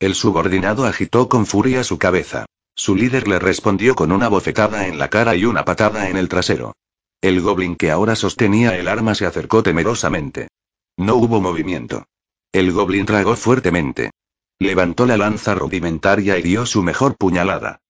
El 0.00 0.14
subordinado 0.14 0.86
agitó 0.86 1.28
con 1.28 1.46
furia 1.46 1.82
su 1.84 1.98
cabeza. 1.98 2.46
Su 2.74 2.94
líder 2.94 3.26
le 3.26 3.38
respondió 3.38 3.96
con 3.96 4.12
una 4.12 4.28
bofetada 4.28 4.86
en 4.86 4.98
la 4.98 5.08
cara 5.08 5.34
y 5.34 5.44
una 5.44 5.64
patada 5.64 6.08
en 6.08 6.16
el 6.16 6.28
trasero. 6.28 6.74
El 7.20 7.40
goblin 7.40 7.74
que 7.74 7.90
ahora 7.90 8.14
sostenía 8.14 8.76
el 8.78 8.86
arma 8.86 9.16
se 9.16 9.26
acercó 9.26 9.64
temerosamente. 9.64 10.48
No 10.96 11.16
hubo 11.16 11.40
movimiento. 11.40 12.06
El 12.52 12.70
goblin 12.72 13.06
tragó 13.06 13.34
fuertemente. 13.34 14.12
Levantó 14.60 15.06
la 15.06 15.16
lanza 15.16 15.54
rudimentaria 15.54 16.38
y 16.38 16.42
dio 16.42 16.66
su 16.66 16.82
mejor 16.82 17.16
puñalada. 17.16 17.80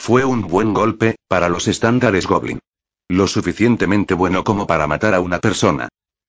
Fue 0.00 0.24
un 0.24 0.42
buen 0.42 0.72
golpe, 0.72 1.16
para 1.26 1.50
los 1.50 1.68
estándares 1.68 2.26
goblin. 2.26 2.60
Lo 3.08 3.26
suficientemente 3.26 4.14
bueno 4.14 4.42
como 4.42 4.66
para 4.66 4.86
matar 4.86 5.12
a 5.12 5.20
una 5.20 5.40
persona. 5.40 5.88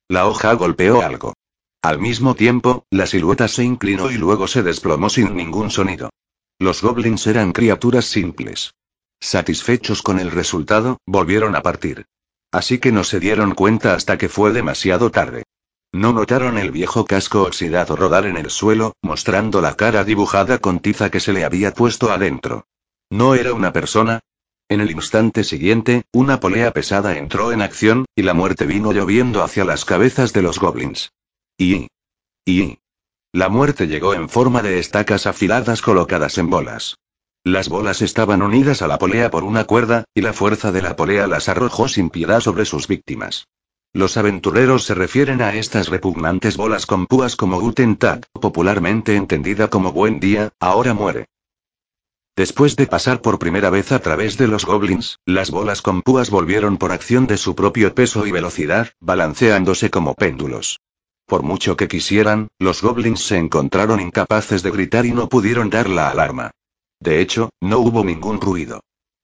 La 0.10 0.28
hoja 0.28 0.52
golpeó 0.54 1.02
algo. 1.02 1.34
Al 1.82 2.00
mismo 2.00 2.36
tiempo, 2.36 2.84
la 2.90 3.06
silueta 3.06 3.48
se 3.48 3.64
inclinó 3.64 4.12
y 4.12 4.18
luego 4.18 4.48
se 4.48 4.64
desplomó 4.64 5.10
sin 5.10 5.34
ningún 5.34 5.70
sonido. 5.70 6.10
Los 6.58 6.82
goblins 6.82 7.26
eran 7.28 7.54
criaturas 7.54 8.04
simples. 8.06 8.74
Satisfechos 9.22 10.02
con 10.02 10.20
el 10.20 10.32
resultado, 10.32 10.98
volvieron 11.06 11.56
a 11.56 11.62
partir. 11.62 12.06
Así 12.52 12.80
que 12.80 12.92
no 12.92 13.06
se 13.06 13.22
dieron 13.22 13.54
cuenta 13.54 13.94
hasta 13.94 14.18
que 14.18 14.30
fue 14.30 14.52
demasiado 14.52 15.12
tarde. 15.12 15.44
No 15.94 16.12
notaron 16.12 16.58
el 16.58 16.72
viejo 16.72 17.06
casco 17.06 17.44
oxidado 17.44 17.96
rodar 17.96 18.26
en 18.26 18.36
el 18.36 18.50
suelo, 18.50 18.94
mostrando 19.04 19.62
la 19.62 19.76
cara 19.76 20.04
dibujada 20.04 20.58
con 20.58 20.80
tiza 20.80 21.10
que 21.12 21.22
se 21.22 21.32
le 21.32 21.46
había 21.46 21.74
puesto 21.74 22.12
adentro. 22.12 22.66
¿No 23.10 23.34
era 23.34 23.54
una 23.54 23.74
persona? 23.74 24.20
En 24.68 24.82
el 24.82 24.92
instante 24.92 25.44
siguiente, 25.44 26.04
una 26.14 26.40
polea 26.40 26.72
pesada 26.72 27.18
entró 27.18 27.52
en 27.52 27.64
acción, 27.64 28.06
y 28.16 28.22
la 28.22 28.36
muerte 28.36 28.68
vino 28.68 28.92
lloviendo 28.92 29.42
hacia 29.42 29.66
las 29.66 29.84
cabezas 29.84 30.32
de 30.32 30.44
los 30.44 30.60
goblins. 30.60 31.12
Y... 31.58 31.88
y... 32.46 32.78
La 33.34 33.50
muerte 33.50 33.88
llegó 33.88 34.14
en 34.14 34.30
forma 34.30 34.62
de 34.62 34.78
estacas 34.78 35.26
afiladas 35.26 35.82
colocadas 35.82 36.38
en 36.38 36.52
bolas. 36.52 36.98
Las 37.44 37.68
bolas 37.68 38.04
estaban 38.04 38.44
unidas 38.44 38.84
a 38.84 38.88
la 38.88 39.00
polea 39.00 39.32
por 39.32 39.44
una 39.44 39.64
cuerda, 39.64 40.04
y 40.14 40.22
la 40.22 40.34
fuerza 40.34 40.72
de 40.72 40.84
la 40.84 40.96
polea 40.96 41.26
las 41.26 41.50
arrojó 41.50 41.88
sin 41.88 42.12
piedad 42.12 42.42
sobre 42.42 42.66
sus 42.66 42.88
víctimas. 42.88 43.48
Los 43.92 44.18
aventureros 44.18 44.84
se 44.84 44.94
refieren 44.94 45.42
a 45.42 45.56
estas 45.56 45.90
repugnantes 45.90 46.58
bolas 46.58 46.86
con 46.86 47.08
púas 47.08 47.36
como 47.36 47.60
Guten 47.60 47.96
Tag, 47.96 48.28
popularmente 48.34 49.16
entendida 49.16 49.68
como 49.68 49.92
Buen 49.94 50.20
Día, 50.20 50.52
ahora 50.60 50.94
muere. 50.94 51.28
Después 52.36 52.76
de 52.76 52.88
pasar 52.88 53.22
por 53.22 53.38
primera 53.38 53.70
vez 53.70 53.92
a 53.92 54.00
través 54.00 54.38
de 54.38 54.48
los 54.48 54.66
goblins, 54.66 55.20
las 55.26 55.52
bolas 55.52 55.82
con 55.82 56.02
púas 56.02 56.30
volvieron 56.30 56.78
por 56.78 56.92
acción 56.92 57.28
de 57.28 57.38
su 57.38 57.56
propio 57.56 57.94
peso 57.94 58.26
y 58.26 58.32
velocidad, 58.32 58.90
balanceándose 59.00 59.90
como 59.90 60.14
péndulos. 60.16 60.80
Por 61.26 61.44
mucho 61.44 61.78
que 61.78 61.88
quisieran, 61.88 62.48
los 62.58 62.82
goblins 62.82 63.22
se 63.22 63.38
encontraron 63.38 64.00
incapaces 64.00 64.64
de 64.64 64.72
gritar 64.72 65.06
y 65.06 65.12
no 65.12 65.30
pudieron 65.30 65.70
dar 65.70 65.90
la 65.90 66.10
alarma. 66.10 66.52
De 67.00 67.22
hecho, 67.22 67.50
no 67.62 67.80
hubo 67.80 68.04
ningún 68.04 68.42
ruido. 68.42 68.82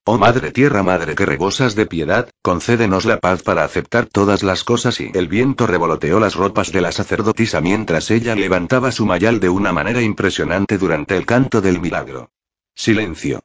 Oh 0.07 0.19
Madre 0.19 0.52
Tierra 0.52 0.84
Madre 0.84 1.15
que 1.15 1.26
rebosas 1.26 1.73
de 1.73 1.88
piedad, 1.88 2.30
concédenos 2.44 3.06
la 3.06 3.19
paz 3.19 3.41
para 3.41 3.64
aceptar 3.64 4.06
todas 4.06 4.44
las 4.44 4.64
cosas 4.64 5.02
y 5.02 5.10
el 5.15 5.27
viento 5.27 5.65
revoloteó 5.65 6.19
las 6.19 6.36
ropas 6.36 6.72
de 6.72 6.82
la 6.82 6.91
sacerdotisa 6.91 7.60
mientras 7.60 8.11
ella 8.11 8.36
levantaba 8.36 8.91
su 8.91 9.07
mayal 9.07 9.40
de 9.40 9.49
una 9.49 9.73
manera 9.73 10.03
impresionante 10.03 10.77
durante 10.77 11.18
el 11.18 11.26
canto 11.26 11.60
del 11.60 11.82
milagro. 11.82 12.30
Silencio. 12.76 13.42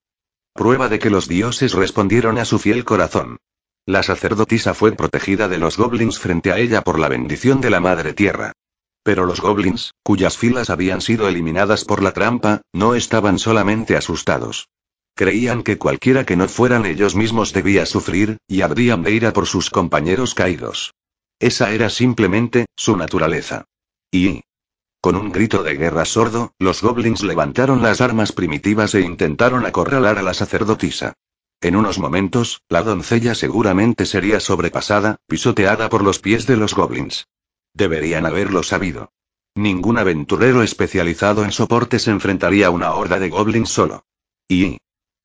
Prueba 0.53 0.89
de 0.89 0.99
que 0.99 1.09
los 1.09 1.29
dioses 1.29 1.73
respondieron 1.73 2.37
a 2.39 2.45
su 2.45 2.59
fiel 2.59 2.85
corazón. 2.85 3.39
La 3.87 4.03
sacerdotisa 4.03 4.75
fue 4.75 4.93
protegida 4.93 5.49
de 5.49 5.59
los 5.59 5.77
goblins 5.77 6.19
frente 6.19 6.53
a 6.53 6.59
ella 6.59 6.83
por 6.83 6.99
la 6.99 7.09
bendición 7.09 7.61
de 7.61 7.71
la 7.71 7.81
Madre 7.81 8.13
Tierra. 8.13 8.53
Pero 9.03 9.25
los 9.25 9.41
goblins, 9.41 9.95
cuyas 10.03 10.37
filas 10.37 10.69
habían 10.69 11.01
sido 11.01 11.29
eliminadas 11.29 11.85
por 11.85 12.03
la 12.03 12.13
trampa, 12.13 12.63
no 12.73 12.95
estaban 12.95 13.39
solamente 13.39 13.97
asustados. 13.97 14.69
Creían 15.15 15.63
que 15.63 15.79
cualquiera 15.79 16.27
que 16.27 16.37
no 16.37 16.49
fueran 16.49 16.85
ellos 16.85 17.15
mismos 17.15 17.53
debía 17.53 17.87
sufrir, 17.87 18.39
y 18.47 18.63
habrían 18.63 19.03
de 19.03 19.13
ira 19.13 19.33
por 19.33 19.47
sus 19.47 19.71
compañeros 19.71 20.35
caídos. 20.35 20.93
Esa 21.39 21.73
era 21.73 21.89
simplemente, 21.89 22.67
su 22.77 22.97
naturaleza. 22.97 23.65
Y, 24.11 24.43
con 25.01 25.17
un 25.17 25.33
grito 25.33 25.63
de 25.63 25.77
guerra 25.77 26.05
sordo, 26.05 26.55
los 26.59 26.83
goblins 26.83 27.23
levantaron 27.23 27.83
las 27.83 28.01
armas 28.01 28.33
primitivas 28.33 28.95
e 28.95 29.01
intentaron 29.01 29.65
acorralar 29.65 30.19
a 30.19 30.23
la 30.23 30.35
sacerdotisa. 30.35 31.15
En 31.63 31.77
unos 31.77 31.99
momentos, 31.99 32.63
la 32.69 32.83
doncella 32.83 33.35
seguramente 33.35 34.05
sería 34.07 34.41
sobrepasada, 34.41 35.17
pisoteada 35.27 35.89
por 35.89 36.03
los 36.03 36.19
pies 36.19 36.47
de 36.47 36.57
los 36.57 36.75
goblins. 36.75 37.29
Deberían 37.73 38.27
haberlo 38.27 38.63
sabido. 38.63 39.13
Ningún 39.55 39.99
aventurero 39.99 40.63
especializado 40.63 41.45
en 41.45 41.53
soporte 41.53 41.99
se 41.99 42.11
enfrentaría 42.11 42.69
a 42.69 42.71
una 42.71 42.93
horda 42.93 43.19
de 43.19 43.31
goblins 43.31 43.71
solo. 43.71 44.05
Y... 44.49 44.79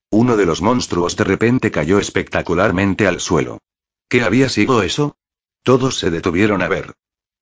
Uno 0.09 0.37
de 0.37 0.45
los 0.45 0.61
monstruos 0.61 1.17
de 1.17 1.25
repente 1.25 1.71
cayó 1.71 1.99
espectacularmente 1.99 3.07
al 3.07 3.19
suelo. 3.19 3.59
¿Qué 4.07 4.21
había 4.21 4.49
sido 4.49 4.83
eso? 4.83 5.17
Todos 5.63 5.97
se 5.97 6.11
detuvieron 6.11 6.61
a 6.61 6.67
ver. 6.67 6.93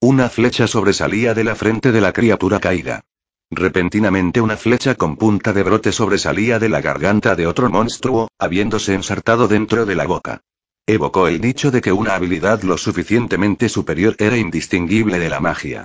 Una 0.06 0.28
flecha 0.28 0.66
sobresalía 0.66 1.32
de 1.32 1.44
la 1.44 1.54
frente 1.54 1.90
de 1.90 2.02
la 2.02 2.12
criatura 2.12 2.60
caída. 2.60 3.06
Repentinamente 3.50 4.42
una 4.42 4.58
flecha 4.58 4.96
con 4.96 5.16
punta 5.16 5.54
de 5.54 5.62
brote 5.62 5.92
sobresalía 5.92 6.58
de 6.58 6.68
la 6.68 6.82
garganta 6.82 7.34
de 7.34 7.46
otro 7.46 7.70
monstruo, 7.70 8.28
habiéndose 8.38 8.92
ensartado 8.92 9.48
dentro 9.48 9.86
de 9.86 9.94
la 9.94 10.06
boca. 10.06 10.42
Evocó 10.86 11.26
el 11.26 11.40
dicho 11.40 11.70
de 11.70 11.80
que 11.80 11.90
una 11.90 12.16
habilidad 12.16 12.60
lo 12.64 12.76
suficientemente 12.76 13.70
superior 13.70 14.14
era 14.18 14.36
indistinguible 14.36 15.18
de 15.18 15.30
la 15.30 15.40
magia. 15.40 15.84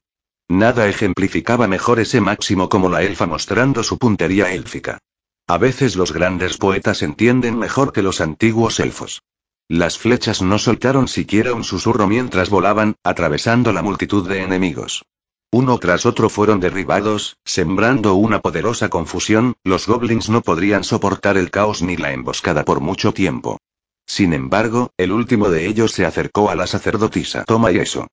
Nada 0.50 0.90
ejemplificaba 0.90 1.70
mejor 1.70 2.02
ese 2.02 2.20
máximo 2.20 2.68
como 2.68 2.90
la 2.90 3.04
elfa 3.04 3.26
mostrando 3.26 3.84
su 3.84 3.98
puntería 3.98 4.52
élfica. 4.52 4.98
A 5.48 5.58
veces 5.58 5.96
los 5.96 6.12
grandes 6.12 6.58
poetas 6.58 7.04
entienden 7.04 7.58
mejor 7.58 7.94
que 7.94 8.02
los 8.02 8.20
antiguos 8.20 8.82
elfos. 8.82 9.22
Las 9.70 10.00
flechas 10.00 10.42
no 10.42 10.58
soltaron 10.58 11.08
siquiera 11.08 11.54
un 11.54 11.64
susurro 11.64 12.08
mientras 12.08 12.50
volaban, 12.50 12.96
atravesando 13.04 13.72
la 13.72 13.84
multitud 13.84 14.28
de 14.28 14.42
enemigos. 14.42 15.04
Uno 15.52 15.78
tras 15.78 16.08
otro 16.08 16.28
fueron 16.30 16.60
derribados, 16.60 17.38
sembrando 17.46 18.16
una 18.16 18.40
poderosa 18.40 18.90
confusión, 18.90 19.54
los 19.64 19.86
goblins 19.86 20.28
no 20.28 20.42
podrían 20.42 20.84
soportar 20.84 21.38
el 21.38 21.52
caos 21.52 21.84
ni 21.84 21.98
la 21.98 22.14
emboscada 22.14 22.66
por 22.66 22.80
mucho 22.80 23.14
tiempo. 23.14 23.60
Sin 24.08 24.34
embargo, 24.34 24.90
el 24.98 25.12
último 25.12 25.52
de 25.52 25.68
ellos 25.68 25.92
se 25.92 26.04
acercó 26.04 26.50
a 26.50 26.56
la 26.56 26.66
sacerdotisa. 26.66 27.44
Toma 27.44 27.72
y 27.72 27.78
eso. 27.78 28.08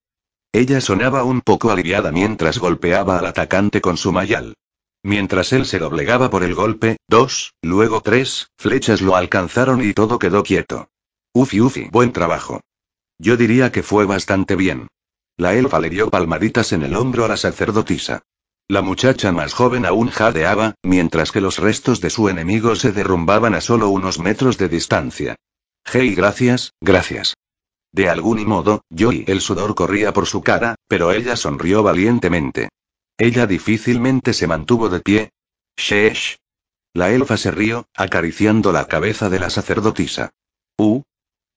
Ella 0.53 0.83
sonaba 0.83 1.24
un 1.24 1.41
poco 1.41 1.70
aliviada 1.70 2.12
mientras 2.12 2.59
golpeaba 2.59 3.19
al 3.19 3.24
atacante 3.24 3.81
con 3.81 3.97
su 3.97 4.12
mayal. 4.12 4.57
Mientras 5.03 5.55
él 5.55 5.65
se 5.65 5.78
doblegaba 5.78 6.28
por 6.28 6.45
el 6.45 6.55
golpe, 6.55 6.99
dos, 7.09 7.55
luego 7.62 8.03
tres, 8.03 8.51
flechas 8.59 9.01
lo 9.01 9.16
alcanzaron 9.16 9.83
y 9.83 9.95
todo 9.95 10.19
quedó 10.19 10.43
quieto. 10.43 10.91
Ufi 11.37 11.61
ufi, 11.61 11.91
buen 11.93 12.13
trabajo. 12.13 12.63
Yo 13.19 13.37
diría 13.37 13.71
que 13.71 13.83
fue 13.83 14.07
bastante 14.07 14.57
bien. 14.57 14.89
La 15.37 15.53
elfa 15.53 15.81
le 15.81 15.91
dio 15.91 16.09
palmaditas 16.09 16.73
en 16.73 16.83
el 16.83 16.97
hombro 16.97 17.27
a 17.27 17.29
la 17.29 17.37
sacerdotisa. 17.37 18.23
La 18.69 18.81
muchacha 18.81 19.33
más 19.33 19.53
joven 19.53 19.85
aún 19.85 20.09
jadeaba, 20.09 20.77
mientras 20.83 21.33
que 21.33 21.43
los 21.43 21.59
restos 21.59 22.01
de 22.01 22.09
su 22.09 22.31
enemigo 22.31 22.75
se 22.75 22.91
derrumbaban 22.91 23.55
a 23.55 23.61
solo 23.61 23.91
unos 23.91 24.19
metros 24.19 24.57
de 24.57 24.71
distancia. 24.71 25.37
Hey, 25.85 26.15
gracias, 26.15 26.73
gracias. 26.81 27.35
De 27.93 28.09
algún 28.09 28.47
modo, 28.47 28.81
yo 28.89 29.13
y 29.13 29.25
el 29.27 29.43
sudor 29.43 29.75
corría 29.75 30.15
por 30.15 30.25
su 30.25 30.41
cara, 30.43 30.77
pero 30.89 31.13
ella 31.13 31.37
sonrió 31.37 31.83
valientemente. 31.83 32.71
Ella 33.19 33.47
difícilmente 33.47 34.33
se 34.33 34.47
mantuvo 34.47 34.89
de 34.89 35.01
pie. 35.01 35.31
Sheesh. 35.77 36.39
La 36.95 37.13
elfa 37.13 37.37
se 37.37 37.51
rió, 37.51 37.85
acariciando 37.95 38.73
la 38.73 38.87
cabeza 38.87 39.29
de 39.29 39.39
la 39.39 39.51
sacerdotisa. 39.51 40.31
Uh, 40.79 41.03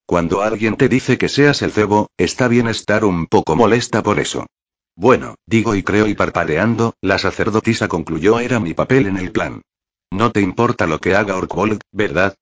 cuando 0.10 0.42
alguien 0.42 0.76
te 0.76 0.90
dice 0.90 1.20
que 1.20 1.30
seas 1.30 1.62
el 1.62 1.72
cebo, 1.72 2.10
está 2.18 2.48
bien 2.48 2.68
estar 2.68 3.06
un 3.06 3.28
poco 3.28 3.56
molesta 3.56 4.02
por 4.02 4.20
eso. 4.20 4.48
Bueno, 4.96 5.36
digo 5.46 5.76
y 5.76 5.84
creo 5.84 6.08
y 6.08 6.16
parpadeando, 6.16 6.96
la 7.00 7.20
sacerdotisa 7.20 7.88
concluyó 7.88 8.40
era 8.40 8.60
mi 8.60 8.74
papel 8.74 9.06
en 9.06 9.18
el 9.18 9.32
plan. 9.32 9.62
No 10.10 10.32
te 10.32 10.42
importa 10.42 10.88
lo 10.88 10.98
que 10.98 11.14
haga 11.14 11.36
Orkvold, 11.36 11.82
¿verdad? 11.92 12.34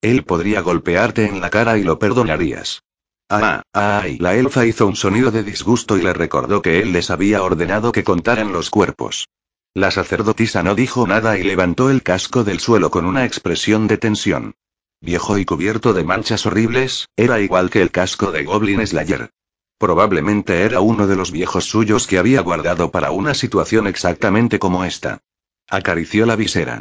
Él 0.00 0.22
podría 0.22 0.60
golpearte 0.60 1.26
en 1.26 1.40
la 1.40 1.50
cara 1.50 1.76
y 1.76 1.82
lo 1.82 1.98
perdonarías. 1.98 2.84
Ah, 3.28 3.62
ay, 3.72 4.18
la 4.18 4.36
elfa 4.36 4.64
hizo 4.64 4.86
un 4.86 4.94
sonido 4.94 5.32
de 5.32 5.42
disgusto 5.42 5.98
y 5.98 6.02
le 6.02 6.12
recordó 6.12 6.62
que 6.62 6.78
él 6.82 6.92
les 6.92 7.10
había 7.10 7.42
ordenado 7.42 7.90
que 7.90 8.04
contaran 8.04 8.52
los 8.52 8.70
cuerpos. 8.70 9.26
La 9.74 9.90
sacerdotisa 9.90 10.62
no 10.62 10.76
dijo 10.76 11.04
nada 11.04 11.36
y 11.36 11.42
levantó 11.42 11.90
el 11.90 12.04
casco 12.04 12.44
del 12.44 12.60
suelo 12.60 12.92
con 12.92 13.06
una 13.06 13.24
expresión 13.24 13.88
de 13.88 13.98
tensión. 13.98 14.54
Viejo 15.00 15.38
y 15.38 15.44
cubierto 15.44 15.92
de 15.92 16.04
manchas 16.04 16.44
horribles, 16.46 17.08
era 17.16 17.40
igual 17.40 17.70
que 17.70 17.80
el 17.80 17.90
casco 17.92 18.32
de 18.32 18.44
Goblin 18.44 18.84
Slayer. 18.84 19.30
Probablemente 19.78 20.62
era 20.62 20.80
uno 20.80 21.06
de 21.06 21.14
los 21.14 21.30
viejos 21.30 21.64
suyos 21.66 22.08
que 22.08 22.18
había 22.18 22.40
guardado 22.40 22.90
para 22.90 23.12
una 23.12 23.34
situación 23.34 23.86
exactamente 23.86 24.58
como 24.58 24.84
esta. 24.84 25.20
Acarició 25.68 26.26
la 26.26 26.34
visera. 26.34 26.80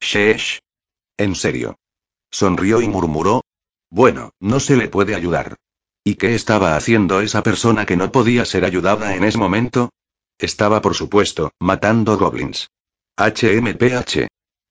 Sheesh. 0.00 0.60
En 1.18 1.34
serio. 1.34 1.76
Sonrió 2.30 2.80
y 2.80 2.88
murmuró. 2.88 3.42
Bueno, 3.90 4.32
no 4.40 4.60
se 4.60 4.76
le 4.76 4.88
puede 4.88 5.14
ayudar. 5.14 5.56
¿Y 6.04 6.14
qué 6.14 6.34
estaba 6.34 6.74
haciendo 6.74 7.20
esa 7.20 7.42
persona 7.42 7.84
que 7.84 7.96
no 7.96 8.10
podía 8.10 8.46
ser 8.46 8.64
ayudada 8.64 9.14
en 9.14 9.24
ese 9.24 9.36
momento? 9.36 9.90
Estaba, 10.38 10.80
por 10.80 10.94
supuesto, 10.94 11.50
matando 11.58 12.16
goblins. 12.16 12.70
HMPH. 13.18 14.28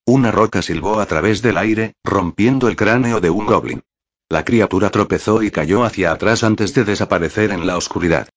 Una 0.09 0.31
roca 0.31 0.61
silbó 0.61 1.01
a 1.01 1.05
través 1.05 1.41
del 1.41 1.57
aire, 1.57 1.93
rompiendo 2.01 2.69
el 2.69 2.77
cráneo 2.77 3.19
de 3.19 3.29
un 3.29 3.45
goblin. 3.45 3.83
La 4.29 4.45
criatura 4.45 4.89
tropezó 4.89 5.43
y 5.43 5.51
cayó 5.51 5.83
hacia 5.83 6.13
atrás 6.13 6.45
antes 6.45 6.73
de 6.73 6.85
desaparecer 6.85 7.51
en 7.51 7.67
la 7.67 7.75
oscuridad. 7.75 8.29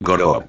Goroob. 0.00 0.46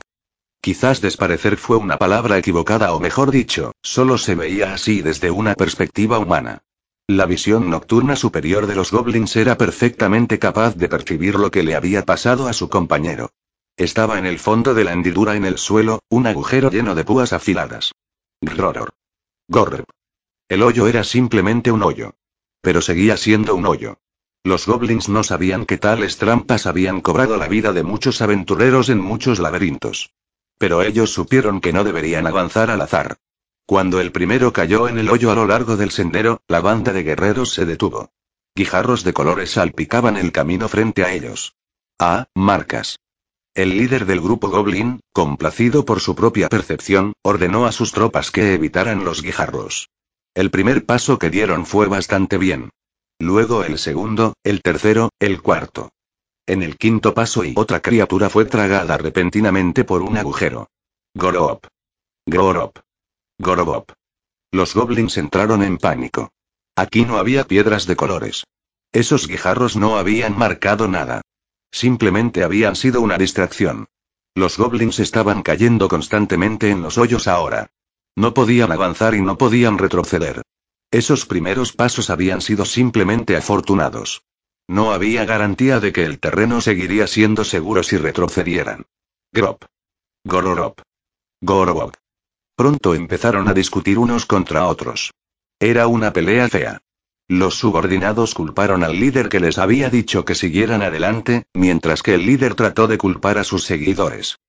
Quizás 0.61 1.01
desparecer 1.01 1.57
fue 1.57 1.76
una 1.76 1.97
palabra 1.97 2.38
equivocada 2.38 2.93
o 2.93 3.01
mejor 3.01 3.30
dicho, 3.30 3.73
solo 3.81 4.18
se 4.18 4.35
veía 4.35 4.73
así 4.73 5.01
desde 5.01 5.31
una 5.31 5.53
perspectiva 5.53 6.18
humana. 6.18 6.64
La 7.07 7.26
visión 7.26 7.69
nocturna 7.69 8.15
superior 8.15 8.65
de 8.65 8.76
los 8.76 8.91
goblins 8.91 9.35
era 9.35 9.57
perfectamente 9.57 10.39
capaz 10.39 10.77
de 10.77 10.88
percibir 10.88 11.35
lo 11.35 11.51
que 11.51 11.64
le 11.64 11.76
había 11.76 12.06
pasado 12.06 12.47
a 12.47 12.53
su 12.53 12.69
compañero. 12.69 13.31
Estaba 13.76 14.18
en 14.18 14.26
el 14.26 14.39
fondo 14.39 14.73
de 14.73 14.85
la 14.85 14.93
hendidura 14.93 15.35
en 15.35 15.43
el 15.43 15.57
suelo, 15.57 15.99
un 16.07 16.26
agujero 16.26 16.69
lleno 16.69 16.95
de 16.95 17.03
púas 17.03 17.34
afiladas. 17.34 17.91
Groror. 18.39 18.91
Gorreb. 19.49 19.84
El 20.49 20.63
hoyo 20.63 20.88
era 20.88 21.03
simplemente 21.03 21.71
un 21.71 21.84
hoyo. 21.84 22.15
Pero 22.61 22.81
seguía 22.81 23.17
siendo 23.17 23.53
un 23.53 23.67
hoyo. 23.67 23.99
Los 24.43 24.65
goblins 24.65 25.07
no 25.07 25.23
sabían 25.23 25.67
que 25.67 25.77
tales 25.77 26.17
trampas 26.17 26.65
habían 26.65 27.01
cobrado 27.01 27.38
la 27.38 27.47
vida 27.47 27.71
de 27.71 27.84
muchos 27.84 28.19
aventureros 28.23 28.89
en 28.89 28.99
muchos 28.99 29.38
laberintos. 29.38 30.15
Pero 30.57 30.81
ellos 30.81 31.13
supieron 31.13 31.61
que 31.61 31.71
no 31.71 31.84
deberían 31.84 32.26
avanzar 32.26 32.71
al 32.71 32.81
azar. 32.81 33.17
Cuando 33.67 34.01
el 34.01 34.11
primero 34.11 34.51
cayó 34.51 34.88
en 34.88 34.97
el 34.97 35.09
hoyo 35.09 35.31
a 35.31 35.35
lo 35.35 35.45
largo 35.45 35.77
del 35.77 35.91
sendero, 35.91 36.41
la 36.47 36.61
banda 36.61 36.93
de 36.93 37.03
guerreros 37.03 37.53
se 37.53 37.67
detuvo. 37.67 38.11
Guijarros 38.55 39.03
de 39.03 39.13
colores 39.13 39.51
salpicaban 39.51 40.17
el 40.17 40.31
camino 40.31 40.67
frente 40.67 41.03
a 41.03 41.13
ellos. 41.13 41.57
Ah, 41.99 42.26
marcas. 42.34 42.97
El 43.53 43.77
líder 43.77 44.07
del 44.07 44.19
grupo 44.19 44.49
Goblin, 44.49 45.01
complacido 45.13 45.85
por 45.85 45.99
su 45.99 46.15
propia 46.15 46.49
percepción, 46.49 47.13
ordenó 47.21 47.67
a 47.67 47.71
sus 47.71 47.91
tropas 47.91 48.31
que 48.31 48.55
evitaran 48.55 49.05
los 49.05 49.21
guijarros. 49.21 49.89
El 50.40 50.52
primer 50.52 50.86
paso 50.86 51.20
que 51.20 51.30
dieron 51.30 51.66
fue 51.66 51.88
bastante 51.88 52.38
bien. 52.38 52.70
Luego 53.20 53.66
el 53.66 53.78
segundo, 53.78 54.36
el 54.41 54.61
tercero, 54.61 55.10
el 55.20 55.41
cuarto. 55.41 55.91
En 56.48 56.64
el 56.64 56.78
quinto 56.78 57.14
paso 57.14 57.44
y 57.44 57.56
otra 57.57 57.82
criatura 57.82 58.30
fue 58.30 58.45
tragada 58.45 58.95
repentinamente 58.95 59.84
por 59.84 60.02
un 60.02 60.18
agujero. 60.18 60.70
Gorop. 61.14 61.66
Gorop. 62.26 62.78
Gorobop. 63.38 63.91
Los 64.53 64.76
goblins 64.76 65.18
entraron 65.18 65.61
en 65.61 65.78
pánico. 65.78 66.32
Aquí 66.74 67.03
no 67.03 67.18
había 67.18 67.44
piedras 67.44 67.86
de 67.86 67.98
colores. 67.98 68.45
Esos 68.94 69.28
guijarros 69.28 69.76
no 69.76 69.98
habían 69.98 70.38
marcado 70.38 70.88
nada. 70.88 71.22
Simplemente 71.70 72.45
habían 72.45 72.78
sido 72.78 73.02
una 73.02 73.18
distracción. 73.18 73.88
Los 74.36 74.57
goblins 74.57 74.99
estaban 74.99 75.41
cayendo 75.41 75.90
constantemente 75.90 76.70
en 76.70 76.82
los 76.82 76.98
hoyos 76.98 77.28
ahora. 77.28 77.70
No 78.19 78.33
podían 78.33 78.73
avanzar 78.73 79.15
y 79.15 79.21
no 79.21 79.37
podían 79.37 79.77
retroceder. 79.77 80.41
Esos 80.91 81.25
primeros 81.25 81.71
pasos 81.71 82.09
habían 82.09 82.41
sido 82.41 82.65
simplemente 82.65 83.37
afortunados. 83.37 84.23
No 84.67 84.91
había 84.91 85.23
garantía 85.23 85.79
de 85.79 85.93
que 85.93 86.03
el 86.03 86.19
terreno 86.19 86.59
seguiría 86.59 87.07
siendo 87.07 87.45
seguro 87.45 87.81
si 87.81 87.95
retrocedieran. 87.95 88.87
Grop. 89.31 89.63
Gororop. 90.25 90.81
Gorobop. 91.39 91.95
Pronto 92.57 92.93
empezaron 92.93 93.47
a 93.47 93.53
discutir 93.53 93.97
unos 93.97 94.25
contra 94.25 94.67
otros. 94.67 95.13
Era 95.57 95.87
una 95.87 96.11
pelea 96.11 96.49
fea. 96.49 96.81
Los 97.29 97.55
subordinados 97.55 98.33
culparon 98.33 98.83
al 98.83 98.99
líder 98.99 99.29
que 99.29 99.39
les 99.39 99.57
había 99.57 99.89
dicho 99.89 100.25
que 100.25 100.35
siguieran 100.35 100.81
adelante, 100.81 101.45
mientras 101.53 102.03
que 102.03 102.15
el 102.15 102.25
líder 102.25 102.55
trató 102.55 102.89
de 102.89 102.97
culpar 102.97 103.37
a 103.37 103.45
sus 103.45 103.63
seguidores. 103.63 104.39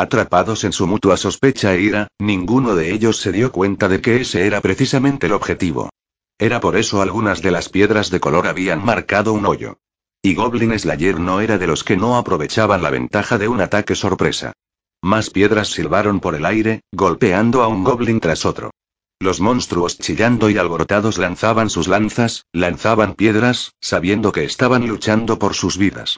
Atrapados 0.00 0.64
en 0.64 0.72
su 0.72 0.86
mutua 0.86 1.18
sospecha 1.18 1.74
e 1.74 1.82
ira, 1.82 2.08
ninguno 2.18 2.74
de 2.74 2.90
ellos 2.90 3.18
se 3.18 3.32
dio 3.32 3.52
cuenta 3.52 3.86
de 3.86 4.00
que 4.00 4.22
ese 4.22 4.46
era 4.46 4.62
precisamente 4.62 5.26
el 5.26 5.34
objetivo. 5.34 5.90
Era 6.38 6.58
por 6.58 6.78
eso 6.78 7.02
algunas 7.02 7.42
de 7.42 7.50
las 7.50 7.68
piedras 7.68 8.08
de 8.08 8.18
color 8.18 8.46
habían 8.46 8.82
marcado 8.82 9.34
un 9.34 9.44
hoyo. 9.44 9.76
Y 10.22 10.34
Goblin 10.34 10.78
Slayer 10.78 11.20
no 11.20 11.42
era 11.42 11.58
de 11.58 11.66
los 11.66 11.84
que 11.84 11.98
no 11.98 12.16
aprovechaban 12.16 12.82
la 12.82 12.88
ventaja 12.88 13.36
de 13.36 13.48
un 13.48 13.60
ataque 13.60 13.94
sorpresa. 13.94 14.54
Más 15.02 15.28
piedras 15.28 15.68
silbaron 15.68 16.20
por 16.20 16.34
el 16.34 16.46
aire, 16.46 16.80
golpeando 16.92 17.62
a 17.62 17.68
un 17.68 17.84
goblin 17.84 18.20
tras 18.20 18.46
otro. 18.46 18.70
Los 19.18 19.42
monstruos 19.42 19.98
chillando 19.98 20.48
y 20.48 20.56
alborotados 20.56 21.18
lanzaban 21.18 21.68
sus 21.68 21.88
lanzas, 21.88 22.46
lanzaban 22.54 23.12
piedras, 23.16 23.74
sabiendo 23.82 24.32
que 24.32 24.44
estaban 24.44 24.88
luchando 24.88 25.38
por 25.38 25.52
sus 25.52 25.76
vidas. 25.76 26.16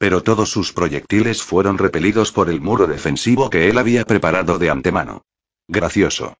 Pero 0.00 0.22
todos 0.22 0.48
sus 0.48 0.72
proyectiles 0.72 1.42
fueron 1.42 1.76
repelidos 1.76 2.32
por 2.32 2.48
el 2.48 2.62
muro 2.62 2.86
defensivo 2.86 3.50
que 3.50 3.68
él 3.68 3.76
había 3.76 4.06
preparado 4.06 4.58
de 4.58 4.70
antemano. 4.70 5.26
Gracioso. 5.68 6.38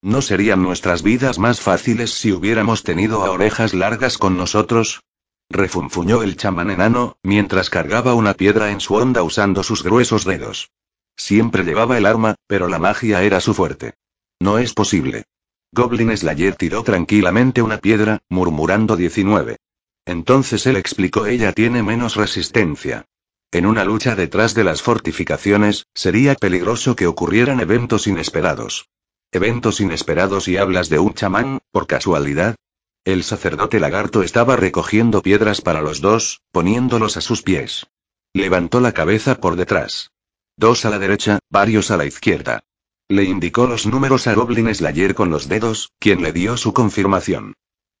¿No 0.00 0.22
serían 0.22 0.62
nuestras 0.62 1.02
vidas 1.02 1.40
más 1.40 1.60
fáciles 1.60 2.12
si 2.12 2.30
hubiéramos 2.30 2.84
tenido 2.84 3.24
a 3.24 3.32
orejas 3.32 3.74
largas 3.74 4.16
con 4.16 4.36
nosotros? 4.36 5.02
Refunfuñó 5.48 6.22
el 6.22 6.36
chamán 6.36 6.70
enano, 6.70 7.16
mientras 7.24 7.68
cargaba 7.68 8.14
una 8.14 8.34
piedra 8.34 8.70
en 8.70 8.78
su 8.78 8.94
onda 8.94 9.24
usando 9.24 9.64
sus 9.64 9.82
gruesos 9.82 10.24
dedos. 10.24 10.70
Siempre 11.16 11.64
llevaba 11.64 11.98
el 11.98 12.06
arma, 12.06 12.36
pero 12.46 12.68
la 12.68 12.78
magia 12.78 13.24
era 13.24 13.40
su 13.40 13.54
fuerte. 13.54 13.94
No 14.38 14.58
es 14.58 14.72
posible. 14.72 15.24
Goblin 15.72 16.16
Slayer 16.16 16.54
tiró 16.54 16.84
tranquilamente 16.84 17.60
una 17.60 17.78
piedra, 17.78 18.20
murmurando 18.28 18.94
19. 18.94 19.56
Entonces 20.04 20.66
él 20.66 20.76
explicó 20.76 21.26
ella 21.26 21.52
tiene 21.52 21.82
menos 21.82 22.16
resistencia. 22.16 23.06
En 23.52 23.66
una 23.66 23.84
lucha 23.84 24.14
detrás 24.14 24.54
de 24.54 24.64
las 24.64 24.82
fortificaciones, 24.82 25.86
sería 25.94 26.34
peligroso 26.34 26.94
que 26.96 27.06
ocurrieran 27.06 27.60
eventos 27.60 28.06
inesperados. 28.06 28.88
¿Eventos 29.32 29.80
inesperados 29.80 30.48
y 30.48 30.56
hablas 30.56 30.88
de 30.88 30.98
un 30.98 31.14
chamán, 31.14 31.60
por 31.72 31.86
casualidad? 31.86 32.56
El 33.04 33.24
sacerdote 33.24 33.80
lagarto 33.80 34.22
estaba 34.22 34.56
recogiendo 34.56 35.22
piedras 35.22 35.60
para 35.62 35.82
los 35.82 36.00
dos, 36.00 36.42
poniéndolos 36.52 37.16
a 37.16 37.20
sus 37.20 37.42
pies. 37.42 37.86
Levantó 38.32 38.80
la 38.80 38.92
cabeza 38.92 39.40
por 39.40 39.56
detrás. 39.56 40.10
Dos 40.56 40.84
a 40.84 40.90
la 40.90 40.98
derecha, 40.98 41.38
varios 41.48 41.90
a 41.90 41.96
la 41.96 42.04
izquierda. 42.04 42.62
Le 43.08 43.24
indicó 43.24 43.66
los 43.66 43.86
números 43.86 44.26
a 44.28 44.34
Goblin 44.34 44.72
Slayer 44.72 45.14
con 45.14 45.30
los 45.30 45.48
dedos, 45.48 45.92
quien 45.98 46.22
le 46.22 46.32
dio 46.32 46.56
su 46.56 46.72
confirmación. 46.72 47.54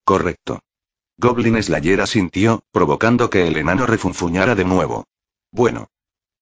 Correcto. 0.04 0.60
Goblin 1.20 1.62
Slayer 1.62 2.00
asintió, 2.00 2.64
provocando 2.72 3.28
que 3.28 3.46
el 3.46 3.58
enano 3.58 3.84
refunfuñara 3.84 4.54
de 4.54 4.64
nuevo. 4.64 5.04
Bueno. 5.52 5.88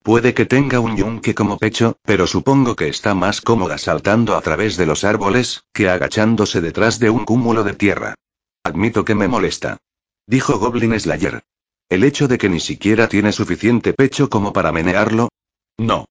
Puede 0.04 0.34
que 0.34 0.46
tenga 0.46 0.78
un 0.78 0.96
yunque 0.96 1.34
como 1.34 1.58
pecho, 1.58 1.96
pero 2.04 2.28
supongo 2.28 2.76
que 2.76 2.86
está 2.86 3.12
más 3.12 3.40
cómoda 3.40 3.76
saltando 3.76 4.36
a 4.36 4.40
través 4.40 4.76
de 4.76 4.86
los 4.86 5.02
árboles, 5.02 5.64
que 5.72 5.88
agachándose 5.88 6.60
detrás 6.60 7.00
de 7.00 7.10
un 7.10 7.24
cúmulo 7.24 7.64
de 7.64 7.74
tierra. 7.74 8.14
Admito 8.62 9.04
que 9.04 9.16
me 9.16 9.26
molesta. 9.26 9.78
Dijo 10.28 10.60
Goblin 10.60 10.98
Slayer. 10.98 11.42
¿El 11.88 12.04
hecho 12.04 12.28
de 12.28 12.38
que 12.38 12.48
ni 12.48 12.60
siquiera 12.60 13.08
tiene 13.08 13.32
suficiente 13.32 13.94
pecho 13.94 14.30
como 14.30 14.52
para 14.52 14.70
menearlo? 14.70 15.30
No. 15.76 16.06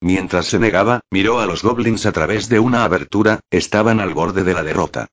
Mientras 0.00 0.46
se 0.46 0.58
negaba, 0.58 1.00
miró 1.10 1.40
a 1.40 1.46
los 1.46 1.62
goblins 1.62 2.06
a 2.06 2.12
través 2.12 2.48
de 2.48 2.60
una 2.60 2.84
abertura, 2.84 3.40
estaban 3.50 4.00
al 4.00 4.14
borde 4.14 4.42
de 4.42 4.54
la 4.54 4.62
derrota. 4.62 5.08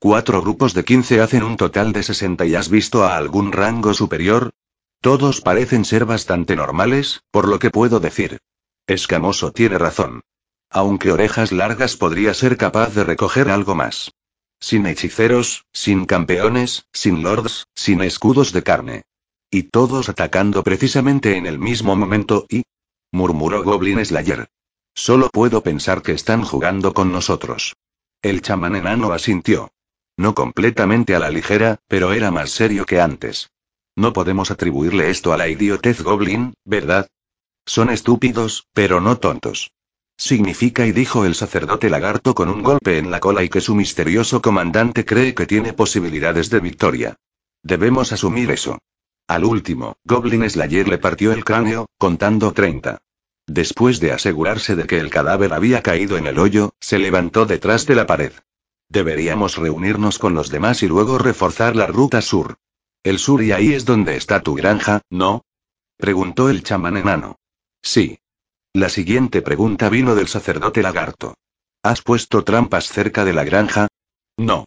Cuatro 0.00 0.40
grupos 0.42 0.74
de 0.74 0.84
15 0.84 1.20
hacen 1.20 1.42
un 1.42 1.56
total 1.56 1.92
de 1.92 2.04
60 2.04 2.46
y 2.46 2.54
has 2.54 2.68
visto 2.68 3.02
a 3.02 3.16
algún 3.16 3.50
rango 3.50 3.94
superior? 3.94 4.52
Todos 5.00 5.40
parecen 5.40 5.84
ser 5.84 6.04
bastante 6.04 6.54
normales, 6.54 7.24
por 7.32 7.48
lo 7.48 7.58
que 7.58 7.70
puedo 7.70 7.98
decir. 7.98 8.38
Escamoso 8.86 9.50
tiene 9.50 9.76
razón. 9.76 10.20
Aunque 10.70 11.10
orejas 11.10 11.50
largas 11.50 11.96
podría 11.96 12.32
ser 12.32 12.56
capaz 12.56 12.94
de 12.94 13.02
recoger 13.02 13.50
algo 13.50 13.74
más. 13.74 14.12
Sin 14.60 14.86
hechiceros, 14.86 15.64
sin 15.72 16.06
campeones, 16.06 16.86
sin 16.92 17.24
lords, 17.24 17.66
sin 17.74 18.00
escudos 18.00 18.52
de 18.52 18.62
carne. 18.62 19.02
Y 19.50 19.64
todos 19.64 20.08
atacando 20.08 20.62
precisamente 20.62 21.36
en 21.36 21.46
el 21.46 21.58
mismo 21.58 21.96
momento 21.96 22.46
y, 22.48 22.62
murmuró 23.10 23.64
Goblin 23.64 24.04
Slayer. 24.04 24.48
Solo 24.94 25.28
puedo 25.28 25.64
pensar 25.64 26.02
que 26.02 26.12
están 26.12 26.44
jugando 26.44 26.94
con 26.94 27.10
nosotros. 27.10 27.74
El 28.22 28.42
chamán 28.42 28.76
enano 28.76 29.10
asintió. 29.12 29.72
No 30.18 30.34
completamente 30.34 31.14
a 31.14 31.20
la 31.20 31.30
ligera, 31.30 31.78
pero 31.86 32.12
era 32.12 32.32
más 32.32 32.50
serio 32.50 32.84
que 32.84 33.00
antes. 33.00 33.52
No 33.94 34.12
podemos 34.12 34.50
atribuirle 34.50 35.10
esto 35.10 35.32
a 35.32 35.36
la 35.36 35.46
idiotez 35.46 36.02
Goblin, 36.02 36.54
¿verdad? 36.64 37.06
Son 37.64 37.88
estúpidos, 37.88 38.66
pero 38.72 39.00
no 39.00 39.18
tontos. 39.18 39.70
Significa 40.16 40.84
y 40.86 40.90
dijo 40.90 41.24
el 41.24 41.36
sacerdote 41.36 41.88
lagarto 41.88 42.34
con 42.34 42.48
un 42.48 42.64
golpe 42.64 42.98
en 42.98 43.12
la 43.12 43.20
cola 43.20 43.44
y 43.44 43.48
que 43.48 43.60
su 43.60 43.76
misterioso 43.76 44.42
comandante 44.42 45.04
cree 45.04 45.36
que 45.36 45.46
tiene 45.46 45.72
posibilidades 45.72 46.50
de 46.50 46.58
victoria. 46.58 47.16
Debemos 47.62 48.10
asumir 48.10 48.50
eso. 48.50 48.78
Al 49.28 49.44
último, 49.44 49.98
Goblin 50.02 50.50
Slayer 50.50 50.88
le 50.88 50.98
partió 50.98 51.30
el 51.30 51.44
cráneo, 51.44 51.86
contando 51.96 52.52
30. 52.52 52.98
Después 53.46 54.00
de 54.00 54.10
asegurarse 54.10 54.74
de 54.74 54.88
que 54.88 54.98
el 54.98 55.10
cadáver 55.10 55.52
había 55.52 55.80
caído 55.80 56.16
en 56.16 56.26
el 56.26 56.40
hoyo, 56.40 56.74
se 56.80 56.98
levantó 56.98 57.46
detrás 57.46 57.86
de 57.86 57.94
la 57.94 58.06
pared. 58.06 58.32
Deberíamos 58.88 59.56
reunirnos 59.56 60.18
con 60.18 60.34
los 60.34 60.50
demás 60.50 60.82
y 60.82 60.88
luego 60.88 61.18
reforzar 61.18 61.76
la 61.76 61.86
ruta 61.86 62.22
sur. 62.22 62.56
El 63.02 63.18
sur 63.18 63.42
y 63.42 63.52
ahí 63.52 63.74
es 63.74 63.84
donde 63.84 64.16
está 64.16 64.42
tu 64.42 64.54
granja, 64.54 65.02
¿no? 65.10 65.44
Preguntó 65.96 66.48
el 66.48 66.62
chamán 66.62 66.96
enano. 66.96 67.38
Sí. 67.82 68.18
La 68.72 68.88
siguiente 68.88 69.42
pregunta 69.42 69.88
vino 69.88 70.14
del 70.14 70.28
sacerdote 70.28 70.82
lagarto. 70.82 71.34
¿Has 71.82 72.02
puesto 72.02 72.44
trampas 72.44 72.88
cerca 72.88 73.24
de 73.24 73.32
la 73.32 73.44
granja? 73.44 73.88
No. 74.36 74.64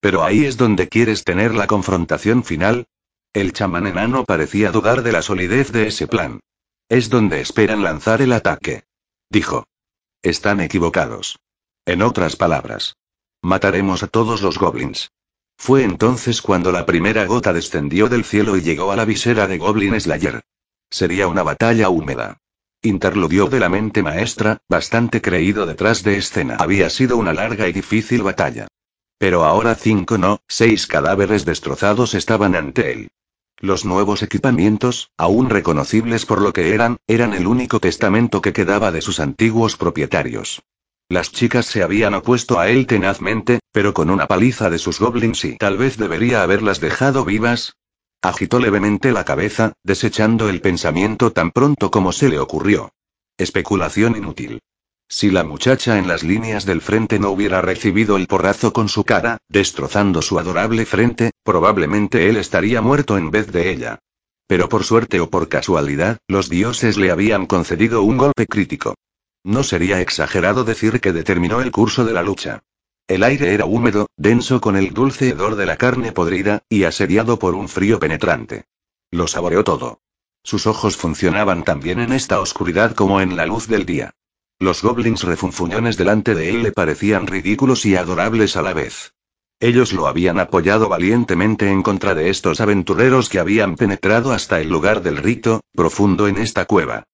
Pero 0.00 0.22
ahí 0.22 0.44
es 0.44 0.56
donde 0.56 0.88
quieres 0.88 1.24
tener 1.24 1.54
la 1.54 1.66
confrontación 1.66 2.44
final. 2.44 2.86
El 3.32 3.52
chamán 3.52 3.86
enano 3.86 4.24
parecía 4.24 4.70
dudar 4.70 5.02
de 5.02 5.12
la 5.12 5.22
solidez 5.22 5.72
de 5.72 5.88
ese 5.88 6.06
plan. 6.06 6.40
Es 6.88 7.10
donde 7.10 7.40
esperan 7.40 7.82
lanzar 7.82 8.22
el 8.22 8.32
ataque. 8.32 8.84
Dijo. 9.28 9.66
Están 10.22 10.60
equivocados. 10.60 11.38
En 11.84 12.02
otras 12.02 12.36
palabras. 12.36 12.96
Mataremos 13.46 14.02
a 14.02 14.08
todos 14.08 14.42
los 14.42 14.58
goblins. 14.58 15.12
Fue 15.56 15.84
entonces 15.84 16.42
cuando 16.42 16.72
la 16.72 16.84
primera 16.84 17.26
gota 17.26 17.52
descendió 17.52 18.08
del 18.08 18.24
cielo 18.24 18.56
y 18.56 18.62
llegó 18.62 18.90
a 18.90 18.96
la 18.96 19.04
visera 19.04 19.46
de 19.46 19.56
Goblin 19.56 20.00
Slayer. 20.00 20.42
Sería 20.90 21.28
una 21.28 21.44
batalla 21.44 21.88
húmeda. 21.88 22.38
Interludió 22.82 23.46
de 23.46 23.60
la 23.60 23.68
mente 23.68 24.02
maestra, 24.02 24.58
bastante 24.68 25.22
creído 25.22 25.64
detrás 25.64 26.02
de 26.02 26.16
escena. 26.16 26.56
Había 26.56 26.90
sido 26.90 27.16
una 27.18 27.32
larga 27.32 27.68
y 27.68 27.72
difícil 27.72 28.24
batalla. 28.24 28.66
Pero 29.16 29.44
ahora 29.44 29.76
cinco 29.76 30.18
no, 30.18 30.40
seis 30.48 30.88
cadáveres 30.88 31.44
destrozados 31.44 32.14
estaban 32.14 32.56
ante 32.56 32.90
él. 32.90 33.10
Los 33.58 33.84
nuevos 33.84 34.24
equipamientos, 34.24 35.12
aún 35.16 35.50
reconocibles 35.50 36.26
por 36.26 36.40
lo 36.42 36.52
que 36.52 36.74
eran, 36.74 36.96
eran 37.06 37.32
el 37.32 37.46
único 37.46 37.78
testamento 37.78 38.40
que 38.40 38.52
quedaba 38.52 38.90
de 38.90 39.02
sus 39.02 39.20
antiguos 39.20 39.76
propietarios. 39.76 40.64
Las 41.08 41.30
chicas 41.32 41.66
se 41.66 41.82
habían 41.82 42.14
opuesto 42.14 42.58
a 42.58 42.68
él 42.68 42.86
tenazmente, 42.86 43.60
pero 43.72 43.94
con 43.94 44.10
una 44.10 44.26
paliza 44.26 44.70
de 44.70 44.78
sus 44.78 44.98
goblins 44.98 45.44
y 45.44 45.56
tal 45.56 45.78
vez 45.78 45.96
debería 45.96 46.42
haberlas 46.42 46.80
dejado 46.80 47.24
vivas, 47.24 47.74
Agitó 48.26 48.58
levemente 48.58 49.12
la 49.12 49.24
cabeza, 49.24 49.74
desechando 49.84 50.48
el 50.48 50.60
pensamiento 50.60 51.32
tan 51.32 51.52
pronto 51.52 51.92
como 51.92 52.10
se 52.10 52.28
le 52.28 52.40
ocurrió. 52.40 52.90
Especulación 53.38 54.16
inútil. 54.16 54.60
Si 55.08 55.30
la 55.30 55.44
muchacha 55.44 55.98
en 55.98 56.08
las 56.08 56.24
líneas 56.24 56.66
del 56.66 56.80
frente 56.80 57.20
no 57.20 57.30
hubiera 57.30 57.62
recibido 57.62 58.16
el 58.16 58.26
porrazo 58.26 58.72
con 58.72 58.88
su 58.88 59.04
cara, 59.04 59.38
destrozando 59.48 60.22
su 60.22 60.40
adorable 60.40 60.84
frente, 60.86 61.30
probablemente 61.44 62.28
él 62.28 62.36
estaría 62.36 62.80
muerto 62.80 63.16
en 63.16 63.30
vez 63.30 63.52
de 63.52 63.70
ella. 63.70 64.00
Pero 64.48 64.68
por 64.68 64.82
suerte 64.82 65.20
o 65.20 65.30
por 65.30 65.48
casualidad, 65.48 66.18
los 66.26 66.48
dioses 66.48 66.96
le 66.96 67.12
habían 67.12 67.46
concedido 67.46 68.02
un 68.02 68.16
golpe 68.16 68.46
crítico. 68.46 68.96
No 69.46 69.62
sería 69.62 70.00
exagerado 70.00 70.64
decir 70.64 71.00
que 71.00 71.12
determinó 71.12 71.60
el 71.60 71.70
curso 71.70 72.04
de 72.04 72.12
la 72.12 72.24
lucha. 72.24 72.64
El 73.06 73.22
aire 73.22 73.54
era 73.54 73.64
húmedo, 73.64 74.08
denso 74.16 74.60
con 74.60 74.74
el 74.74 74.92
dulce 74.92 75.28
hedor 75.28 75.54
de 75.54 75.66
la 75.66 75.76
carne 75.76 76.10
podrida, 76.10 76.64
y 76.68 76.82
asediado 76.82 77.38
por 77.38 77.54
un 77.54 77.68
frío 77.68 78.00
penetrante. 78.00 78.64
Lo 79.12 79.28
saboreó 79.28 79.62
todo. 79.62 80.00
Sus 80.42 80.66
ojos 80.66 80.96
funcionaban 80.96 81.62
tan 81.62 81.78
bien 81.78 82.00
en 82.00 82.12
esta 82.12 82.40
oscuridad 82.40 82.96
como 82.96 83.20
en 83.20 83.36
la 83.36 83.46
luz 83.46 83.68
del 83.68 83.86
día. 83.86 84.14
Los 84.58 84.82
goblins 84.82 85.22
refunfuñones 85.22 85.96
delante 85.96 86.34
de 86.34 86.50
él 86.50 86.64
le 86.64 86.72
parecían 86.72 87.28
ridículos 87.28 87.86
y 87.86 87.94
adorables 87.94 88.56
a 88.56 88.62
la 88.62 88.74
vez. 88.74 89.14
Ellos 89.60 89.92
lo 89.92 90.08
habían 90.08 90.40
apoyado 90.40 90.88
valientemente 90.88 91.70
en 91.70 91.84
contra 91.84 92.16
de 92.16 92.30
estos 92.30 92.60
aventureros 92.60 93.28
que 93.28 93.38
habían 93.38 93.76
penetrado 93.76 94.32
hasta 94.32 94.60
el 94.60 94.68
lugar 94.68 95.04
del 95.04 95.18
rito, 95.18 95.60
profundo 95.72 96.26
en 96.26 96.38
esta 96.38 96.64
cueva. 96.64 97.04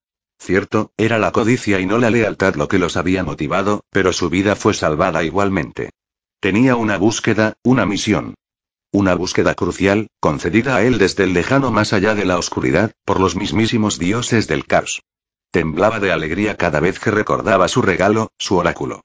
Cierto, 0.44 0.90
era 0.96 1.20
la 1.20 1.30
codicia 1.30 1.78
y 1.78 1.86
no 1.86 1.98
la 1.98 2.10
lealtad 2.10 2.56
lo 2.56 2.66
que 2.66 2.80
los 2.80 2.96
había 2.96 3.22
motivado, 3.22 3.84
pero 3.90 4.12
su 4.12 4.28
vida 4.28 4.56
fue 4.56 4.74
salvada 4.74 5.22
igualmente. 5.22 5.90
Tenía 6.40 6.74
una 6.74 6.98
búsqueda, 6.98 7.54
una 7.62 7.86
misión. 7.86 8.34
Una 8.90 9.14
búsqueda 9.14 9.54
crucial, 9.54 10.08
concedida 10.18 10.74
a 10.74 10.82
él 10.82 10.98
desde 10.98 11.22
el 11.22 11.32
lejano 11.32 11.70
más 11.70 11.92
allá 11.92 12.16
de 12.16 12.24
la 12.24 12.38
oscuridad, 12.38 12.90
por 13.04 13.20
los 13.20 13.36
mismísimos 13.36 14.00
dioses 14.00 14.48
del 14.48 14.66
caos. 14.66 15.02
Temblaba 15.52 16.00
de 16.00 16.10
alegría 16.10 16.56
cada 16.56 16.80
vez 16.80 16.98
que 16.98 17.12
recordaba 17.12 17.68
su 17.68 17.80
regalo, 17.80 18.32
su 18.36 18.56
oráculo. 18.56 19.04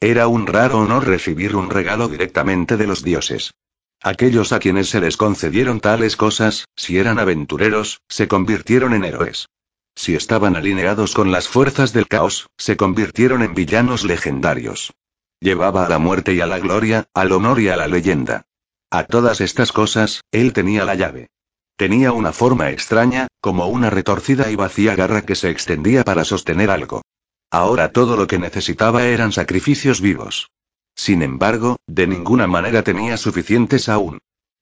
Era 0.00 0.26
un 0.26 0.46
raro 0.46 0.80
honor 0.80 1.06
recibir 1.06 1.56
un 1.56 1.70
regalo 1.70 2.08
directamente 2.08 2.76
de 2.76 2.86
los 2.86 3.02
dioses. 3.02 3.54
Aquellos 4.02 4.52
a 4.52 4.58
quienes 4.58 4.90
se 4.90 5.00
les 5.00 5.16
concedieron 5.16 5.80
tales 5.80 6.14
cosas, 6.18 6.66
si 6.76 6.98
eran 6.98 7.18
aventureros, 7.18 8.02
se 8.06 8.28
convirtieron 8.28 8.92
en 8.92 9.04
héroes. 9.04 9.46
Si 9.94 10.14
estaban 10.14 10.56
alineados 10.56 11.14
con 11.14 11.30
las 11.30 11.48
fuerzas 11.48 11.92
del 11.92 12.08
caos, 12.08 12.48
se 12.56 12.76
convirtieron 12.76 13.42
en 13.42 13.54
villanos 13.54 14.04
legendarios. 14.04 14.92
Llevaba 15.40 15.86
a 15.86 15.88
la 15.88 15.98
muerte 15.98 16.34
y 16.34 16.40
a 16.40 16.46
la 16.46 16.58
gloria, 16.58 17.08
al 17.14 17.32
honor 17.32 17.60
y 17.60 17.68
a 17.68 17.76
la 17.76 17.86
leyenda. 17.86 18.46
A 18.90 19.04
todas 19.04 19.40
estas 19.40 19.72
cosas, 19.72 20.22
él 20.30 20.52
tenía 20.52 20.84
la 20.84 20.94
llave. 20.94 21.28
Tenía 21.76 22.12
una 22.12 22.32
forma 22.32 22.70
extraña, 22.70 23.28
como 23.40 23.66
una 23.66 23.90
retorcida 23.90 24.50
y 24.50 24.56
vacía 24.56 24.94
garra 24.94 25.22
que 25.22 25.34
se 25.34 25.50
extendía 25.50 26.04
para 26.04 26.24
sostener 26.24 26.70
algo. 26.70 27.02
Ahora 27.50 27.90
todo 27.90 28.16
lo 28.16 28.26
que 28.26 28.38
necesitaba 28.38 29.04
eran 29.04 29.32
sacrificios 29.32 30.00
vivos. 30.00 30.50
Sin 30.94 31.22
embargo, 31.22 31.76
de 31.86 32.06
ninguna 32.06 32.46
manera 32.46 32.82
tenía 32.82 33.16
suficientes 33.16 33.88
aún. 33.88 34.18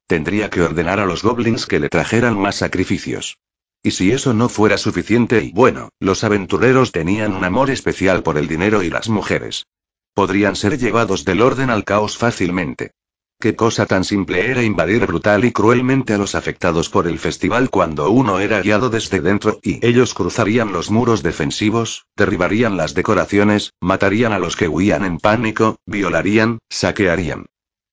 Tendría 0.06 0.50
que 0.50 0.62
ordenar 0.62 1.00
a 1.00 1.06
los 1.06 1.22
goblins 1.22 1.66
que 1.66 1.80
le 1.80 1.88
trajeran 1.88 2.38
más 2.38 2.56
sacrificios. 2.56 3.38
Y 3.82 3.90
si 3.90 4.12
eso 4.12 4.32
no 4.32 4.48
fuera 4.48 4.78
suficiente 4.78 5.42
y 5.42 5.52
bueno, 5.52 5.88
los 5.98 6.22
aventureros 6.22 6.92
tenían 6.92 7.34
un 7.34 7.44
amor 7.44 7.68
especial 7.68 8.22
por 8.22 8.38
el 8.38 8.46
dinero 8.46 8.82
y 8.84 8.90
las 8.90 9.08
mujeres. 9.08 9.66
Podrían 10.14 10.54
ser 10.54 10.78
llevados 10.78 11.24
del 11.24 11.42
orden 11.42 11.68
al 11.68 11.84
caos 11.84 12.16
fácilmente. 12.16 12.92
Qué 13.40 13.56
cosa 13.56 13.86
tan 13.86 14.04
simple 14.04 14.48
era 14.52 14.62
invadir 14.62 15.04
brutal 15.04 15.44
y 15.44 15.50
cruelmente 15.50 16.14
a 16.14 16.18
los 16.18 16.36
afectados 16.36 16.88
por 16.88 17.08
el 17.08 17.18
festival 17.18 17.70
cuando 17.70 18.08
uno 18.08 18.38
era 18.38 18.62
guiado 18.62 18.88
desde 18.88 19.20
dentro 19.20 19.58
y 19.64 19.84
ellos 19.84 20.14
cruzarían 20.14 20.70
los 20.70 20.92
muros 20.92 21.24
defensivos, 21.24 22.06
derribarían 22.16 22.76
las 22.76 22.94
decoraciones, 22.94 23.72
matarían 23.80 24.32
a 24.32 24.38
los 24.38 24.54
que 24.54 24.68
huían 24.68 25.04
en 25.04 25.18
pánico, 25.18 25.80
violarían, 25.86 26.60
saquearían. 26.70 27.46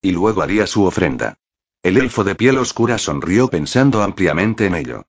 Y 0.04 0.12
luego 0.12 0.44
haría 0.44 0.68
su 0.68 0.84
ofrenda. 0.84 1.40
El 1.82 1.98
elfo 1.98 2.24
de 2.24 2.36
piel 2.36 2.60
oscura 2.60 3.00
sonrió 3.00 3.48
pensando 3.48 4.04
ampliamente 4.04 4.68
en 4.68 4.76
ello. 4.76 5.06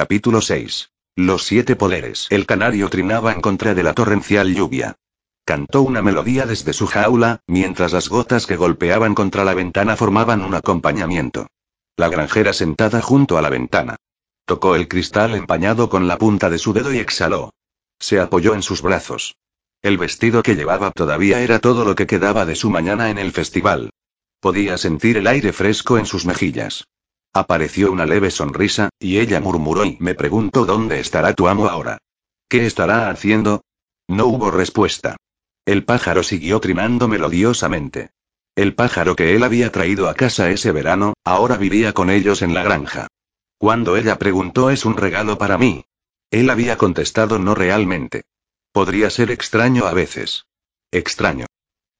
Capítulo 0.00 0.40
6. 0.40 0.92
Los 1.16 1.44
siete 1.44 1.76
poderes. 1.76 2.26
El 2.30 2.46
canario 2.46 2.88
trinaba 2.88 3.32
en 3.32 3.42
contra 3.42 3.74
de 3.74 3.82
la 3.82 3.92
torrencial 3.92 4.54
lluvia. 4.54 4.96
Cantó 5.44 5.82
una 5.82 6.00
melodía 6.00 6.46
desde 6.46 6.72
su 6.72 6.86
jaula, 6.86 7.42
mientras 7.46 7.92
las 7.92 8.08
gotas 8.08 8.46
que 8.46 8.56
golpeaban 8.56 9.14
contra 9.14 9.44
la 9.44 9.52
ventana 9.52 9.96
formaban 9.96 10.40
un 10.40 10.54
acompañamiento. 10.54 11.48
La 11.98 12.08
granjera 12.08 12.54
sentada 12.54 13.02
junto 13.02 13.36
a 13.36 13.42
la 13.42 13.50
ventana. 13.50 13.96
Tocó 14.46 14.74
el 14.74 14.88
cristal 14.88 15.34
empañado 15.34 15.90
con 15.90 16.08
la 16.08 16.16
punta 16.16 16.48
de 16.48 16.56
su 16.56 16.72
dedo 16.72 16.94
y 16.94 16.98
exhaló. 16.98 17.52
Se 17.98 18.20
apoyó 18.20 18.54
en 18.54 18.62
sus 18.62 18.80
brazos. 18.80 19.36
El 19.82 19.98
vestido 19.98 20.42
que 20.42 20.56
llevaba 20.56 20.92
todavía 20.92 21.42
era 21.42 21.58
todo 21.58 21.84
lo 21.84 21.94
que 21.94 22.06
quedaba 22.06 22.46
de 22.46 22.54
su 22.54 22.70
mañana 22.70 23.10
en 23.10 23.18
el 23.18 23.32
festival. 23.32 23.90
Podía 24.40 24.78
sentir 24.78 25.18
el 25.18 25.26
aire 25.26 25.52
fresco 25.52 25.98
en 25.98 26.06
sus 26.06 26.24
mejillas. 26.24 26.86
Apareció 27.32 27.92
una 27.92 28.06
leve 28.06 28.30
sonrisa, 28.30 28.88
y 28.98 29.18
ella 29.18 29.40
murmuró 29.40 29.84
y 29.84 29.96
me 30.00 30.14
pregunto 30.14 30.64
dónde 30.64 30.98
estará 30.98 31.32
tu 31.32 31.46
amo 31.46 31.68
ahora. 31.68 31.98
¿Qué 32.48 32.66
estará 32.66 33.08
haciendo? 33.08 33.62
No 34.08 34.26
hubo 34.26 34.50
respuesta. 34.50 35.16
El 35.64 35.84
pájaro 35.84 36.24
siguió 36.24 36.58
trinando 36.58 37.06
melodiosamente. 37.06 38.10
El 38.56 38.74
pájaro 38.74 39.14
que 39.14 39.36
él 39.36 39.44
había 39.44 39.70
traído 39.70 40.08
a 40.08 40.14
casa 40.14 40.50
ese 40.50 40.72
verano, 40.72 41.14
ahora 41.24 41.56
vivía 41.56 41.92
con 41.92 42.10
ellos 42.10 42.42
en 42.42 42.52
la 42.52 42.64
granja. 42.64 43.06
Cuando 43.58 43.96
ella 43.96 44.18
preguntó 44.18 44.70
¿es 44.70 44.84
un 44.84 44.96
regalo 44.96 45.38
para 45.38 45.56
mí? 45.56 45.84
Él 46.32 46.50
había 46.50 46.76
contestado 46.76 47.38
no 47.38 47.54
realmente. 47.54 48.24
Podría 48.72 49.08
ser 49.10 49.30
extraño 49.30 49.86
a 49.86 49.92
veces. 49.92 50.46
Extraño. 50.90 51.46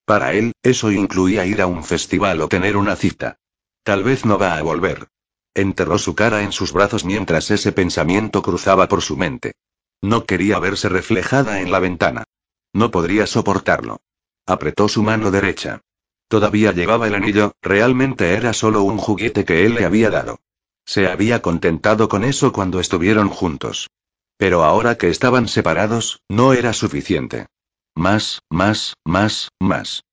Para 0.05 0.33
él, 0.33 0.53
eso 0.65 0.91
incluía 0.91 1.47
ir 1.47 1.63
a 1.63 1.69
un 1.69 1.85
festival 1.85 2.41
o 2.41 2.49
tener 2.49 2.77
una 2.77 2.97
cita. 2.97 3.39
Tal 3.85 4.03
vez 4.03 4.25
no 4.25 4.37
va 4.37 4.57
a 4.57 4.63
volver. 4.63 5.07
Enterró 5.55 5.99
su 5.99 6.15
cara 6.15 6.43
en 6.43 6.53
sus 6.53 6.73
brazos 6.73 7.05
mientras 7.05 7.51
ese 7.51 7.73
pensamiento 7.73 8.43
cruzaba 8.43 8.89
por 8.89 9.03
su 9.03 9.17
mente. 9.17 9.55
No 10.01 10.25
quería 10.25 10.59
verse 10.59 10.89
reflejada 10.89 11.61
en 11.61 11.73
la 11.73 11.81
ventana. 11.81 12.25
No 12.73 12.91
podría 12.91 13.27
soportarlo. 13.27 14.01
Apretó 14.47 14.89
su 14.89 15.03
mano 15.03 15.31
derecha. 15.31 15.83
Todavía 16.29 16.73
llevaba 16.73 17.09
el 17.09 17.15
anillo, 17.17 17.53
realmente 17.61 18.35
era 18.35 18.53
solo 18.53 18.83
un 18.83 18.99
juguete 18.99 19.45
que 19.45 19.67
él 19.67 19.75
le 19.75 19.85
había 19.85 20.11
dado. 20.11 20.39
Se 20.85 21.09
había 21.09 21.43
contentado 21.43 22.09
con 22.09 22.25
eso 22.25 22.53
cuando 22.53 22.79
estuvieron 22.79 23.29
juntos. 23.29 23.91
Pero 24.37 24.65
ahora 24.65 24.97
que 24.97 25.09
estaban 25.09 25.49
separados, 25.49 26.23
no 26.29 26.53
era 26.53 26.73
suficiente. 26.73 27.47
Más, 27.95 28.41
más, 28.49 28.95
más, 29.05 29.51
más. 29.59 30.05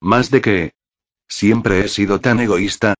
Más 0.00 0.30
de 0.30 0.40
que... 0.40 0.72
Siempre 1.28 1.80
he 1.80 1.88
sido 1.88 2.20
tan 2.20 2.40
egoísta, 2.40 2.94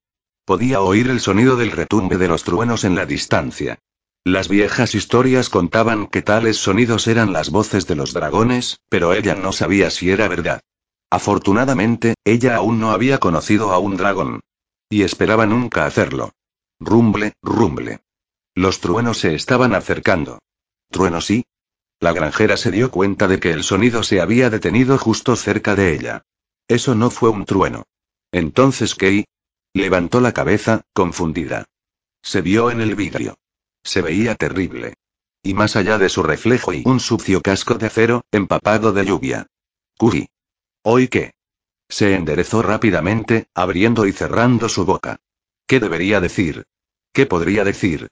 Podía 0.45 0.81
oír 0.81 1.09
el 1.09 1.21
sonido 1.21 1.57
del 1.57 1.71
retumbe 1.71 2.19
de 2.19 2.27
los 2.27 2.43
truenos 2.43 2.83
en 2.83 2.97
la 2.97 3.07
distancia. 3.07 3.79
Las 4.25 4.49
viejas 4.49 4.95
historias 4.95 5.49
contaban 5.49 6.09
que 6.09 6.23
tales 6.23 6.57
sonidos 6.57 7.07
eran 7.07 7.33
las 7.33 7.51
voces 7.51 7.87
de 7.87 7.95
los 7.95 8.13
dragones, 8.13 8.81
pero 8.89 9.13
ella 9.13 9.35
no 9.35 9.53
sabía 9.53 9.91
si 9.91 10.11
era 10.11 10.27
verdad. 10.29 10.61
Afortunadamente, 11.11 12.15
ella 12.25 12.57
aún 12.57 12.81
no 12.81 12.91
había 12.91 13.19
conocido 13.19 13.73
a 13.73 13.79
un 13.79 13.97
dragón. 13.97 14.41
Y 14.91 15.03
esperaba 15.03 15.47
nunca 15.47 15.87
hacerlo. 15.87 16.33
Rumble, 16.81 17.35
rumble. 17.43 18.01
Los 18.55 18.81
truenos 18.81 19.19
se 19.19 19.35
estaban 19.35 19.75
acercando. 19.75 20.41
¿Truenos 20.91 21.27
sí? 21.27 21.45
La 22.01 22.13
granjera 22.13 22.57
se 22.57 22.73
dio 22.73 22.91
cuenta 22.91 23.29
de 23.29 23.39
que 23.39 23.53
el 23.53 23.63
sonido 23.63 24.03
se 24.03 24.21
había 24.21 24.51
detenido 24.51 24.99
justo 24.99 25.37
cerca 25.37 25.77
de 25.77 25.95
ella. 25.95 26.23
Eso 26.67 26.97
no 26.97 27.11
fue 27.11 27.31
un 27.31 27.45
trueno. 27.45 27.85
Entonces 28.33 28.95
Kay 28.95 29.25
levantó 29.75 30.21
la 30.21 30.33
cabeza, 30.33 30.83
confundida. 30.93 31.67
Se 32.23 32.41
vio 32.41 32.71
en 32.71 32.81
el 32.81 32.95
vidrio. 32.95 33.39
Se 33.83 34.03
veía 34.03 34.35
terrible. 34.35 34.95
Y 35.43 35.55
más 35.55 35.75
allá 35.77 35.99
de 35.99 36.09
su 36.09 36.23
reflejo 36.23 36.73
y 36.73 36.83
un 36.87 37.01
sucio 37.01 37.41
casco 37.41 37.75
de 37.75 37.87
acero, 37.87 38.25
empapado 38.31 38.93
de 38.93 39.05
lluvia. 39.05 39.47
Curi. 39.99 40.29
¿Hoy 40.83 41.09
qué? 41.09 41.33
Se 41.89 42.15
enderezó 42.15 42.63
rápidamente, 42.63 43.47
abriendo 43.55 44.07
y 44.07 44.13
cerrando 44.13 44.69
su 44.69 44.85
boca. 44.85 45.19
¿Qué 45.67 45.81
debería 45.81 46.21
decir? 46.21 46.65
¿Qué 47.13 47.27
podría 47.27 47.65
decir? 47.65 48.09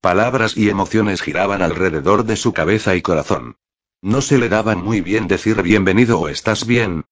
Palabras 0.00 0.56
y 0.56 0.68
emociones 0.68 1.22
giraban 1.22 1.62
alrededor 1.62 2.24
de 2.24 2.36
su 2.36 2.52
cabeza 2.52 2.94
y 2.94 3.02
corazón. 3.02 3.56
No 4.02 4.20
se 4.20 4.36
le 4.36 4.50
daban 4.50 4.84
muy 4.84 5.00
bien 5.00 5.26
decir 5.26 5.62
bienvenido 5.62 6.20
o 6.20 6.28
estás 6.28 6.66
bien. 6.66 7.06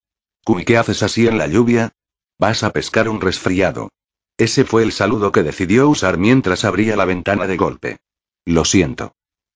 Cui, 0.45 0.63
¿qué 0.63 0.77
haces 0.77 1.01
así 1.01 1.27
en 1.27 1.39
la 1.39 1.47
lluvia? 1.47 1.93
Vas 2.43 2.61
a 2.63 2.71
pescar 2.71 3.07
un 3.07 3.21
resfriado. 3.21 3.87
Ese 4.37 4.65
fue 4.65 4.83
el 4.83 4.91
saludo 4.91 5.31
que 5.31 5.43
decidió 5.43 5.87
usar 5.87 6.17
mientras 6.17 6.65
abría 6.65 6.97
la 6.97 7.05
ventana 7.05 7.47
de 7.47 7.55
golpe. 7.55 7.99
Lo 8.43 8.65
siento. 8.65 9.13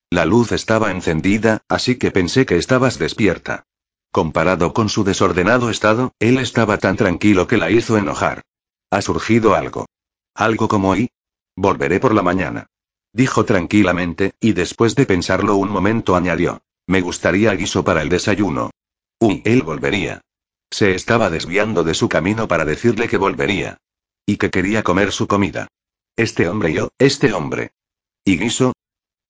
La 0.09 0.23
luz 0.23 0.53
estaba 0.53 0.89
encendida, 0.91 1.63
así 1.67 1.97
que 1.97 2.11
pensé 2.11 2.45
que 2.45 2.55
estabas 2.55 2.97
despierta. 2.97 3.65
Comparado 4.13 4.73
con 4.73 4.87
su 4.87 5.03
desordenado 5.03 5.69
estado, 5.69 6.13
él 6.19 6.37
estaba 6.37 6.77
tan 6.77 6.95
tranquilo 6.95 7.45
que 7.45 7.57
la 7.57 7.69
hizo 7.71 7.97
enojar. 7.97 8.43
Ha 8.89 9.01
surgido 9.01 9.53
algo. 9.53 9.87
Algo 10.33 10.69
como 10.69 10.93
ahí. 10.93 11.09
Volveré 11.57 11.99
por 11.99 12.15
la 12.15 12.21
mañana. 12.21 12.67
Dijo 13.11 13.43
tranquilamente, 13.43 14.31
y 14.39 14.53
después 14.53 14.95
de 14.95 15.05
pensarlo 15.05 15.57
un 15.57 15.69
momento 15.69 16.15
añadió. 16.15 16.61
Me 16.87 17.01
gustaría 17.01 17.51
guiso 17.51 17.83
para 17.83 18.01
el 18.01 18.07
desayuno. 18.07 18.71
Uy, 19.19 19.41
él 19.43 19.63
volvería. 19.63 20.21
Se 20.69 20.93
estaba 20.93 21.29
desviando 21.29 21.83
de 21.83 21.93
su 21.93 22.09
camino 22.09 22.47
para 22.47 22.65
decirle 22.65 23.07
que 23.07 23.17
volvería. 23.17 23.77
Y 24.25 24.37
que 24.37 24.49
quería 24.49 24.83
comer 24.83 25.11
su 25.11 25.27
comida. 25.27 25.67
Este 26.15 26.49
hombre 26.49 26.73
yo, 26.73 26.89
este 26.97 27.33
hombre. 27.33 27.71
¿Y 28.25 28.37
guiso? 28.37 28.73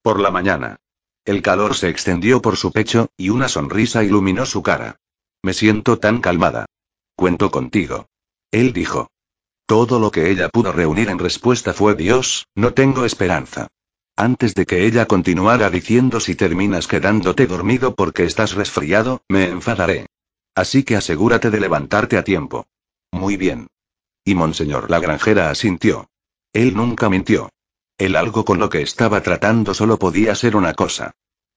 Por 0.02 0.20
la 0.20 0.32
mañana. 0.32 0.78
El 1.26 1.42
calor 1.42 1.76
se 1.76 1.90
extendió 1.90 2.42
por 2.42 2.58
su 2.58 2.72
pecho, 2.72 3.10
y 3.18 3.30
una 3.30 3.50
sonrisa 3.50 4.04
iluminó 4.04 4.46
su 4.46 4.64
cara. 4.64 4.96
Me 5.44 5.54
siento 5.54 6.00
tan 6.00 6.22
calmada. 6.22 6.66
Cuento 7.16 7.52
contigo. 7.52 8.08
Él 8.52 8.74
dijo. 8.74 9.12
Todo 9.66 10.00
lo 10.00 10.12
que 10.12 10.32
ella 10.32 10.50
pudo 10.50 10.72
reunir 10.72 11.10
en 11.10 11.20
respuesta 11.20 11.74
fue 11.74 11.96
Dios, 11.96 12.48
no 12.56 12.74
tengo 12.74 13.04
esperanza. 13.04 13.68
Antes 14.16 14.56
de 14.56 14.66
que 14.66 14.86
ella 14.86 15.06
continuara 15.06 15.70
diciendo 15.70 16.22
si 16.22 16.36
terminas 16.36 16.88
quedándote 16.88 17.46
dormido 17.46 17.94
porque 17.94 18.24
estás 18.24 18.56
resfriado, 18.56 19.22
me 19.28 19.50
enfadaré. 19.50 20.08
Así 20.58 20.84
que 20.84 20.96
asegúrate 20.96 21.52
de 21.52 21.60
levantarte 21.60 22.18
a 22.18 22.24
tiempo. 22.24 22.66
Muy 23.12 23.38
bien. 23.38 23.68
Y 24.26 24.34
Monseñor 24.34 24.90
la 24.90 25.00
granjera 25.00 25.52
asintió. 25.52 26.10
Él 26.52 26.76
nunca 26.76 27.12
mintió. 27.12 27.52
El 28.00 28.16
algo 28.16 28.44
con 28.44 28.58
lo 28.58 28.68
que 28.68 28.82
estaba 28.82 29.22
tratando 29.22 29.76
solo 29.76 30.00
podía 30.00 30.34
ser 30.34 30.56
una 30.56 30.74
cosa. 30.74 31.12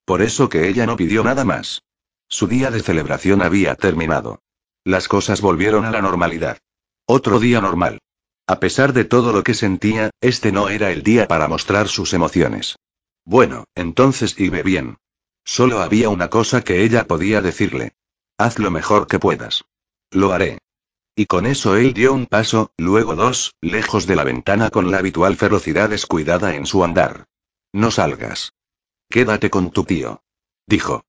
Por 0.05 0.21
eso 0.21 0.51
que 0.51 0.69
ella 0.69 0.85
no 0.85 0.99
pidió 0.99 1.25
nada 1.25 1.47
más. 1.47 1.81
Su 2.29 2.47
día 2.47 2.71
de 2.71 2.83
celebración 2.83 3.41
había 3.41 3.75
terminado. 3.75 4.43
Las 4.85 5.09
cosas 5.09 5.41
volvieron 5.41 5.87
a 5.87 5.91
la 5.91 6.03
normalidad. 6.03 6.59
Otro 7.07 7.41
día 7.41 7.63
normal. 7.63 8.01
A 8.47 8.61
pesar 8.61 8.93
de 8.93 9.07
todo 9.07 9.33
lo 9.33 9.43
que 9.43 9.55
sentía, 9.55 10.11
este 10.21 10.53
no 10.53 10.69
era 10.69 10.91
el 10.91 11.03
día 11.03 11.27
para 11.27 11.49
mostrar 11.49 11.89
sus 11.89 12.13
emociones. 12.13 12.77
Bueno, 13.25 13.65
entonces 13.75 14.39
iba 14.39 14.61
bien. 14.61 14.99
Solo 15.43 15.81
había 15.81 16.11
una 16.11 16.29
cosa 16.29 16.61
que 16.61 16.83
ella 16.85 17.07
podía 17.07 17.41
decirle. 17.41 17.95
Haz 18.41 18.59
lo 18.59 18.71
mejor 18.71 19.07
que 19.07 19.19
puedas. 19.19 19.67
Lo 20.11 20.33
haré. 20.33 20.61
Y 21.15 21.27
con 21.27 21.45
eso 21.45 21.77
él 21.77 21.93
dio 21.93 22.15
un 22.15 22.25
paso, 22.25 22.73
luego 22.79 23.15
dos, 23.15 23.55
lejos 23.61 24.07
de 24.07 24.17
la 24.17 24.25
ventana 24.25 24.71
con 24.71 24.91
la 24.91 24.97
habitual 24.97 25.37
ferocidad 25.37 25.91
descuidada 25.91 26.55
en 26.55 26.65
su 26.65 26.83
andar. 26.83 27.27
No 27.75 27.91
salgas. 27.91 28.55
Quédate 29.11 29.51
con 29.51 29.71
tu 29.73 29.85
tío. 29.85 30.23
Dijo. 30.67 31.05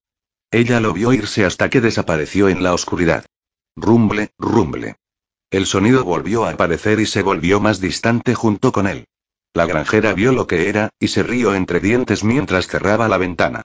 Ella 0.50 0.78
lo 0.80 0.92
vio 0.92 1.14
irse 1.14 1.46
hasta 1.46 1.70
que 1.70 1.80
desapareció 1.80 2.50
en 2.50 2.62
la 2.62 2.74
oscuridad. 2.74 3.24
Rumble, 3.76 4.34
rumble. 4.36 4.96
El 5.50 5.64
sonido 5.64 6.04
volvió 6.04 6.44
a 6.44 6.50
aparecer 6.50 7.00
y 7.00 7.06
se 7.06 7.22
volvió 7.22 7.60
más 7.60 7.80
distante 7.80 8.34
junto 8.34 8.72
con 8.72 8.86
él. 8.86 9.06
La 9.54 9.64
granjera 9.64 10.12
vio 10.12 10.32
lo 10.32 10.46
que 10.46 10.68
era, 10.68 10.90
y 11.00 11.08
se 11.08 11.22
rió 11.22 11.54
entre 11.54 11.80
dientes 11.80 12.24
mientras 12.24 12.66
cerraba 12.66 13.08
la 13.08 13.16
ventana. 13.16 13.62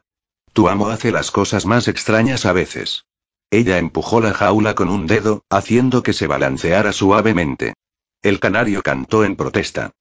Tu 0.53 0.69
amo 0.69 0.87
hace 0.87 1.11
las 1.11 1.31
cosas 1.31 1.65
más 1.65 1.89
extrañas 1.89 2.45
a 2.45 2.53
veces. 2.53 3.03
Ella 3.49 3.77
empujó 3.77 4.19
la 4.19 4.33
jaula 4.33 4.75
con 4.75 4.89
un 4.89 5.07
dedo, 5.07 5.43
haciendo 5.49 6.03
que 6.03 6.13
se 6.13 6.27
balanceara 6.27 6.91
suavemente. 6.91 7.75
El 8.21 8.39
canario 8.39 8.81
cantó 8.81 9.23
en 9.23 9.35
protesta. 9.35 9.91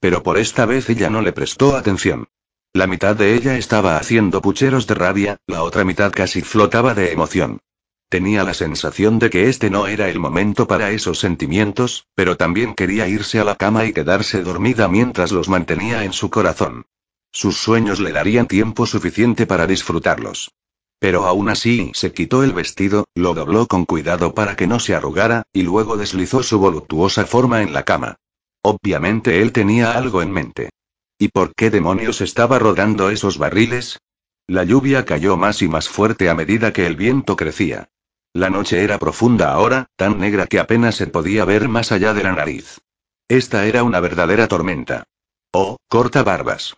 Pero 0.00 0.22
por 0.22 0.38
esta 0.38 0.66
vez 0.66 0.90
ella 0.90 1.08
no 1.08 1.22
le 1.22 1.32
prestó 1.32 1.76
atención. 1.76 2.28
La 2.72 2.86
mitad 2.86 3.14
de 3.16 3.34
ella 3.34 3.56
estaba 3.56 3.96
haciendo 3.96 4.42
pucheros 4.42 4.86
de 4.86 4.94
rabia, 4.94 5.38
la 5.46 5.62
otra 5.62 5.84
mitad 5.84 6.12
casi 6.12 6.42
flotaba 6.42 6.94
de 6.94 7.12
emoción. 7.12 7.60
Tenía 8.08 8.44
la 8.44 8.54
sensación 8.54 9.18
de 9.18 9.30
que 9.30 9.48
este 9.48 9.70
no 9.70 9.86
era 9.86 10.08
el 10.08 10.18
momento 10.18 10.66
para 10.66 10.90
esos 10.90 11.18
sentimientos, 11.18 12.06
pero 12.14 12.36
también 12.36 12.74
quería 12.74 13.08
irse 13.08 13.40
a 13.40 13.44
la 13.44 13.56
cama 13.56 13.84
y 13.84 13.92
quedarse 13.92 14.42
dormida 14.42 14.88
mientras 14.88 15.32
los 15.32 15.48
mantenía 15.48 16.04
en 16.04 16.12
su 16.12 16.28
corazón. 16.28 16.86
Sus 17.32 17.56
sueños 17.56 17.98
le 17.98 18.12
darían 18.12 18.46
tiempo 18.46 18.86
suficiente 18.86 19.46
para 19.46 19.66
disfrutarlos. 19.66 20.52
Pero 20.98 21.26
aún 21.26 21.48
así 21.48 21.90
se 21.94 22.12
quitó 22.12 22.42
el 22.42 22.52
vestido, 22.52 23.04
lo 23.14 23.34
dobló 23.34 23.66
con 23.66 23.84
cuidado 23.84 24.34
para 24.34 24.56
que 24.56 24.66
no 24.66 24.80
se 24.80 24.94
arrugara, 24.94 25.44
y 25.52 25.62
luego 25.62 25.96
deslizó 25.96 26.42
su 26.42 26.58
voluptuosa 26.58 27.26
forma 27.26 27.62
en 27.62 27.72
la 27.72 27.84
cama. 27.84 28.16
Obviamente 28.62 29.42
él 29.42 29.52
tenía 29.52 29.92
algo 29.92 30.22
en 30.22 30.32
mente. 30.32 30.70
¿Y 31.18 31.28
por 31.28 31.54
qué 31.54 31.70
demonios 31.70 32.20
estaba 32.20 32.58
rodando 32.58 33.10
esos 33.10 33.38
barriles? 33.38 34.00
La 34.46 34.64
lluvia 34.64 35.04
cayó 35.04 35.36
más 35.36 35.62
y 35.62 35.68
más 35.68 35.88
fuerte 35.88 36.28
a 36.28 36.34
medida 36.34 36.72
que 36.72 36.86
el 36.86 36.96
viento 36.96 37.36
crecía. 37.36 37.88
La 38.32 38.50
noche 38.50 38.82
era 38.82 38.98
profunda 38.98 39.52
ahora, 39.52 39.86
tan 39.96 40.18
negra 40.18 40.46
que 40.46 40.58
apenas 40.58 40.94
se 40.94 41.06
podía 41.06 41.44
ver 41.44 41.68
más 41.68 41.90
allá 41.90 42.12
de 42.12 42.22
la 42.22 42.32
nariz. 42.32 42.80
Esta 43.28 43.66
era 43.66 43.82
una 43.82 44.00
verdadera 44.00 44.46
tormenta. 44.46 45.04
Oh, 45.52 45.78
corta 45.88 46.22
barbas. 46.22 46.76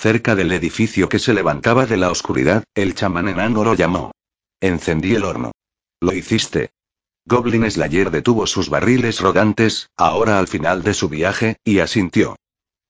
Cerca 0.00 0.36
del 0.36 0.52
edificio 0.52 1.08
que 1.08 1.18
se 1.18 1.34
levantaba 1.34 1.84
de 1.84 1.96
la 1.96 2.12
oscuridad, 2.12 2.62
el 2.76 2.94
chamán 2.94 3.26
enano 3.26 3.64
lo 3.64 3.74
llamó. 3.74 4.12
Encendí 4.60 5.16
el 5.16 5.24
horno. 5.24 5.50
Lo 6.00 6.12
hiciste. 6.12 6.70
Goblin 7.26 7.68
Slayer 7.68 8.12
detuvo 8.12 8.46
sus 8.46 8.70
barriles 8.70 9.18
rodantes, 9.18 9.90
ahora 9.96 10.38
al 10.38 10.46
final 10.46 10.84
de 10.84 10.94
su 10.94 11.08
viaje, 11.08 11.56
y 11.64 11.80
asintió. 11.80 12.36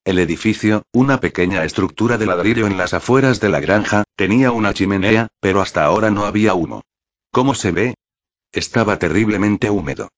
El 0.05 0.19
edificio, 0.19 0.83
una 0.93 1.19
pequeña 1.19 1.63
estructura 1.63 2.19
de 2.19 2.27
ladrillo 2.27 2.67
en 2.67 2.77
las 2.77 2.93
afueras 2.93 3.39
de 3.39 3.49
la 3.49 3.59
granja, 3.59 4.03
tenía 4.15 4.51
una 4.51 4.75
chimenea, 4.75 5.29
pero 5.39 5.61
hasta 5.61 5.85
ahora 5.85 6.11
no 6.11 6.25
había 6.25 6.53
humo. 6.53 6.83
¿Cómo 7.31 7.55
se 7.55 7.71
ve? 7.71 7.95
Estaba 8.51 8.99
terriblemente 8.99 9.71
húmedo. 9.71 10.09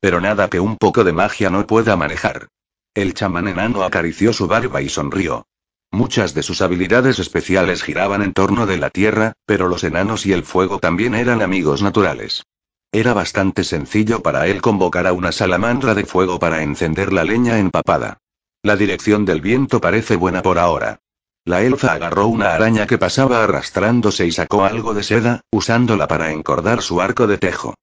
Pero 0.00 0.20
nada 0.20 0.50
que 0.50 0.58
un 0.58 0.78
poco 0.78 1.04
de 1.04 1.12
magia 1.12 1.48
no 1.48 1.64
pueda 1.68 1.96
manejar. 1.96 2.48
El 2.92 3.14
chamán 3.14 3.46
enano 3.46 3.84
acarició 3.84 4.32
su 4.32 4.48
barba 4.48 4.82
y 4.82 4.88
sonrió. 4.88 5.46
Muchas 5.92 6.34
de 6.34 6.44
sus 6.44 6.62
habilidades 6.62 7.18
especiales 7.18 7.82
giraban 7.82 8.22
en 8.22 8.32
torno 8.32 8.66
de 8.66 8.78
la 8.78 8.90
tierra, 8.90 9.32
pero 9.44 9.68
los 9.68 9.82
enanos 9.82 10.24
y 10.24 10.32
el 10.32 10.44
fuego 10.44 10.78
también 10.78 11.14
eran 11.14 11.42
amigos 11.42 11.82
naturales. 11.82 12.44
Era 12.92 13.12
bastante 13.12 13.64
sencillo 13.64 14.22
para 14.22 14.46
él 14.46 14.62
convocar 14.62 15.06
a 15.06 15.12
una 15.12 15.32
salamandra 15.32 15.94
de 15.94 16.04
fuego 16.04 16.38
para 16.38 16.62
encender 16.62 17.12
la 17.12 17.24
leña 17.24 17.58
empapada. 17.58 18.18
La 18.62 18.76
dirección 18.76 19.24
del 19.24 19.40
viento 19.40 19.80
parece 19.80 20.16
buena 20.16 20.42
por 20.42 20.58
ahora. 20.58 21.00
La 21.44 21.62
elfa 21.62 21.92
agarró 21.92 22.26
una 22.26 22.54
araña 22.54 22.86
que 22.86 22.98
pasaba 22.98 23.42
arrastrándose 23.42 24.26
y 24.26 24.32
sacó 24.32 24.64
algo 24.64 24.94
de 24.94 25.02
seda, 25.02 25.40
usándola 25.50 26.06
para 26.06 26.30
encordar 26.30 26.82
su 26.82 27.00
arco 27.00 27.26
de 27.26 27.38
tejo. 27.38 27.74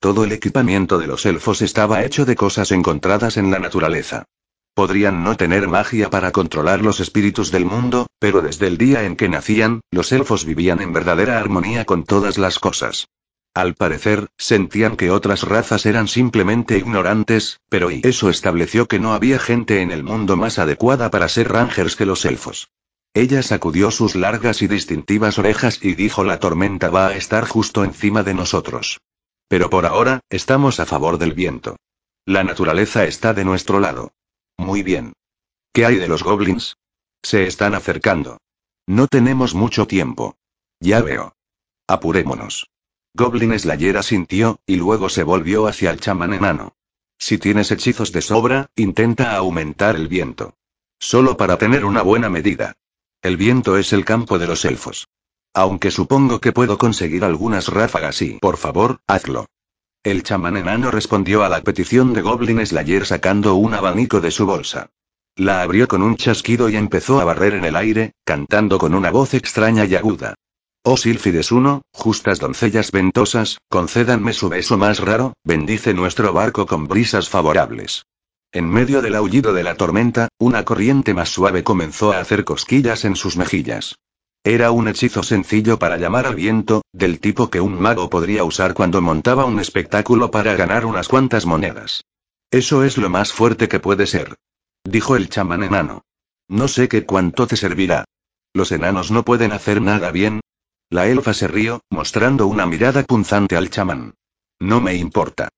Todo 0.00 0.24
el 0.24 0.32
equipamiento 0.32 0.98
de 0.98 1.06
los 1.06 1.24
elfos 1.24 1.62
estaba 1.62 2.04
hecho 2.04 2.26
de 2.26 2.36
cosas 2.36 2.72
encontradas 2.72 3.36
en 3.36 3.50
la 3.50 3.58
naturaleza. 3.58 4.24
Podrían 4.74 5.22
no 5.22 5.36
tener 5.36 5.68
magia 5.68 6.10
para 6.10 6.32
controlar 6.32 6.82
los 6.82 6.98
espíritus 6.98 7.52
del 7.52 7.64
mundo, 7.64 8.08
pero 8.18 8.42
desde 8.42 8.66
el 8.66 8.76
día 8.76 9.04
en 9.04 9.14
que 9.14 9.28
nacían, 9.28 9.80
los 9.92 10.10
elfos 10.10 10.44
vivían 10.44 10.82
en 10.82 10.92
verdadera 10.92 11.38
armonía 11.38 11.84
con 11.84 12.02
todas 12.02 12.38
las 12.38 12.58
cosas. 12.58 13.06
Al 13.54 13.74
parecer, 13.74 14.26
sentían 14.36 14.96
que 14.96 15.12
otras 15.12 15.44
razas 15.44 15.86
eran 15.86 16.08
simplemente 16.08 16.76
ignorantes, 16.76 17.60
pero 17.68 17.92
y 17.92 18.00
eso 18.02 18.28
estableció 18.28 18.88
que 18.88 18.98
no 18.98 19.14
había 19.14 19.38
gente 19.38 19.80
en 19.80 19.92
el 19.92 20.02
mundo 20.02 20.36
más 20.36 20.58
adecuada 20.58 21.08
para 21.08 21.28
ser 21.28 21.52
rangers 21.52 21.94
que 21.94 22.04
los 22.04 22.24
elfos. 22.24 22.68
Ella 23.14 23.44
sacudió 23.44 23.92
sus 23.92 24.16
largas 24.16 24.60
y 24.60 24.66
distintivas 24.66 25.38
orejas 25.38 25.78
y 25.80 25.94
dijo 25.94 26.24
la 26.24 26.40
tormenta 26.40 26.90
va 26.90 27.06
a 27.06 27.14
estar 27.14 27.46
justo 27.46 27.84
encima 27.84 28.24
de 28.24 28.34
nosotros. 28.34 28.98
Pero 29.46 29.70
por 29.70 29.86
ahora, 29.86 30.18
estamos 30.30 30.80
a 30.80 30.86
favor 30.86 31.18
del 31.18 31.32
viento. 31.32 31.76
La 32.26 32.42
naturaleza 32.42 33.04
está 33.04 33.34
de 33.34 33.44
nuestro 33.44 33.78
lado. 33.78 34.10
Muy 34.58 34.82
bien. 34.82 35.12
¿Qué 35.72 35.86
hay 35.86 35.96
de 35.96 36.08
los 36.08 36.22
goblins? 36.22 36.76
Se 37.22 37.46
están 37.46 37.74
acercando. 37.74 38.38
No 38.86 39.06
tenemos 39.08 39.54
mucho 39.54 39.86
tiempo. 39.86 40.36
Ya 40.80 41.00
veo. 41.00 41.34
Apurémonos. 41.86 42.68
Goblin 43.14 43.58
Slayer 43.58 43.96
asintió, 43.96 44.58
y 44.66 44.76
luego 44.76 45.08
se 45.08 45.22
volvió 45.22 45.66
hacia 45.66 45.90
el 45.90 46.00
chamán 46.00 46.34
enano. 46.34 46.74
Si 47.18 47.38
tienes 47.38 47.70
hechizos 47.70 48.12
de 48.12 48.20
sobra, 48.20 48.66
intenta 48.76 49.36
aumentar 49.36 49.96
el 49.96 50.08
viento. 50.08 50.54
Solo 50.98 51.36
para 51.36 51.56
tener 51.56 51.84
una 51.84 52.02
buena 52.02 52.28
medida. 52.28 52.74
El 53.22 53.36
viento 53.36 53.78
es 53.78 53.92
el 53.92 54.04
campo 54.04 54.38
de 54.38 54.46
los 54.46 54.64
elfos. 54.64 55.08
Aunque 55.54 55.90
supongo 55.90 56.40
que 56.40 56.52
puedo 56.52 56.76
conseguir 56.76 57.24
algunas 57.24 57.68
ráfagas 57.68 58.20
y, 58.22 58.38
por 58.40 58.56
favor, 58.56 59.00
hazlo. 59.06 59.46
El 60.04 60.22
chamán 60.22 60.58
enano 60.58 60.90
respondió 60.90 61.44
a 61.44 61.48
la 61.48 61.62
petición 61.62 62.12
de 62.12 62.20
Goblin 62.20 62.64
Slayer 62.64 63.06
sacando 63.06 63.54
un 63.54 63.72
abanico 63.72 64.20
de 64.20 64.30
su 64.30 64.44
bolsa. 64.44 64.90
La 65.34 65.62
abrió 65.62 65.88
con 65.88 66.02
un 66.02 66.18
chasquido 66.18 66.68
y 66.68 66.76
empezó 66.76 67.22
a 67.22 67.24
barrer 67.24 67.54
en 67.54 67.64
el 67.64 67.74
aire, 67.74 68.12
cantando 68.22 68.76
con 68.76 68.94
una 68.94 69.10
voz 69.10 69.32
extraña 69.32 69.86
y 69.86 69.94
aguda. 69.94 70.34
Oh 70.82 70.98
Silfides 70.98 71.50
uno, 71.50 71.80
justas 71.94 72.38
doncellas 72.38 72.92
ventosas, 72.92 73.56
concédanme 73.70 74.34
su 74.34 74.50
beso 74.50 74.76
más 74.76 74.98
raro, 74.98 75.32
bendice 75.42 75.94
nuestro 75.94 76.34
barco 76.34 76.66
con 76.66 76.86
brisas 76.86 77.30
favorables. 77.30 78.04
En 78.52 78.68
medio 78.68 79.00
del 79.00 79.14
aullido 79.14 79.54
de 79.54 79.62
la 79.62 79.74
tormenta, 79.74 80.28
una 80.38 80.66
corriente 80.66 81.14
más 81.14 81.30
suave 81.30 81.64
comenzó 81.64 82.12
a 82.12 82.18
hacer 82.18 82.44
cosquillas 82.44 83.06
en 83.06 83.16
sus 83.16 83.38
mejillas. 83.38 83.96
Era 84.46 84.70
un 84.72 84.88
hechizo 84.88 85.22
sencillo 85.22 85.78
para 85.78 85.96
llamar 85.96 86.26
al 86.26 86.34
viento, 86.34 86.82
del 86.92 87.18
tipo 87.18 87.48
que 87.48 87.62
un 87.62 87.80
mago 87.80 88.10
podría 88.10 88.44
usar 88.44 88.74
cuando 88.74 89.00
montaba 89.00 89.46
un 89.46 89.58
espectáculo 89.58 90.30
para 90.30 90.54
ganar 90.54 90.84
unas 90.84 91.08
cuantas 91.08 91.46
monedas. 91.46 92.04
Eso 92.50 92.84
es 92.84 92.98
lo 92.98 93.08
más 93.08 93.32
fuerte 93.32 93.68
que 93.68 93.80
puede 93.80 94.06
ser. 94.06 94.34
Dijo 94.84 95.16
el 95.16 95.30
chamán 95.30 95.62
enano. 95.62 96.02
No 96.46 96.68
sé 96.68 96.88
qué 96.88 97.06
cuánto 97.06 97.46
te 97.46 97.56
servirá. 97.56 98.04
Los 98.52 98.70
enanos 98.70 99.10
no 99.10 99.24
pueden 99.24 99.52
hacer 99.52 99.80
nada 99.80 100.10
bien. 100.10 100.40
La 100.90 101.08
elfa 101.08 101.32
se 101.32 101.48
rió, 101.48 101.80
mostrando 101.88 102.46
una 102.46 102.66
mirada 102.66 103.02
punzante 103.02 103.56
al 103.56 103.70
chamán. 103.70 104.12
No 104.60 104.82
me 104.82 104.94
importa. 104.94 105.48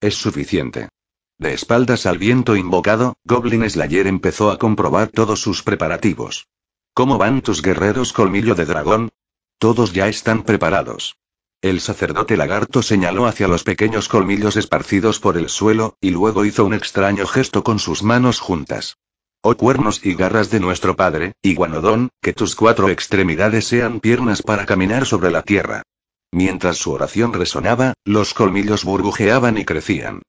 Es 0.00 0.14
suficiente. 0.14 0.90
De 1.38 1.54
espaldas 1.54 2.06
al 2.06 2.18
viento 2.18 2.54
invocado, 2.54 3.16
Goblin 3.24 3.68
Slayer 3.68 4.06
empezó 4.06 4.52
a 4.52 4.58
comprobar 4.58 5.08
todos 5.08 5.40
sus 5.40 5.64
preparativos. 5.64 6.46
¿Cómo 6.98 7.16
van 7.16 7.42
tus 7.42 7.62
guerreros 7.62 8.12
colmillo 8.12 8.56
de 8.56 8.64
dragón? 8.64 9.10
Todos 9.58 9.92
ya 9.92 10.08
están 10.08 10.42
preparados. 10.42 11.16
El 11.62 11.80
sacerdote 11.80 12.36
lagarto 12.36 12.82
señaló 12.82 13.26
hacia 13.26 13.46
los 13.46 13.62
pequeños 13.62 14.08
colmillos 14.08 14.56
esparcidos 14.56 15.20
por 15.20 15.36
el 15.38 15.48
suelo, 15.48 15.96
y 16.00 16.10
luego 16.10 16.44
hizo 16.44 16.64
un 16.64 16.74
extraño 16.74 17.24
gesto 17.28 17.62
con 17.62 17.78
sus 17.78 18.02
manos 18.02 18.40
juntas. 18.40 18.96
Oh 19.42 19.56
cuernos 19.56 20.04
y 20.04 20.16
garras 20.16 20.50
de 20.50 20.58
nuestro 20.58 20.96
padre, 20.96 21.34
Iguanodón, 21.40 22.08
que 22.20 22.32
tus 22.32 22.56
cuatro 22.56 22.88
extremidades 22.88 23.64
sean 23.68 24.00
piernas 24.00 24.42
para 24.42 24.66
caminar 24.66 25.06
sobre 25.06 25.30
la 25.30 25.42
tierra. 25.42 25.84
Mientras 26.32 26.78
su 26.78 26.90
oración 26.90 27.32
resonaba, 27.32 27.94
los 28.04 28.34
colmillos 28.34 28.82
burbujeaban 28.82 29.56
y 29.56 29.64
crecían. 29.64 30.22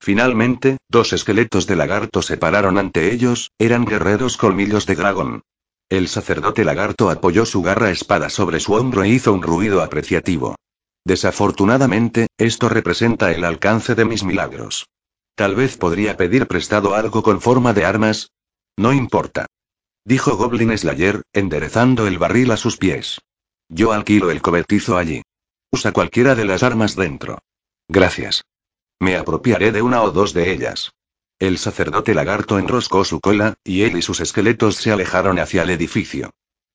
Finalmente, 0.00 0.78
dos 0.88 1.12
esqueletos 1.12 1.68
de 1.68 1.76
lagarto 1.76 2.20
se 2.20 2.36
pararon 2.36 2.78
ante 2.78 3.12
ellos, 3.12 3.52
eran 3.60 3.84
guerreros 3.84 4.36
colmillos 4.36 4.86
de 4.86 4.96
dragón. 4.96 5.42
El 5.88 6.08
sacerdote 6.08 6.64
lagarto 6.64 7.10
apoyó 7.10 7.46
su 7.46 7.62
garra 7.62 7.90
espada 7.90 8.28
sobre 8.28 8.58
su 8.58 8.74
hombro 8.74 9.04
e 9.04 9.08
hizo 9.08 9.32
un 9.32 9.42
ruido 9.42 9.82
apreciativo. 9.82 10.56
Desafortunadamente, 11.04 12.26
esto 12.38 12.68
representa 12.68 13.30
el 13.30 13.44
alcance 13.44 13.94
de 13.94 14.04
mis 14.04 14.24
milagros. 14.24 14.88
Tal 15.36 15.54
vez 15.54 15.76
podría 15.76 16.16
pedir 16.16 16.48
prestado 16.48 16.96
algo 16.96 17.22
con 17.22 17.40
forma 17.40 17.72
de 17.72 17.84
armas. 17.84 18.30
No 18.76 18.92
importa. 18.92 19.46
Dijo 20.04 20.36
Goblin 20.36 20.76
Slayer, 20.76 21.22
enderezando 21.32 22.08
el 22.08 22.18
barril 22.18 22.50
a 22.50 22.56
sus 22.56 22.76
pies. 22.76 23.20
Yo 23.68 23.92
alquilo 23.92 24.30
el 24.32 24.42
cobertizo 24.42 24.96
allí. 24.96 25.22
Usa 25.70 25.92
cualquiera 25.92 26.34
de 26.34 26.46
las 26.46 26.64
armas 26.64 26.96
dentro. 26.96 27.38
Gracias. 27.88 28.42
Me 28.98 29.16
apropiaré 29.16 29.70
de 29.70 29.82
una 29.82 30.02
o 30.02 30.10
dos 30.10 30.32
de 30.32 30.52
ellas. 30.52 30.90
El 31.38 31.58
sacerdote 31.58 32.14
lagarto 32.14 32.58
enroscó 32.58 33.04
su 33.04 33.20
cola, 33.20 33.56
y 33.62 33.82
él 33.82 33.98
y 33.98 34.02
sus 34.02 34.20
esqueletos 34.20 34.76
se 34.76 34.90
alejaron 34.90 35.38
hacia 35.38 35.64
el 35.64 35.70
edificio. 35.70 36.30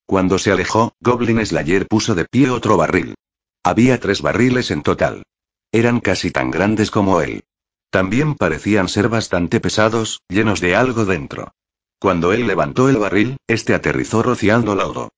Cuando 0.06 0.38
se 0.38 0.52
alejó, 0.52 0.94
Goblin 1.00 1.44
Slayer 1.44 1.88
puso 1.88 2.14
de 2.14 2.26
pie 2.26 2.50
otro 2.52 2.78
barril. 2.78 3.16
Había 3.64 4.00
tres 4.00 4.22
barriles 4.22 4.70
en 4.70 4.84
total. 4.84 5.24
Eran 5.72 6.00
casi 6.00 6.30
tan 6.30 6.52
grandes 6.52 6.92
como 6.92 7.22
él. 7.22 7.44
También 7.90 8.36
parecían 8.36 8.88
ser 8.88 9.10
bastante 9.10 9.60
pesados, 9.60 10.22
llenos 10.30 10.62
de 10.62 10.76
algo 10.76 11.06
dentro. 11.06 11.54
Cuando 12.00 12.32
él 12.32 12.46
levantó 12.46 12.88
el 12.88 12.98
barril, 12.98 13.38
este 13.48 13.74
aterrizó 13.74 14.22
rociando 14.22 14.76
lodo. 14.76 15.10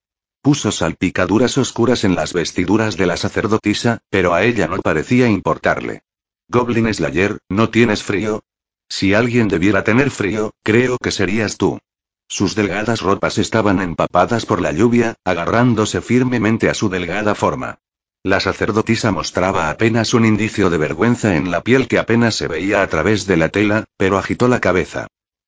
Puso 0.42 0.72
salpicaduras 0.72 1.58
oscuras 1.58 2.04
en 2.04 2.16
las 2.16 2.34
vestiduras 2.34 2.96
de 2.96 3.08
la 3.08 3.18
sacerdotisa, 3.18 4.00
pero 4.10 4.34
a 4.34 4.44
ella 4.44 4.68
no 4.68 4.78
parecía 4.82 5.28
importarle. 5.28 6.04
Goblin 6.48 6.94
Slayer, 6.94 7.40
¿no 7.50 7.70
tienes 7.70 8.04
frío? 8.04 8.44
Si 8.90 9.14
alguien 9.14 9.48
debiera 9.48 9.84
tener 9.84 10.12
frío, 10.12 10.52
creo 10.64 10.98
que 10.98 11.12
serías 11.12 11.58
tú. 11.58 11.80
Sus 12.28 12.56
delgadas 12.56 13.02
ropas 13.02 13.38
estaban 13.38 13.82
empapadas 13.82 14.46
por 14.46 14.62
la 14.62 14.72
lluvia, 14.72 15.16
agarrándose 15.24 16.02
firmemente 16.02 16.70
a 16.70 16.74
su 16.74 16.90
delgada 16.90 17.36
forma. 17.36 17.80
La 18.24 18.40
sacerdotisa 18.40 19.12
mostraba 19.12 19.70
apenas 19.70 20.14
un 20.14 20.26
indicio 20.26 20.70
de 20.70 20.78
vergüenza 20.78 21.36
en 21.36 21.52
la 21.52 21.62
piel 21.62 21.88
que 21.88 22.00
apenas 22.00 22.36
se 22.36 22.48
veía 22.48 22.82
a 22.82 22.88
través 22.88 23.28
de 23.28 23.38
la 23.38 23.50
tela, 23.50 23.86
pero 23.98 24.18
agitó 24.18 24.48
la 24.48 24.62
cabeza. 24.62 25.08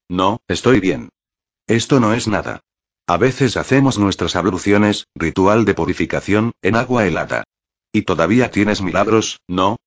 No, 0.09 0.41
estoy 0.47 0.79
bien. 0.79 1.09
Esto 1.67 1.99
no 1.99 2.13
es 2.13 2.27
nada. 2.27 2.59
A 3.07 3.17
veces 3.17 3.55
hacemos 3.55 3.97
nuestras 3.97 4.35
abluciones, 4.35 5.07
ritual 5.15 5.63
de 5.63 5.73
purificación, 5.73 6.51
en 6.61 6.75
agua 6.75 7.07
helada. 7.07 7.45
Y 7.91 8.01
todavía 8.01 8.51
tienes 8.51 8.81
milagros, 8.81 9.39
¿no? 9.47 9.77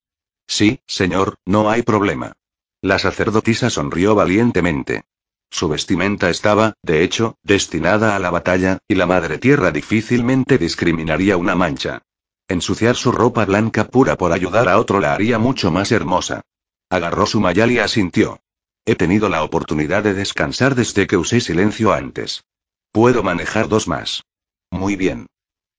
Sí, 0.47 0.81
señor, 0.87 1.35
no 1.45 1.69
hay 1.69 1.83
problema. 1.83 2.33
La 2.81 2.99
sacerdotisa 3.01 3.71
sonrió 3.71 4.15
valientemente. 4.15 5.03
Su 5.51 5.69
vestimenta 5.69 6.31
estaba, 6.31 6.75
de 6.83 7.03
hecho, 7.03 7.37
destinada 7.43 8.15
a 8.15 8.19
la 8.21 8.31
batalla, 8.31 8.79
y 8.87 8.95
la 8.95 9.07
Madre 9.07 9.39
Tierra 9.39 9.73
difícilmente 9.73 10.59
discriminaría 10.59 11.37
una 11.37 11.57
mancha. 11.57 12.03
Ensuciar 12.47 12.95
su 12.95 13.11
ropa 13.11 13.45
blanca 13.45 13.89
pura 13.89 14.17
por 14.17 14.33
ayudar 14.33 14.69
a 14.69 14.79
otro 14.79 15.01
la 15.01 15.13
haría 15.13 15.39
mucho 15.39 15.73
más 15.73 15.91
hermosa. 15.91 16.43
Agarró 16.89 17.27
su 17.27 17.41
mayal 17.41 17.73
y 17.73 17.79
asintió. 17.79 18.41
He 18.85 18.95
tenido 18.95 19.29
la 19.29 19.43
oportunidad 19.43 20.05
de 20.05 20.15
descansar 20.15 20.75
desde 20.75 21.07
que 21.07 21.17
usé 21.17 21.41
silencio 21.41 21.93
antes. 21.93 22.45
Puedo 22.93 23.23
manejar 23.23 23.69
dos 23.69 23.89
más. 23.89 24.23
Muy 24.71 24.97
bien. 24.97 25.27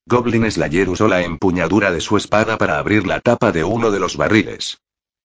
Goblin 0.06 0.52
Slayer 0.52 0.90
usó 0.90 1.08
la 1.08 1.22
empuñadura 1.22 1.92
de 1.92 2.02
su 2.02 2.18
espada 2.18 2.58
para 2.58 2.78
abrir 2.78 3.08
la 3.08 3.20
tapa 3.20 3.52
de 3.52 3.64
uno 3.64 3.90
de 3.90 4.00
los 4.00 4.18
barriles. 4.18 4.80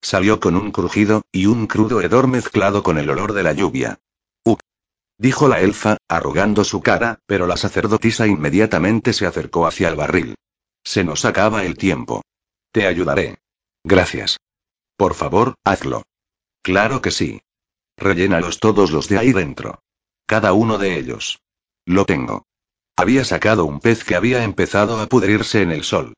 Salió 0.04 0.38
con 0.38 0.54
un 0.54 0.70
crujido, 0.70 1.22
y 1.32 1.46
un 1.46 1.66
crudo 1.66 2.02
hedor 2.02 2.28
mezclado 2.28 2.82
con 2.82 2.98
el 2.98 3.08
olor 3.08 3.32
de 3.32 3.42
la 3.42 3.54
lluvia. 3.54 4.00
¡Uk! 4.44 4.60
Dijo 5.16 5.48
la 5.48 5.62
elfa, 5.62 5.96
arrugando 6.08 6.62
su 6.62 6.82
cara, 6.82 7.20
pero 7.24 7.46
la 7.46 7.56
sacerdotisa 7.56 8.26
inmediatamente 8.26 9.14
se 9.14 9.24
acercó 9.24 9.66
hacia 9.66 9.88
el 9.88 9.96
barril. 9.96 10.34
Se 10.84 11.04
nos 11.04 11.24
acaba 11.24 11.64
el 11.64 11.78
tiempo. 11.78 12.20
Te 12.70 12.86
ayudaré. 12.86 13.38
Gracias. 13.82 14.36
Por 14.98 15.14
favor, 15.14 15.54
hazlo. 15.64 16.02
Claro 16.60 17.00
que 17.00 17.10
sí. 17.10 17.40
Rellénalos 17.96 18.60
todos 18.60 18.90
los 18.90 19.08
de 19.08 19.16
ahí 19.16 19.32
dentro. 19.32 19.80
Cada 20.26 20.52
uno 20.52 20.76
de 20.76 20.98
ellos. 20.98 21.40
Lo 21.86 22.04
tengo. 22.04 22.44
Había 22.94 23.24
sacado 23.24 23.64
un 23.64 23.80
pez 23.80 24.04
que 24.04 24.16
había 24.16 24.44
empezado 24.44 25.00
a 25.00 25.06
pudrirse 25.06 25.62
en 25.62 25.72
el 25.72 25.82
sol. 25.82 26.12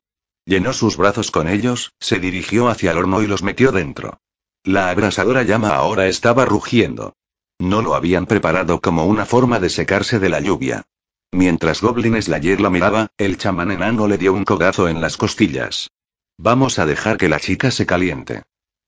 Llenó 0.47 0.71
sus 0.71 0.95
brazos 0.95 1.29
con 1.29 1.49
ellos, 1.49 1.91
se 1.99 2.19
dirigió 2.19 2.69
hacia 2.69 2.91
el 2.91 2.97
horno 2.99 3.21
y 3.21 3.27
los 3.27 3.43
metió 3.43 3.73
dentro. 3.73 4.21
La 4.63 4.89
abrasadora 4.89 5.43
llama 5.43 5.75
ahora 5.75 6.07
estaba 6.07 6.45
rugiendo. 6.45 7.17
No 7.59 7.81
lo 7.81 7.95
habían 7.95 8.27
preparado 8.27 8.79
como 8.79 9.05
una 9.07 9.25
forma 9.25 9.59
de 9.59 9.69
secarse 9.69 10.19
de 10.19 10.29
la 10.29 10.39
lluvia. 10.39 10.85
Mientras 11.33 11.81
Goblin 11.81 12.21
Slayer 12.21 12.61
la 12.61 12.69
miraba, 12.69 13.11
el 13.17 13.37
chamán 13.37 13.71
enano 13.71 14.07
le 14.07 14.17
dio 14.17 14.31
un 14.31 14.45
cogazo 14.45 14.87
en 14.87 15.01
las 15.01 15.17
costillas. 15.17 15.91
Vamos 16.37 16.79
a 16.79 16.85
dejar 16.85 17.17
que 17.17 17.27
la 17.27 17.41
chica 17.41 17.69
se 17.69 17.85
caliente. 17.85 18.43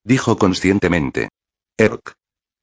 Dijo 0.05 0.37
conscientemente. 0.37 1.27
Erk. 1.77 2.15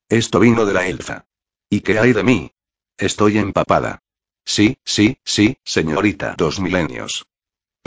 Esto 0.09 0.39
vino 0.39 0.65
de 0.65 0.73
la 0.73 0.87
elfa. 0.87 1.27
¿Y 1.69 1.81
qué 1.81 1.99
hay 1.99 2.13
de 2.13 2.23
mí? 2.23 2.51
Estoy 2.97 3.37
empapada. 3.37 4.01
Sí, 4.43 4.79
sí, 4.83 5.19
sí, 5.23 5.57
señorita. 5.63 6.33
Dos 6.35 6.59
milenios. 6.59 7.27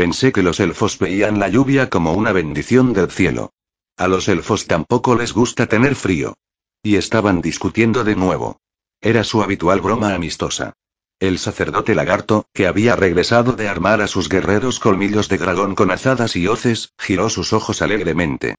Pensé 0.00 0.32
que 0.32 0.42
los 0.42 0.60
elfos 0.60 0.98
veían 0.98 1.38
la 1.38 1.48
lluvia 1.48 1.90
como 1.90 2.14
una 2.14 2.32
bendición 2.32 2.94
del 2.94 3.10
cielo. 3.10 3.52
A 3.98 4.08
los 4.08 4.28
elfos 4.28 4.66
tampoco 4.66 5.14
les 5.14 5.34
gusta 5.34 5.66
tener 5.66 5.94
frío. 5.94 6.38
Y 6.82 6.96
estaban 6.96 7.42
discutiendo 7.42 8.02
de 8.02 8.16
nuevo. 8.16 8.62
Era 9.02 9.24
su 9.24 9.42
habitual 9.42 9.82
broma 9.82 10.14
amistosa. 10.14 10.72
El 11.18 11.38
sacerdote 11.38 11.94
lagarto, 11.94 12.46
que 12.54 12.66
había 12.66 12.96
regresado 12.96 13.52
de 13.52 13.68
armar 13.68 14.00
a 14.00 14.06
sus 14.06 14.30
guerreros 14.30 14.80
colmillos 14.80 15.28
de 15.28 15.36
dragón 15.36 15.74
con 15.74 15.90
azadas 15.90 16.34
y 16.34 16.46
hoces, 16.46 16.94
giró 16.98 17.28
sus 17.28 17.52
ojos 17.52 17.82
alegremente. 17.82 18.54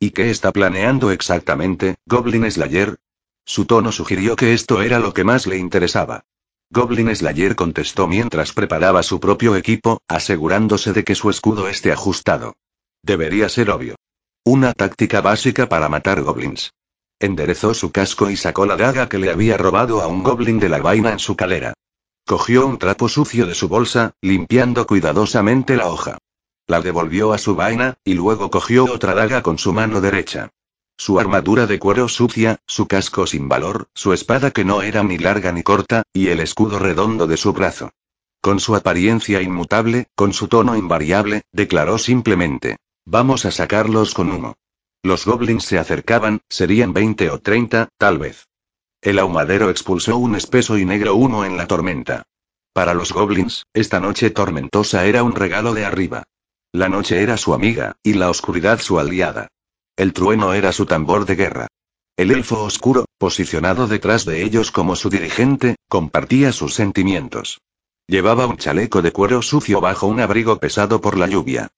¿Y 0.00 0.12
qué 0.12 0.30
está 0.30 0.50
planeando 0.50 1.10
exactamente, 1.10 1.96
Goblin 2.06 2.50
Slayer? 2.50 2.96
Su 3.44 3.66
tono 3.66 3.92
sugirió 3.92 4.34
que 4.34 4.54
esto 4.54 4.80
era 4.80 4.98
lo 4.98 5.12
que 5.12 5.24
más 5.24 5.46
le 5.46 5.58
interesaba. 5.58 6.24
Goblin 6.70 7.14
Slayer 7.14 7.54
contestó 7.54 8.08
mientras 8.08 8.52
preparaba 8.52 9.02
su 9.02 9.20
propio 9.20 9.56
equipo, 9.56 10.00
asegurándose 10.08 10.92
de 10.92 11.04
que 11.04 11.14
su 11.14 11.30
escudo 11.30 11.68
esté 11.68 11.92
ajustado. 11.92 12.56
Debería 13.02 13.48
ser 13.48 13.70
obvio. 13.70 13.94
Una 14.44 14.72
táctica 14.72 15.20
básica 15.20 15.68
para 15.68 15.88
matar 15.88 16.22
goblins. 16.22 16.72
Enderezó 17.20 17.72
su 17.72 17.92
casco 17.92 18.30
y 18.30 18.36
sacó 18.36 18.66
la 18.66 18.76
daga 18.76 19.08
que 19.08 19.18
le 19.18 19.30
había 19.30 19.56
robado 19.56 20.02
a 20.02 20.06
un 20.06 20.22
goblin 20.22 20.58
de 20.58 20.68
la 20.68 20.78
vaina 20.78 21.12
en 21.12 21.18
su 21.18 21.36
calera. 21.36 21.74
Cogió 22.26 22.66
un 22.66 22.78
trapo 22.78 23.08
sucio 23.08 23.46
de 23.46 23.54
su 23.54 23.68
bolsa, 23.68 24.12
limpiando 24.20 24.86
cuidadosamente 24.86 25.76
la 25.76 25.88
hoja. 25.88 26.18
La 26.66 26.80
devolvió 26.80 27.32
a 27.32 27.38
su 27.38 27.54
vaina, 27.54 27.96
y 28.04 28.14
luego 28.14 28.50
cogió 28.50 28.84
otra 28.84 29.14
daga 29.14 29.42
con 29.42 29.56
su 29.58 29.72
mano 29.72 30.00
derecha. 30.00 30.50
Su 30.98 31.20
armadura 31.20 31.66
de 31.66 31.78
cuero 31.78 32.08
sucia, 32.08 32.58
su 32.66 32.86
casco 32.86 33.26
sin 33.26 33.48
valor, 33.48 33.88
su 33.94 34.12
espada 34.12 34.50
que 34.50 34.64
no 34.64 34.80
era 34.82 35.02
ni 35.02 35.18
larga 35.18 35.52
ni 35.52 35.62
corta, 35.62 36.04
y 36.12 36.28
el 36.28 36.40
escudo 36.40 36.78
redondo 36.78 37.26
de 37.26 37.36
su 37.36 37.52
brazo. 37.52 37.92
Con 38.40 38.60
su 38.60 38.74
apariencia 38.74 39.42
inmutable, 39.42 40.06
con 40.14 40.32
su 40.32 40.48
tono 40.48 40.76
invariable, 40.76 41.42
declaró 41.52 41.98
simplemente. 41.98 42.76
Vamos 43.04 43.44
a 43.44 43.50
sacarlos 43.50 44.14
con 44.14 44.32
humo. 44.32 44.56
Los 45.02 45.26
goblins 45.26 45.64
se 45.64 45.78
acercaban, 45.78 46.40
serían 46.48 46.92
20 46.92 47.30
o 47.30 47.40
30, 47.40 47.90
tal 47.98 48.18
vez. 48.18 48.48
El 49.02 49.18
ahumadero 49.18 49.70
expulsó 49.70 50.16
un 50.16 50.34
espeso 50.34 50.78
y 50.78 50.84
negro 50.84 51.14
humo 51.14 51.44
en 51.44 51.56
la 51.56 51.66
tormenta. 51.66 52.24
Para 52.72 52.94
los 52.94 53.12
goblins, 53.12 53.66
esta 53.74 54.00
noche 54.00 54.30
tormentosa 54.30 55.06
era 55.06 55.22
un 55.22 55.34
regalo 55.34 55.74
de 55.74 55.84
arriba. 55.84 56.24
La 56.72 56.88
noche 56.88 57.22
era 57.22 57.36
su 57.36 57.54
amiga, 57.54 57.96
y 58.02 58.14
la 58.14 58.30
oscuridad 58.30 58.80
su 58.80 58.98
aliada. 58.98 59.48
El 59.96 60.12
trueno 60.12 60.52
era 60.52 60.72
su 60.72 60.84
tambor 60.84 61.24
de 61.24 61.36
guerra. 61.36 61.68
El 62.18 62.30
elfo 62.30 62.62
oscuro, 62.62 63.06
posicionado 63.16 63.86
detrás 63.86 64.26
de 64.26 64.42
ellos 64.42 64.70
como 64.70 64.94
su 64.94 65.08
dirigente, 65.08 65.76
compartía 65.88 66.52
sus 66.52 66.74
sentimientos. 66.74 67.60
Llevaba 68.06 68.46
un 68.46 68.58
chaleco 68.58 69.00
de 69.00 69.12
cuero 69.12 69.40
sucio 69.40 69.80
bajo 69.80 70.06
un 70.06 70.20
abrigo 70.20 70.58
pesado 70.58 71.00
por 71.00 71.16
la 71.16 71.26
lluvia. 71.26 71.68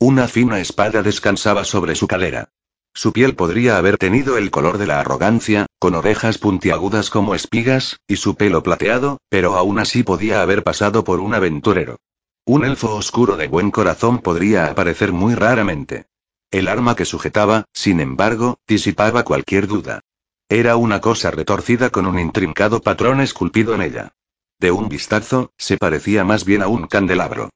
Una 0.00 0.26
fina 0.26 0.58
espada 0.58 1.02
descansaba 1.02 1.64
sobre 1.64 1.94
su 1.94 2.08
cadera. 2.08 2.50
Su 2.94 3.12
piel 3.12 3.36
podría 3.36 3.78
haber 3.78 3.96
tenido 3.96 4.38
el 4.38 4.50
color 4.50 4.78
de 4.78 4.88
la 4.88 4.98
arrogancia, 4.98 5.66
con 5.78 5.94
orejas 5.94 6.38
puntiagudas 6.38 7.10
como 7.10 7.36
espigas, 7.36 8.00
y 8.08 8.16
su 8.16 8.34
pelo 8.34 8.64
plateado, 8.64 9.18
pero 9.28 9.54
aún 9.54 9.78
así 9.78 10.02
podía 10.02 10.42
haber 10.42 10.64
pasado 10.64 11.04
por 11.04 11.20
un 11.20 11.32
aventurero. 11.32 11.98
Un 12.44 12.64
elfo 12.64 12.96
oscuro 12.96 13.36
de 13.36 13.46
buen 13.46 13.70
corazón 13.70 14.18
podría 14.18 14.66
aparecer 14.66 15.12
muy 15.12 15.36
raramente. 15.36 16.06
El 16.50 16.68
arma 16.68 16.96
que 16.96 17.04
sujetaba, 17.04 17.66
sin 17.74 18.00
embargo, 18.00 18.58
disipaba 18.66 19.22
cualquier 19.22 19.66
duda. 19.66 20.00
Era 20.48 20.76
una 20.76 21.00
cosa 21.00 21.30
retorcida 21.30 21.90
con 21.90 22.06
un 22.06 22.18
intrincado 22.18 22.80
patrón 22.80 23.20
esculpido 23.20 23.74
en 23.74 23.82
ella. 23.82 24.12
De 24.58 24.70
un 24.70 24.88
vistazo, 24.88 25.52
se 25.58 25.76
parecía 25.76 26.24
más 26.24 26.46
bien 26.46 26.62
a 26.62 26.68
un 26.68 26.86
candelabro. 26.86 27.50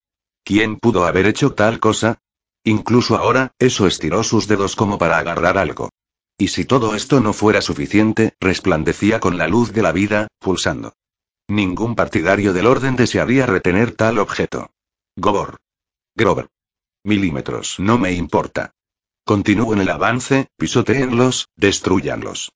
¿Quién 0.45 0.77
pudo 0.77 1.07
haber 1.07 1.27
hecho 1.27 1.55
tal 1.55 1.81
cosa? 1.81 2.19
Incluso 2.65 3.17
ahora, 3.17 3.53
eso 3.59 3.87
estiró 3.87 4.23
sus 4.23 4.47
dedos 4.47 4.77
como 4.77 4.99
para 4.99 5.17
agarrar 5.17 5.57
algo. 5.57 5.89
Y 6.37 6.49
si 6.49 6.65
todo 6.65 6.95
esto 6.95 7.21
no 7.21 7.33
fuera 7.33 7.63
suficiente, 7.63 8.35
resplandecía 8.41 9.21
con 9.21 9.39
la 9.39 9.49
luz 9.49 9.73
de 9.73 9.83
la 9.83 9.93
vida, 9.93 10.29
pulsando. 10.39 10.93
Ningún 11.49 11.95
partidario 11.95 12.53
del 12.53 12.67
orden 12.67 12.97
desearía 12.97 13.47
retener 13.47 13.93
tal 13.93 14.19
objeto. 14.19 14.71
Gobor. 15.17 15.61
Grover. 16.15 16.49
Milímetros, 17.05 17.81
no 17.81 17.99
me 17.99 18.13
importa. 18.13 18.75
Continúen 19.25 19.79
el 19.79 19.89
avance, 19.89 20.49
pisotéenlos, 20.59 21.49
destruyanlos. 21.55 22.51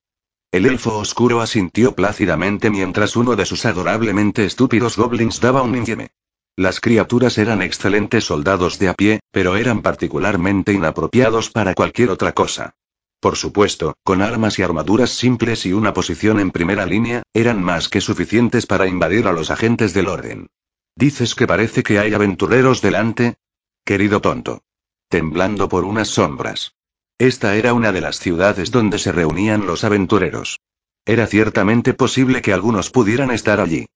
El 0.51 0.66
elfo 0.66 0.98
oscuro 0.98 1.40
asintió 1.40 1.94
plácidamente 1.94 2.70
mientras 2.70 3.14
uno 3.14 3.36
de 3.36 3.47
sus 3.47 3.64
adorablemente 3.66 4.44
estúpidos 4.44 4.97
goblins 4.97 5.40
daba 5.40 5.62
un 5.62 5.76
infieme. 5.76 6.10
Las 6.56 6.80
criaturas 6.80 7.38
eran 7.38 7.62
excelentes 7.62 8.24
soldados 8.24 8.80
de 8.80 8.88
a 8.88 8.94
pie, 8.94 9.20
pero 9.30 9.55
eran 9.56 9.80
particularmente 9.80 10.72
inapropiados 10.72 11.51
para 11.51 11.74
cualquier 11.74 12.10
otra 12.10 12.32
cosa. 12.32 12.74
Por 13.20 13.36
supuesto, 13.36 13.94
con 14.02 14.20
armas 14.20 14.59
y 14.59 14.62
armaduras 14.62 15.10
simples 15.10 15.66
y 15.66 15.72
una 15.72 15.93
posición 15.94 16.40
en 16.40 16.51
primera 16.51 16.84
línea, 16.84 17.22
eran 17.32 17.62
más 17.62 17.88
que 17.88 18.01
suficientes 18.01 18.66
para 18.66 18.88
invadir 18.88 19.28
a 19.28 19.32
los 19.32 19.52
agentes 19.52 19.94
del 19.94 20.09
orden. 20.09 20.48
¿Dices 20.97 21.36
que 21.36 21.47
parece 21.47 21.84
que 21.84 22.01
hay 22.01 22.12
aventureros 22.12 22.82
delante? 22.82 23.36
Querido 23.84 24.20
tonto 24.20 24.62
temblando 25.08 25.68
por 25.68 25.84
unas 25.84 26.08
sombras. 26.08 26.74
Esta 27.18 27.56
era 27.56 27.72
una 27.72 27.92
de 27.92 28.00
las 28.00 28.18
ciudades 28.18 28.70
donde 28.70 28.98
se 28.98 29.12
reunían 29.12 29.66
los 29.66 29.84
aventureros. 29.84 30.60
Era 31.04 31.26
ciertamente 31.26 31.94
posible 31.94 32.42
que 32.42 32.52
algunos 32.52 32.90
pudieran 32.90 33.30
estar 33.30 33.60
allí. 33.60 33.86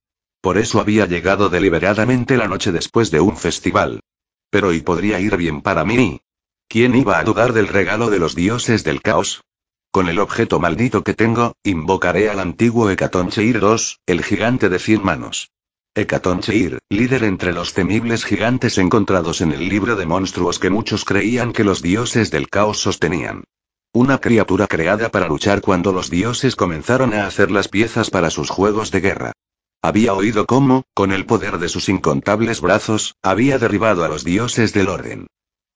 Por 0.40 0.56
eso 0.56 0.80
había 0.80 1.06
llegado 1.06 1.48
deliberadamente 1.50 2.36
la 2.36 2.48
noche 2.48 2.72
después 2.72 3.10
de 3.10 3.20
un 3.20 3.36
festival. 3.36 4.00
Pero 4.48 4.72
¿y 4.72 4.80
podría 4.80 5.20
ir 5.20 5.36
bien 5.36 5.60
para 5.60 5.84
mí? 5.84 6.22
¿Quién 6.68 6.94
iba 6.94 7.18
a 7.18 7.24
dudar 7.24 7.52
del 7.52 7.68
regalo 7.68 8.10
de 8.10 8.18
los 8.18 8.34
dioses 8.34 8.84
del 8.84 9.02
caos? 9.02 9.42
Con 9.90 10.08
el 10.08 10.20
objeto 10.20 10.60
maldito 10.60 11.02
que 11.02 11.14
tengo, 11.14 11.56
invocaré 11.64 12.30
al 12.30 12.38
antiguo 12.38 12.88
Hecatoncheir 12.88 13.56
II, 13.60 13.76
el 14.06 14.24
gigante 14.24 14.68
de 14.68 14.78
cien 14.78 15.04
manos. 15.04 15.50
Hecatoncheir, 15.92 16.78
líder 16.88 17.24
entre 17.24 17.52
los 17.52 17.74
temibles 17.74 18.24
gigantes 18.24 18.78
encontrados 18.78 19.40
en 19.40 19.50
el 19.50 19.68
libro 19.68 19.96
de 19.96 20.06
monstruos 20.06 20.60
que 20.60 20.70
muchos 20.70 21.04
creían 21.04 21.52
que 21.52 21.64
los 21.64 21.82
dioses 21.82 22.30
del 22.30 22.48
caos 22.48 22.78
sostenían. 22.78 23.42
Una 23.92 24.18
criatura 24.18 24.68
creada 24.68 25.08
para 25.08 25.26
luchar 25.26 25.60
cuando 25.60 25.92
los 25.92 26.08
dioses 26.08 26.54
comenzaron 26.54 27.12
a 27.12 27.26
hacer 27.26 27.50
las 27.50 27.66
piezas 27.66 28.10
para 28.10 28.30
sus 28.30 28.50
juegos 28.50 28.92
de 28.92 29.00
guerra. 29.00 29.32
Había 29.82 30.14
oído 30.14 30.46
cómo, 30.46 30.84
con 30.94 31.10
el 31.10 31.26
poder 31.26 31.58
de 31.58 31.68
sus 31.68 31.88
incontables 31.88 32.60
brazos, 32.60 33.16
había 33.20 33.58
derribado 33.58 34.04
a 34.04 34.08
los 34.08 34.22
dioses 34.22 34.72
del 34.72 34.88
orden. 34.88 35.26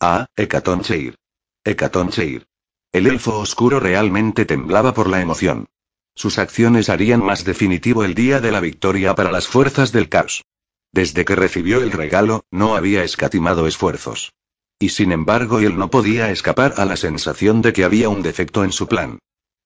Ah, 0.00 0.26
Hecatoncheir. 0.36 1.16
Hecatoncheir. 1.64 2.46
El 2.92 3.08
elfo 3.08 3.36
oscuro 3.40 3.80
realmente 3.80 4.44
temblaba 4.44 4.94
por 4.94 5.08
la 5.08 5.20
emoción. 5.20 5.66
Sus 6.14 6.38
acciones 6.38 6.88
harían 6.88 7.24
más 7.24 7.44
definitivo 7.44 8.04
el 8.04 8.14
día 8.14 8.40
de 8.40 8.52
la 8.52 8.60
victoria 8.60 9.14
para 9.14 9.32
las 9.32 9.48
fuerzas 9.48 9.92
del 9.92 10.08
caos. 10.08 10.44
Desde 10.92 11.24
que 11.24 11.34
recibió 11.34 11.82
el 11.82 11.90
regalo, 11.90 12.44
no 12.50 12.76
había 12.76 13.02
escatimado 13.02 13.66
esfuerzos. 13.66 14.32
Y 14.78 14.90
sin 14.90 15.10
embargo 15.10 15.58
él 15.58 15.76
no 15.76 15.90
podía 15.90 16.30
escapar 16.30 16.74
a 16.76 16.84
la 16.84 16.96
sensación 16.96 17.62
de 17.62 17.72
que 17.72 17.84
había 17.84 18.08
un 18.08 18.22
defecto 18.22 18.62
en 18.62 18.72
su 18.72 18.86
plan. 18.86 19.18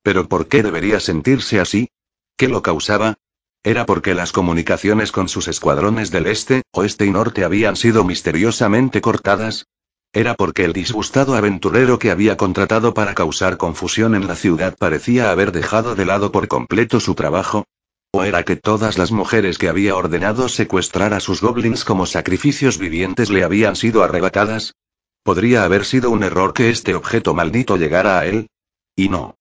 ¿Pero 0.03 0.29
por 0.29 0.49
qué 0.49 0.63
debería 0.63 1.01
sentirse 1.01 1.61
así? 1.61 1.89
¿Qué 2.37 2.49
lo 2.49 2.63
causaba? 2.63 3.19
¿Era 3.63 3.85
porque 3.85 4.15
las 4.15 4.33
comunicaciones 4.33 5.13
con 5.13 5.29
sus 5.29 5.49
escuadrones 5.49 6.11
del 6.11 6.27
este, 6.27 6.63
oeste 6.73 7.05
y 7.05 7.11
norte 7.11 7.45
habían 7.45 7.77
sido 7.77 8.05
misteriosamente 8.05 9.01
cortadas? 9.01 9.67
¿Era 10.13 10.35
porque 10.35 10.65
el 10.65 10.73
disgustado 10.73 11.37
aventurero 11.37 11.99
que 11.99 12.11
había 12.11 12.37
contratado 12.37 12.95
para 12.95 13.15
causar 13.15 13.59
confusión 13.59 14.15
en 14.15 14.27
la 14.27 14.37
ciudad 14.37 14.75
parecía 14.79 15.31
haber 15.31 15.53
dejado 15.53 15.95
de 15.95 16.07
lado 16.07 16.33
por 16.33 16.49
completo 16.49 16.99
su 16.99 17.15
trabajo? 17.15 17.67
¿O 18.11 18.25
era 18.25 18.43
que 18.43 18.57
todas 18.57 18.97
las 18.97 19.13
mujeres 19.13 19.59
que 19.59 19.69
había 19.69 19.95
ordenado 19.95 20.49
secuestrar 20.49 21.13
a 21.13 21.21
sus 21.21 21.43
goblins 21.43 21.85
como 21.85 22.07
sacrificios 22.07 22.79
vivientes 22.79 23.29
le 23.29 23.45
habían 23.45 23.77
sido 23.77 24.03
arrebatadas? 24.03 24.75
¿Podría 25.23 25.65
haber 25.65 25.85
sido 25.85 26.11
un 26.11 26.23
error 26.23 26.55
que 26.55 26.71
este 26.71 26.95
objeto 26.95 27.35
maldito 27.35 27.77
llegara 27.77 28.19
a 28.19 28.25
él? 28.25 28.49
Y 28.97 29.11
no. 29.11 29.37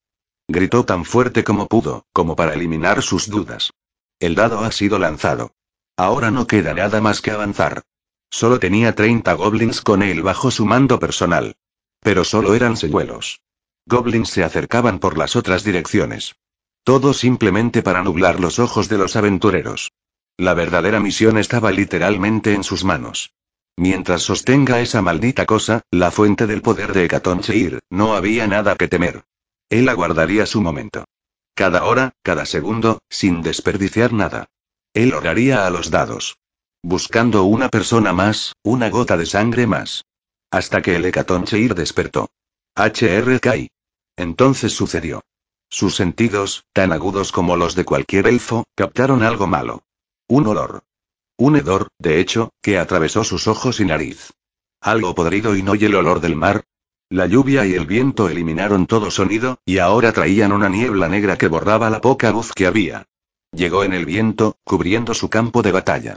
Gritó 0.49 0.83
tan 0.83 1.05
fuerte 1.05 1.45
como 1.45 1.67
pudo, 1.67 2.05
como 2.11 2.35
para 2.35 2.53
eliminar 2.53 3.01
sus 3.01 3.29
dudas. 3.29 3.71
El 4.19 4.35
dado 4.35 4.59
ha 4.59 4.71
sido 4.71 4.99
lanzado. 4.99 5.51
Ahora 5.95 6.29
no 6.29 6.45
queda 6.45 6.73
nada 6.73 6.99
más 6.99 7.21
que 7.21 7.31
avanzar. 7.31 7.83
Solo 8.29 8.59
tenía 8.59 8.93
30 8.93 9.33
goblins 9.33 9.81
con 9.81 10.03
él 10.03 10.21
bajo 10.21 10.51
su 10.51 10.65
mando 10.65 10.99
personal. 10.99 11.55
Pero 12.01 12.23
solo 12.23 12.53
eran 12.53 12.77
señuelos. 12.77 13.41
Goblins 13.85 14.29
se 14.29 14.43
acercaban 14.43 14.99
por 14.99 15.17
las 15.17 15.35
otras 15.35 15.63
direcciones. 15.63 16.35
Todo 16.83 17.13
simplemente 17.13 17.81
para 17.81 18.03
nublar 18.03 18.39
los 18.39 18.59
ojos 18.59 18.89
de 18.89 18.97
los 18.97 19.15
aventureros. 19.15 19.91
La 20.37 20.53
verdadera 20.53 20.99
misión 20.99 21.37
estaba 21.37 21.71
literalmente 21.71 22.53
en 22.53 22.63
sus 22.63 22.83
manos. 22.83 23.33
Mientras 23.75 24.23
sostenga 24.23 24.81
esa 24.81 25.01
maldita 25.01 25.45
cosa, 25.45 25.81
la 25.91 26.11
fuente 26.11 26.47
del 26.47 26.61
poder 26.61 26.93
de 26.93 27.05
Hecatoncheir, 27.05 27.79
no 27.89 28.15
había 28.15 28.47
nada 28.47 28.75
que 28.75 28.87
temer. 28.87 29.23
Él 29.69 29.87
aguardaría 29.89 30.45
su 30.45 30.61
momento. 30.61 31.05
Cada 31.53 31.85
hora, 31.85 32.13
cada 32.23 32.45
segundo, 32.45 32.99
sin 33.09 33.41
desperdiciar 33.41 34.13
nada. 34.13 34.49
Él 34.93 35.13
oraría 35.13 35.65
a 35.65 35.69
los 35.69 35.91
dados. 35.91 36.37
Buscando 36.89 37.43
una 37.43 37.67
persona 37.67 38.13
más, 38.13 38.55
una 38.63 38.89
gota 38.89 39.17
de 39.17 39.25
sangre 39.25 39.67
más. 39.67 40.05
Hasta 40.49 40.81
que 40.81 40.95
el 40.95 41.03
Hecatoncheir 41.03 41.75
despertó. 41.75 42.29
HRK. 42.77 43.67
Entonces 44.15 44.71
sucedió. 44.71 45.21
Sus 45.69 45.97
sentidos, 45.97 46.63
tan 46.71 46.93
agudos 46.93 47.33
como 47.33 47.57
los 47.57 47.75
de 47.75 47.83
cualquier 47.83 48.27
elfo, 48.27 48.63
captaron 48.73 49.21
algo 49.21 49.47
malo. 49.47 49.83
Un 50.29 50.47
olor. 50.47 50.83
Un 51.35 51.57
hedor, 51.57 51.89
de 51.99 52.21
hecho, 52.21 52.51
que 52.61 52.77
atravesó 52.77 53.25
sus 53.25 53.49
ojos 53.49 53.81
y 53.81 53.85
nariz. 53.85 54.31
Algo 54.79 55.13
podrido 55.13 55.57
y 55.57 55.63
no 55.63 55.75
y 55.75 55.83
el 55.83 55.95
olor 55.95 56.21
del 56.21 56.37
mar. 56.37 56.63
La 57.09 57.25
lluvia 57.25 57.65
y 57.65 57.73
el 57.73 57.85
viento 57.85 58.29
eliminaron 58.29 58.87
todo 58.87 59.11
sonido, 59.11 59.59
y 59.65 59.79
ahora 59.79 60.13
traían 60.13 60.53
una 60.53 60.69
niebla 60.69 61.09
negra 61.09 61.37
que 61.37 61.49
borraba 61.49 61.89
la 61.89 61.99
poca 61.99 62.31
luz 62.31 62.53
que 62.53 62.65
había. 62.65 63.07
Llegó 63.51 63.83
en 63.83 63.91
el 63.91 64.05
viento, 64.05 64.55
cubriendo 64.63 65.13
su 65.13 65.29
campo 65.29 65.61
de 65.61 65.73
batalla. 65.73 66.15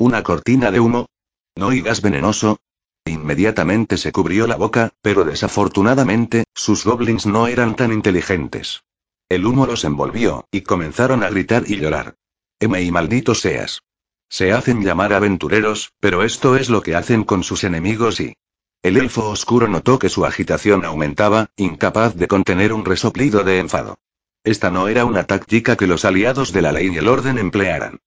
Una 0.00 0.22
cortina 0.22 0.70
de 0.70 0.80
humo. 0.80 1.10
¿No 1.54 1.74
y 1.74 1.82
gas 1.82 2.00
venenoso? 2.00 2.58
Inmediatamente 3.04 3.98
se 3.98 4.12
cubrió 4.12 4.46
la 4.46 4.56
boca, 4.56 4.94
pero 5.02 5.24
desafortunadamente, 5.24 6.44
sus 6.54 6.86
goblins 6.86 7.26
no 7.26 7.48
eran 7.48 7.76
tan 7.76 7.92
inteligentes. 7.92 8.82
El 9.28 9.44
humo 9.44 9.66
los 9.66 9.84
envolvió, 9.84 10.46
y 10.50 10.62
comenzaron 10.62 11.22
a 11.22 11.28
gritar 11.28 11.64
y 11.66 11.76
llorar. 11.76 12.14
M 12.60 12.82
y 12.82 12.90
maldito 12.90 13.34
seas. 13.34 13.82
Se 14.30 14.52
hacen 14.52 14.82
llamar 14.82 15.12
aventureros, 15.12 15.92
pero 16.00 16.22
esto 16.22 16.56
es 16.56 16.70
lo 16.70 16.80
que 16.80 16.94
hacen 16.94 17.22
con 17.22 17.44
sus 17.44 17.62
enemigos 17.62 18.20
y... 18.20 18.38
El 18.82 18.96
elfo 18.96 19.28
oscuro 19.28 19.68
notó 19.68 19.98
que 19.98 20.08
su 20.08 20.24
agitación 20.24 20.86
aumentaba, 20.86 21.50
incapaz 21.56 22.16
de 22.16 22.26
contener 22.26 22.72
un 22.72 22.86
resoplido 22.86 23.44
de 23.44 23.58
enfado. 23.58 23.98
Esta 24.44 24.70
no 24.70 24.88
era 24.88 25.04
una 25.04 25.24
táctica 25.24 25.76
que 25.76 25.86
los 25.86 26.06
aliados 26.06 26.54
de 26.54 26.62
la 26.62 26.72
ley 26.72 26.88
y 26.90 26.96
el 26.96 27.06
orden 27.06 27.36
emplearan. 27.36 28.00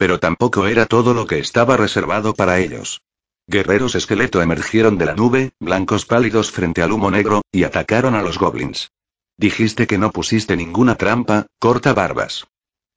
Pero 0.00 0.18
tampoco 0.18 0.66
era 0.66 0.86
todo 0.86 1.12
lo 1.12 1.26
que 1.26 1.38
estaba 1.38 1.76
reservado 1.76 2.32
para 2.32 2.58
ellos. 2.58 3.02
Guerreros 3.46 3.94
esqueleto 3.94 4.40
emergieron 4.40 4.96
de 4.96 5.04
la 5.04 5.14
nube, 5.14 5.50
blancos 5.60 6.06
pálidos 6.06 6.50
frente 6.50 6.80
al 6.80 6.92
humo 6.92 7.10
negro, 7.10 7.42
y 7.52 7.64
atacaron 7.64 8.14
a 8.14 8.22
los 8.22 8.38
goblins. 8.38 8.92
Dijiste 9.36 9.86
que 9.86 9.98
no 9.98 10.10
pusiste 10.10 10.56
ninguna 10.56 10.94
trampa, 10.94 11.48
corta 11.58 11.92
barbas. 11.92 12.46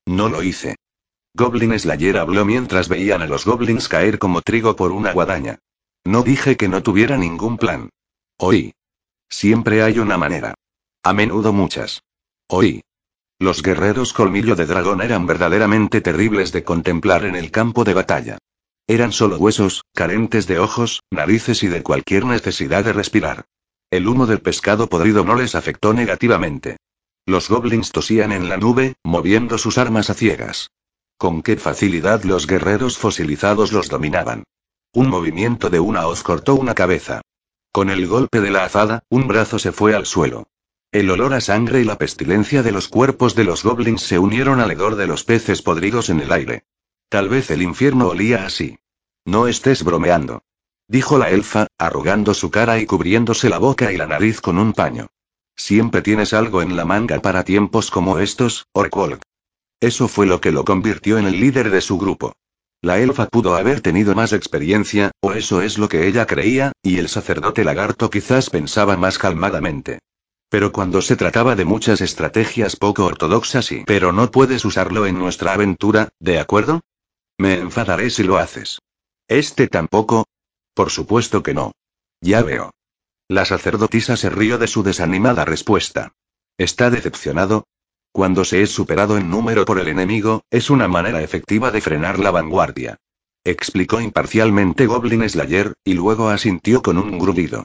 No 0.06 0.30
lo 0.30 0.44
hice. 0.44 0.78
Goblin 1.34 1.78
Slayer 1.78 2.18
habló 2.20 2.46
mientras 2.46 2.88
veían 2.88 3.22
a 3.22 3.28
los 3.28 3.44
goblins 3.44 3.90
caer 3.90 4.18
como 4.18 4.42
trigo 4.42 4.78
por 4.78 4.94
una 4.94 5.12
guadaña. 5.12 5.60
No 6.06 6.24
dije 6.24 6.56
que 6.56 6.70
no 6.70 6.84
tuviera 6.84 7.18
ningún 7.18 7.58
plan. 7.58 7.90
Oí. 8.38 8.76
Siempre 9.28 9.84
hay 9.84 10.00
una 10.00 10.18
manera. 10.18 10.54
A 11.04 11.12
menudo 11.12 11.52
muchas. 11.52 12.02
Oí. 12.48 12.82
Los 13.44 13.62
guerreros 13.62 14.14
colmillo 14.14 14.56
de 14.56 14.66
dragón 14.66 15.02
eran 15.02 15.26
verdaderamente 15.26 16.00
terribles 16.00 16.54
de 16.54 16.64
contemplar 16.64 17.26
en 17.26 17.36
el 17.36 17.52
campo 17.52 17.84
de 17.84 17.94
batalla. 17.94 18.38
Eran 18.88 19.12
solo 19.12 19.36
huesos, 19.36 19.84
carentes 19.94 20.48
de 20.48 20.60
ojos, 20.60 21.02
narices 21.12 21.62
y 21.64 21.68
de 21.68 21.84
cualquier 21.84 22.24
necesidad 22.24 22.86
de 22.86 22.94
respirar. 22.94 23.44
El 23.92 24.08
humo 24.08 24.28
del 24.28 24.40
pescado 24.40 24.88
podrido 24.88 25.26
no 25.26 25.36
les 25.36 25.56
afectó 25.56 25.94
negativamente. 25.94 26.78
Los 27.26 27.50
goblins 27.50 27.92
tosían 27.92 28.32
en 28.32 28.48
la 28.48 28.56
nube, 28.56 28.96
moviendo 29.04 29.58
sus 29.58 29.78
armas 29.78 30.10
a 30.10 30.14
ciegas. 30.14 30.70
Con 31.18 31.42
qué 31.42 31.58
facilidad 31.58 32.24
los 32.24 32.48
guerreros 32.48 32.98
fosilizados 32.98 33.74
los 33.74 33.90
dominaban. 33.90 34.46
Un 34.94 35.10
movimiento 35.10 35.70
de 35.70 35.82
una 35.82 36.08
hoz 36.08 36.24
cortó 36.24 36.56
una 36.56 36.76
cabeza. 36.76 37.20
Con 37.74 37.90
el 37.90 38.08
golpe 38.08 38.40
de 38.40 38.52
la 38.52 38.64
azada, 38.64 39.04
un 39.10 39.28
brazo 39.28 39.60
se 39.60 39.74
fue 39.74 39.96
al 39.96 40.06
suelo. 40.06 40.46
El 40.94 41.10
olor 41.10 41.34
a 41.34 41.42
sangre 41.42 41.82
y 41.82 41.86
la 41.86 41.98
pestilencia 41.98 42.62
de 42.62 42.72
los 42.72 42.88
cuerpos 42.88 43.34
de 43.34 43.44
los 43.44 43.64
goblins 43.64 44.04
se 44.04 44.20
unieron 44.20 44.60
al 44.60 44.70
hedor 44.70 44.96
de 44.96 45.08
los 45.08 45.24
peces 45.24 45.64
podridos 45.64 46.12
en 46.12 46.20
el 46.20 46.32
aire. 46.32 46.66
Tal 47.10 47.30
vez 47.30 47.50
el 47.50 47.64
infierno 47.64 48.10
olía 48.10 48.46
así. 48.46 48.78
No 49.26 49.48
estés 49.48 49.84
bromeando. 49.84 50.44
Dijo 50.88 51.18
la 51.18 51.32
elfa, 51.32 51.66
arrugando 51.80 52.36
su 52.36 52.52
cara 52.52 52.78
y 52.78 52.86
cubriéndose 52.86 53.50
la 53.50 53.58
boca 53.58 53.92
y 53.92 53.98
la 53.98 54.06
nariz 54.06 54.40
con 54.40 54.60
un 54.60 54.72
paño. 54.72 55.08
Siempre 55.56 56.04
tienes 56.04 56.32
algo 56.32 56.62
en 56.62 56.76
la 56.76 56.86
manga 56.86 57.20
para 57.24 57.44
tiempos 57.44 57.90
como 57.90 58.20
estos, 58.20 58.68
Orkwolk. 58.72 59.24
Eso 59.80 60.08
fue 60.08 60.28
lo 60.28 60.42
que 60.42 60.52
lo 60.52 60.64
convirtió 60.64 61.18
en 61.18 61.26
el 61.26 61.40
líder 61.40 61.72
de 61.72 61.82
su 61.82 61.98
grupo. 61.98 62.34
La 62.84 63.00
elfa 63.00 63.26
pudo 63.30 63.56
haber 63.56 63.82
tenido 63.82 64.14
más 64.14 64.32
experiencia, 64.32 65.10
o 65.22 65.32
eso 65.32 65.64
es 65.64 65.80
lo 65.80 65.90
que 65.90 66.08
ella 66.08 66.28
creía, 66.28 66.72
y 66.84 67.00
el 67.00 67.10
sacerdote 67.10 67.64
lagarto 67.64 68.12
quizás 68.12 68.52
pensaba 68.52 68.96
más 68.96 69.18
calmadamente. 69.18 69.98
Pero 70.54 70.72
cuando 70.72 71.02
se 71.02 71.16
trataba 71.16 71.56
de 71.56 71.66
muchas 71.66 72.00
estrategias 72.00 72.76
poco 72.76 73.06
ortodoxas 73.06 73.72
y... 73.72 73.86
Pero 73.86 74.12
no 74.12 74.30
puedes 74.30 74.64
usarlo 74.66 75.08
en 75.08 75.18
nuestra 75.18 75.54
aventura, 75.54 76.10
¿de 76.20 76.38
acuerdo? 76.38 76.82
Me 77.40 77.56
enfadaré 77.56 78.12
si 78.12 78.22
lo 78.22 78.38
haces. 78.38 78.78
¿Este 79.28 79.68
tampoco? 79.68 80.28
Por 80.76 80.92
supuesto 80.92 81.42
que 81.42 81.56
no. 81.56 81.72
Ya 82.22 82.44
veo. 82.44 82.70
La 83.28 83.46
sacerdotisa 83.46 84.16
se 84.16 84.30
rió 84.30 84.60
de 84.60 84.68
su 84.68 84.84
desanimada 84.84 85.44
respuesta. 85.44 86.12
¿Está 86.60 86.92
decepcionado? 86.92 87.66
Cuando 88.12 88.46
se 88.46 88.62
es 88.62 88.70
superado 88.70 89.18
en 89.18 89.32
número 89.32 89.66
por 89.66 89.80
el 89.80 89.88
enemigo, 89.88 90.44
es 90.52 90.70
una 90.70 90.88
manera 90.88 91.24
efectiva 91.24 91.72
de 91.72 91.82
frenar 91.82 92.20
la 92.20 92.30
vanguardia. 92.30 92.98
Explicó 93.44 94.02
imparcialmente 94.02 94.86
Goblin 94.86 95.28
Slayer, 95.28 95.74
y 95.84 95.96
luego 95.96 96.30
asintió 96.30 96.84
con 96.84 97.00
un 97.00 97.18
grudido. 97.18 97.64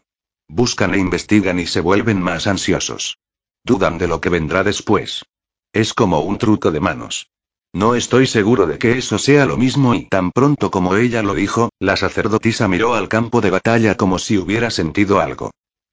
Buscan 0.48 0.94
e 0.94 0.98
investigan 0.98 1.58
y 1.60 1.66
se 1.66 1.80
vuelven 1.80 2.20
más 2.20 2.46
ansiosos. 2.46 3.18
Dudan 3.64 3.98
de 3.98 4.08
lo 4.08 4.20
que 4.20 4.30
vendrá 4.30 4.64
después. 4.64 5.24
Es 5.72 5.92
como 5.92 6.20
un 6.20 6.38
truco 6.38 6.70
de 6.70 6.80
manos. 6.80 7.30
No 7.74 7.94
estoy 7.94 8.26
seguro 8.26 8.66
de 8.66 8.78
que 8.78 8.96
eso 8.96 9.18
sea 9.18 9.44
lo 9.44 9.58
mismo 9.58 9.94
y 9.94 10.06
tan 10.06 10.32
pronto 10.32 10.70
como 10.70 10.96
ella 10.96 11.22
lo 11.22 11.34
dijo, 11.34 11.68
la 11.78 11.96
sacerdotisa 11.96 12.66
miró 12.66 12.94
al 12.94 13.08
campo 13.08 13.42
de 13.42 13.50
batalla 13.50 13.94
como 13.96 14.18
si 14.18 14.38
hubiera 14.38 14.70
sentido 14.70 15.20
algo. 15.20 15.50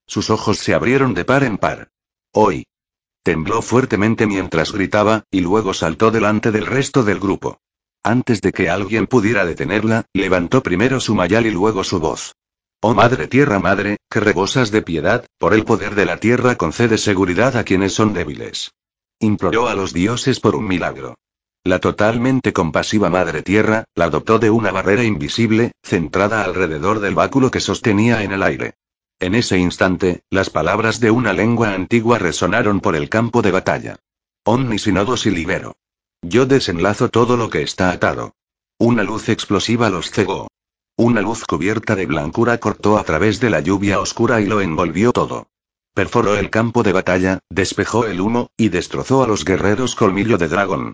Sus 0.08 0.30
ojos 0.30 0.58
se 0.60 0.74
abrieron 0.74 1.14
de 1.14 1.26
par 1.26 1.44
en 1.44 1.58
par. 1.58 1.90
Hoy. 2.32 2.66
Tembló 3.24 3.62
fuertemente 3.62 4.26
mientras 4.26 4.72
gritaba, 4.72 5.24
y 5.32 5.42
luego 5.42 5.74
saltó 5.74 6.12
delante 6.12 6.52
del 6.52 6.66
resto 6.66 7.04
del 7.04 7.20
grupo. 7.20 7.60
Antes 8.04 8.40
de 8.42 8.54
que 8.54 8.70
alguien 8.70 9.08
pudiera 9.08 9.46
detenerla, 9.46 10.06
levantó 10.14 10.62
primero 10.62 11.00
su 11.00 11.16
mayal 11.16 11.46
y 11.46 11.52
luego 11.52 11.84
su 11.84 12.00
voz. 12.00 12.36
Oh 12.82 12.94
Madre 12.94 13.28
Tierra 13.28 13.60
Madre, 13.60 13.98
que 14.10 14.20
rebosas 14.20 14.72
de 14.72 14.82
piedad, 14.82 15.26
por 15.38 15.54
el 15.54 15.66
poder 15.66 15.96
de 15.96 16.06
la 16.06 16.18
tierra 16.18 16.56
concede 16.56 16.98
seguridad 16.98 17.58
a 17.58 17.64
quienes 17.64 17.94
son 17.94 18.14
débiles. 18.14 18.72
Imploró 19.20 19.68
a 19.68 19.76
los 19.76 19.94
dioses 19.94 20.40
por 20.40 20.56
un 20.56 20.68
milagro. 20.68 21.16
La 21.64 21.80
totalmente 21.80 22.54
compasiva 22.54 23.10
Madre 23.10 23.42
Tierra, 23.42 23.86
la 23.96 24.12
dotó 24.12 24.38
de 24.38 24.52
una 24.52 24.72
barrera 24.72 25.04
invisible, 25.04 25.72
centrada 25.82 26.44
alrededor 26.44 27.00
del 27.00 27.16
báculo 27.16 27.50
que 27.50 27.60
sostenía 27.60 28.22
en 28.22 28.34
el 28.34 28.44
aire. 28.44 28.76
En 29.20 29.34
ese 29.34 29.58
instante, 29.58 30.22
las 30.30 30.50
palabras 30.52 31.00
de 31.00 31.10
una 31.10 31.34
lengua 31.34 31.74
antigua 31.74 32.20
resonaron 32.20 32.82
por 32.82 32.96
el 32.96 33.10
campo 33.10 33.42
de 33.42 33.52
batalla. 33.52 33.98
Omni 34.44 34.76
y 34.76 35.30
libero. 35.32 35.76
Yo 36.22 36.46
desenlazo 36.46 37.10
todo 37.10 37.36
lo 37.36 37.50
que 37.50 37.64
está 37.64 37.90
atado. 37.90 38.36
Una 38.78 39.04
luz 39.04 39.30
explosiva 39.30 39.90
los 39.90 40.12
cegó. 40.12 40.50
Una 40.98 41.20
luz 41.22 41.44
cubierta 41.44 41.94
de 41.94 42.06
blancura 42.06 42.58
cortó 42.58 42.98
a 42.98 43.04
través 43.04 43.42
de 43.42 43.50
la 43.50 43.60
lluvia 43.60 44.00
oscura 44.00 44.40
y 44.40 44.46
lo 44.46 44.62
envolvió 44.62 45.12
todo. 45.12 45.48
Perforó 45.94 46.38
el 46.38 46.50
campo 46.50 46.84
de 46.84 46.94
batalla, 46.94 47.40
despejó 47.50 48.06
el 48.06 48.22
humo, 48.22 48.50
y 48.56 48.70
destrozó 48.70 49.22
a 49.22 49.28
los 49.28 49.44
guerreros 49.44 49.94
colmillo 49.94 50.38
de 50.38 50.48
dragón. 50.48 50.94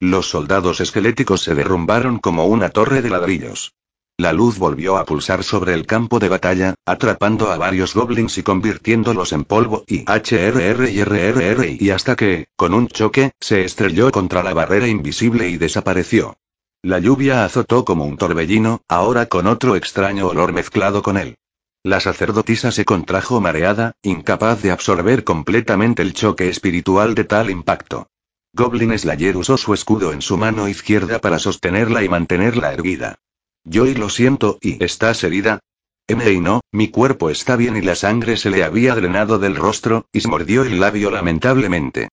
Los 0.00 0.30
soldados 0.30 0.80
esqueléticos 0.80 1.42
se 1.42 1.54
derrumbaron 1.54 2.18
como 2.18 2.46
una 2.46 2.70
torre 2.70 3.02
de 3.02 3.10
ladrillos. 3.10 3.74
La 4.16 4.32
luz 4.32 4.56
volvió 4.58 4.96
a 4.96 5.04
pulsar 5.04 5.44
sobre 5.44 5.74
el 5.74 5.84
campo 5.84 6.18
de 6.18 6.30
batalla, 6.30 6.74
atrapando 6.86 7.50
a 7.50 7.58
varios 7.58 7.94
goblins 7.94 8.38
y 8.38 8.42
convirtiéndolos 8.42 9.32
en 9.32 9.44
polvo 9.44 9.84
y 9.86 10.04
HRR 10.06 10.88
y 10.88 11.04
RRR 11.04 11.76
y 11.78 11.90
hasta 11.90 12.16
que, 12.16 12.46
con 12.56 12.72
un 12.72 12.88
choque, 12.88 13.32
se 13.38 13.64
estrelló 13.64 14.10
contra 14.12 14.42
la 14.42 14.54
barrera 14.54 14.88
invisible 14.88 15.50
y 15.50 15.58
desapareció. 15.58 16.38
La 16.84 16.98
lluvia 16.98 17.44
azotó 17.44 17.84
como 17.84 18.04
un 18.04 18.16
torbellino, 18.16 18.80
ahora 18.88 19.26
con 19.26 19.46
otro 19.46 19.76
extraño 19.76 20.26
olor 20.26 20.52
mezclado 20.52 21.00
con 21.00 21.16
él. 21.16 21.36
La 21.84 22.00
sacerdotisa 22.00 22.72
se 22.72 22.84
contrajo 22.84 23.40
mareada, 23.40 23.92
incapaz 24.02 24.62
de 24.62 24.72
absorber 24.72 25.22
completamente 25.22 26.02
el 26.02 26.12
choque 26.12 26.48
espiritual 26.48 27.14
de 27.14 27.22
tal 27.22 27.50
impacto. 27.50 28.08
Goblin 28.52 28.98
Slayer 28.98 29.36
usó 29.36 29.56
su 29.56 29.74
escudo 29.74 30.12
en 30.12 30.22
su 30.22 30.36
mano 30.36 30.68
izquierda 30.68 31.20
para 31.20 31.38
sostenerla 31.38 32.02
y 32.02 32.08
mantenerla 32.08 32.72
erguida. 32.72 33.14
Yo 33.62 33.86
y 33.86 33.94
lo 33.94 34.08
siento, 34.08 34.58
¿y 34.60 34.82
estás 34.82 35.22
herida? 35.22 35.60
M 36.08 36.28
y 36.32 36.40
no, 36.40 36.62
mi 36.72 36.88
cuerpo 36.88 37.30
está 37.30 37.54
bien 37.54 37.76
y 37.76 37.82
la 37.82 37.94
sangre 37.94 38.36
se 38.36 38.50
le 38.50 38.64
había 38.64 38.96
drenado 38.96 39.38
del 39.38 39.54
rostro, 39.54 40.06
y 40.12 40.20
se 40.20 40.28
mordió 40.28 40.62
el 40.64 40.80
labio 40.80 41.12
lamentablemente. 41.12 42.08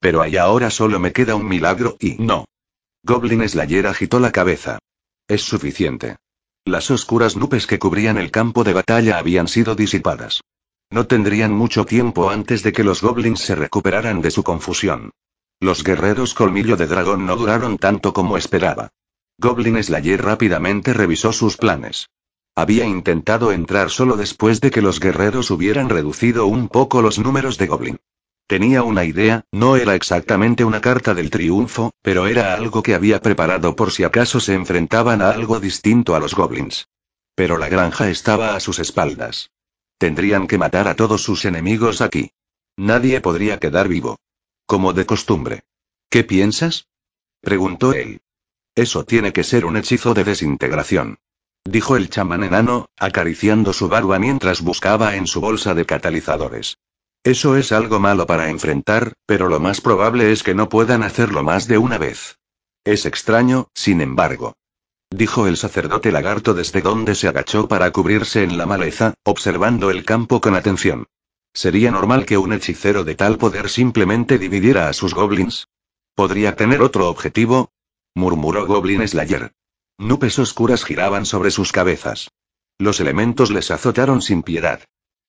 Pero 0.00 0.22
ahí 0.22 0.38
ahora 0.38 0.70
solo 0.70 0.98
me 0.98 1.12
queda 1.12 1.34
un 1.34 1.46
milagro 1.46 1.98
y 2.00 2.16
no. 2.18 2.46
Goblin 3.06 3.46
Slayer 3.46 3.86
agitó 3.86 4.18
la 4.18 4.32
cabeza. 4.32 4.78
Es 5.28 5.42
suficiente. 5.42 6.16
Las 6.64 6.90
oscuras 6.90 7.36
nubes 7.36 7.66
que 7.66 7.78
cubrían 7.78 8.16
el 8.16 8.30
campo 8.30 8.64
de 8.64 8.72
batalla 8.72 9.18
habían 9.18 9.46
sido 9.46 9.74
disipadas. 9.74 10.40
No 10.90 11.06
tendrían 11.06 11.52
mucho 11.52 11.84
tiempo 11.84 12.30
antes 12.30 12.62
de 12.62 12.72
que 12.72 12.82
los 12.82 13.02
goblins 13.02 13.40
se 13.40 13.56
recuperaran 13.56 14.22
de 14.22 14.30
su 14.30 14.42
confusión. 14.42 15.10
Los 15.60 15.84
guerreros 15.84 16.32
colmillo 16.32 16.78
de 16.78 16.86
dragón 16.86 17.26
no 17.26 17.36
duraron 17.36 17.76
tanto 17.76 18.14
como 18.14 18.38
esperaba. 18.38 18.88
Goblin 19.36 19.82
Slayer 19.84 20.22
rápidamente 20.22 20.94
revisó 20.94 21.34
sus 21.34 21.58
planes. 21.58 22.06
Había 22.54 22.86
intentado 22.86 23.52
entrar 23.52 23.90
solo 23.90 24.16
después 24.16 24.62
de 24.62 24.70
que 24.70 24.80
los 24.80 24.98
guerreros 24.98 25.50
hubieran 25.50 25.90
reducido 25.90 26.46
un 26.46 26.68
poco 26.68 27.02
los 27.02 27.18
números 27.18 27.58
de 27.58 27.66
Goblin. 27.66 27.98
Tenía 28.46 28.82
una 28.82 29.04
idea, 29.04 29.44
no 29.52 29.76
era 29.76 29.94
exactamente 29.94 30.64
una 30.64 30.82
carta 30.82 31.14
del 31.14 31.30
triunfo, 31.30 31.92
pero 32.02 32.26
era 32.26 32.54
algo 32.54 32.82
que 32.82 32.94
había 32.94 33.20
preparado 33.20 33.74
por 33.74 33.90
si 33.90 34.04
acaso 34.04 34.38
se 34.38 34.52
enfrentaban 34.52 35.22
a 35.22 35.30
algo 35.30 35.60
distinto 35.60 36.14
a 36.14 36.20
los 36.20 36.34
goblins. 36.34 36.88
Pero 37.34 37.56
la 37.56 37.68
granja 37.68 38.10
estaba 38.10 38.54
a 38.54 38.60
sus 38.60 38.78
espaldas. 38.78 39.50
Tendrían 39.96 40.46
que 40.46 40.58
matar 40.58 40.88
a 40.88 40.94
todos 40.94 41.22
sus 41.22 41.46
enemigos 41.46 42.02
aquí. 42.02 42.32
Nadie 42.76 43.20
podría 43.22 43.58
quedar 43.58 43.88
vivo. 43.88 44.18
Como 44.66 44.92
de 44.92 45.06
costumbre. 45.06 45.62
¿Qué 46.10 46.22
piensas? 46.22 46.88
preguntó 47.40 47.92
él. 47.92 48.20
Eso 48.74 49.04
tiene 49.04 49.32
que 49.32 49.44
ser 49.44 49.64
un 49.64 49.76
hechizo 49.76 50.12
de 50.12 50.24
desintegración. 50.24 51.18
Dijo 51.64 51.96
el 51.96 52.10
chamán 52.10 52.44
enano, 52.44 52.90
acariciando 52.98 53.72
su 53.72 53.88
barba 53.88 54.18
mientras 54.18 54.60
buscaba 54.60 55.16
en 55.16 55.26
su 55.26 55.40
bolsa 55.40 55.74
de 55.74 55.86
catalizadores. 55.86 56.78
Eso 57.24 57.56
es 57.56 57.72
algo 57.72 58.00
malo 58.00 58.26
para 58.26 58.50
enfrentar, 58.50 59.14
pero 59.24 59.48
lo 59.48 59.58
más 59.58 59.80
probable 59.80 60.30
es 60.30 60.42
que 60.42 60.54
no 60.54 60.68
puedan 60.68 61.02
hacerlo 61.02 61.42
más 61.42 61.66
de 61.66 61.78
una 61.78 61.96
vez. 61.96 62.38
Es 62.84 63.06
extraño, 63.06 63.68
sin 63.72 64.02
embargo. 64.02 64.58
Dijo 65.10 65.46
el 65.46 65.56
sacerdote 65.56 66.12
lagarto 66.12 66.52
desde 66.52 66.82
donde 66.82 67.14
se 67.14 67.26
agachó 67.26 67.66
para 67.66 67.90
cubrirse 67.92 68.42
en 68.42 68.58
la 68.58 68.66
maleza, 68.66 69.14
observando 69.24 69.90
el 69.90 70.04
campo 70.04 70.42
con 70.42 70.54
atención. 70.54 71.06
¿Sería 71.54 71.90
normal 71.90 72.26
que 72.26 72.36
un 72.36 72.52
hechicero 72.52 73.04
de 73.04 73.14
tal 73.14 73.38
poder 73.38 73.70
simplemente 73.70 74.38
dividiera 74.38 74.90
a 74.90 74.92
sus 74.92 75.14
goblins? 75.14 75.68
¿Podría 76.14 76.56
tener 76.56 76.82
otro 76.82 77.08
objetivo? 77.08 77.70
murmuró 78.14 78.66
Goblin 78.66 79.06
Slayer. 79.08 79.52
Nubes 79.96 80.38
oscuras 80.38 80.84
giraban 80.84 81.24
sobre 81.24 81.50
sus 81.50 81.72
cabezas. 81.72 82.28
Los 82.78 83.00
elementos 83.00 83.50
les 83.50 83.70
azotaron 83.70 84.20
sin 84.20 84.42
piedad. 84.42 84.80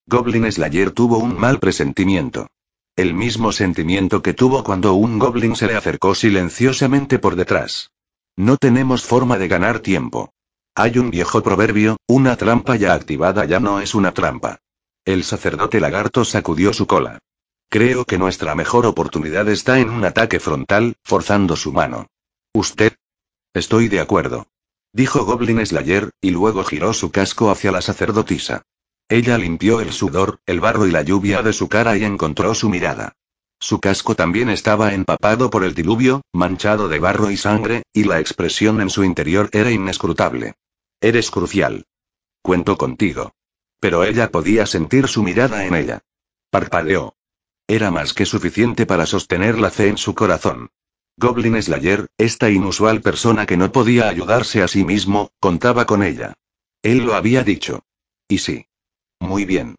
Goblin 0.08 0.50
Slayer 0.52 0.92
tuvo 0.92 1.18
un 1.18 1.36
mal 1.36 1.58
presentimiento. 1.58 2.46
El 2.94 3.12
mismo 3.12 3.50
sentimiento 3.50 4.22
que 4.22 4.34
tuvo 4.34 4.62
cuando 4.62 4.94
un 4.94 5.18
goblin 5.18 5.56
se 5.56 5.66
le 5.66 5.74
acercó 5.74 6.14
silenciosamente 6.14 7.18
por 7.18 7.34
detrás. 7.34 7.90
No 8.36 8.56
tenemos 8.56 9.02
forma 9.02 9.36
de 9.36 9.48
ganar 9.48 9.80
tiempo. 9.80 10.32
Hay 10.76 10.98
un 10.98 11.10
viejo 11.10 11.42
proverbio, 11.42 11.96
una 12.06 12.36
trampa 12.36 12.76
ya 12.76 12.94
activada 12.94 13.46
ya 13.46 13.58
no 13.58 13.80
es 13.80 13.96
una 13.96 14.14
trampa. 14.14 14.60
El 15.04 15.24
sacerdote 15.24 15.80
lagarto 15.80 16.24
sacudió 16.24 16.72
su 16.72 16.86
cola. 16.86 17.18
Creo 17.68 18.04
que 18.04 18.16
nuestra 18.16 18.54
mejor 18.54 18.86
oportunidad 18.86 19.48
está 19.48 19.80
en 19.80 19.90
un 19.90 20.04
ataque 20.04 20.38
frontal, 20.38 20.94
forzando 21.02 21.56
su 21.56 21.72
mano. 21.72 22.06
¿Usted? 22.54 22.94
Estoy 23.54 23.88
de 23.88 23.98
acuerdo. 23.98 24.46
Dijo 24.92 25.24
Goblin 25.24 25.66
Slayer, 25.66 26.12
y 26.20 26.30
luego 26.30 26.62
giró 26.62 26.92
su 26.92 27.10
casco 27.10 27.50
hacia 27.50 27.72
la 27.72 27.82
sacerdotisa. 27.82 28.62
Ella 29.08 29.38
limpió 29.38 29.80
el 29.80 29.92
sudor, 29.92 30.40
el 30.46 30.58
barro 30.58 30.86
y 30.86 30.90
la 30.90 31.02
lluvia 31.02 31.42
de 31.42 31.52
su 31.52 31.68
cara 31.68 31.96
y 31.96 32.04
encontró 32.04 32.54
su 32.54 32.68
mirada. 32.68 33.12
Su 33.58 33.80
casco 33.80 34.14
también 34.14 34.50
estaba 34.50 34.92
empapado 34.94 35.48
por 35.48 35.64
el 35.64 35.74
diluvio, 35.74 36.22
manchado 36.32 36.88
de 36.88 36.98
barro 36.98 37.30
y 37.30 37.36
sangre, 37.36 37.84
y 37.92 38.04
la 38.04 38.20
expresión 38.20 38.80
en 38.80 38.90
su 38.90 39.04
interior 39.04 39.48
era 39.52 39.70
inescrutable. 39.70 40.54
Eres 41.00 41.30
crucial. 41.30 41.84
Cuento 42.42 42.76
contigo. 42.76 43.32
Pero 43.80 44.04
ella 44.04 44.30
podía 44.30 44.66
sentir 44.66 45.06
su 45.06 45.22
mirada 45.22 45.66
en 45.66 45.74
ella. 45.74 46.00
Parpadeó. 46.50 47.14
Era 47.68 47.90
más 47.90 48.12
que 48.12 48.26
suficiente 48.26 48.86
para 48.86 49.06
sostener 49.06 49.58
la 49.58 49.70
fe 49.70 49.88
en 49.88 49.98
su 49.98 50.14
corazón. 50.14 50.70
Goblin 51.16 51.60
Slayer, 51.62 52.08
esta 52.18 52.50
inusual 52.50 53.00
persona 53.00 53.46
que 53.46 53.56
no 53.56 53.72
podía 53.72 54.08
ayudarse 54.08 54.62
a 54.62 54.68
sí 54.68 54.84
mismo, 54.84 55.30
contaba 55.40 55.86
con 55.86 56.02
ella. 56.02 56.34
Él 56.82 56.98
lo 56.98 57.14
había 57.14 57.42
dicho. 57.42 57.84
Y 58.28 58.38
sí. 58.38 58.66
Muy 59.20 59.44
bien. 59.44 59.76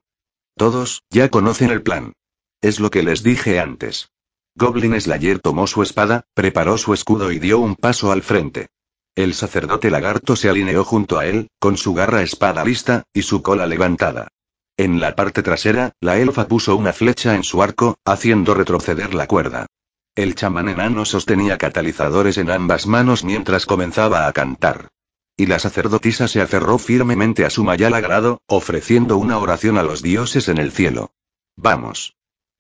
Todos, 0.56 1.04
ya 1.10 1.30
conocen 1.30 1.70
el 1.70 1.84
plan. 1.84 2.14
Es 2.62 2.80
lo 2.80 2.90
que 2.90 3.04
les 3.04 3.24
dije 3.24 3.60
antes. 3.60 4.10
Goblin 4.56 5.00
Slayer 5.00 5.40
tomó 5.40 5.68
su 5.68 5.84
espada, 5.84 6.24
preparó 6.34 6.78
su 6.78 6.94
escudo 6.94 7.32
y 7.32 7.38
dio 7.38 7.60
un 7.60 7.76
paso 7.76 8.12
al 8.12 8.24
frente. 8.24 8.68
El 9.16 9.34
sacerdote 9.34 9.92
lagarto 9.92 10.36
se 10.36 10.50
alineó 10.50 10.84
junto 10.84 11.20
a 11.20 11.26
él, 11.26 11.50
con 11.60 11.78
su 11.78 11.94
garra 11.94 12.24
espada 12.24 12.64
lista, 12.66 13.04
y 13.14 13.22
su 13.22 13.42
cola 13.44 13.68
levantada. 13.68 14.30
En 14.78 15.00
la 15.00 15.16
parte 15.16 15.44
trasera, 15.44 15.94
la 16.02 16.18
elfa 16.18 16.48
puso 16.48 16.76
una 16.76 16.94
flecha 16.94 17.36
en 17.36 17.44
su 17.44 17.64
arco, 17.64 17.98
haciendo 18.06 18.54
retroceder 18.54 19.14
la 19.14 19.28
cuerda. 19.28 19.68
El 20.16 20.34
chamán 20.34 20.70
enano 20.70 21.06
sostenía 21.06 21.58
catalizadores 21.58 22.38
en 22.38 22.50
ambas 22.50 22.88
manos 22.88 23.24
mientras 23.24 23.68
comenzaba 23.68 24.28
a 24.28 24.34
cantar. 24.34 24.90
Y 25.38 25.46
la 25.46 25.60
sacerdotisa 25.60 26.28
se 26.28 26.42
aferró 26.42 26.80
firmemente 26.80 27.46
a 27.46 27.52
su 27.52 27.64
mayal 27.64 27.94
agrado, 27.94 28.42
ofreciendo 28.48 29.18
una 29.18 29.38
oración 29.38 29.78
a 29.78 29.84
los 29.84 30.02
dioses 30.02 30.50
en 30.50 30.58
el 30.58 30.72
cielo. 30.72 31.12
Vamos. 31.56 32.16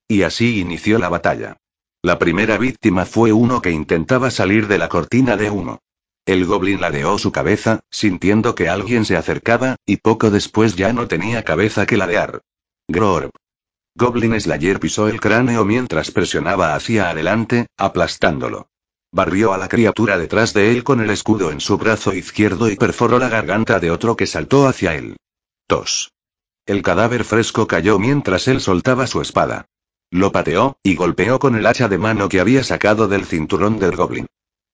Y 0.08 0.22
así 0.22 0.60
inició 0.60 1.00
la 1.00 1.10
batalla. 1.10 1.58
La 2.04 2.20
primera 2.20 2.60
víctima 2.60 3.06
fue 3.06 3.34
uno 3.34 3.62
que 3.62 3.72
intentaba 3.72 4.30
salir 4.30 4.68
de 4.68 4.78
la 4.78 4.90
cortina 4.90 5.36
de 5.36 5.50
humo. 5.50 5.80
El 6.26 6.46
goblin 6.46 6.80
ladeó 6.80 7.18
su 7.18 7.32
cabeza, 7.32 7.80
sintiendo 7.90 8.54
que 8.54 8.70
alguien 8.70 9.06
se 9.06 9.18
acercaba, 9.18 9.78
y 9.86 9.98
poco 9.98 10.30
después 10.30 10.76
ya 10.76 10.94
no 10.94 11.08
tenía 11.08 11.44
cabeza 11.44 11.86
que 11.88 11.98
ladear. 11.98 12.42
Grorb. 12.88 13.32
Goblin 13.96 14.40
Slayer 14.40 14.80
pisó 14.80 15.08
el 15.08 15.20
cráneo 15.20 15.66
mientras 15.66 16.12
presionaba 16.12 16.76
hacia 16.76 17.10
adelante, 17.10 17.66
aplastándolo. 17.78 18.70
Barrió 19.12 19.54
a 19.54 19.58
la 19.58 19.70
criatura 19.70 20.18
detrás 20.18 20.54
de 20.54 20.72
él 20.72 20.84
con 20.84 21.00
el 21.00 21.10
escudo 21.10 21.52
en 21.52 21.62
su 21.62 21.78
brazo 21.78 22.14
izquierdo 22.14 22.70
y 22.70 22.76
perforó 22.76 23.20
la 23.20 23.30
garganta 23.30 23.80
de 23.80 23.92
otro 23.92 24.16
que 24.16 24.28
saltó 24.28 24.68
hacia 24.68 24.96
él. 24.96 25.18
Tos. 25.68 26.12
El 26.66 26.82
cadáver 26.82 27.24
fresco 27.24 27.68
cayó 27.68 28.00
mientras 28.00 28.48
él 28.48 28.60
soltaba 28.60 29.08
su 29.08 29.22
espada. 29.22 29.66
Lo 30.12 30.32
pateó, 30.32 30.78
y 30.84 30.96
golpeó 30.96 31.40
con 31.40 31.56
el 31.56 31.66
hacha 31.66 31.88
de 31.88 31.98
mano 31.98 32.30
que 32.30 32.40
había 32.40 32.64
sacado 32.64 33.08
del 33.08 33.26
cinturón 33.26 33.80
del 33.80 33.96
goblin. 33.96 34.28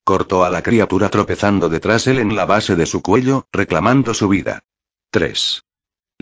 Cortó 0.04 0.44
a 0.44 0.50
la 0.50 0.62
criatura 0.62 1.10
tropezando 1.10 1.70
detrás 1.70 2.08
él 2.08 2.20
en 2.20 2.36
la 2.36 2.46
base 2.46 2.76
de 2.76 2.86
su 2.86 3.02
cuello, 3.02 3.48
reclamando 3.52 4.14
su 4.14 4.28
vida. 4.28 4.64
3. 5.12 5.63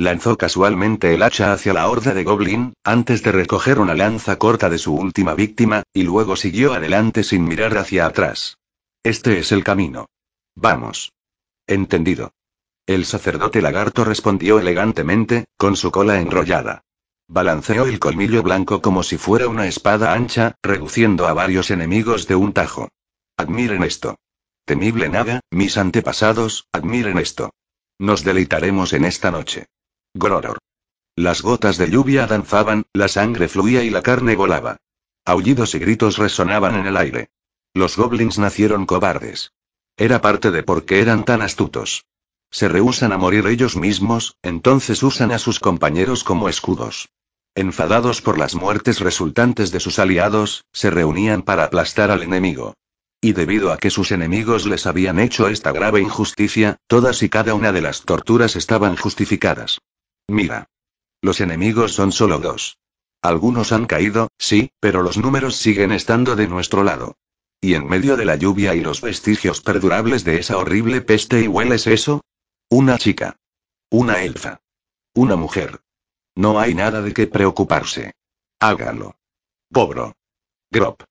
Lanzó 0.02 0.36
casualmente 0.36 1.14
el 1.14 1.22
hacha 1.22 1.54
hacia 1.54 1.74
la 1.74 1.88
horda 1.88 2.16
de 2.16 2.24
Goblin, 2.24 2.74
antes 2.84 3.22
de 3.22 3.32
recoger 3.32 3.78
una 3.78 3.94
lanza 3.94 4.40
corta 4.40 4.68
de 4.68 4.80
su 4.80 4.96
última 4.96 5.36
víctima, 5.36 5.84
y 5.94 6.02
luego 6.02 6.36
siguió 6.36 6.74
adelante 6.74 7.24
sin 7.24 7.44
mirar 7.44 7.78
hacia 7.78 8.08
atrás. 8.08 8.58
Este 9.04 9.38
es 9.38 9.52
el 9.52 9.64
camino. 9.64 10.08
Vamos. 10.56 11.14
Entendido. 11.68 12.32
El 12.88 13.06
sacerdote 13.06 13.62
lagarto 13.62 14.04
respondió 14.04 14.58
elegantemente, 14.58 15.46
con 15.56 15.76
su 15.76 15.92
cola 15.92 16.20
enrollada. 16.20 16.82
Balanceó 17.28 17.86
el 17.86 18.00
colmillo 18.00 18.42
blanco 18.42 18.82
como 18.82 19.04
si 19.04 19.20
fuera 19.20 19.48
una 19.50 19.68
espada 19.68 20.14
ancha, 20.14 20.56
reduciendo 20.64 21.28
a 21.28 21.34
varios 21.34 21.70
enemigos 21.70 22.26
de 22.26 22.34
un 22.34 22.54
tajo. 22.54 22.90
Admiren 23.38 23.84
esto. 23.84 24.18
Temible 24.66 25.10
nada, 25.10 25.42
mis 25.52 25.78
antepasados, 25.78 26.66
admiren 26.72 27.20
esto. 27.20 27.52
Nos 28.00 28.24
deleitaremos 28.24 28.94
en 28.94 29.06
esta 29.06 29.30
noche. 29.30 29.68
Groror. 30.14 30.58
Las 31.16 31.42
gotas 31.42 31.78
de 31.78 31.90
lluvia 31.90 32.28
danzaban, 32.28 32.84
la 32.94 33.08
sangre 33.08 33.48
fluía 33.48 33.84
y 33.84 33.90
la 33.90 34.02
carne 34.02 34.36
volaba. 34.36 34.78
Aullidos 35.24 35.74
y 35.74 35.80
gritos 35.80 36.18
resonaban 36.18 36.76
en 36.76 36.86
el 36.86 36.98
aire. 36.98 37.30
Los 37.74 37.96
goblins 37.96 38.38
nacieron 38.38 38.86
cobardes. 38.86 39.54
Era 39.96 40.20
parte 40.20 40.52
de 40.52 40.64
por 40.64 40.84
qué 40.84 41.00
eran 41.00 41.24
tan 41.24 41.42
astutos. 41.42 42.06
Se 42.50 42.68
rehusan 42.68 43.14
a 43.14 43.18
morir 43.18 43.48
ellos 43.48 43.78
mismos, 43.78 44.36
entonces 44.42 45.02
usan 45.02 45.32
a 45.32 45.40
sus 45.40 45.60
compañeros 45.60 46.26
como 46.26 46.50
escudos. 46.50 47.10
Enfadados 47.56 48.22
por 48.22 48.38
las 48.38 48.56
muertes 48.56 49.00
resultantes 49.00 49.72
de 49.72 49.80
sus 49.80 49.98
aliados, 49.98 50.66
se 50.74 50.90
reunían 50.90 51.42
para 51.42 51.64
aplastar 51.64 52.12
al 52.12 52.24
enemigo. 52.24 52.74
Y 53.22 53.32
debido 53.32 53.72
a 53.72 53.78
que 53.78 53.90
sus 53.90 54.12
enemigos 54.12 54.66
les 54.66 54.86
habían 54.88 55.20
hecho 55.20 55.48
esta 55.48 55.72
grave 55.72 56.02
injusticia, 56.02 56.78
todas 56.88 57.24
y 57.24 57.30
cada 57.30 57.54
una 57.54 57.72
de 57.72 57.82
las 57.82 58.02
torturas 58.02 58.58
estaban 58.58 58.98
justificadas. 58.98 59.80
Mira. 60.28 60.70
Los 61.22 61.42
enemigos 61.42 61.94
son 61.94 62.12
solo 62.12 62.40
dos. 62.40 62.80
Algunos 63.22 63.72
han 63.72 63.86
caído, 63.86 64.30
sí, 64.38 64.72
pero 64.80 65.04
los 65.04 65.18
números 65.18 65.56
siguen 65.56 65.92
estando 65.92 66.36
de 66.36 66.48
nuestro 66.48 66.84
lado. 66.84 67.18
Y 67.60 67.76
en 67.76 67.88
medio 67.88 68.18
de 68.18 68.26
la 68.26 68.36
lluvia 68.36 68.74
y 68.74 68.82
los 68.82 69.02
vestigios 69.02 69.62
perdurables 69.62 70.24
de 70.24 70.40
esa 70.40 70.58
horrible 70.58 71.02
peste 71.02 71.42
y 71.42 71.48
hueles 71.48 71.86
eso? 71.86 72.22
Una 72.70 72.98
chica. 72.98 73.36
Una 73.92 74.24
elfa. 74.24 74.62
Una 75.14 75.36
mujer. 75.36 75.82
No 76.36 76.60
hay 76.60 76.74
nada 76.74 77.02
de 77.02 77.14
qué 77.14 77.28
preocuparse. 77.28 78.14
Hágalo. 78.60 79.16
Pobro. 79.70 80.16
Grop. 80.72 81.04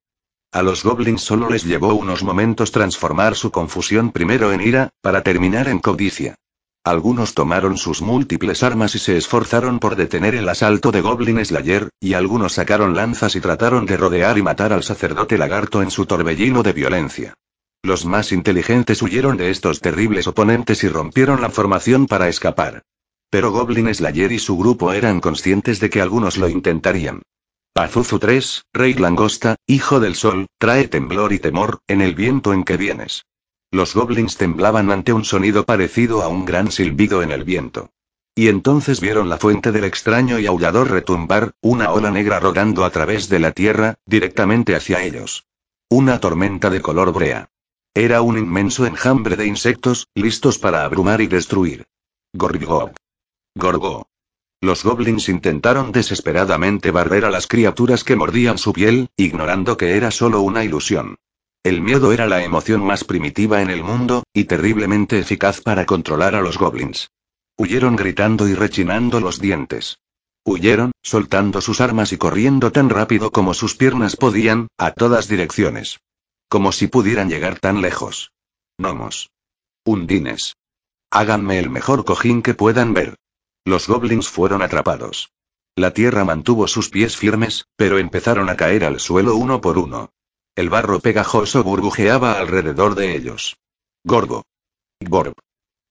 A 0.52 0.62
los 0.62 0.82
goblins 0.82 1.22
solo 1.22 1.48
les 1.48 1.64
llevó 1.64 1.94
unos 1.94 2.24
momentos 2.24 2.72
transformar 2.72 3.36
su 3.36 3.52
confusión 3.52 4.10
primero 4.10 4.52
en 4.52 4.60
ira, 4.60 4.90
para 5.00 5.22
terminar 5.22 5.68
en 5.68 5.78
codicia. 5.78 6.34
Algunos 6.84 7.34
tomaron 7.34 7.76
sus 7.76 8.00
múltiples 8.00 8.62
armas 8.62 8.94
y 8.94 8.98
se 8.98 9.18
esforzaron 9.18 9.80
por 9.80 9.96
detener 9.96 10.34
el 10.34 10.48
asalto 10.48 10.90
de 10.90 11.02
Goblin 11.02 11.44
Slayer, 11.44 11.90
y 12.00 12.14
algunos 12.14 12.54
sacaron 12.54 12.96
lanzas 12.96 13.36
y 13.36 13.40
trataron 13.40 13.84
de 13.84 13.98
rodear 13.98 14.38
y 14.38 14.42
matar 14.42 14.72
al 14.72 14.82
sacerdote 14.82 15.36
lagarto 15.36 15.82
en 15.82 15.90
su 15.90 16.06
torbellino 16.06 16.62
de 16.62 16.72
violencia. 16.72 17.34
Los 17.82 18.06
más 18.06 18.32
inteligentes 18.32 19.02
huyeron 19.02 19.36
de 19.36 19.50
estos 19.50 19.80
terribles 19.80 20.26
oponentes 20.26 20.82
y 20.82 20.88
rompieron 20.88 21.42
la 21.42 21.50
formación 21.50 22.06
para 22.06 22.28
escapar. 22.28 22.82
Pero 23.28 23.52
Goblin 23.52 23.94
Slayer 23.94 24.32
y 24.32 24.38
su 24.38 24.56
grupo 24.56 24.92
eran 24.92 25.20
conscientes 25.20 25.80
de 25.80 25.90
que 25.90 26.00
algunos 26.00 26.38
lo 26.38 26.48
intentarían. 26.48 27.20
Azuzu 27.74 28.18
3, 28.18 28.64
Rey 28.72 28.94
Langosta, 28.94 29.56
hijo 29.66 30.00
del 30.00 30.14
sol, 30.14 30.46
trae 30.58 30.88
temblor 30.88 31.32
y 31.32 31.38
temor, 31.38 31.80
en 31.88 32.00
el 32.00 32.14
viento 32.14 32.52
en 32.52 32.64
que 32.64 32.76
vienes. 32.76 33.24
Los 33.72 33.94
goblins 33.94 34.36
temblaban 34.36 34.90
ante 34.90 35.12
un 35.12 35.24
sonido 35.24 35.64
parecido 35.64 36.22
a 36.22 36.28
un 36.28 36.44
gran 36.44 36.72
silbido 36.72 37.22
en 37.22 37.30
el 37.30 37.44
viento. 37.44 37.90
Y 38.34 38.48
entonces 38.48 39.00
vieron 39.00 39.28
la 39.28 39.38
fuente 39.38 39.70
del 39.70 39.84
extraño 39.84 40.38
y 40.38 40.46
aullador 40.46 40.90
retumbar, 40.90 41.52
una 41.60 41.92
ola 41.92 42.10
negra 42.10 42.40
rodando 42.40 42.84
a 42.84 42.90
través 42.90 43.28
de 43.28 43.38
la 43.38 43.52
tierra, 43.52 43.96
directamente 44.06 44.74
hacia 44.74 45.02
ellos. 45.04 45.46
Una 45.88 46.20
tormenta 46.20 46.70
de 46.70 46.80
color 46.80 47.12
brea. 47.12 47.50
Era 47.94 48.22
un 48.22 48.38
inmenso 48.38 48.86
enjambre 48.86 49.36
de 49.36 49.46
insectos, 49.46 50.08
listos 50.14 50.58
para 50.58 50.84
abrumar 50.84 51.20
y 51.20 51.26
destruir. 51.26 51.86
Gorgo. 52.32 52.92
Gorgo. 53.54 54.08
Los 54.60 54.84
goblins 54.84 55.28
intentaron 55.28 55.90
desesperadamente 55.90 56.90
barrer 56.90 57.24
a 57.24 57.30
las 57.30 57.46
criaturas 57.46 58.04
que 58.04 58.14
mordían 58.16 58.58
su 58.58 58.72
piel, 58.72 59.10
ignorando 59.16 59.76
que 59.76 59.96
era 59.96 60.10
solo 60.10 60.40
una 60.40 60.64
ilusión. 60.64 61.16
El 61.62 61.82
miedo 61.82 62.12
era 62.12 62.26
la 62.26 62.42
emoción 62.42 62.82
más 62.82 63.04
primitiva 63.04 63.60
en 63.60 63.68
el 63.68 63.84
mundo, 63.84 64.22
y 64.32 64.44
terriblemente 64.44 65.18
eficaz 65.18 65.60
para 65.60 65.84
controlar 65.84 66.34
a 66.34 66.40
los 66.40 66.56
goblins. 66.56 67.10
Huyeron 67.58 67.96
gritando 67.96 68.48
y 68.48 68.54
rechinando 68.54 69.20
los 69.20 69.40
dientes. 69.40 69.98
Huyeron, 70.42 70.92
soltando 71.02 71.60
sus 71.60 71.82
armas 71.82 72.14
y 72.14 72.16
corriendo 72.16 72.72
tan 72.72 72.88
rápido 72.88 73.30
como 73.30 73.52
sus 73.52 73.76
piernas 73.76 74.16
podían, 74.16 74.68
a 74.78 74.92
todas 74.92 75.28
direcciones. 75.28 76.00
Como 76.48 76.72
si 76.72 76.86
pudieran 76.86 77.28
llegar 77.28 77.58
tan 77.58 77.82
lejos. 77.82 78.32
Gnomos. 78.78 79.28
Undines. 79.84 80.56
Háganme 81.10 81.58
el 81.58 81.68
mejor 81.68 82.06
cojín 82.06 82.40
que 82.40 82.54
puedan 82.54 82.94
ver. 82.94 83.16
Los 83.66 83.86
goblins 83.86 84.30
fueron 84.30 84.62
atrapados. 84.62 85.30
La 85.76 85.92
tierra 85.92 86.24
mantuvo 86.24 86.66
sus 86.68 86.88
pies 86.88 87.18
firmes, 87.18 87.66
pero 87.76 87.98
empezaron 87.98 88.48
a 88.48 88.56
caer 88.56 88.82
al 88.84 88.98
suelo 88.98 89.36
uno 89.36 89.60
por 89.60 89.76
uno. 89.76 90.10
El 90.56 90.68
barro 90.68 91.00
pegajoso 91.00 91.62
burbujeaba 91.62 92.32
alrededor 92.38 92.94
de 92.94 93.14
ellos. 93.16 93.56
Gorgo. 94.04 94.44
Gorb. 95.00 95.34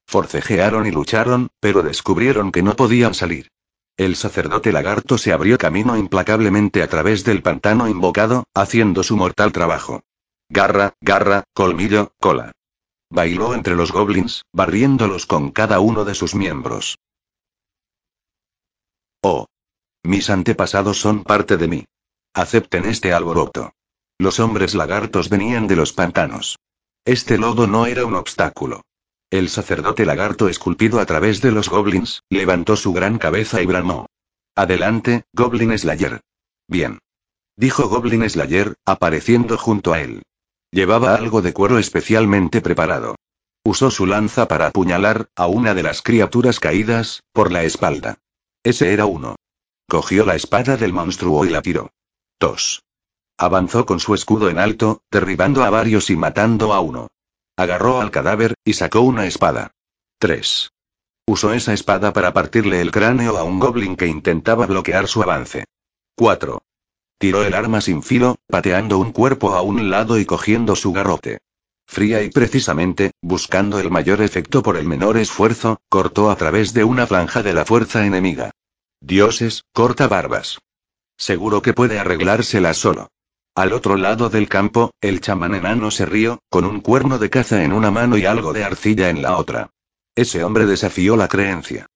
Forcejearon 0.08 0.88
y 0.88 0.92
lucharon, 0.92 1.50
pero 1.60 1.84
descubrieron 1.84 2.52
que 2.52 2.64
no 2.64 2.76
podían 2.76 3.14
salir. 3.14 3.50
El 3.98 4.16
sacerdote 4.16 4.72
lagarto 4.72 5.18
se 5.18 5.34
abrió 5.34 5.58
camino 5.58 5.98
implacablemente 5.98 6.82
a 6.82 6.88
través 6.88 7.24
del 7.24 7.42
pantano 7.42 7.88
invocado, 7.88 8.46
haciendo 8.54 9.04
su 9.04 9.18
mortal 9.18 9.52
trabajo. 9.52 10.02
Garra, 10.50 10.94
garra, 11.02 11.44
colmillo, 11.54 12.14
cola. 12.20 12.52
Bailó 13.10 13.54
entre 13.54 13.76
los 13.76 13.92
goblins, 13.92 14.44
barriéndolos 14.54 15.26
con 15.26 15.52
cada 15.52 15.80
uno 15.80 16.06
de 16.06 16.16
sus 16.16 16.34
miembros. 16.34 16.98
Oh. 19.22 19.48
Mis 20.04 20.30
antepasados 20.30 20.98
son 20.98 21.24
parte 21.24 21.58
de 21.58 21.68
mí. 21.68 21.86
Acepten 22.34 22.86
este 22.86 23.14
alboroto. 23.14 23.74
Los 24.20 24.42
hombres 24.42 24.76
lagartos 24.76 25.30
venían 25.30 25.68
de 25.68 25.78
los 25.78 25.94
pantanos. 25.94 26.60
Este 27.06 27.38
lodo 27.38 27.68
no 27.68 27.86
era 27.86 28.06
un 28.06 28.16
obstáculo. 28.16 28.82
El 29.32 29.48
sacerdote 29.48 30.06
lagarto 30.06 30.50
esculpido 30.50 31.00
a 31.00 31.06
través 31.06 31.40
de 31.42 31.52
los 31.52 31.70
goblins, 31.70 32.24
levantó 32.30 32.76
su 32.76 32.92
gran 32.92 33.18
cabeza 33.18 33.62
y 33.62 33.66
bramó. 33.66 34.08
Adelante, 34.56 35.24
Goblin 35.34 35.78
Slayer. 35.78 36.20
Bien. 36.68 37.00
Dijo 37.56 37.88
Goblin 37.88 38.30
Slayer, 38.30 38.76
apareciendo 38.86 39.58
junto 39.58 39.94
a 39.94 40.02
él. 40.02 40.24
Llevaba 40.72 41.16
algo 41.16 41.42
de 41.42 41.54
cuero 41.54 41.80
especialmente 41.80 42.60
preparado. 42.60 43.16
Usó 43.64 43.90
su 43.90 44.06
lanza 44.06 44.50
para 44.50 44.68
apuñalar 44.68 45.30
a 45.36 45.48
una 45.48 45.74
de 45.74 45.84
las 45.84 46.02
criaturas 46.02 46.60
caídas, 46.60 47.24
por 47.32 47.54
la 47.54 47.64
espalda. 47.64 48.18
Ese 48.64 48.92
era 48.92 49.06
uno. 49.06 49.38
Cogió 49.88 50.26
la 50.26 50.36
espada 50.36 50.76
del 50.76 50.92
monstruo 50.92 51.46
y 51.46 51.50
la 51.50 51.62
tiró. 51.62 51.92
Tos. 52.38 52.82
Avanzó 53.42 53.86
con 53.86 54.02
su 54.02 54.14
escudo 54.14 54.50
en 54.50 54.60
alto, 54.60 55.02
derribando 55.10 55.64
a 55.64 55.70
varios 55.70 56.10
y 56.10 56.18
matando 56.18 56.74
a 56.74 56.82
uno. 56.82 57.08
Agarró 57.56 58.02
al 58.02 58.12
cadáver, 58.12 58.56
y 58.66 58.74
sacó 58.74 59.00
una 59.00 59.28
espada. 59.28 59.72
3. 60.18 60.70
Usó 61.26 61.54
esa 61.54 61.72
espada 61.72 62.12
para 62.12 62.34
partirle 62.34 62.82
el 62.82 62.92
cráneo 62.92 63.38
a 63.38 63.46
un 63.46 63.62
goblin 63.62 63.96
que 63.96 64.08
intentaba 64.08 64.66
bloquear 64.66 65.08
su 65.08 65.24
avance. 65.24 65.64
4. 66.16 66.62
Tiró 67.18 67.46
el 67.46 67.54
arma 67.54 67.80
sin 67.80 68.04
filo, 68.04 68.36
pateando 68.46 68.98
un 68.98 69.14
cuerpo 69.14 69.56
a 69.56 69.62
un 69.62 69.90
lado 69.90 70.20
y 70.20 70.26
cogiendo 70.26 70.76
su 70.76 70.92
garrote. 70.92 71.40
Fría 71.88 72.22
y 72.22 72.30
precisamente, 72.32 73.12
buscando 73.22 73.80
el 73.80 73.90
mayor 73.90 74.22
efecto 74.22 74.62
por 74.62 74.76
el 74.76 74.86
menor 74.86 75.16
esfuerzo, 75.16 75.80
cortó 75.88 76.30
a 76.30 76.36
través 76.36 76.74
de 76.74 76.84
una 76.84 77.08
franja 77.08 77.42
de 77.42 77.54
la 77.54 77.64
fuerza 77.64 78.06
enemiga. 78.06 78.52
Dioses, 79.00 79.64
corta 79.72 80.10
barbas. 80.10 80.60
Seguro 81.16 81.62
que 81.62 81.72
puede 81.72 82.00
arreglársela 82.00 82.74
solo. 82.74 83.10
Al 83.60 83.74
otro 83.74 83.98
lado 83.98 84.30
del 84.30 84.48
campo, 84.48 84.92
el 85.02 85.20
chamán 85.20 85.54
enano 85.54 85.92
se 85.92 86.06
rió, 86.06 86.40
con 86.50 86.64
un 86.64 86.80
cuerno 86.80 87.20
de 87.20 87.30
caza 87.30 87.62
en 87.66 87.74
una 87.74 87.92
mano 87.92 88.18
y 88.18 88.26
algo 88.26 88.54
de 88.54 88.64
arcilla 88.64 89.10
en 89.10 89.22
la 89.22 89.36
otra. 89.36 89.72
Ese 90.16 90.46
hombre 90.46 90.66
desafió 90.66 91.18
la 91.18 91.28
creencia. 91.28 91.88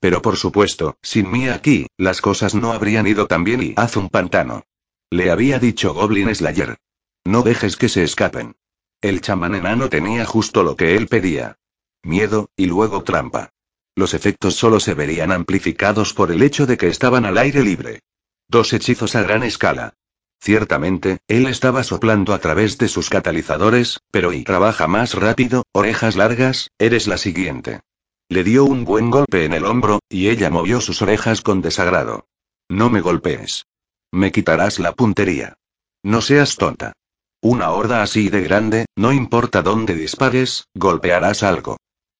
Pero 0.00 0.20
por 0.20 0.36
supuesto, 0.36 0.96
sin 1.00 1.30
mí 1.30 1.48
aquí, 1.48 1.86
las 1.96 2.20
cosas 2.20 2.56
no 2.56 2.72
habrían 2.72 3.06
ido 3.06 3.28
tan 3.28 3.44
bien 3.44 3.62
y 3.62 3.74
haz 3.76 3.96
un 3.96 4.08
pantano. 4.08 4.64
Le 5.10 5.30
había 5.30 5.60
dicho 5.60 5.94
Goblin 5.94 6.34
Slayer. 6.34 6.78
No 7.24 7.42
dejes 7.42 7.76
que 7.76 7.88
se 7.88 8.02
escapen. 8.02 8.56
El 9.00 9.20
chamán 9.20 9.54
enano 9.54 9.88
tenía 9.88 10.24
justo 10.24 10.64
lo 10.64 10.74
que 10.74 10.96
él 10.96 11.06
pedía. 11.06 11.56
Miedo, 12.02 12.50
y 12.56 12.66
luego 12.66 13.04
trampa. 13.04 13.50
Los 13.94 14.14
efectos 14.14 14.56
solo 14.56 14.80
se 14.80 14.94
verían 14.94 15.30
amplificados 15.30 16.14
por 16.14 16.32
el 16.32 16.42
hecho 16.42 16.66
de 16.66 16.76
que 16.76 16.88
estaban 16.88 17.26
al 17.26 17.38
aire 17.38 17.62
libre. 17.62 18.00
Dos 18.48 18.72
hechizos 18.72 19.14
a 19.14 19.22
gran 19.22 19.44
escala. 19.44 19.94
Ciertamente, 20.42 21.20
él 21.28 21.46
estaba 21.46 21.84
soplando 21.84 22.34
a 22.34 22.40
través 22.40 22.76
de 22.76 22.88
sus 22.88 23.08
catalizadores, 23.08 24.00
pero 24.10 24.32
y 24.32 24.42
trabaja 24.42 24.88
más 24.88 25.14
rápido, 25.14 25.62
orejas 25.70 26.16
largas, 26.16 26.68
eres 26.78 27.06
la 27.06 27.16
siguiente. 27.16 27.82
Le 28.28 28.42
dio 28.42 28.64
un 28.64 28.84
buen 28.84 29.12
golpe 29.12 29.44
en 29.44 29.52
el 29.52 29.64
hombro, 29.64 30.00
y 30.08 30.30
ella 30.30 30.50
movió 30.50 30.80
sus 30.80 31.00
orejas 31.00 31.42
con 31.42 31.62
desagrado. 31.62 32.26
No 32.68 32.90
me 32.90 33.00
golpees. 33.00 33.66
Me 34.10 34.32
quitarás 34.32 34.80
la 34.80 34.94
puntería. 34.94 35.58
No 36.02 36.20
seas 36.20 36.56
tonta. 36.56 36.92
Una 37.40 37.70
horda 37.70 38.02
así 38.02 38.28
de 38.28 38.42
grande, 38.42 38.86
no 38.96 39.12
importa 39.12 39.62
dónde 39.62 39.94
dispares, 39.94 40.66
golpearás 40.74 41.44
algo. 41.44 41.76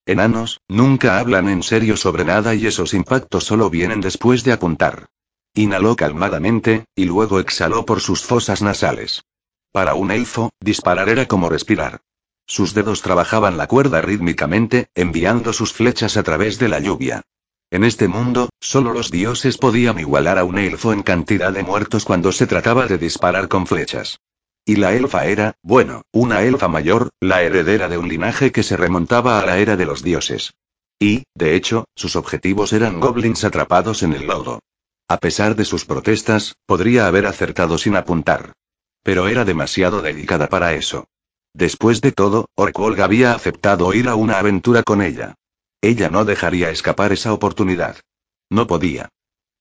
Enanos, 0.06 0.60
nunca 0.68 1.18
hablan 1.18 1.48
en 1.48 1.64
serio 1.64 1.96
sobre 1.96 2.24
nada 2.24 2.54
y 2.54 2.68
esos 2.68 2.94
impactos 2.94 3.42
solo 3.42 3.68
vienen 3.68 4.00
después 4.00 4.44
de 4.44 4.52
apuntar. 4.52 5.08
Inhaló 5.54 5.96
calmadamente, 5.96 6.86
y 6.94 7.04
luego 7.04 7.38
exhaló 7.38 7.84
por 7.84 8.00
sus 8.00 8.22
fosas 8.22 8.62
nasales. 8.62 9.22
Para 9.70 9.94
un 9.94 10.10
elfo, 10.10 10.50
disparar 10.60 11.10
era 11.10 11.26
como 11.26 11.50
respirar. 11.50 12.00
Sus 12.46 12.72
dedos 12.72 13.02
trabajaban 13.02 13.58
la 13.58 13.66
cuerda 13.66 14.00
rítmicamente, 14.00 14.86
enviando 14.94 15.52
sus 15.52 15.74
flechas 15.74 16.16
a 16.16 16.22
través 16.22 16.58
de 16.58 16.68
la 16.68 16.80
lluvia. 16.80 17.22
En 17.70 17.84
este 17.84 18.08
mundo, 18.08 18.48
solo 18.60 18.94
los 18.94 19.10
dioses 19.10 19.58
podían 19.58 19.98
igualar 19.98 20.38
a 20.38 20.44
un 20.44 20.58
elfo 20.58 20.92
en 20.92 21.02
cantidad 21.02 21.52
de 21.52 21.62
muertos 21.62 22.06
cuando 22.06 22.32
se 22.32 22.46
trataba 22.46 22.86
de 22.86 22.96
disparar 22.96 23.48
con 23.48 23.66
flechas. 23.66 24.20
Y 24.64 24.76
la 24.76 24.94
elfa 24.94 25.26
era, 25.26 25.56
bueno, 25.62 26.02
una 26.12 26.42
elfa 26.42 26.68
mayor, 26.68 27.10
la 27.20 27.42
heredera 27.42 27.88
de 27.88 27.98
un 27.98 28.08
linaje 28.08 28.52
que 28.52 28.62
se 28.62 28.76
remontaba 28.78 29.38
a 29.38 29.44
la 29.44 29.58
era 29.58 29.76
de 29.76 29.84
los 29.84 30.02
dioses. 30.02 30.54
Y, 30.98 31.24
de 31.34 31.56
hecho, 31.56 31.84
sus 31.94 32.16
objetivos 32.16 32.72
eran 32.72 33.00
goblins 33.00 33.44
atrapados 33.44 34.02
en 34.02 34.12
el 34.12 34.26
lodo. 34.26 34.60
A 35.08 35.18
pesar 35.18 35.56
de 35.56 35.64
sus 35.64 35.84
protestas, 35.84 36.56
podría 36.66 37.06
haber 37.06 37.26
acertado 37.26 37.78
sin 37.78 37.96
apuntar. 37.96 38.52
Pero 39.02 39.28
era 39.28 39.44
demasiado 39.44 40.02
delicada 40.02 40.48
para 40.48 40.74
eso. 40.74 41.06
Después 41.54 42.00
de 42.00 42.12
todo, 42.12 42.48
Orkwolg 42.54 43.00
había 43.00 43.34
aceptado 43.34 43.92
ir 43.92 44.08
a 44.08 44.14
una 44.14 44.38
aventura 44.38 44.82
con 44.82 45.02
ella. 45.02 45.34
Ella 45.80 46.08
no 46.08 46.24
dejaría 46.24 46.70
escapar 46.70 47.12
esa 47.12 47.32
oportunidad. 47.32 47.96
No 48.48 48.66
podía. 48.66 49.08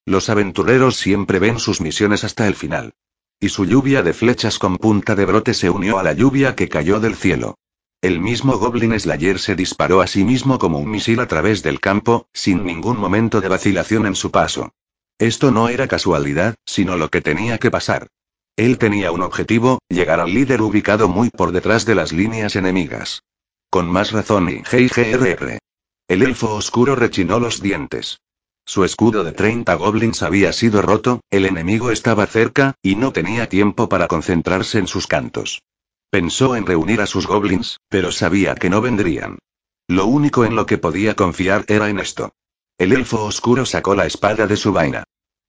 Los 0.06 0.30
aventureros 0.30 0.96
siempre 0.96 1.40
ven 1.40 1.60
sus 1.60 1.82
misiones 1.82 2.24
hasta 2.24 2.48
el 2.48 2.56
final. 2.56 2.94
Y 3.40 3.50
su 3.50 3.66
lluvia 3.66 4.04
de 4.04 4.14
flechas 4.14 4.60
con 4.60 4.78
punta 4.78 5.16
de 5.16 5.26
brote 5.26 5.54
se 5.54 5.70
unió 5.70 5.98
a 5.98 6.04
la 6.04 6.14
lluvia 6.14 6.56
que 6.56 6.70
cayó 6.70 7.00
del 7.00 7.16
cielo. 7.16 7.58
El 8.02 8.20
mismo 8.20 8.58
Goblin 8.58 9.00
Slayer 9.00 9.38
se 9.40 9.56
disparó 9.56 10.02
a 10.02 10.08
sí 10.08 10.24
mismo 10.24 10.60
como 10.60 10.80
un 10.80 10.90
misil 10.90 11.20
a 11.20 11.28
través 11.28 11.62
del 11.62 11.80
campo, 11.80 12.28
sin 12.34 12.66
ningún 12.66 12.98
momento 12.98 13.42
de 13.42 13.48
vacilación 13.48 14.06
en 14.06 14.16
su 14.16 14.32
paso. 14.32 14.74
Esto 15.22 15.52
no 15.52 15.70
era 15.70 15.88
casualidad, 15.88 16.56
sino 16.66 16.98
lo 16.98 17.10
que 17.10 17.22
tenía 17.22 17.60
que 17.60 17.70
pasar. 17.70 18.08
Él 18.56 18.80
tenía 18.80 19.12
un 19.12 19.22
objetivo, 19.22 19.78
llegar 19.88 20.20
al 20.20 20.34
líder 20.34 20.64
ubicado 20.64 21.08
muy 21.08 21.30
por 21.30 21.52
detrás 21.52 21.86
de 21.86 21.94
las 21.94 22.12
líneas 22.12 22.56
enemigas. 22.56 23.22
Con 23.70 23.88
más 23.88 24.14
razón 24.14 24.50
y 24.50 24.64
GIGRR. 24.64 25.60
El 26.08 26.24
elfo 26.24 26.56
oscuro 26.56 26.96
rechinó 26.96 27.40
los 27.40 27.62
dientes. 27.62 28.18
Su 28.66 28.84
escudo 28.84 29.24
de 29.24 29.32
30 29.32 29.76
goblins 29.76 30.24
había 30.24 30.54
sido 30.54 30.82
roto, 30.82 31.22
el 31.30 31.46
enemigo 31.46 31.92
estaba 31.92 32.26
cerca, 32.26 32.74
y 32.82 32.96
no 32.96 33.14
tenía 33.14 33.48
tiempo 33.48 33.90
para 33.90 34.08
concentrarse 34.08 34.80
en 34.80 34.88
sus 34.88 35.06
cantos. 35.06 35.62
Pensó 36.10 36.56
en 36.56 36.66
reunir 36.66 37.00
a 37.00 37.06
sus 37.06 37.28
goblins, 37.28 37.80
pero 37.90 38.12
sabía 38.12 38.56
que 38.56 38.72
no 38.72 38.82
vendrían. 38.82 39.38
Lo 39.88 40.08
único 40.08 40.46
en 40.46 40.56
lo 40.56 40.66
que 40.66 40.80
podía 40.80 41.14
confiar 41.14 41.64
era 41.68 41.90
en 41.90 42.00
esto. 42.00 42.34
El 42.80 42.94
elfo 42.94 43.24
oscuro 43.24 43.68
sacó 43.68 43.94
la 43.94 44.08
espada 44.08 44.48
de 44.48 44.58
su 44.58 44.74
vaina. 44.74 45.04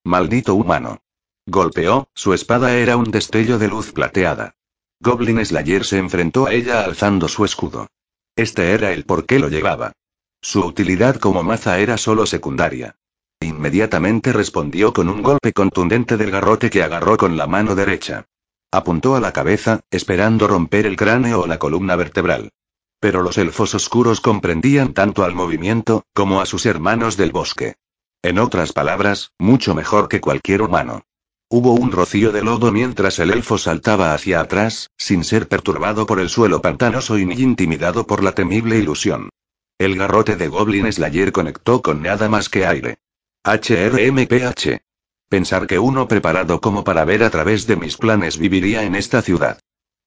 Maldito 0.05 0.57
humano. 0.57 0.99
Golpeó, 1.47 2.09
su 2.13 2.35
espada 2.35 2.77
era 2.77 2.97
un 2.97 3.13
destello 3.13 3.59
de 3.59 3.69
luz 3.69 3.93
plateada. 3.93 4.57
Goblin 5.01 5.45
Slayer 5.45 5.85
se 5.85 5.99
enfrentó 5.99 6.47
a 6.47 6.53
ella 6.53 6.85
alzando 6.85 7.29
su 7.29 7.45
escudo. 7.45 7.87
Este 8.35 8.73
era 8.73 8.93
el 8.93 9.05
por 9.05 9.27
qué 9.27 9.39
lo 9.39 9.49
llevaba. 9.49 9.93
Su 10.41 10.65
utilidad 10.65 11.17
como 11.17 11.45
maza 11.45 11.79
era 11.79 11.99
solo 11.99 12.27
secundaria. 12.27 12.97
Inmediatamente 13.41 14.33
respondió 14.33 14.93
con 14.93 15.09
un 15.09 15.23
golpe 15.23 15.53
contundente 15.53 16.17
del 16.17 16.33
garrote 16.33 16.69
que 16.69 16.83
agarró 16.83 17.17
con 17.17 17.37
la 17.37 17.47
mano 17.47 17.77
derecha. 17.77 18.27
Apuntó 18.73 19.15
a 19.15 19.21
la 19.21 19.33
cabeza, 19.33 19.83
esperando 19.91 20.49
romper 20.49 20.87
el 20.87 20.97
cráneo 20.97 21.43
o 21.43 21.47
la 21.47 21.61
columna 21.61 21.95
vertebral. 21.95 22.51
Pero 22.99 23.23
los 23.23 23.39
elfos 23.39 23.75
oscuros 23.77 24.21
comprendían 24.21 24.95
tanto 24.95 25.23
al 25.23 25.35
movimiento, 25.35 26.05
como 26.13 26.41
a 26.41 26.47
sus 26.47 26.67
hermanos 26.67 27.17
del 27.17 27.31
bosque. 27.31 27.77
En 28.23 28.39
otras 28.39 28.73
palabras, 28.73 29.33
mucho 29.39 29.75
mejor 29.75 30.09
que 30.09 30.21
cualquier 30.21 30.63
humano. 30.63 31.03
Hubo 31.49 31.73
un 31.73 31.91
rocío 31.91 32.31
de 32.31 32.43
lodo 32.43 32.71
mientras 32.71 33.19
el 33.19 33.31
elfo 33.31 33.59
saltaba 33.59 34.15
hacia 34.15 34.41
atrás, 34.41 34.91
sin 34.97 35.25
ser 35.25 35.49
perturbado 35.49 36.07
por 36.07 36.21
el 36.21 36.29
suelo 36.29 36.63
pantanoso 36.63 37.19
y 37.19 37.27
ni 37.27 37.35
intimidado 37.35 38.07
por 38.07 38.23
la 38.23 38.33
temible 38.33 38.79
ilusión. 38.79 39.29
El 39.77 39.97
garrote 39.97 40.37
de 40.37 40.47
Goblin 40.47 40.91
Slayer 40.91 41.33
conectó 41.33 41.83
con 41.83 42.01
nada 42.01 42.29
más 42.29 42.49
que 42.49 42.65
aire. 42.65 42.99
HRMPH. 43.45 44.81
Pensar 45.29 45.67
que 45.67 45.81
uno 45.81 46.07
preparado 46.07 46.61
como 46.61 46.85
para 46.85 47.05
ver 47.05 47.25
a 47.25 47.31
través 47.31 47.67
de 47.67 47.75
mis 47.75 47.97
planes 47.97 48.39
viviría 48.39 48.85
en 48.85 48.95
esta 48.95 49.21
ciudad. 49.21 49.59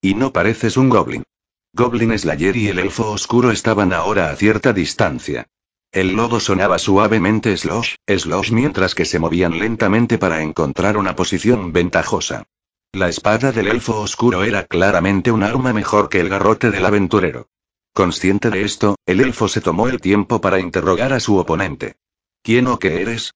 Y 0.01 0.13
no 0.13 0.31
pareces 0.31 0.77
un 0.77 0.87
goblin. 0.87 1.23
Goblin 1.73 2.17
Slayer 2.17 2.55
y 2.55 2.69
el 2.69 2.79
elfo 2.79 3.11
oscuro 3.11 3.51
estaban 3.51 3.91
ahora 3.91 4.29
a 4.29 4.35
cierta 4.37 4.71
distancia. 4.71 5.47
El 5.95 6.17
lodo 6.17 6.41
sonaba 6.41 6.77
suavemente 6.77 7.55
slosh, 7.55 7.95
slosh 8.05 8.51
mientras 8.51 8.93
que 8.95 9.05
se 9.05 9.17
movían 9.17 9.57
lentamente 9.57 10.17
para 10.17 10.41
encontrar 10.41 10.97
una 10.97 11.15
posición 11.15 11.72
ventajosa. 11.72 12.43
La 12.91 13.07
espada 13.07 13.53
del 13.53 13.69
elfo 13.69 14.01
oscuro 14.01 14.43
era 14.43 14.65
claramente 14.65 15.31
un 15.31 15.41
arma 15.41 15.72
mejor 15.72 16.09
que 16.09 16.19
el 16.19 16.27
garrote 16.27 16.69
del 16.69 16.85
aventurero. 16.85 17.47
Consciente 17.93 18.49
de 18.49 18.63
esto, 18.63 18.97
el 19.05 19.22
elfo 19.22 19.47
se 19.47 19.61
tomó 19.61 19.88
el 19.88 20.01
tiempo 20.01 20.41
para 20.41 20.59
interrogar 20.59 21.13
a 21.13 21.22
su 21.22 21.38
oponente. 21.38 21.95
¿Quién 22.43 22.67
o 22.67 22.77
qué 22.77 23.01
eres? 23.01 23.34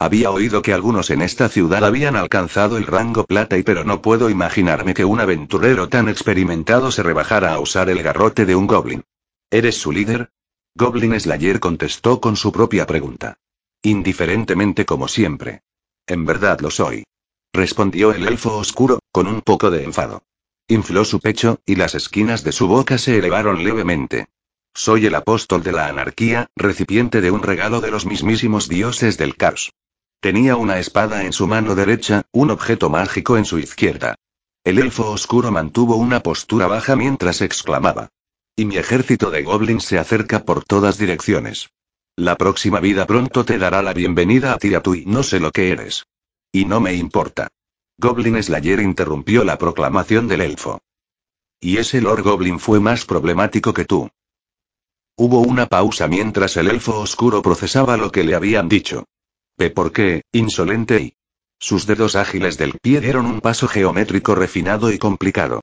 Había 0.00 0.32
oído 0.32 0.60
que 0.60 0.72
algunos 0.72 1.10
en 1.10 1.22
esta 1.22 1.48
ciudad 1.48 1.84
habían 1.84 2.16
alcanzado 2.16 2.78
el 2.78 2.86
rango 2.88 3.26
plata 3.26 3.56
y 3.56 3.62
pero 3.62 3.84
no 3.84 4.02
puedo 4.02 4.28
imaginarme 4.28 4.92
que 4.92 5.04
un 5.04 5.20
aventurero 5.20 5.88
tan 5.88 6.08
experimentado 6.08 6.90
se 6.90 7.04
rebajara 7.04 7.54
a 7.54 7.60
usar 7.60 7.90
el 7.90 8.02
garrote 8.02 8.44
de 8.44 8.56
un 8.56 8.66
goblin. 8.66 9.04
¿Eres 9.52 9.76
su 9.76 9.92
líder? 9.92 10.33
Goblin 10.76 11.18
Slayer 11.20 11.60
contestó 11.60 12.20
con 12.20 12.34
su 12.34 12.50
propia 12.50 12.84
pregunta. 12.84 13.38
Indiferentemente 13.82 14.84
como 14.84 15.06
siempre. 15.06 15.62
En 16.04 16.24
verdad 16.24 16.58
lo 16.60 16.70
soy. 16.70 17.04
Respondió 17.52 18.12
el 18.12 18.26
elfo 18.26 18.56
oscuro, 18.56 18.98
con 19.12 19.28
un 19.28 19.40
poco 19.40 19.70
de 19.70 19.84
enfado. 19.84 20.24
Infló 20.66 21.04
su 21.04 21.20
pecho, 21.20 21.60
y 21.64 21.76
las 21.76 21.94
esquinas 21.94 22.42
de 22.42 22.50
su 22.50 22.66
boca 22.66 22.98
se 22.98 23.18
elevaron 23.18 23.62
levemente. 23.62 24.26
Soy 24.74 25.06
el 25.06 25.14
apóstol 25.14 25.62
de 25.62 25.70
la 25.70 25.86
anarquía, 25.86 26.48
recipiente 26.56 27.20
de 27.20 27.30
un 27.30 27.44
regalo 27.44 27.80
de 27.80 27.92
los 27.92 28.04
mismísimos 28.04 28.68
dioses 28.68 29.16
del 29.16 29.36
caos. 29.36 29.72
Tenía 30.18 30.56
una 30.56 30.80
espada 30.80 31.24
en 31.24 31.32
su 31.32 31.46
mano 31.46 31.76
derecha, 31.76 32.22
un 32.32 32.50
objeto 32.50 32.90
mágico 32.90 33.36
en 33.36 33.44
su 33.44 33.60
izquierda. 33.60 34.16
El 34.64 34.80
elfo 34.80 35.08
oscuro 35.10 35.52
mantuvo 35.52 35.94
una 35.94 36.18
postura 36.20 36.66
baja 36.66 36.96
mientras 36.96 37.42
exclamaba. 37.42 38.10
Y 38.56 38.66
mi 38.66 38.76
ejército 38.76 39.32
de 39.32 39.42
goblins 39.42 39.84
se 39.84 39.98
acerca 39.98 40.44
por 40.44 40.64
todas 40.64 40.96
direcciones. 40.96 41.70
La 42.14 42.36
próxima 42.36 42.78
vida 42.78 43.04
pronto 43.04 43.44
te 43.44 43.58
dará 43.58 43.82
la 43.82 43.92
bienvenida 43.92 44.52
a 44.52 44.58
ti 44.58 44.72
a 44.74 44.80
tú 44.80 44.94
y 44.94 45.04
no 45.06 45.24
sé 45.24 45.40
lo 45.40 45.50
que 45.50 45.72
eres. 45.72 46.06
Y 46.52 46.64
no 46.64 46.78
me 46.78 46.94
importa. 46.94 47.48
Goblin 47.98 48.40
Slayer 48.40 48.78
interrumpió 48.78 49.42
la 49.42 49.58
proclamación 49.58 50.28
del 50.28 50.42
elfo. 50.42 50.80
Y 51.60 51.78
ese 51.78 52.00
Lord 52.00 52.22
Goblin 52.22 52.60
fue 52.60 52.78
más 52.78 53.04
problemático 53.04 53.74
que 53.74 53.86
tú. 53.86 54.08
Hubo 55.16 55.40
una 55.40 55.66
pausa 55.66 56.06
mientras 56.06 56.56
el 56.56 56.68
elfo 56.68 57.00
oscuro 57.00 57.42
procesaba 57.42 57.96
lo 57.96 58.12
que 58.12 58.22
le 58.22 58.36
habían 58.36 58.68
dicho. 58.68 59.04
Ve 59.58 59.70
por 59.70 59.90
qué, 59.90 60.22
insolente 60.30 61.00
y. 61.00 61.14
Sus 61.58 61.86
dedos 61.86 62.14
ágiles 62.14 62.56
del 62.56 62.78
pie 62.80 63.00
dieron 63.00 63.26
un 63.26 63.40
paso 63.40 63.66
geométrico 63.66 64.36
refinado 64.36 64.92
y 64.92 64.98
complicado. 64.98 65.60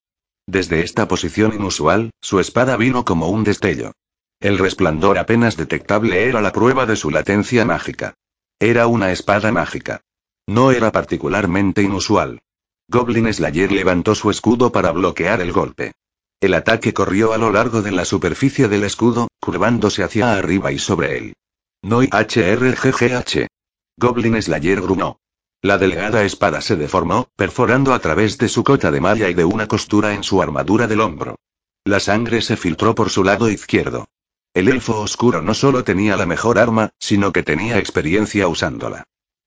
Desde 0.52 0.82
esta 0.82 1.08
posición 1.08 1.54
inusual, 1.54 2.12
su 2.20 2.42
espada 2.42 2.76
vino 2.76 3.06
como 3.06 3.30
un 3.30 3.46
destello. 3.46 3.94
El 4.42 4.58
resplandor 4.58 5.18
apenas 5.18 5.56
detectable 5.56 6.26
era 6.26 6.42
la 6.42 6.52
prueba 6.52 6.86
de 6.86 6.98
su 6.98 7.10
latencia 7.10 7.64
mágica. 7.64 8.16
Era 8.60 8.88
una 8.88 9.14
espada 9.14 9.54
mágica. 9.54 10.02
No 10.46 10.72
era 10.72 10.92
particularmente 10.92 11.84
inusual. 11.84 12.42
Goblin 12.90 13.34
Slayer 13.34 13.72
levantó 13.72 14.14
su 14.14 14.30
escudo 14.30 14.74
para 14.74 14.92
bloquear 14.92 15.40
el 15.40 15.54
golpe. 15.54 15.94
El 16.42 16.54
ataque 16.54 16.94
corrió 16.94 17.32
a 17.32 17.38
lo 17.38 17.54
largo 17.54 17.82
de 17.82 17.94
la 17.94 18.04
superficie 18.04 18.68
del 18.68 18.84
escudo, 18.84 19.30
curvándose 19.40 20.04
hacia 20.04 20.34
arriba 20.34 20.74
y 20.74 20.80
sobre 20.80 21.18
él. 21.18 21.34
No 21.82 22.02
HRGGH. 22.02 23.48
Goblin 23.96 24.42
Slayer 24.42 24.82
grunó. 24.82 25.18
La 25.64 25.78
delgada 25.78 26.24
espada 26.24 26.60
se 26.60 26.76
deformó, 26.76 27.30
perforando 27.36 27.94
a 27.94 28.00
través 28.00 28.40
de 28.40 28.50
su 28.50 28.64
cota 28.64 28.90
de 28.90 29.00
malla 29.00 29.30
y 29.30 29.36
de 29.36 29.46
una 29.46 29.68
costura 29.68 30.16
en 30.16 30.24
su 30.24 30.42
armadura 30.42 30.88
del 30.88 31.02
hombro. 31.02 31.36
La 31.84 32.00
sangre 32.00 32.42
se 32.42 32.58
filtró 32.58 32.96
por 32.96 33.12
su 33.12 33.24
lado 33.24 33.48
izquierdo. 33.48 34.08
El 34.56 34.70
elfo 34.70 35.00
oscuro 35.00 35.44
no 35.44 35.54
solo 35.54 35.84
tenía 35.84 36.18
la 36.18 36.26
mejor 36.26 36.58
arma, 36.58 36.90
sino 36.98 37.32
que 37.32 37.44
tenía 37.44 37.78
experiencia 37.78 38.48
usándola. 38.48 39.04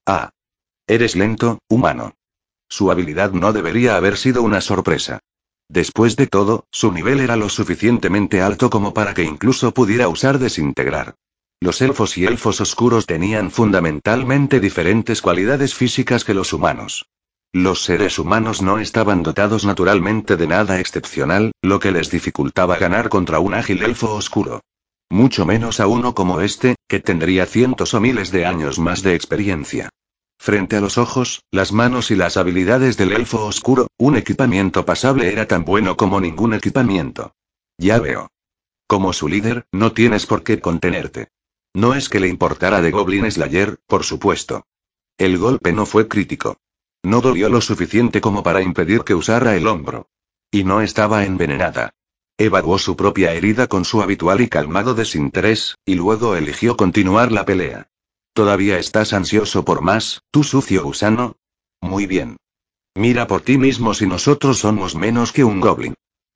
Ah. 0.07 0.31
Eres 0.87 1.17
lento, 1.17 1.59
humano. 1.69 2.15
Su 2.69 2.93
habilidad 2.93 3.33
no 3.33 3.53
debería 3.53 3.97
haber 3.97 4.17
sido 4.17 4.43
una 4.43 4.61
sorpresa. 4.61 5.19
Después 5.69 6.15
de 6.15 6.29
todo, 6.29 6.67
su 6.71 6.93
nivel 6.93 7.21
era 7.21 7.37
lo 7.37 7.49
suficientemente 7.49 8.41
alto 8.41 8.71
como 8.71 8.95
para 8.95 9.15
que 9.15 9.25
incluso 9.25 9.75
pudiera 9.75 10.09
usar 10.09 10.39
desintegrar. 10.39 11.17
Los 11.61 11.81
elfos 11.81 12.19
y 12.19 12.27
elfos 12.27 12.61
oscuros 12.61 13.07
tenían 13.07 13.51
fundamentalmente 13.51 14.61
diferentes 14.61 15.23
cualidades 15.23 15.75
físicas 15.75 16.25
que 16.25 16.35
los 16.35 16.53
humanos. 16.53 17.07
Los 17.53 17.85
seres 17.85 18.19
humanos 18.19 18.63
no 18.63 18.81
estaban 18.81 19.23
dotados 19.23 19.65
naturalmente 19.65 20.37
de 20.37 20.49
nada 20.49 20.81
excepcional, 20.81 21.53
lo 21.63 21.79
que 21.79 21.93
les 21.93 22.11
dificultaba 22.11 22.77
ganar 22.77 23.09
contra 23.09 23.39
un 23.39 23.55
ágil 23.55 23.83
elfo 23.83 24.13
oscuro. 24.13 24.61
Mucho 25.09 25.47
menos 25.47 25.79
a 25.79 25.87
uno 25.87 26.15
como 26.15 26.41
este, 26.41 26.75
que 26.89 26.99
tendría 26.99 27.47
cientos 27.47 27.95
o 27.95 28.01
miles 28.01 28.33
de 28.33 28.45
años 28.45 28.79
más 28.81 29.03
de 29.03 29.15
experiencia. 29.15 29.91
Frente 30.39 30.77
a 30.77 30.81
los 30.81 30.99
ojos, 30.99 31.45
las 31.53 31.73
manos 31.73 32.11
y 32.11 32.17
las 32.17 32.37
habilidades 32.37 32.97
del 32.97 33.13
elfo 33.13 33.47
oscuro, 33.47 33.87
un 33.97 34.17
equipamiento 34.17 34.85
pasable 34.85 35.33
era 35.33 35.47
tan 35.47 35.65
bueno 35.65 35.97
como 35.97 36.21
ningún 36.21 36.55
equipamiento. 36.55 37.35
Ya 37.79 38.01
veo. 38.01 38.29
Como 38.87 39.13
su 39.13 39.29
líder, 39.29 39.67
no 39.73 39.93
tienes 39.93 40.27
por 40.27 40.43
qué 40.43 40.61
contenerte. 40.61 41.29
No 41.75 41.95
es 41.95 42.09
que 42.09 42.21
le 42.21 42.29
importara 42.29 42.81
de 42.81 42.93
Goblin 42.93 43.31
Slayer, 43.31 43.79
por 43.87 44.05
supuesto. 44.05 44.67
El 45.19 45.39
golpe 45.39 45.73
no 45.73 45.87
fue 45.87 46.09
crítico. 46.09 46.59
No 47.03 47.21
dolió 47.21 47.49
lo 47.49 47.61
suficiente 47.61 48.21
como 48.21 48.43
para 48.43 48.63
impedir 48.63 49.03
que 49.03 49.15
usara 49.15 49.57
el 49.57 49.67
hombro. 49.67 50.09
Y 50.51 50.65
no 50.65 50.81
estaba 50.81 51.25
envenenada. 51.25 51.95
Evaluó 52.39 52.79
su 52.79 52.97
propia 52.97 53.33
herida 53.33 53.67
con 53.67 53.85
su 53.85 54.03
habitual 54.03 54.41
y 54.41 54.49
calmado 54.49 54.95
desinterés, 54.95 55.77
y 55.85 55.97
luego 55.97 56.37
eligió 56.37 56.77
continuar 56.77 57.33
la 57.33 57.45
pelea. 57.45 57.89
¿Todavía 58.33 58.79
estás 58.79 59.13
ansioso 59.13 59.65
por 59.65 59.83
más, 59.83 60.23
tú 60.31 60.43
sucio 60.43 60.83
gusano? 60.83 61.37
Muy 61.81 62.07
bien. 62.07 62.37
Mira 62.95 63.27
por 63.27 63.43
ti 63.43 63.59
mismo 63.59 63.95
si 63.95 64.07
nosotros 64.07 64.59
somos 64.59 64.95
menos 64.95 65.33
que 65.33 65.45
un 65.45 65.61
goblin. 65.61 65.95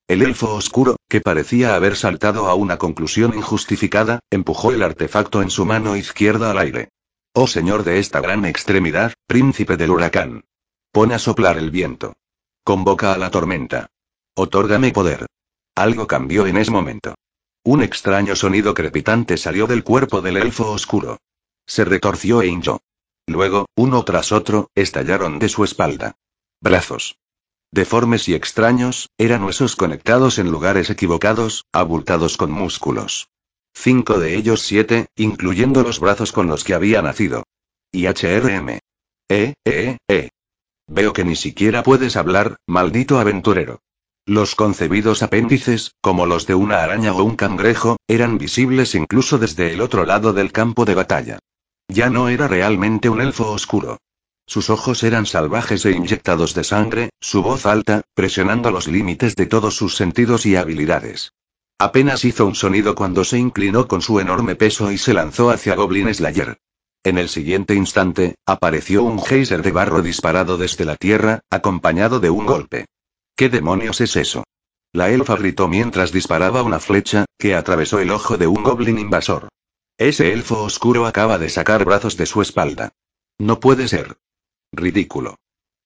El 0.09 0.23
elfo 0.23 0.55
oscuro, 0.55 0.97
que 1.07 1.21
parecía 1.21 1.75
haber 1.75 1.95
saltado 1.95 2.49
a 2.49 2.55
una 2.55 2.79
conclusión 2.79 3.35
injustificada, 3.35 4.21
empujó 4.31 4.73
el 4.73 4.83
artefacto 4.83 5.43
en 5.43 5.51
su 5.51 5.67
mano 5.67 5.97
izquierda 5.97 6.51
al 6.51 6.59
aire. 6.59 6.89
Oh 7.35 7.47
señor 7.47 7.85
de 7.85 7.99
esta 7.99 8.23
gran 8.23 8.47
extremidad, 8.47 9.13
príncipe 9.27 9.77
del 9.77 9.91
huracán. 9.91 10.47
Pon 10.93 11.13
a 11.13 11.19
soplar 11.19 11.59
el 11.59 11.71
viento. 11.71 12.15
Convoca 12.65 13.13
a 13.13 13.19
la 13.19 13.31
tormenta. 13.31 13.91
Otórgame 14.35 14.93
poder. 14.93 15.27
Algo 15.75 16.07
cambió 16.07 16.47
en 16.47 16.57
ese 16.57 16.71
momento. 16.71 17.15
Un 17.63 17.83
extraño 17.83 18.35
sonido 18.35 18.73
crepitante 18.73 19.37
salió 19.37 19.67
del 19.67 19.85
cuerpo 19.85 20.23
del 20.23 20.39
elfo 20.39 20.71
oscuro. 20.71 21.19
Se 21.67 21.85
retorció 21.85 22.41
e 22.41 22.47
hinchó. 22.47 22.81
Luego, 23.27 23.67
uno 23.77 24.03
tras 24.05 24.33
otro, 24.33 24.71
estallaron 24.75 25.39
de 25.39 25.51
su 25.51 25.65
espalda. 25.65 26.17
Brazos. 26.63 27.19
Deformes 27.71 28.29
y 28.29 28.35
extraños, 28.35 29.11
eran 29.19 29.45
huesos 29.45 29.77
conectados 29.77 30.39
en 30.39 30.51
lugares 30.51 30.89
equivocados, 30.89 31.67
abultados 31.73 32.37
con 32.37 32.51
músculos. 32.51 33.29
Cinco 33.75 34.19
de 34.19 34.37
ellos 34.37 34.63
siete, 34.63 35.09
incluyendo 35.17 35.83
los 35.83 36.01
brazos 36.01 36.33
con 36.33 36.47
los 36.47 36.65
que 36.65 36.75
había 36.75 37.03
nacido. 37.03 37.45
Y 37.93 38.07
HRM. 38.07 38.79
Eh, 39.29 39.55
eh, 39.67 39.99
eh. 40.09 40.31
Veo 40.87 41.13
que 41.13 41.25
ni 41.25 41.37
siquiera 41.37 41.83
puedes 41.83 42.17
hablar, 42.17 42.57
maldito 42.67 43.19
aventurero. 43.19 43.81
Los 44.25 44.55
concebidos 44.55 45.23
apéndices, 45.23 45.95
como 46.01 46.27
los 46.27 46.47
de 46.47 46.55
una 46.55 46.83
araña 46.83 47.13
o 47.13 47.23
un 47.23 47.37
cangrejo, 47.37 47.99
eran 48.09 48.39
visibles 48.39 48.95
incluso 48.95 49.39
desde 49.39 49.73
el 49.73 49.83
otro 49.83 50.05
lado 50.07 50.33
del 50.33 50.53
campo 50.53 50.87
de 50.87 50.95
batalla. 50.95 51.39
Ya 51.89 52.11
no 52.11 52.29
era 52.29 52.49
realmente 52.49 53.09
un 53.09 53.21
elfo 53.21 53.51
oscuro. 53.51 53.99
Sus 54.49 54.71
ojos 54.71 55.03
eran 55.03 55.27
salvajes 55.27 55.85
e 55.85 55.91
inyectados 55.91 56.55
de 56.55 56.65
sangre, 56.65 57.11
su 57.21 57.43
voz 57.43 57.67
alta, 57.67 58.01
presionando 58.15 58.71
los 58.71 58.89
límites 58.89 59.37
de 59.37 59.45
todos 59.45 59.77
sus 59.77 59.95
sentidos 59.95 60.47
y 60.47 60.57
habilidades. 60.57 61.35
Apenas 61.79 62.25
hizo 62.25 62.47
un 62.47 62.55
sonido 62.55 62.95
cuando 62.95 63.25
se 63.25 63.39
inclinó 63.39 63.87
con 63.87 64.01
su 64.01 64.21
enorme 64.21 64.55
peso 64.57 64.91
y 64.91 64.97
se 64.97 65.13
lanzó 65.13 65.51
hacia 65.51 65.75
Goblin 65.75 66.13
Slayer. 66.15 66.57
En 67.05 67.19
el 67.19 67.29
siguiente 67.29 67.75
instante, 67.75 68.37
apareció 68.47 69.03
un 69.03 69.23
geyser 69.23 69.61
de 69.61 69.71
barro 69.71 70.01
disparado 70.01 70.57
desde 70.57 70.87
la 70.87 70.97
tierra, 70.97 71.41
acompañado 71.51 72.19
de 72.19 72.31
un 72.31 72.47
golpe. 72.47 72.87
¿Qué 73.37 73.51
demonios 73.51 74.01
es 74.01 74.17
eso? 74.17 74.45
La 74.95 75.11
elfa 75.11 75.37
gritó 75.37 75.69
mientras 75.69 76.11
disparaba 76.11 76.63
una 76.63 76.81
flecha, 76.81 77.27
que 77.39 77.55
atravesó 77.55 77.99
el 77.99 78.11
ojo 78.11 78.39
de 78.39 78.47
un 78.47 78.63
goblin 78.63 78.99
invasor. 78.99 79.49
Ese 79.99 80.33
elfo 80.33 80.63
oscuro 80.63 81.05
acaba 81.05 81.37
de 81.37 81.51
sacar 81.51 81.85
brazos 81.85 82.17
de 82.17 82.25
su 82.25 82.41
espalda. 82.41 82.95
No 83.37 83.61
puede 83.61 83.89
ser. 83.89 84.17
Ridículo. 84.73 85.37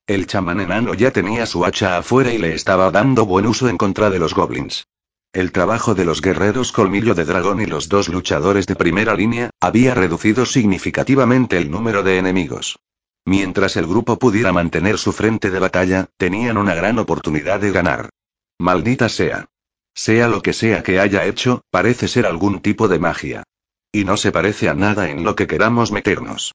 El 0.07 0.27
chamán 0.27 0.61
enano 0.61 0.95
ya 0.95 1.13
tenía 1.13 1.47
su 1.47 1.65
hacha 1.65 1.99
afuera 1.99 2.33
y 2.33 2.39
le 2.39 2.55
estaba 2.55 2.91
dando 2.91 3.25
buen 3.25 3.47
uso 3.47 3.69
en 3.69 3.79
contra 3.79 4.11
de 4.11 4.19
los 4.19 4.35
goblins. 4.35 4.87
El 5.33 5.53
trabajo 5.53 5.95
de 5.95 6.05
los 6.05 6.21
guerreros 6.21 6.73
colmillo 6.73 7.15
de 7.15 7.25
dragón 7.25 7.63
y 7.63 7.67
los 7.67 7.89
dos 7.89 8.09
luchadores 8.09 8.67
de 8.67 8.77
primera 8.77 9.15
línea, 9.15 9.51
había 9.61 9.95
reducido 9.95 10.45
significativamente 10.45 11.57
el 11.57 11.71
número 11.71 12.03
de 12.03 12.19
enemigos. 12.19 12.79
Mientras 13.25 13.77
el 13.77 13.87
grupo 13.87 14.19
pudiera 14.19 14.53
mantener 14.53 14.99
su 14.99 15.13
frente 15.13 15.51
de 15.51 15.61
batalla, 15.61 16.09
tenían 16.17 16.59
una 16.59 16.75
gran 16.75 16.99
oportunidad 16.99 17.61
de 17.61 17.71
ganar. 17.71 18.11
Maldita 18.59 19.09
sea. 19.09 19.47
Sea 19.95 20.29
lo 20.29 20.43
que 20.43 20.53
sea 20.53 20.83
que 20.83 20.99
haya 20.99 21.25
hecho, 21.25 21.63
parece 21.71 22.09
ser 22.09 22.27
algún 22.27 22.61
tipo 22.61 22.89
de 22.89 22.99
magia. 22.99 23.45
Y 23.93 24.05
no 24.05 24.17
se 24.17 24.33
parece 24.33 24.69
a 24.69 24.75
nada 24.75 25.09
en 25.09 25.23
lo 25.23 25.37
que 25.37 25.47
queramos 25.47 25.93
meternos. 25.93 26.53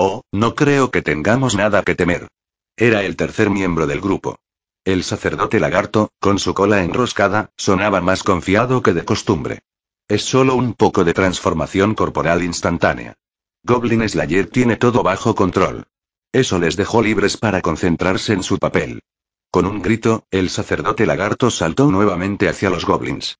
Oh, 0.00 0.22
no 0.30 0.54
creo 0.54 0.92
que 0.92 1.02
tengamos 1.02 1.56
nada 1.56 1.82
que 1.82 1.96
temer. 1.96 2.28
Era 2.76 3.02
el 3.02 3.16
tercer 3.16 3.50
miembro 3.50 3.88
del 3.88 4.00
grupo. 4.00 4.38
El 4.84 5.02
sacerdote 5.02 5.58
lagarto, 5.58 6.12
con 6.20 6.38
su 6.38 6.54
cola 6.54 6.84
enroscada, 6.84 7.50
sonaba 7.56 8.00
más 8.00 8.22
confiado 8.22 8.80
que 8.80 8.92
de 8.92 9.04
costumbre. 9.04 9.58
Es 10.06 10.22
solo 10.22 10.54
un 10.54 10.74
poco 10.74 11.02
de 11.02 11.14
transformación 11.14 11.96
corporal 11.96 12.44
instantánea. 12.44 13.16
Goblin 13.64 14.08
Slayer 14.08 14.46
tiene 14.46 14.76
todo 14.76 15.02
bajo 15.02 15.34
control. 15.34 15.88
Eso 16.30 16.60
les 16.60 16.76
dejó 16.76 17.02
libres 17.02 17.36
para 17.36 17.60
concentrarse 17.60 18.34
en 18.34 18.44
su 18.44 18.58
papel. 18.58 19.02
Con 19.50 19.66
un 19.66 19.82
grito, 19.82 20.26
el 20.30 20.48
sacerdote 20.48 21.06
lagarto 21.06 21.50
saltó 21.50 21.90
nuevamente 21.90 22.48
hacia 22.48 22.70
los 22.70 22.84
goblins. 22.84 23.36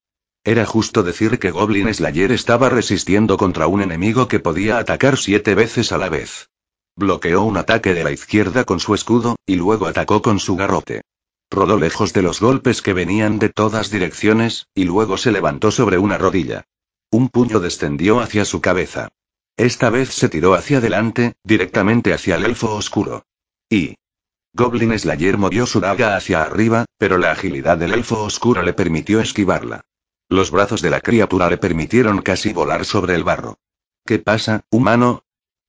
Era 0.49 0.65
justo 0.65 1.03
decir 1.03 1.39
que 1.39 1.51
Goblin 1.51 1.93
Slayer 1.93 2.33
estaba 2.33 2.71
resistiendo 2.71 3.37
contra 3.37 3.67
un 3.67 3.83
enemigo 3.83 4.29
que 4.29 4.41
podía 4.41 4.79
atacar 4.79 5.19
siete 5.19 5.55
veces 5.55 5.93
a 5.93 5.99
la 5.99 6.09
vez. 6.09 6.49
Bloqueó 6.97 7.43
un 7.43 7.59
ataque 7.59 7.93
de 7.93 8.03
la 8.03 8.13
izquierda 8.13 8.65
con 8.65 8.81
su 8.81 8.95
escudo, 8.95 9.37
y 9.45 9.57
luego 9.57 9.87
atacó 9.89 10.23
con 10.23 10.41
su 10.41 10.57
garrote. 10.57 11.03
Rodó 11.51 11.77
lejos 11.77 12.15
de 12.15 12.23
los 12.23 12.41
golpes 12.41 12.81
que 12.81 12.95
venían 12.95 13.39
de 13.39 13.51
todas 13.51 13.91
direcciones, 13.91 14.69
y 14.75 14.85
luego 14.85 15.19
se 15.19 15.33
levantó 15.33 15.71
sobre 15.71 15.99
una 15.99 16.17
rodilla. 16.17 16.65
Un 17.11 17.29
puño 17.29 17.61
descendió 17.61 18.21
hacia 18.21 18.47
su 18.47 18.63
cabeza. 18.63 19.11
Esta 19.59 19.91
vez 19.91 20.09
se 20.15 20.31
tiró 20.31 20.55
hacia 20.55 20.79
adelante, 20.79 21.35
directamente 21.45 22.15
hacia 22.15 22.37
el 22.37 22.47
elfo 22.47 22.75
oscuro. 22.75 23.27
Y. 23.69 23.97
Goblin 24.55 24.99
Slayer 24.99 25.37
movió 25.37 25.67
su 25.67 25.79
daga 25.79 26.17
hacia 26.17 26.41
arriba, 26.41 26.87
pero 26.97 27.19
la 27.19 27.33
agilidad 27.33 27.77
del 27.77 27.93
elfo 27.93 28.23
oscuro 28.23 28.63
le 28.63 28.73
permitió 28.73 29.21
esquivarla. 29.21 29.83
Los 30.31 30.51
brazos 30.51 30.83
de 30.83 30.91
la 30.91 31.01
criatura 31.01 31.49
le 31.49 31.57
permitieron 31.57 32.21
casi 32.21 32.53
volar 32.53 32.85
sobre 32.85 33.15
el 33.15 33.25
barro. 33.25 33.57
¿Qué 34.05 34.19
pasa, 34.19 34.61
humano? 34.71 35.25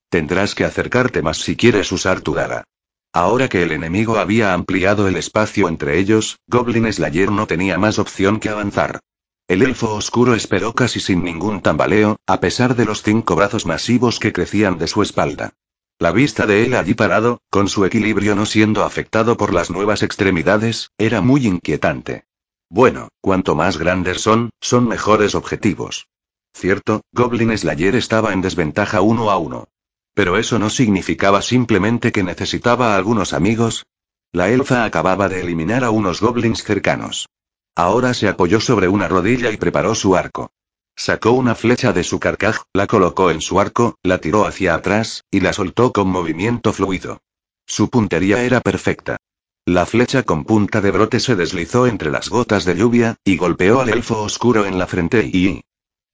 Tendrás 0.10 0.54
que 0.54 0.66
acercarte 0.66 1.22
más 1.22 1.38
si 1.38 1.56
quieres 1.56 1.92
usar 1.94 2.20
tu 2.20 2.34
daga. 2.34 2.66
Ahora 3.14 3.48
que 3.48 3.64
el 3.64 3.72
enemigo 3.72 4.18
había 4.18 4.54
ampliado 4.54 5.08
el 5.08 5.16
espacio 5.16 5.70
entre 5.70 5.98
ellos, 5.98 6.40
Goblin 6.48 6.92
Slayer 6.92 7.32
no 7.32 7.48
tenía 7.48 7.78
más 7.78 8.00
opción 8.00 8.40
que 8.40 8.50
avanzar. 8.50 9.00
El 9.48 9.62
elfo 9.62 9.94
oscuro 9.96 10.36
esperó 10.36 10.76
casi 10.76 11.00
sin 11.00 11.24
ningún 11.24 11.62
tambaleo, 11.62 12.18
a 12.28 12.42
pesar 12.42 12.76
de 12.76 12.86
los 12.86 13.02
cinco 13.02 13.36
brazos 13.36 13.66
masivos 13.66 14.20
que 14.20 14.34
crecían 14.34 14.78
de 14.78 14.88
su 14.88 15.02
espalda. 15.02 15.54
La 16.00 16.12
vista 16.12 16.46
de 16.46 16.66
él 16.66 16.76
allí 16.76 16.94
parado, 16.94 17.42
con 17.50 17.68
su 17.68 17.86
equilibrio 17.86 18.36
no 18.36 18.46
siendo 18.46 18.84
afectado 18.84 19.38
por 19.38 19.54
las 19.54 19.70
nuevas 19.70 20.04
extremidades, 20.04 20.92
era 20.98 21.22
muy 21.22 21.48
inquietante. 21.48 22.26
Bueno, 22.70 23.10
cuanto 23.22 23.56
más 23.56 23.78
grandes 23.78 24.22
son, 24.22 24.52
son 24.62 24.88
mejores 24.88 25.34
objetivos. 25.34 26.08
Cierto, 26.54 27.02
Goblin 27.12 27.58
Slayer 27.58 27.96
estaba 27.96 28.32
en 28.34 28.42
desventaja 28.42 29.02
uno 29.02 29.32
a 29.32 29.38
uno. 29.38 29.68
Pero 30.14 30.38
eso 30.38 30.60
no 30.60 30.70
significaba 30.70 31.42
simplemente 31.42 32.12
que 32.12 32.24
necesitaba 32.24 32.96
algunos 32.96 33.34
amigos. 33.34 33.86
La 34.32 34.50
elfa 34.50 34.84
acababa 34.84 35.30
de 35.30 35.42
eliminar 35.42 35.84
a 35.84 35.90
unos 35.90 36.22
goblins 36.22 36.64
cercanos. 36.64 37.28
Ahora 37.76 38.14
se 38.14 38.28
apoyó 38.28 38.60
sobre 38.60 38.88
una 38.88 39.08
rodilla 39.08 39.52
y 39.52 39.58
preparó 39.58 39.96
su 39.96 40.16
arco. 40.16 40.52
Sacó 40.96 41.32
una 41.32 41.56
flecha 41.56 41.94
de 41.94 42.04
su 42.04 42.20
carcaj, 42.20 42.64
la 42.74 42.86
colocó 42.86 43.32
en 43.32 43.42
su 43.42 43.60
arco, 43.60 43.96
la 44.04 44.18
tiró 44.18 44.46
hacia 44.46 44.76
atrás, 44.76 45.24
y 45.32 45.40
la 45.40 45.54
soltó 45.54 45.94
con 45.94 46.10
movimiento 46.10 46.74
fluido. 46.74 47.22
Su 47.66 47.90
puntería 47.90 48.44
era 48.44 48.60
perfecta. 48.60 49.18
La 49.70 49.86
flecha 49.86 50.24
con 50.24 50.46
punta 50.46 50.82
de 50.82 50.90
brote 50.90 51.20
se 51.20 51.36
deslizó 51.36 51.86
entre 51.86 52.10
las 52.10 52.28
gotas 52.30 52.66
de 52.66 52.76
lluvia, 52.76 53.18
y 53.24 53.38
golpeó 53.38 53.82
al 53.82 53.90
elfo 53.90 54.24
oscuro 54.24 54.66
en 54.66 54.80
la 54.80 54.88
frente 54.88 55.24
y... 55.32 55.62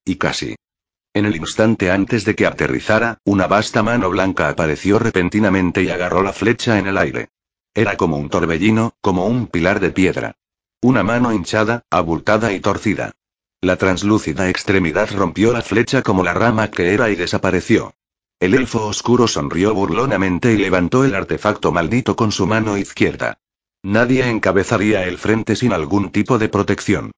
Y 0.04 0.16
casi. 0.18 0.58
En 1.14 1.26
el 1.26 1.38
instante 1.38 1.90
antes 1.90 2.26
de 2.26 2.36
que 2.36 2.46
aterrizara, 2.46 3.20
una 3.24 3.48
vasta 3.48 3.82
mano 3.82 4.10
blanca 4.10 4.50
apareció 4.50 5.00
repentinamente 5.00 5.84
y 5.84 5.90
agarró 5.90 6.22
la 6.22 6.34
flecha 6.34 6.80
en 6.80 6.88
el 6.88 6.98
aire. 6.98 7.30
Era 7.74 7.96
como 7.96 8.18
un 8.18 8.28
torbellino, 8.28 8.92
como 9.00 9.26
un 9.26 9.48
pilar 9.48 9.80
de 9.80 9.92
piedra. 9.92 10.36
Una 10.82 11.04
mano 11.04 11.32
hinchada, 11.32 11.84
abultada 11.90 12.52
y 12.52 12.60
torcida. 12.60 13.14
La 13.62 13.78
translúcida 13.78 14.50
extremidad 14.50 15.12
rompió 15.16 15.54
la 15.54 15.62
flecha 15.62 16.02
como 16.02 16.26
la 16.26 16.34
rama 16.34 16.72
que 16.72 16.94
era 16.94 17.10
y 17.10 17.16
desapareció. 17.16 17.94
El 18.38 18.54
elfo 18.54 18.86
oscuro 18.86 19.30
sonrió 19.30 19.74
burlonamente 19.74 20.52
y 20.52 20.58
levantó 20.58 21.06
el 21.06 21.16
artefacto 21.16 21.72
maldito 21.72 22.18
con 22.18 22.34
su 22.34 22.48
mano 22.48 22.78
izquierda. 22.78 23.40
Nadie 23.86 24.28
encabezaría 24.28 25.04
el 25.04 25.20
frente 25.20 25.56
sin 25.56 25.72
algún 25.72 26.10
tipo 26.10 26.40
de 26.40 26.50
protección. 26.50 27.12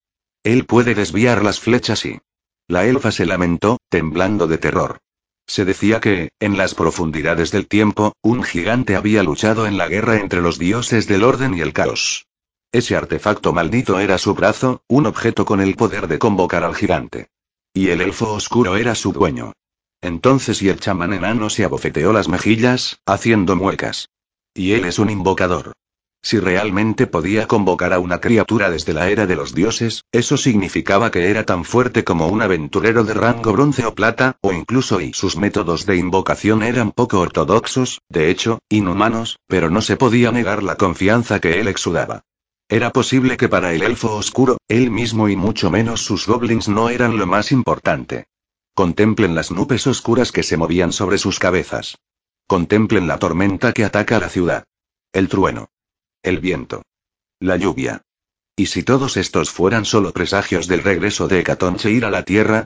Él 0.44 0.66
puede 0.66 0.94
desviar 0.94 1.42
las 1.42 1.60
flechas 1.60 2.04
y... 2.04 2.20
La 2.68 2.84
elfa 2.84 3.10
se 3.10 3.24
lamentó, 3.24 3.78
temblando 3.88 4.46
de 4.46 4.58
terror. 4.58 4.98
Se 5.46 5.64
decía 5.64 5.98
que, 5.98 6.28
en 6.38 6.58
las 6.58 6.74
profundidades 6.74 7.52
del 7.52 7.66
tiempo, 7.66 8.12
un 8.20 8.42
gigante 8.42 8.96
había 8.96 9.22
luchado 9.22 9.66
en 9.66 9.78
la 9.78 9.88
guerra 9.88 10.18
entre 10.18 10.42
los 10.42 10.58
dioses 10.58 11.06
del 11.06 11.24
orden 11.24 11.54
y 11.54 11.62
el 11.62 11.72
caos. 11.72 12.26
Ese 12.70 12.96
artefacto 12.96 13.54
maldito 13.54 13.98
era 13.98 14.18
su 14.18 14.34
brazo, 14.34 14.82
un 14.88 15.06
objeto 15.06 15.46
con 15.46 15.62
el 15.62 15.74
poder 15.74 16.06
de 16.06 16.18
convocar 16.18 16.64
al 16.64 16.76
gigante. 16.76 17.28
Y 17.72 17.88
el 17.88 18.02
elfo 18.02 18.30
oscuro 18.34 18.76
era 18.76 18.94
su 18.94 19.14
dueño. 19.14 19.54
Entonces 20.02 20.60
y 20.60 20.68
el 20.68 20.80
chamán 20.80 21.14
enano 21.14 21.48
se 21.48 21.64
abofeteó 21.64 22.12
las 22.12 22.28
mejillas, 22.28 23.00
haciendo 23.06 23.56
muecas. 23.56 24.10
Y 24.52 24.72
él 24.72 24.84
es 24.84 24.98
un 24.98 25.08
invocador. 25.08 25.72
Si 26.20 26.40
realmente 26.40 27.06
podía 27.06 27.46
convocar 27.46 27.92
a 27.92 28.00
una 28.00 28.20
criatura 28.20 28.70
desde 28.70 28.92
la 28.92 29.08
era 29.08 29.26
de 29.26 29.36
los 29.36 29.54
dioses, 29.54 30.04
eso 30.10 30.36
significaba 30.36 31.10
que 31.10 31.30
era 31.30 31.44
tan 31.44 31.64
fuerte 31.64 32.04
como 32.04 32.26
un 32.26 32.42
aventurero 32.42 33.04
de 33.04 33.14
rango 33.14 33.52
bronce 33.52 33.86
o 33.86 33.94
plata, 33.94 34.36
o 34.40 34.52
incluso 34.52 35.00
y 35.00 35.12
sus 35.12 35.36
métodos 35.36 35.86
de 35.86 35.96
invocación 35.96 36.62
eran 36.62 36.90
poco 36.90 37.20
ortodoxos, 37.20 38.00
de 38.08 38.30
hecho, 38.30 38.58
inhumanos, 38.68 39.38
pero 39.46 39.70
no 39.70 39.80
se 39.80 39.96
podía 39.96 40.32
negar 40.32 40.62
la 40.62 40.74
confianza 40.74 41.40
que 41.40 41.60
él 41.60 41.68
exudaba. 41.68 42.24
Era 42.68 42.92
posible 42.92 43.36
que 43.38 43.48
para 43.48 43.72
el 43.72 43.82
elfo 43.82 44.14
oscuro, 44.14 44.58
él 44.68 44.90
mismo 44.90 45.28
y 45.28 45.36
mucho 45.36 45.70
menos 45.70 46.02
sus 46.02 46.26
goblins 46.26 46.68
no 46.68 46.90
eran 46.90 47.16
lo 47.16 47.26
más 47.26 47.50
importante. 47.52 48.26
Contemplen 48.74 49.34
las 49.34 49.50
nubes 49.50 49.86
oscuras 49.86 50.32
que 50.32 50.42
se 50.42 50.56
movían 50.56 50.92
sobre 50.92 51.16
sus 51.16 51.38
cabezas. 51.38 51.96
Contemplen 52.46 53.06
la 53.06 53.18
tormenta 53.18 53.72
que 53.72 53.84
ataca 53.84 54.18
la 54.18 54.28
ciudad. 54.28 54.64
El 55.12 55.28
trueno. 55.28 55.70
El 56.22 56.40
viento. 56.40 56.82
La 57.38 57.56
lluvia. 57.56 58.02
¿Y 58.56 58.66
si 58.66 58.82
todos 58.82 59.16
estos 59.16 59.50
fueran 59.50 59.84
solo 59.84 60.12
presagios 60.12 60.66
del 60.66 60.82
regreso 60.82 61.28
de 61.28 61.44
ir 61.90 62.04
a 62.04 62.10
la 62.10 62.24
Tierra? 62.24 62.64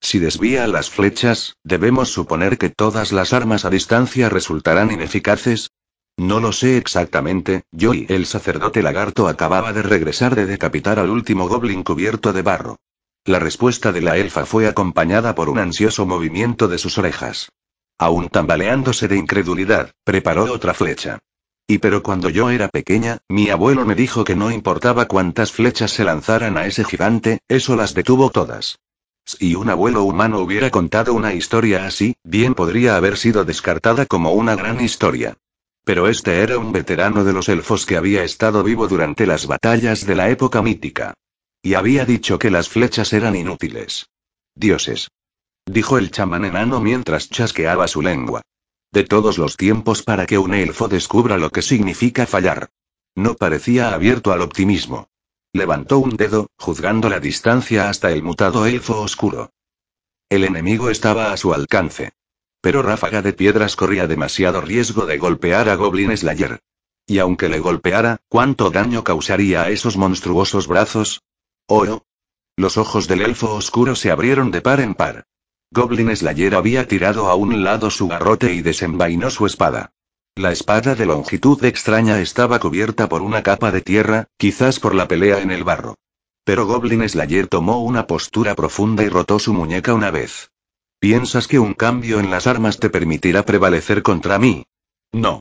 Si 0.00 0.18
desvía 0.18 0.66
las 0.66 0.88
flechas, 0.88 1.56
¿debemos 1.64 2.10
suponer 2.10 2.56
que 2.56 2.70
todas 2.70 3.12
las 3.12 3.34
armas 3.34 3.66
a 3.66 3.70
distancia 3.70 4.30
resultarán 4.30 4.90
ineficaces? 4.90 5.70
No 6.16 6.40
lo 6.40 6.52
sé 6.52 6.78
exactamente, 6.78 7.64
yo 7.72 7.92
y 7.92 8.06
el 8.08 8.24
sacerdote 8.24 8.82
lagarto 8.82 9.28
acababa 9.28 9.74
de 9.74 9.82
regresar 9.82 10.34
de 10.34 10.46
decapitar 10.46 10.98
al 10.98 11.10
último 11.10 11.46
goblin 11.46 11.82
cubierto 11.82 12.32
de 12.32 12.40
barro. 12.40 12.78
La 13.26 13.38
respuesta 13.38 13.92
de 13.92 14.00
la 14.00 14.16
elfa 14.16 14.46
fue 14.46 14.66
acompañada 14.66 15.34
por 15.34 15.50
un 15.50 15.58
ansioso 15.58 16.06
movimiento 16.06 16.68
de 16.68 16.78
sus 16.78 16.96
orejas. 16.96 17.50
Aún 17.98 18.30
tambaleándose 18.30 19.08
de 19.08 19.16
incredulidad, 19.16 19.92
preparó 20.04 20.50
otra 20.52 20.72
flecha. 20.72 21.18
Y 21.66 21.78
pero 21.78 22.02
cuando 22.02 22.28
yo 22.28 22.50
era 22.50 22.68
pequeña, 22.68 23.18
mi 23.28 23.48
abuelo 23.48 23.86
me 23.86 23.94
dijo 23.94 24.24
que 24.24 24.36
no 24.36 24.50
importaba 24.50 25.06
cuántas 25.06 25.50
flechas 25.50 25.92
se 25.92 26.04
lanzaran 26.04 26.58
a 26.58 26.66
ese 26.66 26.84
gigante, 26.84 27.40
eso 27.48 27.74
las 27.74 27.94
detuvo 27.94 28.30
todas. 28.30 28.78
Si 29.24 29.54
un 29.54 29.70
abuelo 29.70 30.02
humano 30.04 30.40
hubiera 30.40 30.70
contado 30.70 31.14
una 31.14 31.32
historia 31.32 31.86
así, 31.86 32.16
bien 32.22 32.54
podría 32.54 32.96
haber 32.96 33.16
sido 33.16 33.46
descartada 33.46 34.04
como 34.04 34.32
una 34.32 34.54
gran 34.54 34.82
historia. 34.82 35.38
Pero 35.84 36.08
este 36.08 36.40
era 36.40 36.58
un 36.58 36.72
veterano 36.72 37.24
de 37.24 37.32
los 37.32 37.48
elfos 37.48 37.86
que 37.86 37.96
había 37.96 38.24
estado 38.24 38.62
vivo 38.62 38.86
durante 38.86 39.26
las 39.26 39.46
batallas 39.46 40.04
de 40.04 40.14
la 40.14 40.28
época 40.28 40.60
mítica. 40.60 41.14
Y 41.62 41.74
había 41.74 42.04
dicho 42.04 42.38
que 42.38 42.50
las 42.50 42.68
flechas 42.68 43.14
eran 43.14 43.36
inútiles. 43.36 44.10
Dioses. 44.54 45.08
Dijo 45.64 45.96
el 45.96 46.10
chamán 46.10 46.44
enano 46.44 46.80
mientras 46.80 47.30
chasqueaba 47.30 47.88
su 47.88 48.02
lengua. 48.02 48.42
De 48.94 49.02
todos 49.02 49.38
los 49.38 49.56
tiempos 49.56 50.04
para 50.04 50.24
que 50.24 50.38
un 50.38 50.54
elfo 50.54 50.86
descubra 50.86 51.36
lo 51.36 51.50
que 51.50 51.62
significa 51.62 52.26
fallar. 52.26 52.70
No 53.16 53.34
parecía 53.34 53.92
abierto 53.92 54.30
al 54.30 54.40
optimismo. 54.40 55.08
Levantó 55.52 55.98
un 55.98 56.16
dedo, 56.16 56.46
juzgando 56.56 57.08
la 57.08 57.18
distancia 57.18 57.88
hasta 57.88 58.12
el 58.12 58.22
mutado 58.22 58.66
elfo 58.66 59.00
oscuro. 59.00 59.50
El 60.28 60.44
enemigo 60.44 60.90
estaba 60.90 61.32
a 61.32 61.36
su 61.36 61.52
alcance. 61.52 62.12
Pero 62.60 62.82
Ráfaga 62.82 63.20
de 63.20 63.32
Piedras 63.32 63.74
corría 63.74 64.06
demasiado 64.06 64.60
riesgo 64.60 65.06
de 65.06 65.18
golpear 65.18 65.68
a 65.68 65.74
Goblin 65.74 66.16
Slayer. 66.16 66.60
Y 67.04 67.18
aunque 67.18 67.48
le 67.48 67.58
golpeara, 67.58 68.18
¿cuánto 68.28 68.70
daño 68.70 69.02
causaría 69.02 69.62
a 69.62 69.70
esos 69.70 69.96
monstruosos 69.96 70.68
brazos? 70.68 71.20
Oh. 71.66 72.04
Los 72.56 72.76
ojos 72.76 73.08
del 73.08 73.22
elfo 73.22 73.56
oscuro 73.56 73.96
se 73.96 74.12
abrieron 74.12 74.52
de 74.52 74.60
par 74.60 74.78
en 74.78 74.94
par. 74.94 75.26
Goblin 75.74 76.14
Slayer 76.14 76.54
había 76.54 76.86
tirado 76.86 77.28
a 77.28 77.34
un 77.34 77.64
lado 77.64 77.90
su 77.90 78.06
garrote 78.06 78.54
y 78.54 78.62
desenvainó 78.62 79.28
su 79.28 79.44
espada. 79.44 79.90
La 80.36 80.52
espada 80.52 80.94
de 80.94 81.04
longitud 81.04 81.64
extraña 81.64 82.20
estaba 82.20 82.60
cubierta 82.60 83.08
por 83.08 83.22
una 83.22 83.42
capa 83.42 83.72
de 83.72 83.80
tierra, 83.80 84.28
quizás 84.36 84.78
por 84.78 84.94
la 84.94 85.08
pelea 85.08 85.40
en 85.40 85.50
el 85.50 85.64
barro. 85.64 85.96
Pero 86.44 86.66
Goblin 86.66 87.08
Slayer 87.08 87.48
tomó 87.48 87.82
una 87.82 88.06
postura 88.06 88.54
profunda 88.54 89.02
y 89.02 89.08
rotó 89.08 89.40
su 89.40 89.52
muñeca 89.52 89.94
una 89.94 90.12
vez. 90.12 90.52
¿Piensas 91.00 91.48
que 91.48 91.58
un 91.58 91.74
cambio 91.74 92.20
en 92.20 92.30
las 92.30 92.46
armas 92.46 92.78
te 92.78 92.88
permitirá 92.88 93.44
prevalecer 93.44 94.04
contra 94.04 94.38
mí? 94.38 94.66
No. 95.10 95.40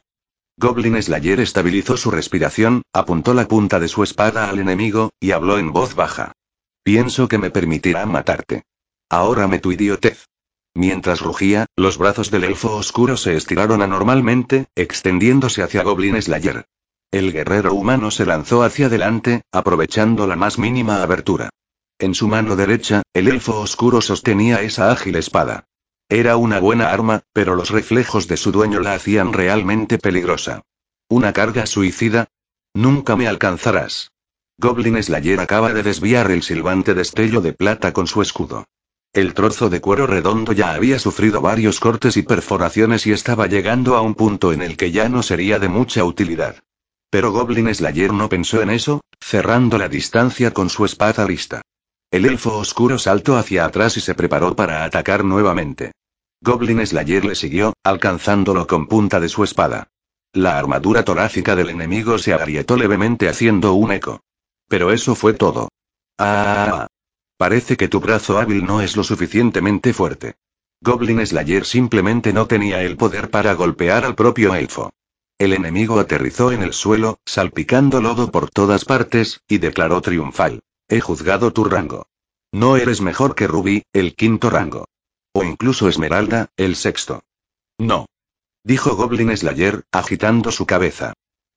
Goblin 0.57 0.99
Slayer 0.99 1.41
estabilizó 1.41 1.95
su 1.95 2.09
respiración, 2.09 2.81
apuntó 2.91 3.35
la 3.35 3.47
punta 3.47 3.79
de 3.79 3.87
su 3.87 4.01
espada 4.01 4.49
al 4.49 4.57
enemigo, 4.57 5.11
y 5.19 5.29
habló 5.29 5.59
en 5.59 5.71
voz 5.71 5.93
baja. 5.93 6.31
Pienso 6.81 7.27
que 7.27 7.37
me 7.37 7.51
permitirá 7.51 8.07
matarte. 8.07 8.63
Ahora 9.09 9.47
me 9.47 9.59
tu 9.59 9.71
idiotez. 9.71 10.27
Mientras 10.75 11.21
rugía, 11.21 11.67
los 11.75 11.97
brazos 11.97 12.31
del 12.31 12.45
elfo 12.45 12.75
oscuro 12.75 13.15
se 13.15 13.35
estiraron 13.35 13.81
anormalmente, 13.81 14.67
extendiéndose 14.75 15.61
hacia 15.61 15.83
Goblin 15.83 16.19
Slayer. 16.21 16.65
El 17.11 17.31
guerrero 17.31 17.75
humano 17.75 18.09
se 18.09 18.25
lanzó 18.25 18.63
hacia 18.63 18.87
adelante, 18.87 19.43
aprovechando 19.51 20.25
la 20.25 20.35
más 20.35 20.57
mínima 20.57 21.03
abertura. 21.03 21.49
En 21.99 22.15
su 22.15 22.27
mano 22.27 22.55
derecha, 22.55 23.03
el 23.13 23.27
elfo 23.27 23.59
oscuro 23.59 24.01
sostenía 24.01 24.61
esa 24.61 24.91
ágil 24.91 25.15
espada. 25.15 25.65
Era 26.09 26.37
una 26.37 26.59
buena 26.59 26.89
arma, 26.91 27.21
pero 27.31 27.55
los 27.55 27.69
reflejos 27.69 28.27
de 28.27 28.37
su 28.37 28.51
dueño 28.51 28.79
la 28.79 28.93
hacían 28.93 29.31
realmente 29.31 29.99
peligrosa. 29.99 30.63
¿Una 31.07 31.33
carga 31.33 31.67
suicida? 31.67 32.29
Nunca 32.73 33.15
me 33.15 33.27
alcanzarás. 33.27 34.11
Goblin 34.57 35.01
Slayer 35.01 35.39
acaba 35.39 35.71
de 35.71 35.83
desviar 35.83 36.31
el 36.31 36.41
silbante 36.41 36.95
destello 36.95 37.41
de 37.41 37.53
plata 37.53 37.93
con 37.93 38.07
su 38.07 38.21
escudo. 38.23 38.65
El 39.13 39.35
trozo 39.35 39.69
de 39.69 39.79
cuero 39.79 40.07
redondo 40.07 40.53
ya 40.53 40.73
había 40.73 40.97
sufrido 40.97 41.39
varios 41.39 41.79
cortes 41.79 42.17
y 42.17 42.23
perforaciones 42.23 43.05
y 43.05 43.11
estaba 43.11 43.45
llegando 43.45 43.95
a 43.95 44.01
un 44.01 44.15
punto 44.15 44.51
en 44.51 44.63
el 44.63 44.75
que 44.75 44.91
ya 44.91 45.07
no 45.07 45.21
sería 45.21 45.59
de 45.59 45.69
mucha 45.69 46.03
utilidad. 46.03 46.63
Pero 47.11 47.31
Goblin 47.31 47.73
Slayer 47.75 48.11
no 48.11 48.27
pensó 48.27 48.63
en 48.63 48.71
eso, 48.71 49.01
cerrando 49.21 49.77
la 49.77 49.87
distancia 49.87 50.49
con 50.51 50.71
su 50.71 50.83
espada 50.83 51.27
lista. 51.27 51.61
El 52.09 52.25
elfo 52.25 52.57
oscuro 52.57 52.97
saltó 52.97 53.37
hacia 53.37 53.65
atrás 53.65 53.97
y 53.97 54.01
se 54.01 54.15
preparó 54.15 54.55
para 54.55 54.83
atacar 54.83 55.23
nuevamente. 55.23 55.91
Goblin 56.41 56.83
Slayer 56.83 57.23
le 57.23 57.35
siguió, 57.35 57.73
alcanzándolo 57.83 58.65
con 58.65 58.87
punta 58.87 59.19
de 59.19 59.29
su 59.29 59.43
espada. 59.43 59.89
La 60.33 60.57
armadura 60.57 61.05
torácica 61.05 61.55
del 61.55 61.69
enemigo 61.69 62.17
se 62.17 62.33
agrietó 62.33 62.77
levemente 62.77 63.29
haciendo 63.29 63.75
un 63.75 63.91
eco. 63.91 64.21
Pero 64.67 64.91
eso 64.91 65.13
fue 65.13 65.35
todo. 65.35 65.69
Ah. 66.17 66.87
Parece 67.37 67.77
que 67.77 67.87
tu 67.87 67.99
brazo 67.99 68.37
hábil 68.39 68.65
no 68.65 68.81
es 68.81 68.95
lo 68.95 69.03
suficientemente 69.03 69.93
fuerte. 69.93 70.35
Goblin 70.81 71.25
Slayer 71.25 71.65
simplemente 71.65 72.33
no 72.33 72.45
tenía 72.47 72.83
el 72.83 72.97
poder 72.97 73.29
para 73.29 73.53
golpear 73.53 74.05
al 74.05 74.15
propio 74.15 74.53
elfo. 74.53 74.91
El 75.37 75.53
enemigo 75.53 75.99
aterrizó 75.99 76.51
en 76.51 76.61
el 76.61 76.73
suelo, 76.73 77.19
salpicando 77.25 78.01
lodo 78.01 78.31
por 78.31 78.49
todas 78.49 78.85
partes, 78.85 79.41
y 79.47 79.57
declaró 79.57 80.01
triunfal. 80.01 80.61
He 80.87 80.99
juzgado 80.99 81.51
tu 81.53 81.63
rango. 81.63 82.07
No 82.51 82.77
eres 82.77 83.01
mejor 83.01 83.33
que 83.33 83.47
Rubí, 83.47 83.83
el 83.93 84.15
quinto 84.15 84.49
rango. 84.49 84.85
O 85.31 85.43
incluso 85.43 85.89
Esmeralda, 85.89 86.49
el 86.55 86.75
sexto. 86.75 87.23
No. 87.79 88.05
Dijo 88.63 88.95
Goblin 88.95 89.35
Slayer, 89.35 89.83
agitando 89.91 90.51
su 90.51 90.65
cabeza. 90.65 91.13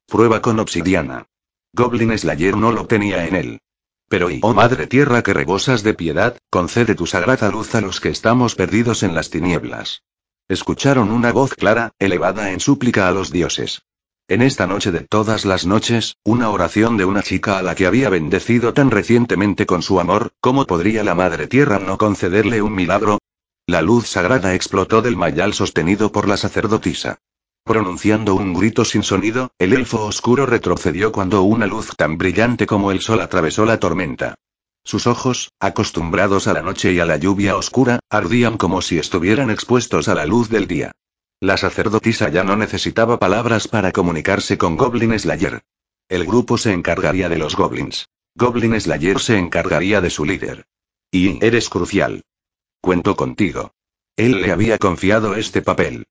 Prueba 0.06 0.40
con 0.40 0.58
obsidiana. 0.58 1.26
Goblin 1.72 2.16
Slayer 2.16 2.56
no 2.56 2.72
lo 2.72 2.86
tenía 2.86 3.26
en 3.26 3.36
él. 3.36 3.60
Pero 4.08 4.30
y 4.30 4.40
oh 4.42 4.54
Madre 4.54 4.86
Tierra 4.86 5.22
que 5.22 5.34
rebosas 5.34 5.82
de 5.82 5.94
piedad, 5.94 6.38
concede 6.50 6.94
tu 6.94 7.06
sagrada 7.06 7.50
luz 7.50 7.74
a 7.74 7.80
los 7.80 8.00
que 8.00 8.08
estamos 8.08 8.54
perdidos 8.54 9.02
en 9.02 9.14
las 9.14 9.30
tinieblas. 9.30 10.02
Escucharon 10.48 11.10
una 11.10 11.32
voz 11.32 11.54
clara, 11.54 11.92
elevada 11.98 12.52
en 12.52 12.60
súplica 12.60 13.08
a 13.08 13.10
los 13.10 13.32
dioses. 13.32 13.82
En 14.28 14.42
esta 14.42 14.66
noche 14.66 14.92
de 14.92 15.00
todas 15.00 15.44
las 15.44 15.66
noches, 15.66 16.16
una 16.24 16.50
oración 16.50 16.96
de 16.96 17.04
una 17.04 17.22
chica 17.22 17.58
a 17.58 17.62
la 17.62 17.74
que 17.74 17.86
había 17.86 18.08
bendecido 18.08 18.74
tan 18.74 18.90
recientemente 18.90 19.66
con 19.66 19.82
su 19.82 20.00
amor, 20.00 20.32
¿cómo 20.40 20.66
podría 20.66 21.04
la 21.04 21.14
Madre 21.14 21.46
Tierra 21.46 21.78
no 21.78 21.98
concederle 21.98 22.62
un 22.62 22.74
milagro? 22.74 23.18
La 23.66 23.82
luz 23.82 24.06
sagrada 24.06 24.54
explotó 24.54 25.02
del 25.02 25.16
mayal 25.16 25.52
sostenido 25.52 26.12
por 26.12 26.28
la 26.28 26.36
sacerdotisa. 26.36 27.18
Pronunciando 27.66 28.36
un 28.36 28.54
grito 28.54 28.84
sin 28.84 29.02
sonido, 29.02 29.50
el 29.58 29.72
elfo 29.72 30.04
oscuro 30.04 30.46
retrocedió 30.46 31.10
cuando 31.10 31.42
una 31.42 31.66
luz 31.66 31.88
tan 31.96 32.16
brillante 32.16 32.64
como 32.64 32.92
el 32.92 33.00
sol 33.00 33.20
atravesó 33.20 33.66
la 33.66 33.80
tormenta. 33.80 34.36
Sus 34.84 35.08
ojos, 35.08 35.50
acostumbrados 35.58 36.46
a 36.46 36.52
la 36.52 36.62
noche 36.62 36.92
y 36.92 37.00
a 37.00 37.04
la 37.04 37.16
lluvia 37.16 37.56
oscura, 37.56 37.98
ardían 38.08 38.56
como 38.56 38.82
si 38.82 39.00
estuvieran 39.00 39.50
expuestos 39.50 40.06
a 40.06 40.14
la 40.14 40.26
luz 40.26 40.48
del 40.48 40.68
día. 40.68 40.92
La 41.40 41.56
sacerdotisa 41.56 42.28
ya 42.28 42.44
no 42.44 42.56
necesitaba 42.56 43.18
palabras 43.18 43.66
para 43.66 43.90
comunicarse 43.90 44.56
con 44.56 44.76
Goblin 44.76 45.18
Slayer. 45.18 45.62
El 46.08 46.24
grupo 46.24 46.58
se 46.58 46.72
encargaría 46.72 47.28
de 47.28 47.38
los 47.38 47.56
goblins. 47.56 48.06
Goblin 48.36 48.80
Slayer 48.80 49.18
se 49.18 49.38
encargaría 49.38 50.00
de 50.00 50.10
su 50.10 50.24
líder. 50.24 50.66
Y 51.10 51.44
eres 51.44 51.68
crucial. 51.68 52.22
Cuento 52.80 53.16
contigo. 53.16 53.72
Él 54.14 54.40
le 54.42 54.52
había 54.52 54.78
confiado 54.78 55.34
este 55.34 55.62
papel. 55.62 56.06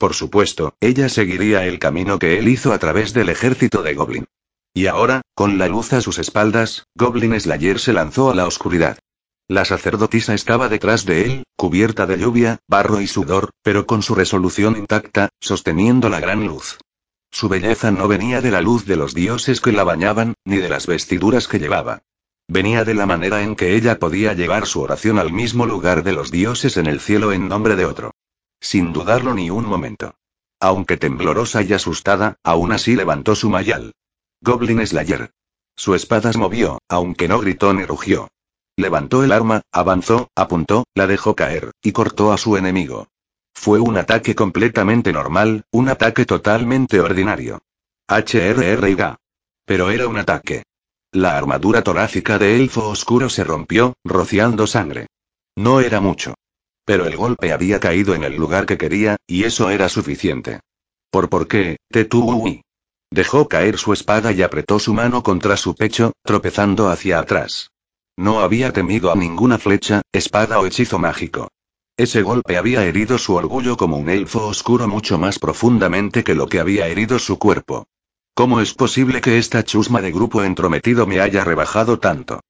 Por 0.00 0.14
supuesto, 0.14 0.78
ella 0.80 1.10
seguiría 1.10 1.66
el 1.66 1.78
camino 1.78 2.18
que 2.18 2.38
él 2.38 2.48
hizo 2.48 2.72
a 2.72 2.78
través 2.78 3.12
del 3.12 3.28
ejército 3.28 3.82
de 3.82 3.92
Goblin. 3.92 4.24
Y 4.72 4.86
ahora, 4.86 5.20
con 5.34 5.58
la 5.58 5.68
luz 5.68 5.92
a 5.92 6.00
sus 6.00 6.18
espaldas, 6.18 6.86
Goblin 6.94 7.38
Slayer 7.38 7.78
se 7.78 7.92
lanzó 7.92 8.30
a 8.30 8.34
la 8.34 8.46
oscuridad. 8.46 8.98
La 9.46 9.66
sacerdotisa 9.66 10.32
estaba 10.32 10.70
detrás 10.70 11.04
de 11.04 11.26
él, 11.26 11.44
cubierta 11.54 12.06
de 12.06 12.16
lluvia, 12.16 12.60
barro 12.66 13.02
y 13.02 13.08
sudor, 13.08 13.50
pero 13.62 13.86
con 13.86 14.02
su 14.02 14.14
resolución 14.14 14.78
intacta, 14.78 15.28
sosteniendo 15.38 16.08
la 16.08 16.20
gran 16.20 16.46
luz. 16.46 16.78
Su 17.30 17.50
belleza 17.50 17.90
no 17.90 18.08
venía 18.08 18.40
de 18.40 18.52
la 18.52 18.62
luz 18.62 18.86
de 18.86 18.96
los 18.96 19.12
dioses 19.12 19.60
que 19.60 19.72
la 19.72 19.84
bañaban, 19.84 20.32
ni 20.46 20.56
de 20.56 20.70
las 20.70 20.86
vestiduras 20.86 21.46
que 21.46 21.58
llevaba. 21.58 22.04
Venía 22.48 22.86
de 22.86 22.94
la 22.94 23.04
manera 23.04 23.42
en 23.42 23.54
que 23.54 23.76
ella 23.76 23.98
podía 23.98 24.32
llevar 24.32 24.64
su 24.64 24.80
oración 24.80 25.18
al 25.18 25.30
mismo 25.30 25.66
lugar 25.66 26.04
de 26.04 26.12
los 26.14 26.30
dioses 26.30 26.78
en 26.78 26.86
el 26.86 27.00
cielo 27.00 27.32
en 27.32 27.48
nombre 27.48 27.76
de 27.76 27.84
otro. 27.84 28.12
Sin 28.60 28.92
dudarlo 28.92 29.34
ni 29.34 29.50
un 29.50 29.66
momento. 29.66 30.14
Aunque 30.60 30.96
temblorosa 30.96 31.62
y 31.62 31.72
asustada, 31.72 32.36
aún 32.44 32.72
así 32.72 32.94
levantó 32.94 33.34
su 33.34 33.48
mayal. 33.48 33.94
Goblin 34.42 34.86
Slayer. 34.86 35.32
Su 35.76 35.94
espada 35.94 36.32
se 36.32 36.38
movió, 36.38 36.78
aunque 36.88 37.28
no 37.28 37.40
gritó 37.40 37.72
ni 37.72 37.84
rugió. 37.84 38.28
Levantó 38.76 39.24
el 39.24 39.32
arma, 39.32 39.62
avanzó, 39.72 40.28
apuntó, 40.34 40.84
la 40.94 41.06
dejó 41.06 41.34
caer, 41.34 41.72
y 41.82 41.92
cortó 41.92 42.32
a 42.32 42.38
su 42.38 42.56
enemigo. 42.56 43.08
Fue 43.54 43.78
un 43.80 43.96
ataque 43.96 44.34
completamente 44.34 45.12
normal, 45.12 45.64
un 45.70 45.88
ataque 45.88 46.24
totalmente 46.24 47.00
ordinario. 47.00 47.62
HRR 48.08 49.16
Pero 49.64 49.90
era 49.90 50.08
un 50.08 50.18
ataque. 50.18 50.64
La 51.12 51.36
armadura 51.36 51.82
torácica 51.82 52.38
de 52.38 52.56
elfo 52.56 52.88
oscuro 52.88 53.28
se 53.28 53.44
rompió, 53.44 53.94
rociando 54.04 54.66
sangre. 54.66 55.06
No 55.56 55.80
era 55.80 56.00
mucho. 56.00 56.34
Pero 56.84 57.06
el 57.06 57.16
golpe 57.16 57.52
había 57.52 57.80
caído 57.80 58.14
en 58.14 58.24
el 58.24 58.36
lugar 58.36 58.66
que 58.66 58.78
quería, 58.78 59.16
y 59.26 59.44
eso 59.44 59.70
era 59.70 59.88
suficiente. 59.88 60.60
¿Por 61.10 61.28
por 61.28 61.48
qué, 61.48 61.76
Tetui? 61.90 62.62
Dejó 63.10 63.48
caer 63.48 63.78
su 63.78 63.92
espada 63.92 64.32
y 64.32 64.42
apretó 64.42 64.78
su 64.78 64.94
mano 64.94 65.22
contra 65.22 65.56
su 65.56 65.74
pecho, 65.74 66.12
tropezando 66.24 66.88
hacia 66.88 67.18
atrás. 67.18 67.70
No 68.16 68.40
había 68.40 68.72
temido 68.72 69.10
a 69.10 69.16
ninguna 69.16 69.58
flecha, 69.58 70.02
espada 70.12 70.60
o 70.60 70.66
hechizo 70.66 70.98
mágico. 70.98 71.48
Ese 71.96 72.22
golpe 72.22 72.56
había 72.56 72.84
herido 72.84 73.18
su 73.18 73.34
orgullo 73.34 73.76
como 73.76 73.96
un 73.96 74.08
elfo 74.08 74.46
oscuro 74.46 74.86
mucho 74.88 75.18
más 75.18 75.38
profundamente 75.38 76.22
que 76.22 76.34
lo 76.34 76.46
que 76.46 76.60
había 76.60 76.86
herido 76.86 77.18
su 77.18 77.38
cuerpo. 77.38 77.86
¿Cómo 78.34 78.60
es 78.60 78.74
posible 78.74 79.20
que 79.20 79.38
esta 79.38 79.64
chusma 79.64 80.00
de 80.00 80.12
grupo 80.12 80.42
entrometido 80.42 81.06
me 81.06 81.20
haya 81.20 81.44
rebajado 81.44 81.98
tanto? 81.98 82.40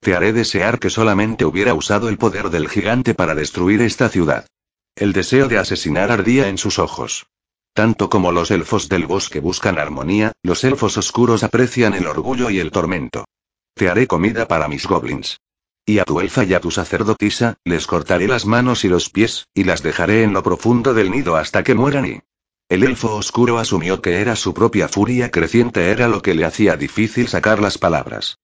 Te 0.00 0.14
haré 0.14 0.32
desear 0.32 0.78
que 0.78 0.88
solamente 0.88 1.44
hubiera 1.44 1.74
usado 1.74 2.08
el 2.08 2.16
poder 2.16 2.48
del 2.48 2.68
gigante 2.68 3.14
para 3.14 3.34
destruir 3.34 3.82
esta 3.82 4.08
ciudad. 4.08 4.46
El 4.96 5.12
deseo 5.12 5.46
de 5.46 5.58
asesinar 5.58 6.10
ardía 6.10 6.48
en 6.48 6.56
sus 6.56 6.78
ojos. 6.78 7.26
Tanto 7.74 8.08
como 8.08 8.32
los 8.32 8.50
elfos 8.50 8.88
del 8.88 9.06
bosque 9.06 9.40
buscan 9.40 9.78
armonía, 9.78 10.32
los 10.42 10.64
elfos 10.64 10.96
oscuros 10.96 11.44
aprecian 11.44 11.94
el 11.94 12.06
orgullo 12.06 12.48
y 12.48 12.58
el 12.60 12.70
tormento. 12.70 13.26
Te 13.74 13.90
haré 13.90 14.06
comida 14.06 14.48
para 14.48 14.68
mis 14.68 14.86
goblins. 14.86 15.38
Y 15.84 15.98
a 15.98 16.04
tu 16.04 16.20
elfa 16.20 16.44
y 16.44 16.54
a 16.54 16.60
tu 16.60 16.70
sacerdotisa, 16.70 17.56
les 17.64 17.86
cortaré 17.86 18.26
las 18.26 18.46
manos 18.46 18.84
y 18.84 18.88
los 18.88 19.10
pies, 19.10 19.48
y 19.54 19.64
las 19.64 19.82
dejaré 19.82 20.22
en 20.22 20.32
lo 20.32 20.42
profundo 20.42 20.94
del 20.94 21.10
nido 21.10 21.36
hasta 21.36 21.62
que 21.62 21.74
mueran 21.74 22.06
y... 22.06 22.20
El 22.68 22.84
elfo 22.84 23.16
oscuro 23.16 23.58
asumió 23.58 24.00
que 24.00 24.20
era 24.20 24.36
su 24.36 24.54
propia 24.54 24.88
furia 24.88 25.30
creciente 25.30 25.90
era 25.90 26.08
lo 26.08 26.22
que 26.22 26.34
le 26.34 26.44
hacía 26.44 26.76
difícil 26.76 27.28
sacar 27.28 27.60
las 27.60 27.78
palabras. 27.78 28.38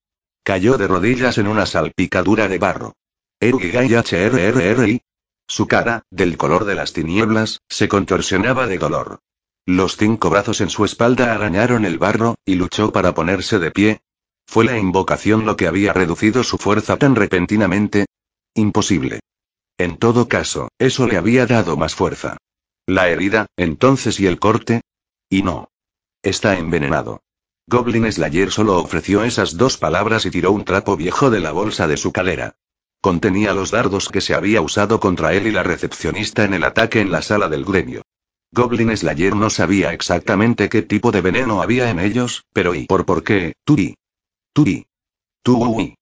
Cayó 0.47 0.77
de 0.77 0.87
rodillas 0.87 1.37
en 1.39 1.47
una 1.47 1.65
salpicadura 1.65 2.47
de 2.47 2.57
barro. 2.57 2.93
HRRRI. 3.41 5.01
Su 5.45 5.67
cara, 5.67 6.03
del 6.09 6.37
color 6.37 6.63
de 6.63 6.73
las 6.73 6.93
tinieblas, 6.93 7.59
se 7.67 7.89
contorsionaba 7.89 8.65
de 8.65 8.77
dolor. 8.77 9.19
Los 9.65 9.97
cinco 9.97 10.29
brazos 10.29 10.61
en 10.61 10.69
su 10.69 10.85
espalda 10.85 11.33
arañaron 11.33 11.83
el 11.83 11.97
barro, 11.97 12.35
y 12.45 12.55
luchó 12.55 12.93
para 12.93 13.13
ponerse 13.13 13.59
de 13.59 13.71
pie. 13.71 13.99
¿Fue 14.45 14.63
la 14.63 14.79
invocación 14.79 15.45
lo 15.45 15.57
que 15.57 15.67
había 15.67 15.91
reducido 15.91 16.45
su 16.45 16.57
fuerza 16.57 16.95
tan 16.95 17.17
repentinamente? 17.17 18.05
Imposible. 18.55 19.19
En 19.77 19.97
todo 19.97 20.29
caso, 20.29 20.69
eso 20.79 21.07
le 21.07 21.17
había 21.17 21.45
dado 21.45 21.75
más 21.75 21.93
fuerza. 21.93 22.37
La 22.85 23.09
herida, 23.09 23.47
entonces 23.57 24.17
y 24.21 24.27
el 24.27 24.39
corte. 24.39 24.79
Y 25.29 25.43
no. 25.43 25.67
Está 26.23 26.57
envenenado. 26.57 27.19
Goblin 27.69 28.09
Slayer 28.09 28.49
solo 28.49 28.77
ofreció 28.77 29.25
esas 29.25 29.57
dos 29.57 29.77
palabras 29.77 30.25
y 30.25 30.31
tiró 30.31 30.53
un 30.53 30.63
trapo 30.63 30.95
viejo 30.95 31.29
de 31.29 31.41
la 31.41 31.51
bolsa 31.51 31.85
de 31.85 31.97
su 31.97 32.13
calera. 32.13 32.55
Contenía 33.01 33.53
los 33.53 33.71
dardos 33.71 34.07
que 34.07 34.21
se 34.21 34.33
había 34.33 34.61
usado 34.61 35.01
contra 35.01 35.33
él 35.33 35.47
y 35.47 35.51
la 35.51 35.63
recepcionista 35.63 36.45
en 36.45 36.53
el 36.53 36.63
ataque 36.63 37.01
en 37.01 37.11
la 37.11 37.21
sala 37.21 37.49
del 37.49 37.65
gremio. 37.65 38.03
Goblin 38.53 38.95
Slayer 38.95 39.35
no 39.35 39.49
sabía 39.49 39.91
exactamente 39.91 40.69
qué 40.69 40.81
tipo 40.81 41.11
de 41.11 41.19
veneno 41.19 41.61
había 41.61 41.89
en 41.89 41.99
ellos, 41.99 42.45
pero 42.53 42.73
y 42.73 42.85
por 42.85 43.05
por 43.05 43.21
qué, 43.21 43.53
Turi. 43.65 43.95
Turi. 44.53 44.87
Tui. 45.43 45.95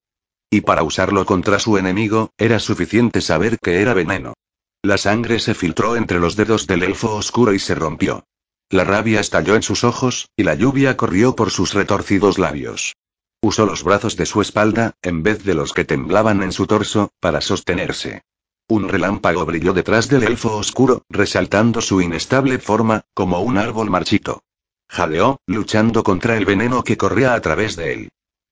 Y 0.51 0.61
para 0.61 0.83
usarlo 0.83 1.25
contra 1.25 1.57
su 1.57 1.79
enemigo, 1.79 2.29
era 2.37 2.59
suficiente 2.59 3.21
saber 3.21 3.57
que 3.57 3.81
era 3.81 3.95
veneno. 3.95 4.35
La 4.83 4.99
sangre 4.99 5.39
se 5.39 5.55
filtró 5.55 5.95
entre 5.95 6.19
los 6.19 6.35
dedos 6.35 6.67
del 6.67 6.83
elfo 6.83 7.15
oscuro 7.15 7.53
y 7.53 7.59
se 7.59 7.73
rompió. 7.73 8.23
La 8.69 8.83
rabia 8.83 9.19
estalló 9.19 9.55
en 9.55 9.61
sus 9.61 9.83
ojos, 9.83 10.29
y 10.35 10.43
la 10.43 10.55
lluvia 10.55 10.97
corrió 10.97 11.35
por 11.35 11.51
sus 11.51 11.73
retorcidos 11.73 12.39
labios. 12.39 12.95
Usó 13.41 13.65
los 13.65 13.83
brazos 13.83 14.15
de 14.15 14.25
su 14.25 14.41
espalda, 14.41 14.93
en 15.03 15.21
vez 15.21 15.43
de 15.43 15.53
los 15.53 15.71
que 15.71 15.85
temblaban 15.85 16.41
en 16.41 16.51
su 16.51 16.65
torso, 16.65 17.11
para 17.19 17.41
sostenerse. 17.41 18.23
Un 18.67 18.89
relámpago 18.89 19.45
brilló 19.45 19.73
detrás 19.73 20.09
del 20.09 20.23
elfo 20.23 20.57
oscuro, 20.57 21.03
resaltando 21.09 21.81
su 21.81 22.01
inestable 22.01 22.57
forma, 22.57 23.03
como 23.13 23.41
un 23.41 23.59
árbol 23.59 23.91
marchito. 23.91 24.41
Jadeó, 24.89 25.39
luchando 25.45 26.03
contra 26.03 26.35
el 26.35 26.45
veneno 26.45 26.83
que 26.83 26.97
corría 26.97 27.35
a 27.35 27.41
través 27.41 27.75
de 27.75 27.93
él. 27.93 28.09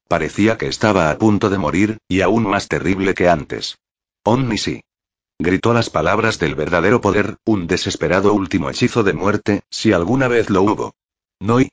Parecía 0.08 0.60
que 0.60 0.68
estaba 0.68 1.10
a 1.10 1.18
punto 1.18 1.50
de 1.50 1.58
morir, 1.58 1.98
y 2.08 2.22
aún 2.22 2.44
más 2.44 2.68
terrible 2.68 3.16
que 3.16 3.30
antes. 3.30 3.80
Omnisi. 4.24 4.84
Gritó 5.40 5.74
las 5.74 5.90
palabras 5.90 6.40
del 6.40 6.56
verdadero 6.56 7.02
poder, 7.02 7.38
un 7.46 7.68
desesperado 7.68 8.34
último 8.34 8.70
hechizo 8.70 9.04
de 9.04 9.14
muerte, 9.14 9.64
si 9.70 9.92
alguna 9.92 10.28
vez 10.28 10.50
lo 10.50 10.62
hubo. 10.62 10.96
No 11.40 11.60
y. 11.60 11.72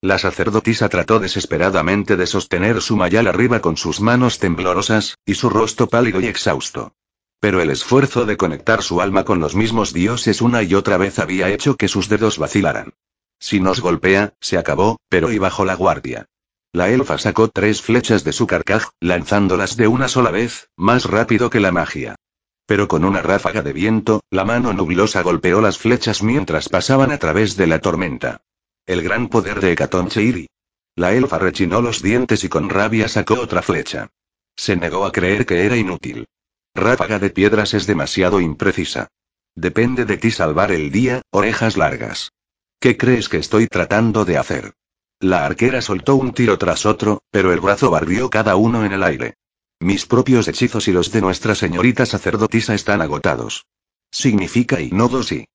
La 0.00 0.18
sacerdotisa 0.18 0.88
trató 0.88 1.18
desesperadamente 1.18 2.16
de 2.16 2.26
sostener 2.26 2.80
su 2.80 2.96
mayal 2.96 3.26
arriba 3.26 3.60
con 3.60 3.76
sus 3.76 4.00
manos 4.00 4.38
temblorosas, 4.38 5.18
y 5.26 5.34
su 5.34 5.50
rostro 5.50 5.88
pálido 5.88 6.20
y 6.20 6.26
exhausto. 6.26 6.92
Pero 7.40 7.60
el 7.60 7.70
esfuerzo 7.70 8.24
de 8.24 8.36
conectar 8.36 8.82
su 8.82 9.00
alma 9.00 9.24
con 9.24 9.40
los 9.40 9.56
mismos 9.56 9.92
dioses 9.92 10.40
una 10.40 10.62
y 10.62 10.74
otra 10.74 10.98
vez 10.98 11.18
había 11.18 11.50
hecho 11.50 11.76
que 11.76 11.88
sus 11.88 12.08
dedos 12.08 12.38
vacilaran. 12.38 12.94
Si 13.40 13.60
nos 13.60 13.80
golpea, 13.80 14.34
se 14.40 14.58
acabó, 14.58 15.00
pero 15.08 15.32
y 15.32 15.38
bajo 15.38 15.64
la 15.64 15.74
guardia. 15.74 16.26
La 16.72 16.90
elfa 16.90 17.18
sacó 17.18 17.48
tres 17.48 17.80
flechas 17.80 18.24
de 18.24 18.32
su 18.32 18.46
carcaj, 18.46 18.90
lanzándolas 19.00 19.76
de 19.76 19.88
una 19.88 20.08
sola 20.08 20.30
vez, 20.30 20.68
más 20.76 21.04
rápido 21.06 21.48
que 21.48 21.60
la 21.60 21.72
magia. 21.72 22.16
Pero 22.68 22.86
con 22.86 23.06
una 23.06 23.22
ráfaga 23.22 23.62
de 23.62 23.72
viento, 23.72 24.20
la 24.28 24.44
mano 24.44 24.74
nublosa 24.74 25.22
golpeó 25.22 25.62
las 25.62 25.78
flechas 25.78 26.22
mientras 26.22 26.68
pasaban 26.68 27.10
a 27.12 27.16
través 27.16 27.56
de 27.56 27.66
la 27.66 27.78
tormenta. 27.78 28.42
El 28.84 29.02
gran 29.02 29.28
poder 29.28 29.58
de 29.62 29.74
Cheiri. 30.08 30.48
La 30.94 31.14
elfa 31.14 31.38
rechinó 31.38 31.80
los 31.80 32.02
dientes 32.02 32.44
y 32.44 32.50
con 32.50 32.68
rabia 32.68 33.08
sacó 33.08 33.40
otra 33.40 33.62
flecha. 33.62 34.10
Se 34.54 34.76
negó 34.76 35.06
a 35.06 35.12
creer 35.12 35.46
que 35.46 35.64
era 35.64 35.78
inútil. 35.78 36.26
Ráfaga 36.74 37.18
de 37.18 37.30
piedras 37.30 37.72
es 37.72 37.86
demasiado 37.86 38.38
imprecisa. 38.38 39.08
Depende 39.54 40.04
de 40.04 40.18
ti 40.18 40.30
salvar 40.30 40.70
el 40.70 40.92
día, 40.92 41.22
orejas 41.30 41.78
largas. 41.78 42.32
¿Qué 42.80 42.98
crees 42.98 43.30
que 43.30 43.38
estoy 43.38 43.66
tratando 43.66 44.26
de 44.26 44.36
hacer? 44.36 44.74
La 45.20 45.46
arquera 45.46 45.80
soltó 45.80 46.16
un 46.16 46.34
tiro 46.34 46.58
tras 46.58 46.84
otro, 46.84 47.22
pero 47.30 47.50
el 47.50 47.60
brazo 47.60 47.90
barrió 47.90 48.28
cada 48.28 48.56
uno 48.56 48.84
en 48.84 48.92
el 48.92 49.04
aire. 49.04 49.36
Mis 49.80 50.06
propios 50.06 50.48
hechizos 50.48 50.88
y 50.88 50.92
los 50.92 51.12
de 51.12 51.20
nuestra 51.20 51.54
señorita 51.54 52.04
sacerdotisa 52.04 52.74
están 52.74 53.00
agotados. 53.00 53.66
Significa 54.10 54.80
y 54.80 54.90
no 54.90 55.08
dos 55.08 55.30
y. 55.30 55.46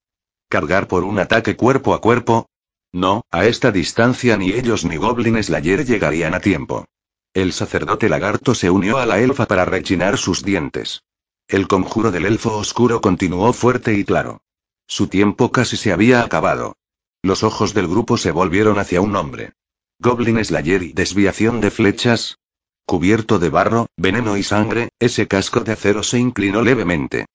¿Cargar 0.48 0.88
por 0.88 1.04
un 1.04 1.20
ataque 1.20 1.58
cuerpo 1.58 1.94
a 1.94 2.00
cuerpo? 2.00 2.48
No, 2.94 3.26
a 3.32 3.46
esta 3.46 3.72
distancia 3.72 4.38
ni 4.38 4.52
ellos 4.54 4.86
ni 4.86 4.96
Goblin 4.96 5.44
Slayer 5.44 5.86
llegarían 5.86 6.36
a 6.36 6.40
tiempo. 6.40 6.86
El 7.34 7.52
sacerdote 7.52 8.08
lagarto 8.08 8.56
se 8.56 8.70
unió 8.70 9.00
a 9.00 9.06
la 9.06 9.20
elfa 9.20 9.46
para 9.46 9.66
rechinar 9.66 10.18
sus 10.18 10.44
dientes. 10.44 11.04
El 11.48 11.68
conjuro 11.68 12.12
del 12.12 12.26
elfo 12.26 12.56
oscuro 12.56 13.02
continuó 13.02 13.52
fuerte 13.52 13.94
y 13.96 14.06
claro. 14.06 14.42
Su 14.88 15.08
tiempo 15.08 15.52
casi 15.52 15.76
se 15.76 15.92
había 15.92 16.22
acabado. 16.22 16.78
Los 17.24 17.44
ojos 17.44 17.74
del 17.74 17.88
grupo 17.88 18.18
se 18.18 18.32
volvieron 18.32 18.80
hacia 18.80 19.02
un 19.02 19.16
hombre. 19.16 19.54
Goblin 20.00 20.44
Slayer 20.46 20.84
y 20.84 20.94
desviación 20.94 21.62
de 21.62 21.72
flechas, 21.72 22.38
Cubierto 22.86 23.40
de 23.40 23.50
barro, 23.50 23.88
veneno 23.98 24.38
y 24.38 24.44
sangre, 24.44 24.90
ese 25.00 25.28
casco 25.28 25.62
de 25.62 25.74
acero 25.74 26.04
se 26.04 26.20
inclinó 26.20 26.62
levemente. 26.62 27.26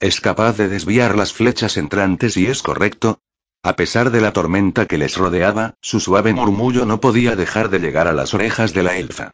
¿Es 0.00 0.20
capaz 0.20 0.56
de 0.56 0.68
desviar 0.68 1.16
las 1.16 1.32
flechas 1.32 1.76
entrantes 1.76 2.36
y 2.36 2.46
es 2.46 2.62
correcto? 2.62 3.20
A 3.62 3.74
pesar 3.74 4.10
de 4.10 4.20
la 4.20 4.32
tormenta 4.32 4.86
que 4.86 4.98
les 4.98 5.16
rodeaba, 5.16 5.74
su 5.80 5.98
suave 5.98 6.32
murmullo 6.32 6.86
no 6.86 7.00
podía 7.00 7.34
dejar 7.34 7.70
de 7.70 7.80
llegar 7.80 8.06
a 8.06 8.12
las 8.12 8.32
orejas 8.34 8.72
de 8.72 8.82
la 8.82 8.96
elfa. 8.96 9.32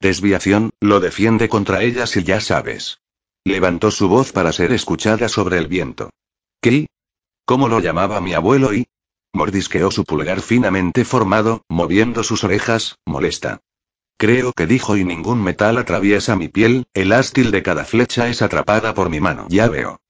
Desviación, 0.00 0.70
lo 0.80 1.00
defiende 1.00 1.48
contra 1.48 1.82
ellas 1.82 2.16
y 2.16 2.24
ya 2.24 2.40
sabes. 2.40 3.00
Levantó 3.44 3.90
su 3.90 4.08
voz 4.08 4.32
para 4.32 4.52
ser 4.52 4.72
escuchada 4.72 5.28
sobre 5.28 5.58
el 5.58 5.68
viento. 5.68 6.10
¿Qué? 6.60 6.86
¿Cómo 7.44 7.68
lo 7.68 7.80
llamaba 7.80 8.20
mi 8.20 8.32
abuelo 8.32 8.72
y? 8.72 8.86
Mordisqueó 9.32 9.90
su 9.90 10.04
pulgar 10.04 10.40
finamente 10.40 11.04
formado, 11.04 11.62
moviendo 11.68 12.22
sus 12.22 12.42
orejas, 12.42 12.96
molesta. 13.04 13.60
Creo 14.18 14.52
que 14.52 14.66
dijo 14.66 14.96
y 14.96 15.04
ningún 15.04 15.42
metal 15.42 15.76
atraviesa 15.76 16.36
mi 16.36 16.48
piel, 16.48 16.86
el 16.94 17.12
ástil 17.12 17.50
de 17.50 17.62
cada 17.62 17.84
flecha 17.84 18.28
es 18.28 18.40
atrapada 18.40 18.94
por 18.94 19.10
mi 19.10 19.20
mano. 19.20 19.46
Ya 19.50 19.68
veo. 19.68 20.00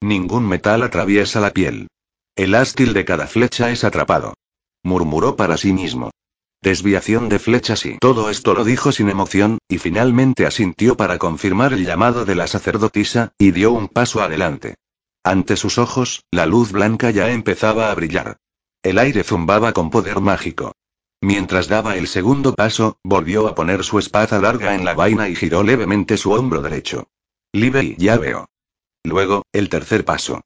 Ningún 0.00 0.48
metal 0.48 0.82
atraviesa 0.82 1.40
la 1.40 1.50
piel. 1.50 1.86
El 2.34 2.56
ástil 2.56 2.92
de 2.92 3.04
cada 3.04 3.28
flecha 3.28 3.70
es 3.70 3.84
atrapado. 3.84 4.34
Murmuró 4.82 5.36
para 5.36 5.56
sí 5.56 5.72
mismo. 5.72 6.10
Desviación 6.60 7.28
de 7.28 7.38
flechas 7.38 7.86
y 7.86 7.98
todo 7.98 8.30
esto 8.30 8.54
lo 8.54 8.64
dijo 8.64 8.90
sin 8.90 9.08
emoción, 9.08 9.58
y 9.68 9.78
finalmente 9.78 10.44
asintió 10.44 10.96
para 10.96 11.18
confirmar 11.18 11.72
el 11.72 11.84
llamado 11.84 12.24
de 12.24 12.34
la 12.34 12.48
sacerdotisa, 12.48 13.32
y 13.38 13.52
dio 13.52 13.72
un 13.72 13.88
paso 13.88 14.22
adelante. 14.22 14.74
Ante 15.24 15.56
sus 15.56 15.78
ojos, 15.78 16.24
la 16.32 16.46
luz 16.46 16.72
blanca 16.72 17.10
ya 17.10 17.30
empezaba 17.30 17.92
a 17.92 17.94
brillar. 17.94 18.38
El 18.82 18.98
aire 18.98 19.22
zumbaba 19.22 19.72
con 19.72 19.90
poder 19.90 20.20
mágico. 20.20 20.72
Mientras 21.22 21.68
daba 21.68 21.96
el 21.96 22.08
segundo 22.08 22.52
paso, 22.52 22.98
volvió 23.04 23.46
a 23.46 23.54
poner 23.54 23.84
su 23.84 24.00
espada 24.00 24.40
larga 24.40 24.74
en 24.74 24.84
la 24.84 24.94
vaina 24.94 25.28
y 25.28 25.36
giró 25.36 25.62
levemente 25.62 26.16
su 26.16 26.32
hombro 26.32 26.62
derecho. 26.62 27.06
Libe 27.52 27.84
y 27.84 27.96
ya 27.96 28.18
veo. 28.18 28.48
Luego, 29.04 29.44
el 29.52 29.68
tercer 29.68 30.04
paso. 30.04 30.40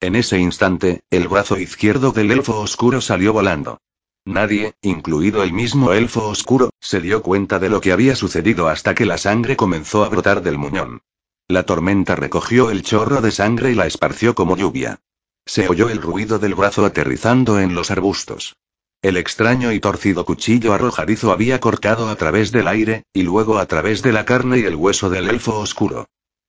En 0.00 0.16
ese 0.16 0.38
instante, 0.38 1.02
el 1.10 1.28
brazo 1.28 1.58
izquierdo 1.58 2.12
del 2.12 2.30
elfo 2.30 2.58
oscuro 2.58 3.02
salió 3.02 3.34
volando. 3.34 3.82
Nadie, 4.24 4.72
incluido 4.80 5.42
el 5.42 5.52
mismo 5.52 5.92
elfo 5.92 6.26
oscuro, 6.26 6.70
se 6.80 7.02
dio 7.02 7.22
cuenta 7.22 7.58
de 7.58 7.68
lo 7.68 7.82
que 7.82 7.92
había 7.92 8.16
sucedido 8.16 8.68
hasta 8.68 8.94
que 8.94 9.04
la 9.04 9.18
sangre 9.18 9.54
comenzó 9.54 10.02
a 10.02 10.08
brotar 10.08 10.42
del 10.42 10.56
muñón. 10.56 11.02
La 11.46 11.64
tormenta 11.64 12.16
recogió 12.16 12.70
el 12.70 12.82
chorro 12.82 13.20
de 13.20 13.32
sangre 13.32 13.72
y 13.72 13.74
la 13.74 13.86
esparció 13.86 14.34
como 14.34 14.56
lluvia. 14.56 15.00
Se 15.44 15.68
oyó 15.68 15.90
el 15.90 16.00
ruido 16.00 16.38
del 16.38 16.54
brazo 16.54 16.86
aterrizando 16.86 17.60
en 17.60 17.74
los 17.74 17.90
arbustos. 17.90 18.56
El 19.02 19.16
extraño 19.16 19.72
y 19.72 19.80
torcido 19.80 20.24
cuchillo 20.24 20.72
arrojadizo 20.72 21.32
había 21.32 21.58
cortado 21.58 22.08
a 22.08 22.14
través 22.14 22.52
del 22.52 22.68
aire, 22.68 23.02
y 23.12 23.24
luego 23.24 23.58
a 23.58 23.66
través 23.66 24.00
de 24.00 24.12
la 24.12 24.24
carne 24.24 24.60
y 24.60 24.64
el 24.64 24.76
hueso 24.76 25.10
del 25.10 25.28
elfo 25.28 25.58
oscuro. 25.58 26.06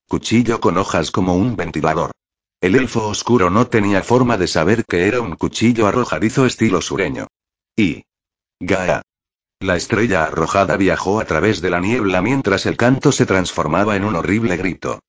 Cuchillo 0.07 0.59
con 0.59 0.77
hojas 0.77 1.09
como 1.09 1.35
un 1.35 1.55
ventilador. 1.55 2.11
El 2.61 2.75
elfo 2.75 3.07
oscuro 3.07 3.49
no 3.49 3.65
tenía 3.65 4.03
forma 4.03 4.37
de 4.37 4.45
saber 4.45 4.85
que 4.85 5.07
era 5.07 5.19
un 5.19 5.35
cuchillo 5.35 5.87
arrojadizo 5.87 6.45
estilo 6.45 6.79
sureño. 6.79 7.25
Y. 7.75 8.03
Gaia. 8.59 9.01
La 9.59 9.75
estrella 9.75 10.25
arrojada 10.25 10.77
viajó 10.77 11.19
a 11.19 11.25
través 11.25 11.59
de 11.59 11.71
la 11.71 11.79
niebla 11.79 12.21
mientras 12.21 12.67
el 12.67 12.77
canto 12.77 13.11
se 13.11 13.25
transformaba 13.25 13.95
en 13.95 14.03
un 14.03 14.15
horrible 14.15 14.57
grito. 14.57 14.99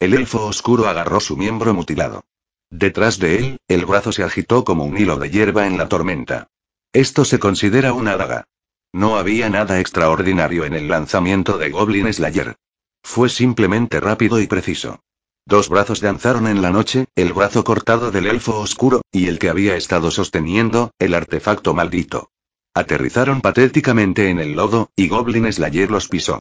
El 0.00 0.14
elfo 0.14 0.46
oscuro 0.46 0.88
agarró 0.88 1.20
su 1.20 1.36
miembro 1.36 1.74
mutilado. 1.74 2.24
Detrás 2.70 3.18
de 3.18 3.36
él, 3.36 3.58
el 3.68 3.84
brazo 3.84 4.10
se 4.10 4.22
agitó 4.22 4.64
como 4.64 4.86
un 4.86 4.96
hilo 4.96 5.18
de 5.18 5.28
hierba 5.28 5.66
en 5.66 5.76
la 5.76 5.88
tormenta. 5.88 6.48
Esto 6.94 7.24
se 7.24 7.40
considera 7.40 7.92
una 7.92 8.16
daga. 8.16 8.44
No 8.92 9.16
había 9.16 9.50
nada 9.50 9.80
extraordinario 9.80 10.64
en 10.64 10.74
el 10.74 10.86
lanzamiento 10.86 11.58
de 11.58 11.70
Goblin 11.70 12.12
Slayer. 12.14 12.54
Fue 13.02 13.28
simplemente 13.28 13.98
rápido 13.98 14.40
y 14.40 14.46
preciso. 14.46 15.00
Dos 15.44 15.68
brazos 15.68 16.00
danzaron 16.00 16.46
en 16.46 16.62
la 16.62 16.70
noche, 16.70 17.06
el 17.16 17.32
brazo 17.32 17.64
cortado 17.64 18.12
del 18.12 18.26
elfo 18.26 18.60
oscuro, 18.60 19.02
y 19.10 19.26
el 19.26 19.40
que 19.40 19.48
había 19.48 19.74
estado 19.74 20.12
sosteniendo, 20.12 20.92
el 21.00 21.14
artefacto 21.14 21.74
maldito. 21.74 22.30
Aterrizaron 22.74 23.40
patéticamente 23.40 24.30
en 24.30 24.38
el 24.38 24.52
lodo, 24.52 24.90
y 24.94 25.08
Goblin 25.08 25.52
Slayer 25.52 25.90
los 25.90 26.06
pisó. 26.06 26.38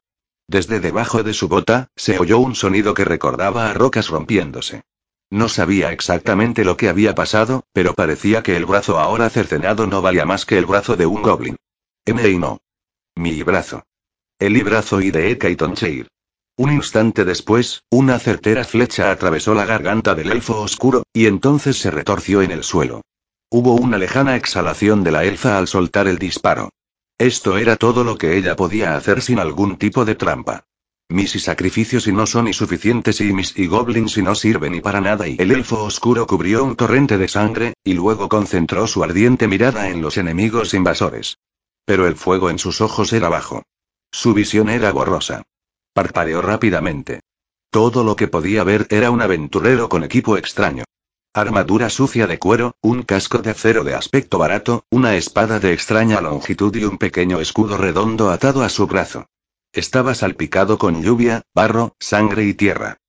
Desde 0.47 0.79
debajo 0.79 1.23
de 1.23 1.33
su 1.33 1.47
bota, 1.47 1.87
se 1.95 2.19
oyó 2.19 2.37
un 2.37 2.53
sonido 2.53 2.93
que 2.93 3.05
recordaba 3.05 3.71
a 3.71 3.73
rocas 3.73 4.07
rompiéndose. 4.09 4.83
No 5.33 5.49
sabía 5.49 5.91
exactamente 5.91 6.63
lo 6.63 6.77
que 6.77 6.89
había 6.89 7.15
pasado, 7.15 7.63
pero 7.73 7.95
parecía 7.95 8.43
que 8.43 8.55
el 8.55 8.67
brazo 8.67 8.99
ahora 8.99 9.31
cercenado 9.31 9.87
no 9.87 9.99
valía 9.99 10.25
más 10.25 10.45
que 10.45 10.59
el 10.59 10.67
brazo 10.67 10.95
de 10.95 11.07
un 11.07 11.23
goblin. 11.23 11.55
M 12.05 12.29
y 12.29 12.37
no. 12.37 12.61
Mi 13.15 13.41
brazo. 13.41 13.83
El 14.37 14.63
brazo 14.63 15.01
y 15.01 15.09
de 15.09 15.31
Eka 15.31 15.49
y 15.49 15.55
Toncheir. 15.55 16.07
Un 16.55 16.71
instante 16.71 17.25
después, 17.25 17.81
una 17.89 18.19
certera 18.19 18.63
flecha 18.63 19.09
atravesó 19.09 19.55
la 19.55 19.65
garganta 19.65 20.13
del 20.13 20.31
elfo 20.31 20.61
oscuro, 20.61 21.01
y 21.11 21.25
entonces 21.25 21.79
se 21.79 21.89
retorció 21.89 22.43
en 22.43 22.51
el 22.51 22.63
suelo. 22.63 23.01
Hubo 23.49 23.73
una 23.73 23.97
lejana 23.97 24.35
exhalación 24.35 25.03
de 25.03 25.13
la 25.13 25.23
elfa 25.23 25.57
al 25.57 25.67
soltar 25.67 26.07
el 26.07 26.19
disparo. 26.19 26.69
Esto 27.17 27.57
era 27.57 27.75
todo 27.75 28.03
lo 28.03 28.19
que 28.19 28.37
ella 28.37 28.55
podía 28.55 28.95
hacer 28.95 29.23
sin 29.23 29.39
algún 29.39 29.77
tipo 29.77 30.05
de 30.05 30.13
trampa. 30.13 30.65
Mis 31.13 31.35
y 31.35 31.39
sacrificios 31.39 32.07
y 32.07 32.11
no 32.11 32.25
son 32.25 32.47
insuficientes 32.47 33.21
y 33.21 33.31
mis 33.33 33.55
y 33.55 33.67
goblins 33.67 34.17
y 34.17 34.23
no 34.23 34.33
sirven 34.33 34.73
y 34.73 34.81
para 34.81 34.99
nada 34.99 35.27
y 35.27 35.35
el 35.37 35.51
elfo 35.51 35.83
oscuro 35.83 36.25
cubrió 36.25 36.63
un 36.63 36.75
torrente 36.75 37.19
de 37.19 37.27
sangre, 37.27 37.75
y 37.83 37.93
luego 37.93 38.27
concentró 38.27 38.87
su 38.87 39.03
ardiente 39.03 39.47
mirada 39.47 39.89
en 39.89 40.01
los 40.01 40.17
enemigos 40.17 40.73
invasores. 40.73 41.37
Pero 41.85 42.07
el 42.07 42.15
fuego 42.15 42.49
en 42.49 42.57
sus 42.57 42.81
ojos 42.81 43.13
era 43.13 43.29
bajo. 43.29 43.61
Su 44.11 44.33
visión 44.33 44.69
era 44.69 44.91
borrosa. 44.91 45.43
Parpadeó 45.93 46.41
rápidamente. 46.41 47.19
Todo 47.69 48.03
lo 48.03 48.15
que 48.15 48.27
podía 48.27 48.63
ver 48.63 48.87
era 48.89 49.11
un 49.11 49.21
aventurero 49.21 49.89
con 49.89 50.03
equipo 50.03 50.35
extraño. 50.35 50.83
Armadura 51.31 51.91
sucia 51.91 52.25
de 52.25 52.39
cuero, 52.39 52.75
un 52.81 53.03
casco 53.03 53.37
de 53.37 53.51
acero 53.51 53.83
de 53.83 53.93
aspecto 53.93 54.39
barato, 54.39 54.87
una 54.89 55.15
espada 55.15 55.59
de 55.59 55.73
extraña 55.73 56.21
longitud 56.21 56.75
y 56.75 56.85
un 56.85 56.97
pequeño 56.97 57.39
escudo 57.39 57.77
redondo 57.77 58.31
atado 58.31 58.63
a 58.63 58.69
su 58.69 58.87
brazo. 58.87 59.27
Estaba 59.73 60.13
salpicado 60.13 60.77
con 60.77 61.01
lluvia, 61.01 61.41
barro, 61.55 61.95
sangre 61.99 62.45
y 62.45 62.53
tierra. 62.53 62.99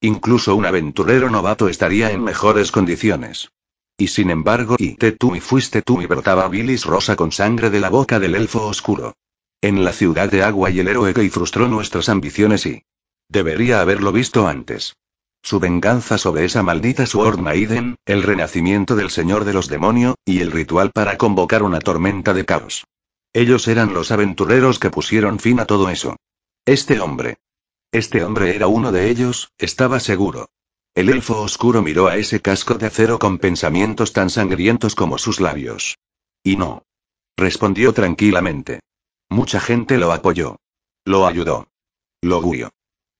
Incluso 0.00 0.54
un 0.54 0.64
aventurero 0.64 1.28
novato 1.30 1.68
estaría 1.68 2.12
en 2.12 2.22
mejores 2.22 2.70
condiciones. 2.70 3.50
Y 3.98 4.06
sin 4.06 4.30
embargo, 4.30 4.76
y 4.78 4.94
te 4.94 5.10
tú 5.10 5.34
y 5.34 5.40
fuiste 5.40 5.82
tú 5.82 6.00
y 6.00 6.06
brotaba 6.06 6.46
bilis 6.46 6.84
rosa 6.84 7.16
con 7.16 7.32
sangre 7.32 7.70
de 7.70 7.80
la 7.80 7.90
boca 7.90 8.20
del 8.20 8.36
elfo 8.36 8.64
oscuro. 8.66 9.16
En 9.60 9.84
la 9.84 9.92
ciudad 9.92 10.30
de 10.30 10.44
agua 10.44 10.70
y 10.70 10.78
el 10.78 10.86
héroe 10.86 11.12
que 11.12 11.28
frustró 11.28 11.66
nuestras 11.66 12.08
ambiciones 12.08 12.66
y... 12.66 12.84
Debería 13.28 13.80
haberlo 13.80 14.12
visto 14.12 14.46
antes. 14.46 14.94
Su 15.42 15.58
venganza 15.58 16.18
sobre 16.18 16.44
esa 16.44 16.62
maldita 16.62 17.04
Sword 17.04 17.40
Maiden, 17.40 17.96
el 18.06 18.22
renacimiento 18.22 18.94
del 18.94 19.10
Señor 19.10 19.44
de 19.44 19.54
los 19.54 19.68
Demonios, 19.68 20.14
y 20.24 20.38
el 20.38 20.52
ritual 20.52 20.92
para 20.92 21.18
convocar 21.18 21.64
una 21.64 21.80
tormenta 21.80 22.32
de 22.32 22.44
caos. 22.44 22.84
Ellos 23.32 23.66
eran 23.68 23.94
los 23.94 24.10
aventureros 24.10 24.78
que 24.78 24.90
pusieron 24.90 25.38
fin 25.38 25.60
a 25.60 25.66
todo 25.66 25.88
eso. 25.88 26.16
Este 26.66 27.00
hombre. 27.00 27.38
Este 27.90 28.24
hombre 28.24 28.54
era 28.54 28.66
uno 28.66 28.92
de 28.92 29.10
ellos, 29.10 29.52
estaba 29.58 30.00
seguro. 30.00 30.48
El 30.94 31.08
elfo 31.08 31.40
oscuro 31.40 31.82
miró 31.82 32.08
a 32.08 32.16
ese 32.16 32.40
casco 32.40 32.74
de 32.74 32.86
acero 32.86 33.18
con 33.18 33.38
pensamientos 33.38 34.12
tan 34.12 34.28
sangrientos 34.28 34.94
como 34.94 35.16
sus 35.16 35.40
labios. 35.40 35.98
Y 36.44 36.56
no. 36.56 36.84
Respondió 37.36 37.94
tranquilamente. 37.94 38.80
Mucha 39.30 39.60
gente 39.60 39.96
lo 39.96 40.12
apoyó. 40.12 40.56
Lo 41.06 41.26
ayudó. 41.26 41.68
Lo 42.20 42.42
guió. 42.42 42.70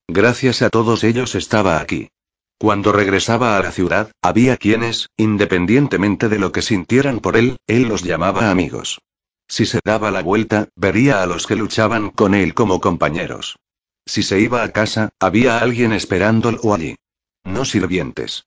Gracias 0.09 0.61
a 0.61 0.69
todos 0.69 1.05
ellos 1.05 1.35
estaba 1.35 1.81
aquí. 1.81 2.11
Cuando 2.59 2.93
regresaba 2.93 3.57
a 3.57 3.63
la 3.63 3.73
ciudad, 3.73 4.13
había 4.21 4.59
quienes, 4.59 5.09
independientemente 5.17 6.29
de 6.29 6.39
lo 6.39 6.53
que 6.53 6.63
sintieran 6.63 7.21
por 7.21 7.37
él, 7.37 7.57
él 7.67 7.85
los 7.89 8.03
llamaba 8.03 8.51
amigos. 8.51 9.01
Si 9.49 9.67
se 9.67 9.81
daba 9.85 10.11
la 10.11 10.23
vuelta, 10.23 10.69
vería 10.77 11.23
a 11.23 11.27
los 11.27 11.47
que 11.47 11.57
luchaban 11.57 12.11
con 12.11 12.35
él 12.35 12.55
como 12.55 12.81
compañeros. 12.81 13.57
Si 14.07 14.23
se 14.23 14.41
iba 14.41 14.63
a 14.63 14.73
casa, 14.73 15.11
había 15.21 15.59
alguien 15.59 15.93
esperándolo 15.93 16.75
allí. 16.75 16.97
No 17.45 17.65
sirvientes. 17.65 18.47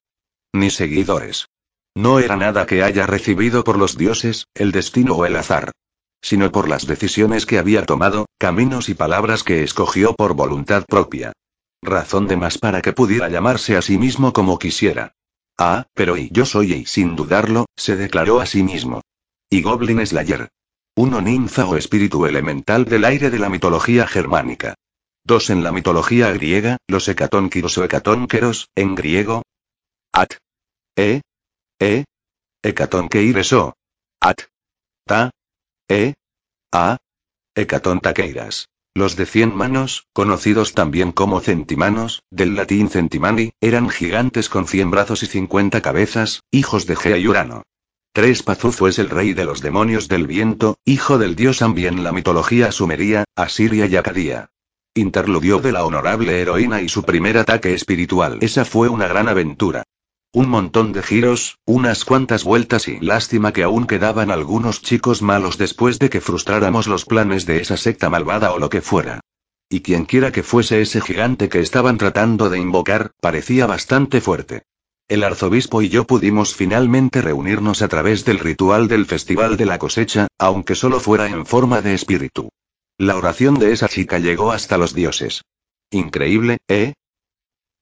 Ni 0.53 0.69
seguidores. 0.69 1.47
No 1.93 2.19
era 2.19 2.35
nada 2.35 2.65
que 2.65 2.83
haya 2.83 3.07
recibido 3.07 3.63
por 3.63 3.77
los 3.77 3.97
dioses, 3.97 4.47
el 4.53 4.71
destino 4.71 5.15
o 5.15 5.25
el 5.25 5.35
azar. 5.35 5.71
Sino 6.21 6.51
por 6.51 6.67
las 6.67 6.87
decisiones 6.87 7.45
que 7.45 7.59
había 7.59 7.85
tomado, 7.85 8.25
caminos 8.37 8.89
y 8.89 8.95
palabras 8.95 9.43
que 9.43 9.63
escogió 9.63 10.13
por 10.13 10.33
voluntad 10.33 10.83
propia. 10.87 11.33
Razón 11.81 12.27
de 12.27 12.35
más 12.35 12.57
para 12.57 12.81
que 12.81 12.93
pudiera 12.93 13.29
llamarse 13.29 13.77
a 13.77 13.81
sí 13.81 13.97
mismo 13.97 14.33
como 14.33 14.57
quisiera. 14.59 15.13
Ah, 15.57 15.85
pero 15.93 16.17
y 16.17 16.29
yo 16.31 16.45
soy 16.45 16.73
y 16.73 16.85
sin 16.85 17.15
dudarlo, 17.15 17.67
se 17.75 17.95
declaró 17.95 18.41
a 18.41 18.45
sí 18.45 18.63
mismo. 18.63 19.01
Y 19.49 19.61
Goblin 19.61 20.05
Slayer. 20.05 20.49
Uno 20.97 21.19
ninfa 21.19 21.65
o 21.65 21.75
espíritu 21.75 22.25
elemental 22.25 22.85
del 22.85 23.03
aire 23.03 23.29
de 23.29 23.37
la 23.37 23.49
mitología 23.49 24.07
germánica. 24.07 24.75
Dos 25.25 25.49
en 25.49 25.61
la 25.61 25.73
mitología 25.73 26.31
griega, 26.31 26.77
los 26.87 27.09
hecatónquiros 27.09 27.77
o 27.77 27.83
hecatónqueros, 27.83 28.69
en 28.75 28.95
griego. 28.95 29.43
At. 30.13 30.35
E. 30.95 31.21
E. 31.81 32.05
Hecatónqueireso. 32.63 33.73
At. 34.21 34.43
Ta. 35.05 35.31
E. 35.89 36.13
A. 36.71 36.97
Hecatontaqueiras. 37.55 38.69
Los 38.93 39.17
de 39.17 39.25
cien 39.25 39.53
manos, 39.53 40.07
conocidos 40.13 40.73
también 40.73 41.11
como 41.11 41.41
centimanos, 41.41 42.23
del 42.31 42.55
latín 42.55 42.89
centimani, 42.89 43.51
eran 43.59 43.89
gigantes 43.89 44.47
con 44.47 44.65
cien 44.65 44.91
brazos 44.91 45.23
y 45.23 45.27
cincuenta 45.27 45.81
cabezas, 45.81 46.39
hijos 46.51 46.85
de 46.85 46.95
Gea 46.95 47.17
y 47.17 47.27
Urano. 47.27 47.63
Tres 48.15 48.43
Pazuzu 48.43 48.87
es 48.87 48.97
el 48.97 49.09
rey 49.09 49.33
de 49.33 49.43
los 49.43 49.59
demonios 49.59 50.07
del 50.07 50.25
viento, 50.25 50.77
hijo 50.85 51.17
del 51.17 51.35
dios 51.35 51.61
Ambi 51.61 51.85
en 51.85 52.01
la 52.01 52.13
mitología 52.13 52.71
sumeria, 52.71 53.25
Asiria 53.35 53.87
y 53.87 53.97
Acadía. 53.97 54.51
Interludio 54.93 55.59
de 55.59 55.73
la 55.73 55.83
honorable 55.83 56.39
heroína 56.39 56.81
y 56.81 56.87
su 56.87 57.03
primer 57.03 57.37
ataque 57.37 57.73
espiritual. 57.73 58.37
Esa 58.39 58.63
fue 58.63 58.87
una 58.87 59.09
gran 59.09 59.27
aventura. 59.27 59.83
Un 60.31 60.47
montón 60.47 60.93
de 60.93 61.03
giros, 61.03 61.59
unas 61.65 62.05
cuantas 62.05 62.45
vueltas 62.45 62.87
y 62.87 63.01
lástima 63.01 63.51
que 63.51 63.63
aún 63.63 63.85
quedaban 63.85 64.31
algunos 64.31 64.81
chicos 64.81 65.21
malos 65.21 65.57
después 65.57 65.99
de 65.99 66.09
que 66.09 66.21
frustráramos 66.21 66.87
los 66.87 67.03
planes 67.03 67.45
de 67.45 67.59
esa 67.59 67.75
secta 67.75 68.09
malvada 68.09 68.53
o 68.53 68.59
lo 68.59 68.69
que 68.69 68.79
fuera. 68.79 69.19
Y 69.67 69.81
quienquiera 69.81 70.31
que 70.31 70.41
fuese 70.41 70.79
ese 70.79 71.01
gigante 71.01 71.49
que 71.49 71.59
estaban 71.59 71.97
tratando 71.97 72.49
de 72.49 72.59
invocar, 72.59 73.11
parecía 73.19 73.67
bastante 73.67 74.21
fuerte. 74.21 74.63
El 75.07 75.23
arzobispo 75.23 75.83
y 75.83 75.89
yo 75.89 76.05
pudimos 76.05 76.55
finalmente 76.55 77.21
reunirnos 77.21 77.83
a 77.83 77.87
través 77.87 78.25
del 78.25 78.39
ritual 78.39 78.87
del 78.87 79.05
Festival 79.05 79.55
de 79.55 79.67
la 79.67 79.77
Cosecha, 79.77 80.27
aunque 80.39 80.73
solo 80.73 80.99
fuera 80.99 81.27
en 81.27 81.45
forma 81.45 81.81
de 81.83 81.93
espíritu. 81.93 82.49
La 82.97 83.15
oración 83.15 83.59
de 83.59 83.71
esa 83.71 83.87
chica 83.87 84.17
llegó 84.17 84.51
hasta 84.51 84.79
los 84.79 84.95
dioses. 84.95 85.43
Increíble, 85.91 86.57
¿eh? 86.67 86.93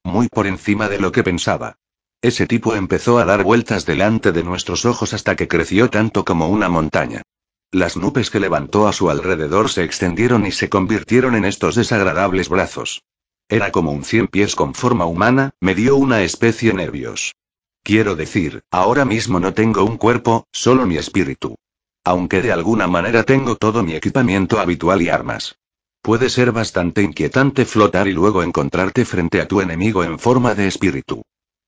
Muy 0.04 0.28
por 0.28 0.46
encima 0.46 0.90
de 0.90 1.00
lo 1.00 1.12
que 1.12 1.22
pensaba. 1.22 1.76
Ese 2.20 2.46
tipo 2.46 2.74
empezó 2.74 3.18
a 3.18 3.24
dar 3.24 3.42
vueltas 3.42 3.86
delante 3.86 4.30
de 4.32 4.42
nuestros 4.42 4.84
ojos 4.84 5.14
hasta 5.14 5.34
que 5.34 5.48
creció 5.48 5.88
tanto 5.88 6.26
como 6.26 6.48
una 6.48 6.68
montaña. 6.68 7.22
Las 7.70 7.96
nubes 7.96 8.28
que 8.28 8.38
levantó 8.38 8.86
a 8.86 8.92
su 8.92 9.08
alrededor 9.08 9.70
se 9.70 9.82
extendieron 9.84 10.46
y 10.46 10.52
se 10.52 10.68
convirtieron 10.68 11.34
en 11.36 11.46
estos 11.46 11.74
desagradables 11.74 12.50
brazos. 12.50 13.02
Era 13.48 13.70
como 13.72 13.92
un 13.92 14.04
cien 14.04 14.26
pies 14.26 14.56
con 14.56 14.74
forma 14.74 15.04
humana, 15.04 15.50
me 15.60 15.74
dio 15.74 15.96
una 15.96 16.22
especie 16.22 16.72
nervios. 16.72 17.34
Quiero 17.82 18.16
decir, 18.16 18.62
ahora 18.70 19.04
mismo 19.04 19.38
no 19.40 19.52
tengo 19.52 19.84
un 19.84 19.98
cuerpo, 19.98 20.46
solo 20.50 20.86
mi 20.86 20.96
espíritu. 20.96 21.56
Aunque 22.04 22.40
de 22.40 22.52
alguna 22.52 22.86
manera 22.86 23.24
tengo 23.24 23.56
todo 23.56 23.82
mi 23.82 23.94
equipamiento 23.94 24.58
habitual 24.58 25.02
y 25.02 25.10
armas. 25.10 25.56
Puede 26.00 26.30
ser 26.30 26.52
bastante 26.52 27.02
inquietante 27.02 27.64
flotar 27.64 28.08
y 28.08 28.12
luego 28.12 28.42
encontrarte 28.42 29.04
frente 29.04 29.40
a 29.40 29.48
tu 29.48 29.60
enemigo 29.60 30.04
en 30.04 30.18
forma 30.18 30.54
de 30.54 30.66
espíritu. 30.66 31.22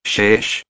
Sheesh. 0.05 0.63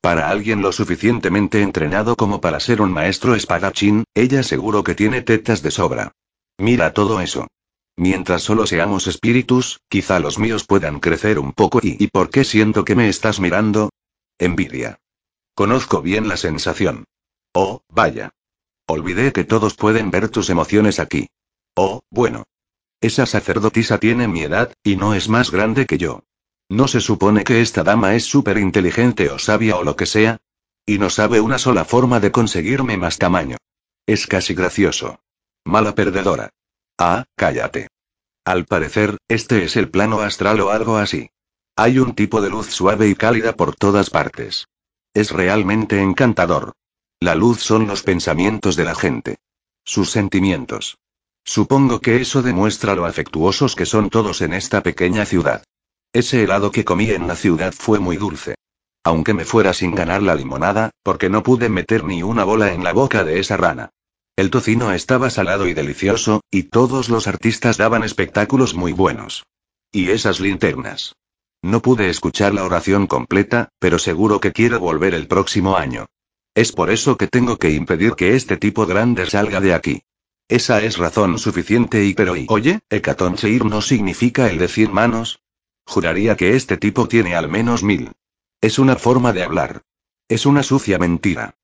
Para 0.00 0.28
alguien 0.28 0.62
lo 0.62 0.70
suficientemente 0.70 1.62
entrenado 1.62 2.16
como 2.16 2.40
para 2.40 2.60
ser 2.60 2.80
un 2.80 2.92
maestro 2.92 3.34
espadachín, 3.34 4.04
ella 4.14 4.42
seguro 4.42 4.84
que 4.84 4.94
tiene 4.94 5.22
tetas 5.22 5.62
de 5.62 5.70
sobra. 5.70 6.12
Mira 6.58 6.92
todo 6.92 7.20
eso. 7.20 7.48
Mientras 7.96 8.42
solo 8.42 8.66
seamos 8.66 9.06
espíritus, 9.06 9.80
quizá 9.88 10.18
los 10.18 10.38
míos 10.38 10.64
puedan 10.64 10.98
crecer 10.98 11.38
un 11.38 11.52
poco 11.52 11.78
y 11.82 11.96
¿y 12.02 12.08
por 12.08 12.30
qué 12.30 12.44
siento 12.44 12.84
que 12.84 12.96
me 12.96 13.08
estás 13.08 13.38
mirando? 13.38 13.90
Envidia. 14.38 14.98
Conozco 15.54 16.02
bien 16.02 16.28
la 16.28 16.36
sensación. 16.36 17.04
Oh, 17.52 17.82
vaya. 17.88 18.30
Olvidé 18.86 19.32
que 19.32 19.44
todos 19.44 19.74
pueden 19.74 20.10
ver 20.10 20.28
tus 20.28 20.50
emociones 20.50 20.98
aquí. 20.98 21.28
Oh, 21.76 22.02
bueno. 22.10 22.44
Esa 23.00 23.26
sacerdotisa 23.26 23.98
tiene 23.98 24.26
mi 24.26 24.42
edad, 24.42 24.72
y 24.82 24.96
no 24.96 25.14
es 25.14 25.28
más 25.28 25.50
grande 25.50 25.86
que 25.86 25.98
yo. 25.98 26.24
¿No 26.68 26.88
se 26.88 27.00
supone 27.00 27.44
que 27.44 27.60
esta 27.60 27.84
dama 27.84 28.14
es 28.16 28.24
súper 28.24 28.58
inteligente 28.58 29.30
o 29.30 29.38
sabia 29.38 29.76
o 29.76 29.84
lo 29.84 29.94
que 29.94 30.06
sea? 30.06 30.38
Y 30.86 30.98
no 30.98 31.10
sabe 31.10 31.40
una 31.40 31.58
sola 31.58 31.84
forma 31.84 32.18
de 32.18 32.32
conseguirme 32.32 32.96
más 32.96 33.18
tamaño. 33.18 33.56
Es 34.06 34.26
casi 34.26 34.54
gracioso. 34.54 35.20
Mala 35.64 35.94
perdedora. 35.94 36.50
Ah, 36.98 37.24
cállate. 37.36 37.88
Al 38.44 38.66
parecer, 38.66 39.16
este 39.28 39.64
es 39.64 39.76
el 39.76 39.90
plano 39.90 40.20
astral 40.20 40.60
o 40.60 40.70
algo 40.70 40.96
así. 40.96 41.30
Hay 41.76 41.98
un 41.98 42.14
tipo 42.14 42.40
de 42.40 42.50
luz 42.50 42.70
suave 42.70 43.08
y 43.08 43.14
cálida 43.14 43.56
por 43.56 43.74
todas 43.74 44.10
partes. 44.10 44.66
Es 45.12 45.30
realmente 45.30 46.00
encantador. 46.00 46.72
La 47.20 47.34
luz 47.34 47.60
son 47.60 47.86
los 47.86 48.02
pensamientos 48.02 48.76
de 48.76 48.84
la 48.84 48.94
gente. 48.94 49.38
Sus 49.84 50.10
sentimientos. 50.10 50.98
Supongo 51.44 52.00
que 52.00 52.20
eso 52.20 52.42
demuestra 52.42 52.94
lo 52.94 53.06
afectuosos 53.06 53.74
que 53.74 53.86
son 53.86 54.08
todos 54.08 54.40
en 54.40 54.54
esta 54.54 54.82
pequeña 54.82 55.26
ciudad. 55.26 55.64
Ese 56.12 56.44
helado 56.44 56.70
que 56.70 56.84
comí 56.84 57.10
en 57.10 57.26
la 57.26 57.34
ciudad 57.34 57.72
fue 57.72 57.98
muy 57.98 58.16
dulce. 58.16 58.54
Aunque 59.02 59.34
me 59.34 59.44
fuera 59.44 59.74
sin 59.74 59.94
ganar 59.94 60.22
la 60.22 60.34
limonada, 60.34 60.90
porque 61.02 61.28
no 61.28 61.42
pude 61.42 61.68
meter 61.68 62.04
ni 62.04 62.22
una 62.22 62.44
bola 62.44 62.72
en 62.72 62.84
la 62.84 62.92
boca 62.92 63.24
de 63.24 63.40
esa 63.40 63.56
rana. 63.56 63.90
El 64.36 64.50
tocino 64.50 64.92
estaba 64.92 65.30
salado 65.30 65.68
y 65.68 65.74
delicioso, 65.74 66.40
y 66.50 66.64
todos 66.64 67.08
los 67.08 67.28
artistas 67.28 67.76
daban 67.76 68.02
espectáculos 68.02 68.74
muy 68.74 68.92
buenos. 68.92 69.46
Y 69.92 70.10
esas 70.10 70.40
linternas. 70.40 71.14
No 71.62 71.80
pude 71.80 72.10
escuchar 72.10 72.52
la 72.52 72.64
oración 72.64 73.06
completa, 73.06 73.68
pero 73.78 74.00
seguro 74.00 74.40
que 74.40 74.52
quiero 74.52 74.80
volver 74.80 75.14
el 75.14 75.28
próximo 75.28 75.76
año. 75.76 76.06
Es 76.52 76.72
por 76.72 76.90
eso 76.90 77.16
que 77.16 77.28
tengo 77.28 77.58
que 77.58 77.70
impedir 77.70 78.14
que 78.14 78.34
este 78.34 78.56
tipo 78.56 78.86
grande 78.86 79.24
salga 79.26 79.60
de 79.60 79.72
aquí. 79.72 80.02
Esa 80.48 80.82
es 80.82 80.98
razón 80.98 81.38
suficiente 81.38 82.04
y 82.04 82.14
pero 82.14 82.36
y 82.36 82.46
oye, 82.48 82.80
Hecatoncheir 82.90 83.64
no 83.64 83.80
significa 83.80 84.50
el 84.50 84.58
de 84.58 84.66
cien 84.66 84.92
manos. 84.92 85.38
Juraría 85.86 86.36
que 86.36 86.56
este 86.56 86.76
tipo 86.76 87.06
tiene 87.06 87.36
al 87.36 87.48
menos 87.48 87.84
mil. 87.84 88.12
Es 88.60 88.80
una 88.80 88.96
forma 88.96 89.32
de 89.32 89.44
hablar. 89.44 89.82
Es 90.28 90.44
una 90.44 90.64
sucia 90.64 90.98
mentira. 90.98 91.54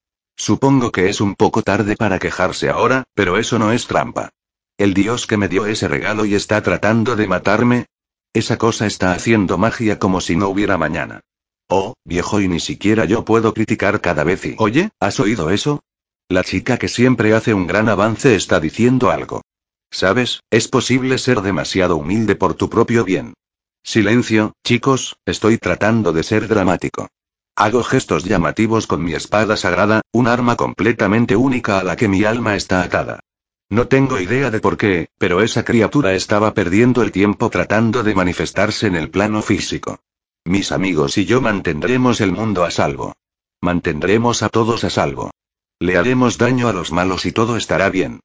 Supongo 0.40 0.90
que 0.90 1.10
es 1.10 1.20
un 1.20 1.34
poco 1.34 1.60
tarde 1.60 1.96
para 1.96 2.18
quejarse 2.18 2.70
ahora, 2.70 3.04
pero 3.12 3.36
eso 3.36 3.58
no 3.58 3.72
es 3.72 3.86
trampa. 3.86 4.30
El 4.78 4.94
dios 4.94 5.26
que 5.26 5.36
me 5.36 5.48
dio 5.48 5.66
ese 5.66 5.86
regalo 5.86 6.24
y 6.24 6.34
está 6.34 6.62
tratando 6.62 7.14
de 7.14 7.26
matarme. 7.26 7.88
Esa 8.32 8.56
cosa 8.56 8.86
está 8.86 9.12
haciendo 9.12 9.58
magia 9.58 9.98
como 9.98 10.22
si 10.22 10.36
no 10.36 10.48
hubiera 10.48 10.78
mañana. 10.78 11.20
Oh, 11.68 11.92
viejo, 12.06 12.40
y 12.40 12.48
ni 12.48 12.58
siquiera 12.58 13.04
yo 13.04 13.22
puedo 13.22 13.52
criticar 13.52 14.00
cada 14.00 14.24
vez 14.24 14.46
y... 14.46 14.54
Oye, 14.56 14.88
¿has 14.98 15.20
oído 15.20 15.50
eso? 15.50 15.82
La 16.30 16.42
chica 16.42 16.78
que 16.78 16.88
siempre 16.88 17.34
hace 17.34 17.52
un 17.52 17.66
gran 17.66 17.90
avance 17.90 18.34
está 18.34 18.60
diciendo 18.60 19.10
algo. 19.10 19.42
Sabes, 19.90 20.40
es 20.48 20.68
posible 20.68 21.18
ser 21.18 21.42
demasiado 21.42 21.98
humilde 21.98 22.34
por 22.34 22.54
tu 22.54 22.70
propio 22.70 23.04
bien. 23.04 23.34
Silencio, 23.82 24.54
chicos, 24.64 25.18
estoy 25.26 25.58
tratando 25.58 26.14
de 26.14 26.22
ser 26.22 26.48
dramático. 26.48 27.08
Hago 27.56 27.82
gestos 27.82 28.24
llamativos 28.24 28.86
con 28.86 29.04
mi 29.04 29.14
espada 29.14 29.56
sagrada, 29.56 30.02
un 30.12 30.28
arma 30.28 30.56
completamente 30.56 31.36
única 31.36 31.78
a 31.78 31.84
la 31.84 31.96
que 31.96 32.08
mi 32.08 32.24
alma 32.24 32.56
está 32.56 32.82
atada. 32.82 33.20
No 33.68 33.86
tengo 33.86 34.18
idea 34.18 34.50
de 34.50 34.60
por 34.60 34.76
qué, 34.76 35.08
pero 35.18 35.42
esa 35.42 35.64
criatura 35.64 36.14
estaba 36.14 36.54
perdiendo 36.54 37.02
el 37.02 37.12
tiempo 37.12 37.50
tratando 37.50 38.02
de 38.02 38.14
manifestarse 38.14 38.88
en 38.88 38.96
el 38.96 39.10
plano 39.10 39.42
físico. 39.42 40.00
Mis 40.44 40.72
amigos 40.72 41.18
y 41.18 41.24
yo 41.24 41.40
mantendremos 41.40 42.20
el 42.20 42.32
mundo 42.32 42.64
a 42.64 42.70
salvo. 42.70 43.14
Mantendremos 43.60 44.42
a 44.42 44.48
todos 44.48 44.82
a 44.84 44.90
salvo. 44.90 45.30
Le 45.78 45.96
haremos 45.96 46.36
daño 46.36 46.68
a 46.68 46.72
los 46.72 46.92
malos 46.92 47.26
y 47.26 47.32
todo 47.32 47.56
estará 47.56 47.90
bien. 47.90 48.20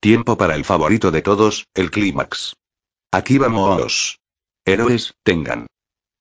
Tiempo 0.00 0.36
para 0.36 0.54
el 0.54 0.64
favorito 0.64 1.10
de 1.10 1.22
todos, 1.22 1.66
el 1.74 1.90
clímax. 1.90 2.56
Aquí 3.10 3.38
vamos. 3.38 4.18
Héroes, 4.64 5.14
tengan. 5.22 5.66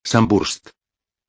Sunburst. 0.03 0.69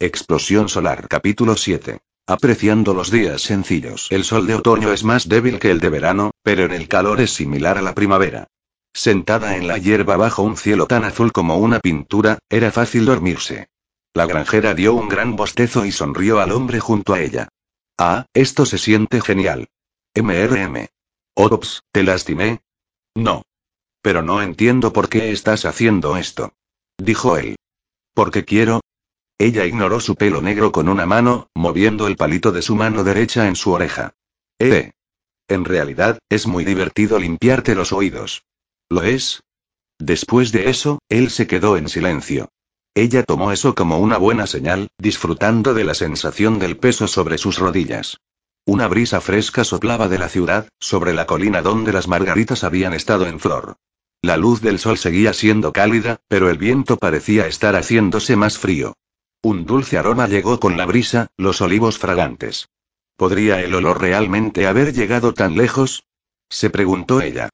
Explosión 0.02 0.70
solar. 0.70 1.08
Capítulo 1.08 1.58
7. 1.58 2.00
Apreciando 2.26 2.94
los 2.94 3.10
días 3.10 3.42
sencillos. 3.42 4.06
El 4.08 4.24
sol 4.24 4.46
de 4.46 4.54
otoño 4.54 4.94
es 4.94 5.04
más 5.04 5.28
débil 5.28 5.58
que 5.58 5.70
el 5.70 5.78
de 5.78 5.90
verano, 5.90 6.30
pero 6.42 6.64
en 6.64 6.72
el 6.72 6.88
calor 6.88 7.20
es 7.20 7.34
similar 7.34 7.76
a 7.76 7.82
la 7.82 7.94
primavera. 7.94 8.46
Sentada 8.94 9.58
en 9.58 9.68
la 9.68 9.76
hierba 9.76 10.16
bajo 10.16 10.42
un 10.42 10.56
cielo 10.56 10.86
tan 10.86 11.04
azul 11.04 11.32
como 11.32 11.58
una 11.58 11.80
pintura, 11.80 12.38
era 12.48 12.72
fácil 12.72 13.04
dormirse. 13.04 13.68
La 14.14 14.24
granjera 14.24 14.72
dio 14.72 14.94
un 14.94 15.06
gran 15.10 15.36
bostezo 15.36 15.84
y 15.84 15.92
sonrió 15.92 16.40
al 16.40 16.52
hombre 16.52 16.80
junto 16.80 17.12
a 17.12 17.20
ella. 17.20 17.48
Ah, 17.98 18.24
esto 18.32 18.64
se 18.64 18.78
siente 18.78 19.20
genial. 19.20 19.68
MRM. 20.14 20.86
Ops, 21.34 21.82
¿te 21.92 22.04
lastimé? 22.04 22.62
No. 23.14 23.42
Pero 24.00 24.22
no 24.22 24.40
entiendo 24.40 24.94
por 24.94 25.10
qué 25.10 25.30
estás 25.30 25.66
haciendo 25.66 26.16
esto. 26.16 26.54
Dijo 26.96 27.36
él. 27.36 27.56
Porque 28.14 28.46
quiero. 28.46 28.80
Ella 29.40 29.64
ignoró 29.64 30.00
su 30.00 30.16
pelo 30.16 30.42
negro 30.42 30.70
con 30.70 30.86
una 30.86 31.06
mano, 31.06 31.48
moviendo 31.54 32.06
el 32.08 32.16
palito 32.16 32.52
de 32.52 32.60
su 32.60 32.76
mano 32.76 33.04
derecha 33.04 33.48
en 33.48 33.56
su 33.56 33.72
oreja. 33.72 34.12
Eh. 34.58 34.92
En 35.48 35.64
realidad, 35.64 36.18
es 36.28 36.46
muy 36.46 36.62
divertido 36.66 37.18
limpiarte 37.18 37.74
los 37.74 37.90
oídos. 37.94 38.44
¿Lo 38.90 39.02
es? 39.02 39.42
Después 39.98 40.52
de 40.52 40.68
eso, 40.68 40.98
él 41.08 41.30
se 41.30 41.46
quedó 41.46 41.78
en 41.78 41.88
silencio. 41.88 42.50
Ella 42.94 43.22
tomó 43.22 43.50
eso 43.50 43.74
como 43.74 43.98
una 43.98 44.18
buena 44.18 44.46
señal, 44.46 44.88
disfrutando 44.98 45.72
de 45.72 45.84
la 45.84 45.94
sensación 45.94 46.58
del 46.58 46.76
peso 46.76 47.08
sobre 47.08 47.38
sus 47.38 47.58
rodillas. 47.58 48.18
Una 48.66 48.88
brisa 48.88 49.22
fresca 49.22 49.64
soplaba 49.64 50.08
de 50.08 50.18
la 50.18 50.28
ciudad, 50.28 50.68
sobre 50.78 51.14
la 51.14 51.24
colina 51.24 51.62
donde 51.62 51.94
las 51.94 52.08
margaritas 52.08 52.62
habían 52.62 52.92
estado 52.92 53.26
en 53.26 53.40
flor. 53.40 53.76
La 54.20 54.36
luz 54.36 54.60
del 54.60 54.78
sol 54.78 54.98
seguía 54.98 55.32
siendo 55.32 55.72
cálida, 55.72 56.20
pero 56.28 56.50
el 56.50 56.58
viento 56.58 56.98
parecía 56.98 57.46
estar 57.46 57.74
haciéndose 57.74 58.36
más 58.36 58.58
frío. 58.58 58.96
Un 59.42 59.64
dulce 59.64 59.96
aroma 59.96 60.28
llegó 60.28 60.60
con 60.60 60.76
la 60.76 60.84
brisa, 60.84 61.28
los 61.38 61.62
olivos 61.62 61.96
fragantes. 61.96 62.68
¿Podría 63.16 63.62
el 63.62 63.74
olor 63.74 63.98
realmente 63.98 64.66
haber 64.66 64.92
llegado 64.92 65.32
tan 65.32 65.56
lejos? 65.56 66.04
se 66.50 66.68
preguntó 66.68 67.22
ella. 67.22 67.48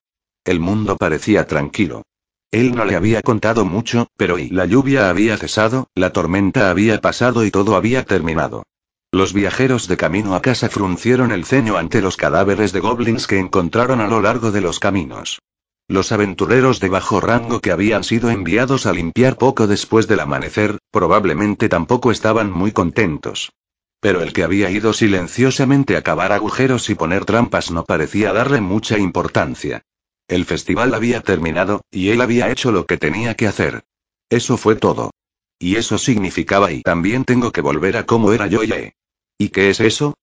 El 0.45 0.59
mundo 0.59 0.97
parecía 0.97 1.47
tranquilo. 1.47 2.03
Él 2.51 2.75
no 2.75 2.85
le 2.85 2.97
había 2.97 3.23
contado 3.23 3.65
mucho, 3.65 4.09
pero 4.17 4.37
y 4.39 4.49
la 4.49 4.65
lluvia 4.65 5.11
había 5.11 5.37
cesado, 5.37 5.89
la 5.95 6.13
tormenta 6.13 6.71
había 6.71 7.01
pasado 7.01 7.45
y 7.45 7.53
todo 7.53 7.77
había 7.77 8.05
terminado. 8.05 8.65
Los 9.13 9.33
viajeros 9.33 9.87
de 9.87 9.97
camino 9.97 10.35
a 10.35 10.43
casa 10.43 10.69
fruncieron 10.69 11.31
el 11.31 11.45
ceño 11.45 11.77
ante 11.77 12.01
los 12.01 12.17
cadáveres 12.17 12.73
de 12.73 12.81
goblins 12.81 13.29
que 13.29 13.39
encontraron 13.39 14.01
a 14.01 14.09
lo 14.09 14.21
largo 14.21 14.51
de 14.51 14.61
los 14.61 14.81
caminos. 14.81 15.41
Los 15.89 16.11
aventureros 16.11 16.81
de 16.81 16.89
bajo 16.89 17.21
rango 17.21 17.61
que 17.61 17.71
habían 17.71 18.03
sido 18.03 18.29
enviados 18.29 18.87
a 18.87 18.93
limpiar 18.93 19.39
poco 19.39 19.69
después 19.69 20.09
del 20.09 20.19
amanecer, 20.19 20.79
probablemente 20.91 21.69
tampoco 21.69 22.11
estaban 22.11 22.51
muy 22.51 22.73
contentos. 22.73 23.53
Pero 24.01 24.21
el 24.21 24.33
que 24.33 24.43
había 24.43 24.69
ido 24.71 24.93
silenciosamente 24.93 25.97
a 25.97 26.03
cavar 26.03 26.33
agujeros 26.33 26.91
y 26.91 26.97
poner 26.97 27.25
trampas 27.25 27.71
no 27.71 27.85
parecía 27.85 28.33
darle 28.33 28.61
mucha 28.61 28.99
importancia. 28.99 29.83
El 30.27 30.45
festival 30.45 30.93
había 30.93 31.21
terminado, 31.21 31.83
y 31.93 32.11
él 32.11 32.21
había 32.21 32.51
hecho 32.51 32.73
lo 32.73 32.85
que 32.85 32.99
tenía 32.99 33.35
que 33.35 33.47
hacer. 33.47 33.85
Eso 34.29 34.57
fue 34.57 34.75
todo. 34.75 35.13
Y 35.59 35.77
eso 35.77 35.99
significaba 35.99 36.73
y 36.73 36.83
también 36.83 37.25
tengo 37.25 37.53
que 37.53 37.61
volver 37.61 37.97
a 37.97 38.07
como 38.07 38.33
era 38.33 38.49
yo 38.49 38.65
y 38.65 38.73
e. 38.73 38.95
¿Y 39.39 39.51
qué 39.51 39.71
es 39.71 39.79
eso? 39.79 40.15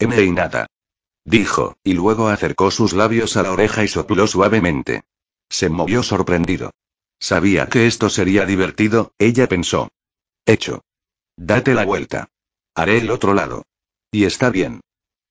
M 0.00 0.20
y 0.20 0.32
nada. 0.32 0.66
Dijo, 1.24 1.76
y 1.84 1.94
luego 1.94 2.26
acercó 2.28 2.72
sus 2.72 2.92
labios 2.92 3.36
a 3.36 3.44
la 3.44 3.52
oreja 3.52 3.84
y 3.84 3.88
sopló 3.88 4.26
suavemente. 4.26 5.02
Se 5.52 5.68
movió 5.68 6.02
sorprendido. 6.02 6.70
Sabía 7.20 7.66
que 7.66 7.86
esto 7.86 8.08
sería 8.08 8.46
divertido, 8.46 9.12
ella 9.18 9.46
pensó. 9.46 9.90
Hecho. 10.46 10.82
Date 11.36 11.74
la 11.74 11.84
vuelta. 11.84 12.30
Haré 12.74 12.98
el 12.98 13.10
otro 13.10 13.34
lado. 13.34 13.64
Y 14.10 14.24
está 14.24 14.48
bien. 14.48 14.80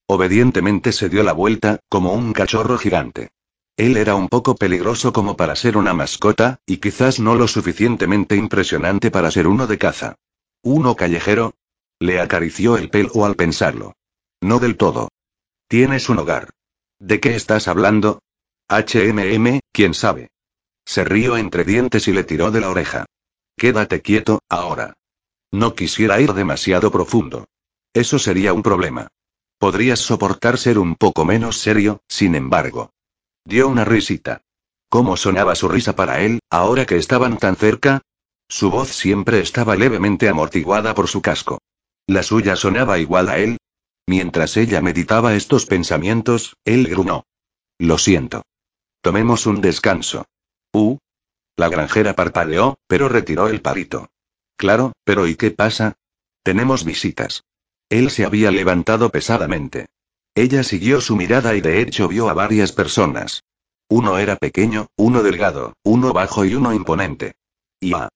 Obedientemente 0.05 0.91
se 0.91 1.09
dio 1.09 1.23
la 1.23 1.33
vuelta, 1.33 1.79
como 1.89 2.13
un 2.13 2.33
cachorro 2.33 2.77
gigante. 2.77 3.31
Él 3.77 3.97
era 3.97 4.13
un 4.13 4.29
poco 4.29 4.53
peligroso 4.55 5.11
como 5.11 5.35
para 5.35 5.55
ser 5.55 5.75
una 5.75 5.95
mascota, 5.95 6.59
y 6.67 6.77
quizás 6.77 7.19
no 7.19 7.33
lo 7.33 7.47
suficientemente 7.47 8.35
impresionante 8.35 9.09
para 9.09 9.31
ser 9.31 9.47
uno 9.47 9.65
de 9.65 9.79
caza. 9.79 10.17
¿Uno 10.61 10.95
callejero? 10.95 11.55
Le 11.99 12.21
acarició 12.21 12.77
el 12.77 12.91
pelo 12.91 13.25
al 13.25 13.35
pensarlo. 13.35 13.95
No 14.39 14.59
del 14.59 14.77
todo. 14.77 15.09
Tienes 15.67 16.09
un 16.09 16.19
hogar. 16.19 16.51
¿De 16.99 17.19
qué 17.19 17.35
estás 17.35 17.67
hablando? 17.67 18.21
HMM, 18.71 19.59
quién 19.73 19.93
sabe. 19.93 20.29
Se 20.85 21.03
rió 21.03 21.35
entre 21.35 21.65
dientes 21.65 22.07
y 22.07 22.13
le 22.13 22.23
tiró 22.23 22.51
de 22.51 22.61
la 22.61 22.69
oreja. 22.69 23.05
Quédate 23.57 24.01
quieto, 24.01 24.39
ahora. 24.47 24.93
No 25.51 25.75
quisiera 25.75 26.21
ir 26.21 26.33
demasiado 26.33 26.89
profundo. 26.89 27.49
Eso 27.93 28.17
sería 28.17 28.53
un 28.53 28.63
problema. 28.63 29.09
Podrías 29.59 29.99
soportar 29.99 30.57
ser 30.57 30.79
un 30.79 30.95
poco 30.95 31.25
menos 31.25 31.57
serio, 31.57 31.99
sin 32.07 32.33
embargo. 32.33 32.91
Dio 33.43 33.67
una 33.67 33.83
risita. 33.83 34.41
¿Cómo 34.87 35.17
sonaba 35.17 35.55
su 35.55 35.67
risa 35.67 35.95
para 35.95 36.21
él, 36.21 36.39
ahora 36.49 36.85
que 36.85 36.95
estaban 36.95 37.37
tan 37.37 37.57
cerca? 37.57 38.01
Su 38.47 38.71
voz 38.71 38.89
siempre 38.89 39.41
estaba 39.41 39.75
levemente 39.75 40.29
amortiguada 40.29 40.95
por 40.95 41.09
su 41.09 41.21
casco. 41.21 41.59
La 42.07 42.23
suya 42.23 42.55
sonaba 42.55 42.99
igual 42.99 43.27
a 43.27 43.37
él. 43.37 43.57
Mientras 44.07 44.55
ella 44.55 44.81
meditaba 44.81 45.35
estos 45.35 45.65
pensamientos, 45.65 46.55
él 46.63 46.87
grunó. 46.87 47.25
Lo 47.77 47.97
siento. 47.97 48.43
Tomemos 49.01 49.45
un 49.47 49.61
descanso. 49.61 50.25
Uh. 50.73 50.97
La 51.57 51.69
granjera 51.69 52.15
parpadeó, 52.15 52.77
pero 52.87 53.09
retiró 53.09 53.47
el 53.47 53.61
palito. 53.61 54.09
Claro, 54.55 54.93
pero 55.03 55.27
¿y 55.27 55.35
qué 55.35 55.51
pasa? 55.51 55.97
Tenemos 56.43 56.85
visitas. 56.85 57.43
Él 57.89 58.09
se 58.09 58.25
había 58.25 58.51
levantado 58.51 59.09
pesadamente. 59.09 59.87
Ella 60.33 60.63
siguió 60.63 61.01
su 61.01 61.15
mirada 61.15 61.55
y 61.55 61.61
de 61.61 61.81
hecho 61.81 62.07
vio 62.07 62.29
a 62.29 62.33
varias 62.33 62.71
personas. 62.71 63.43
Uno 63.89 64.17
era 64.17 64.37
pequeño, 64.37 64.87
uno 64.95 65.23
delgado, 65.23 65.73
uno 65.83 66.13
bajo 66.13 66.45
y 66.45 66.55
uno 66.55 66.73
imponente. 66.73 67.33
Y 67.79 67.93
a. 67.93 68.07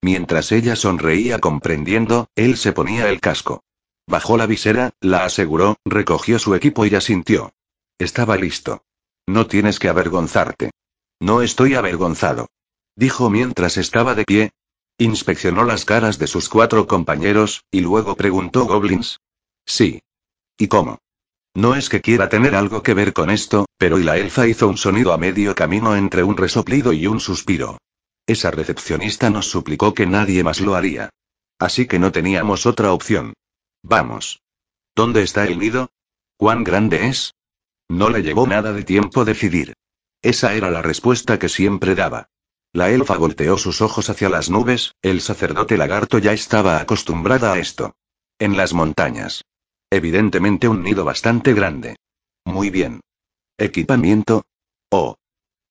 Mientras 0.00 0.52
ella 0.52 0.76
sonreía 0.76 1.40
comprendiendo, 1.40 2.28
él 2.36 2.56
se 2.56 2.72
ponía 2.72 3.08
el 3.08 3.20
casco. 3.20 3.64
Bajó 4.06 4.36
la 4.36 4.46
visera, 4.46 4.92
la 5.00 5.24
aseguró, 5.24 5.78
recogió 5.84 6.38
su 6.38 6.54
equipo 6.54 6.86
y 6.86 6.94
asintió. 6.94 7.52
Estaba 7.98 8.36
listo. 8.36 8.84
No 9.26 9.46
tienes 9.46 9.78
que 9.78 9.88
avergonzarte. 9.88 10.70
No 11.20 11.42
estoy 11.42 11.74
avergonzado. 11.74 12.48
Dijo 12.94 13.28
mientras 13.30 13.76
estaba 13.76 14.14
de 14.14 14.24
pie. 14.24 14.50
Inspeccionó 14.98 15.64
las 15.64 15.84
caras 15.84 16.18
de 16.18 16.26
sus 16.26 16.48
cuatro 16.48 16.86
compañeros, 16.86 17.64
y 17.70 17.80
luego 17.80 18.16
preguntó 18.16 18.64
Goblins. 18.64 19.18
Sí. 19.66 20.00
¿Y 20.56 20.68
cómo? 20.68 21.00
No 21.54 21.74
es 21.74 21.88
que 21.88 22.00
quiera 22.00 22.28
tener 22.28 22.54
algo 22.54 22.82
que 22.82 22.94
ver 22.94 23.12
con 23.12 23.30
esto, 23.30 23.66
pero 23.78 23.98
y 23.98 24.04
la 24.04 24.16
elfa 24.16 24.46
hizo 24.46 24.68
un 24.68 24.76
sonido 24.76 25.12
a 25.12 25.18
medio 25.18 25.54
camino 25.54 25.96
entre 25.96 26.22
un 26.22 26.36
resoplido 26.36 26.92
y 26.92 27.06
un 27.06 27.20
suspiro. 27.20 27.78
Esa 28.26 28.50
recepcionista 28.50 29.30
nos 29.30 29.50
suplicó 29.50 29.94
que 29.94 30.06
nadie 30.06 30.42
más 30.42 30.60
lo 30.60 30.74
haría. 30.74 31.10
Así 31.58 31.86
que 31.86 31.98
no 31.98 32.12
teníamos 32.12 32.66
otra 32.66 32.92
opción. 32.92 33.34
Vamos. 33.82 34.40
¿Dónde 34.94 35.22
está 35.22 35.44
el 35.44 35.58
nido? 35.58 35.90
¿Cuán 36.36 36.64
grande 36.64 37.06
es? 37.06 37.34
No 37.88 38.10
le 38.10 38.22
llevó 38.22 38.46
nada 38.46 38.72
de 38.72 38.82
tiempo 38.82 39.24
decidir. 39.24 39.74
Esa 40.22 40.54
era 40.54 40.70
la 40.70 40.82
respuesta 40.82 41.38
que 41.38 41.48
siempre 41.48 41.94
daba. 41.94 42.28
La 42.72 42.90
elfa 42.90 43.16
volteó 43.16 43.56
sus 43.58 43.80
ojos 43.80 44.10
hacia 44.10 44.28
las 44.28 44.50
nubes, 44.50 44.94
el 45.02 45.20
sacerdote 45.20 45.76
lagarto 45.76 46.18
ya 46.18 46.32
estaba 46.32 46.80
acostumbrada 46.80 47.52
a 47.52 47.58
esto. 47.58 47.94
En 48.38 48.56
las 48.56 48.74
montañas. 48.74 49.44
Evidentemente 49.90 50.68
un 50.68 50.82
nido 50.82 51.04
bastante 51.04 51.54
grande. 51.54 51.96
Muy 52.44 52.70
bien. 52.70 53.00
¿Equipamiento? 53.56 54.44
Oh. 54.90 55.16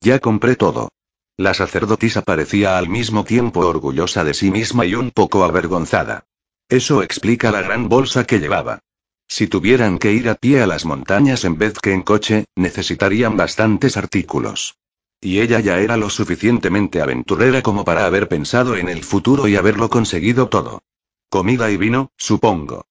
Ya 0.02 0.20
compré 0.20 0.56
todo. 0.56 0.90
La 1.38 1.54
sacerdotisa 1.54 2.22
parecía 2.22 2.78
al 2.78 2.88
mismo 2.88 3.26
tiempo 3.26 3.60
orgullosa 3.60 4.24
de 4.24 4.34
sí 4.34 4.52
misma 4.52 4.86
y 4.86 4.96
un 4.96 5.12
poco 5.12 5.44
avergonzada. 5.44 6.24
Eso 6.70 7.04
explica 7.04 7.52
la 7.52 7.62
gran 7.62 7.90
bolsa 7.90 8.26
que 8.26 8.40
llevaba. 8.40 8.80
Si 9.28 9.48
tuvieran 9.48 9.98
que 9.98 10.14
ir 10.14 10.30
a 10.30 10.36
pie 10.36 10.62
a 10.62 10.68
las 10.68 10.86
montañas 10.86 11.46
en 11.46 11.58
vez 11.58 11.74
que 11.80 11.94
en 11.94 12.04
coche, 12.04 12.46
necesitarían 12.56 13.38
bastantes 13.38 13.98
artículos. 13.98 14.78
Y 15.20 15.40
ella 15.40 15.60
ya 15.60 15.80
era 15.80 15.98
lo 15.98 16.10
suficientemente 16.10 17.02
aventurera 17.02 17.64
como 17.64 17.84
para 17.84 18.06
haber 18.06 18.28
pensado 18.28 18.76
en 18.76 18.90
el 18.90 19.04
futuro 19.04 19.48
y 19.48 19.56
haberlo 19.56 19.90
conseguido 19.90 20.50
todo. 20.50 20.84
Comida 21.30 21.72
y 21.72 21.78
vino, 21.78 22.12
supongo. 22.18 22.86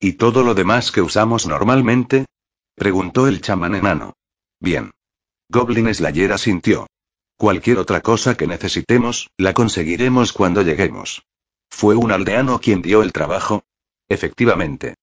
¿Y 0.00 0.14
todo 0.14 0.42
lo 0.42 0.54
demás 0.54 0.90
que 0.90 1.00
usamos 1.00 1.46
normalmente? 1.46 2.26
preguntó 2.74 3.28
el 3.28 3.40
chamán 3.40 3.74
enano. 3.74 4.14
Bien. 4.60 4.90
Goblin 5.48 5.94
Slayer 5.94 6.38
sintió. 6.38 6.88
Cualquier 7.38 7.78
otra 7.78 8.00
cosa 8.00 8.36
que 8.36 8.46
necesitemos, 8.46 9.30
la 9.36 9.54
conseguiremos 9.54 10.32
cuando 10.32 10.62
lleguemos. 10.62 11.22
¿Fue 11.70 11.94
un 11.94 12.10
aldeano 12.10 12.58
quien 12.60 12.82
dio 12.82 13.02
el 13.02 13.12
trabajo? 13.12 13.64
Efectivamente. 14.08 14.96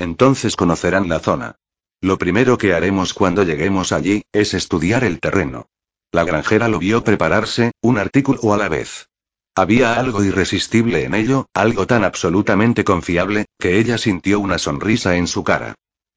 Entonces 0.00 0.56
conocerán 0.56 1.10
la 1.10 1.20
zona. 1.20 1.56
Lo 2.00 2.16
primero 2.16 2.56
que 2.56 2.72
haremos 2.72 3.12
cuando 3.12 3.42
lleguemos 3.42 3.92
allí, 3.92 4.22
es 4.32 4.54
estudiar 4.54 5.04
el 5.04 5.20
terreno. 5.20 5.66
La 6.10 6.24
granjera 6.24 6.68
lo 6.68 6.78
vio 6.78 7.04
prepararse, 7.04 7.72
un 7.82 7.98
artículo 7.98 8.54
a 8.54 8.56
la 8.56 8.70
vez. 8.70 9.10
Había 9.54 10.00
algo 10.00 10.24
irresistible 10.24 11.04
en 11.04 11.12
ello, 11.12 11.48
algo 11.52 11.86
tan 11.86 12.04
absolutamente 12.04 12.82
confiable, 12.82 13.44
que 13.58 13.78
ella 13.78 13.98
sintió 13.98 14.40
una 14.40 14.56
sonrisa 14.56 15.16
en 15.16 15.26
su 15.26 15.44
cara. 15.44 15.74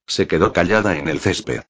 Se 0.07 0.27
quedó 0.27 0.53
callada 0.53 0.97
en 0.97 1.09
el 1.09 1.19
césped. 1.19 1.63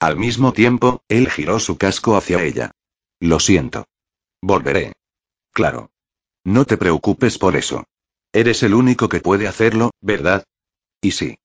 Al 0.00 0.16
mismo 0.16 0.52
tiempo, 0.52 1.04
él 1.06 1.30
giró 1.30 1.60
su 1.60 1.78
casco 1.78 2.16
hacia 2.16 2.42
ella. 2.42 2.72
Lo 3.20 3.38
siento. 3.38 3.86
Volveré. 4.42 4.94
Claro. 5.52 5.92
No 6.42 6.64
te 6.64 6.76
preocupes 6.76 7.38
por 7.38 7.54
eso. 7.54 7.84
Eres 8.32 8.64
el 8.64 8.74
único 8.74 9.08
que 9.08 9.20
puede 9.20 9.46
hacerlo, 9.46 9.92
¿verdad? 10.00 10.42
Y 11.00 11.12
sí. 11.12 11.38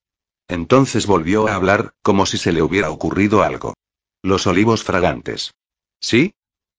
Entonces 0.47 1.07
volvió 1.07 1.47
a 1.47 1.55
hablar, 1.55 1.93
como 2.01 2.25
si 2.25 2.37
se 2.37 2.51
le 2.51 2.61
hubiera 2.61 2.91
ocurrido 2.91 3.43
algo. 3.43 3.73
Los 4.21 4.47
olivos 4.47 4.83
fragantes. 4.83 5.53
¿Sí? 5.99 6.35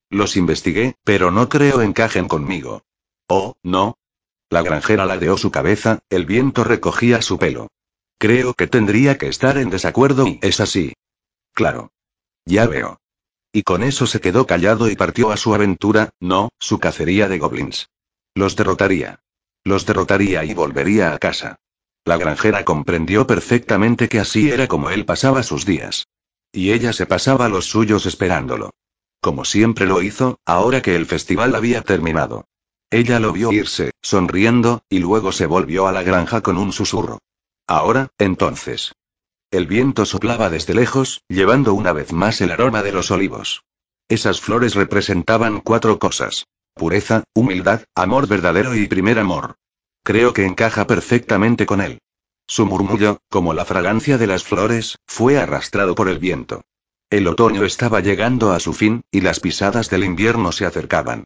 Los 0.09 0.37
investigué, 0.37 0.95
pero 1.05 1.31
no 1.31 1.49
creo 1.49 1.83
encajen 1.83 2.29
conmigo. 2.29 2.83
Oh, 3.29 3.57
no. 3.63 3.99
La 4.49 4.63
granjera 4.63 5.05
ladeó 5.05 5.37
su 5.37 5.51
cabeza, 5.51 5.99
el 6.11 6.27
viento 6.27 6.63
recogía 6.63 7.23
su 7.23 7.39
pelo. 7.39 7.69
Creo 8.19 8.55
que 8.55 8.69
tendría 8.69 9.19
que 9.19 9.29
estar 9.29 9.59
en 9.59 9.71
desacuerdo 9.71 10.27
y 10.27 10.39
es 10.43 10.61
así. 10.61 10.95
Claro. 11.53 11.91
Ya 12.45 12.67
veo. 12.67 13.01
Y 13.53 13.63
con 13.63 13.83
eso 13.83 14.07
se 14.07 14.21
quedó 14.21 14.47
callado 14.47 14.89
y 14.89 14.97
partió 14.97 15.33
a 15.33 15.37
su 15.37 15.55
aventura, 15.55 16.11
no, 16.21 16.51
su 16.59 16.79
cacería 16.79 17.29
de 17.29 17.39
goblins. 17.39 17.91
Los 18.35 18.55
derrotaría. 18.55 19.21
Los 19.65 19.87
derrotaría 19.87 20.45
y 20.45 20.55
volvería 20.55 21.13
a 21.13 21.19
casa. 21.19 21.59
La 22.07 22.19
granjera 22.19 22.65
comprendió 22.65 23.27
perfectamente 23.27 24.09
que 24.09 24.21
así 24.21 24.49
era 24.49 24.69
como 24.69 24.91
él 24.91 25.05
pasaba 25.05 25.43
sus 25.43 25.67
días. 25.67 26.07
Y 26.53 26.71
ella 26.71 26.93
se 26.93 27.05
pasaba 27.05 27.49
los 27.49 27.67
suyos 27.67 28.07
esperándolo. 28.07 28.71
Como 29.21 29.45
siempre 29.45 29.87
lo 29.87 30.01
hizo, 30.01 30.39
ahora 30.47 30.83
que 30.83 30.95
el 30.95 31.07
festival 31.07 31.57
había 31.57 31.83
terminado. 31.83 32.45
Ella 32.91 33.19
lo 33.19 33.33
vio 33.33 33.51
irse, 33.51 33.91
sonriendo, 34.03 34.85
y 34.89 35.01
luego 35.01 35.33
se 35.33 35.47
volvió 35.47 35.89
a 35.89 35.93
la 35.93 36.05
granja 36.05 36.43
con 36.43 36.59
un 36.59 36.73
susurro. 36.73 37.19
Ahora, 37.67 38.07
entonces. 38.19 38.93
El 39.51 39.67
viento 39.67 40.07
soplaba 40.07 40.49
desde 40.49 40.75
lejos, 40.75 41.25
llevando 41.29 41.75
una 41.75 41.93
vez 41.93 42.13
más 42.13 42.41
el 42.41 42.53
aroma 42.53 42.85
de 42.85 42.93
los 42.93 43.11
olivos. 43.11 43.65
Esas 44.09 44.41
flores 44.41 44.77
representaban 44.77 45.61
cuatro 45.61 45.99
cosas. 45.99 46.47
Pureza, 46.73 47.25
humildad, 47.35 47.83
amor 47.97 48.29
verdadero 48.29 48.77
y 48.77 48.87
primer 48.87 49.19
amor. 49.19 49.57
Creo 50.07 50.33
que 50.35 50.47
encaja 50.47 50.87
perfectamente 50.87 51.67
con 51.67 51.81
él. 51.81 51.99
Su 52.47 52.65
murmullo, 52.65 53.19
como 53.29 53.55
la 53.55 53.65
fragancia 53.65 54.19
de 54.19 54.29
las 54.29 54.45
flores, 54.45 54.99
fue 55.05 55.37
arrastrado 55.37 55.97
por 55.97 56.09
el 56.09 56.21
viento. 56.21 56.63
El 57.11 57.27
otoño 57.27 57.65
estaba 57.65 57.99
llegando 57.99 58.53
a 58.53 58.61
su 58.61 58.73
fin, 58.73 59.03
y 59.11 59.23
las 59.23 59.41
pisadas 59.41 59.91
del 59.91 60.05
invierno 60.05 60.53
se 60.53 60.65
acercaban. 60.65 61.25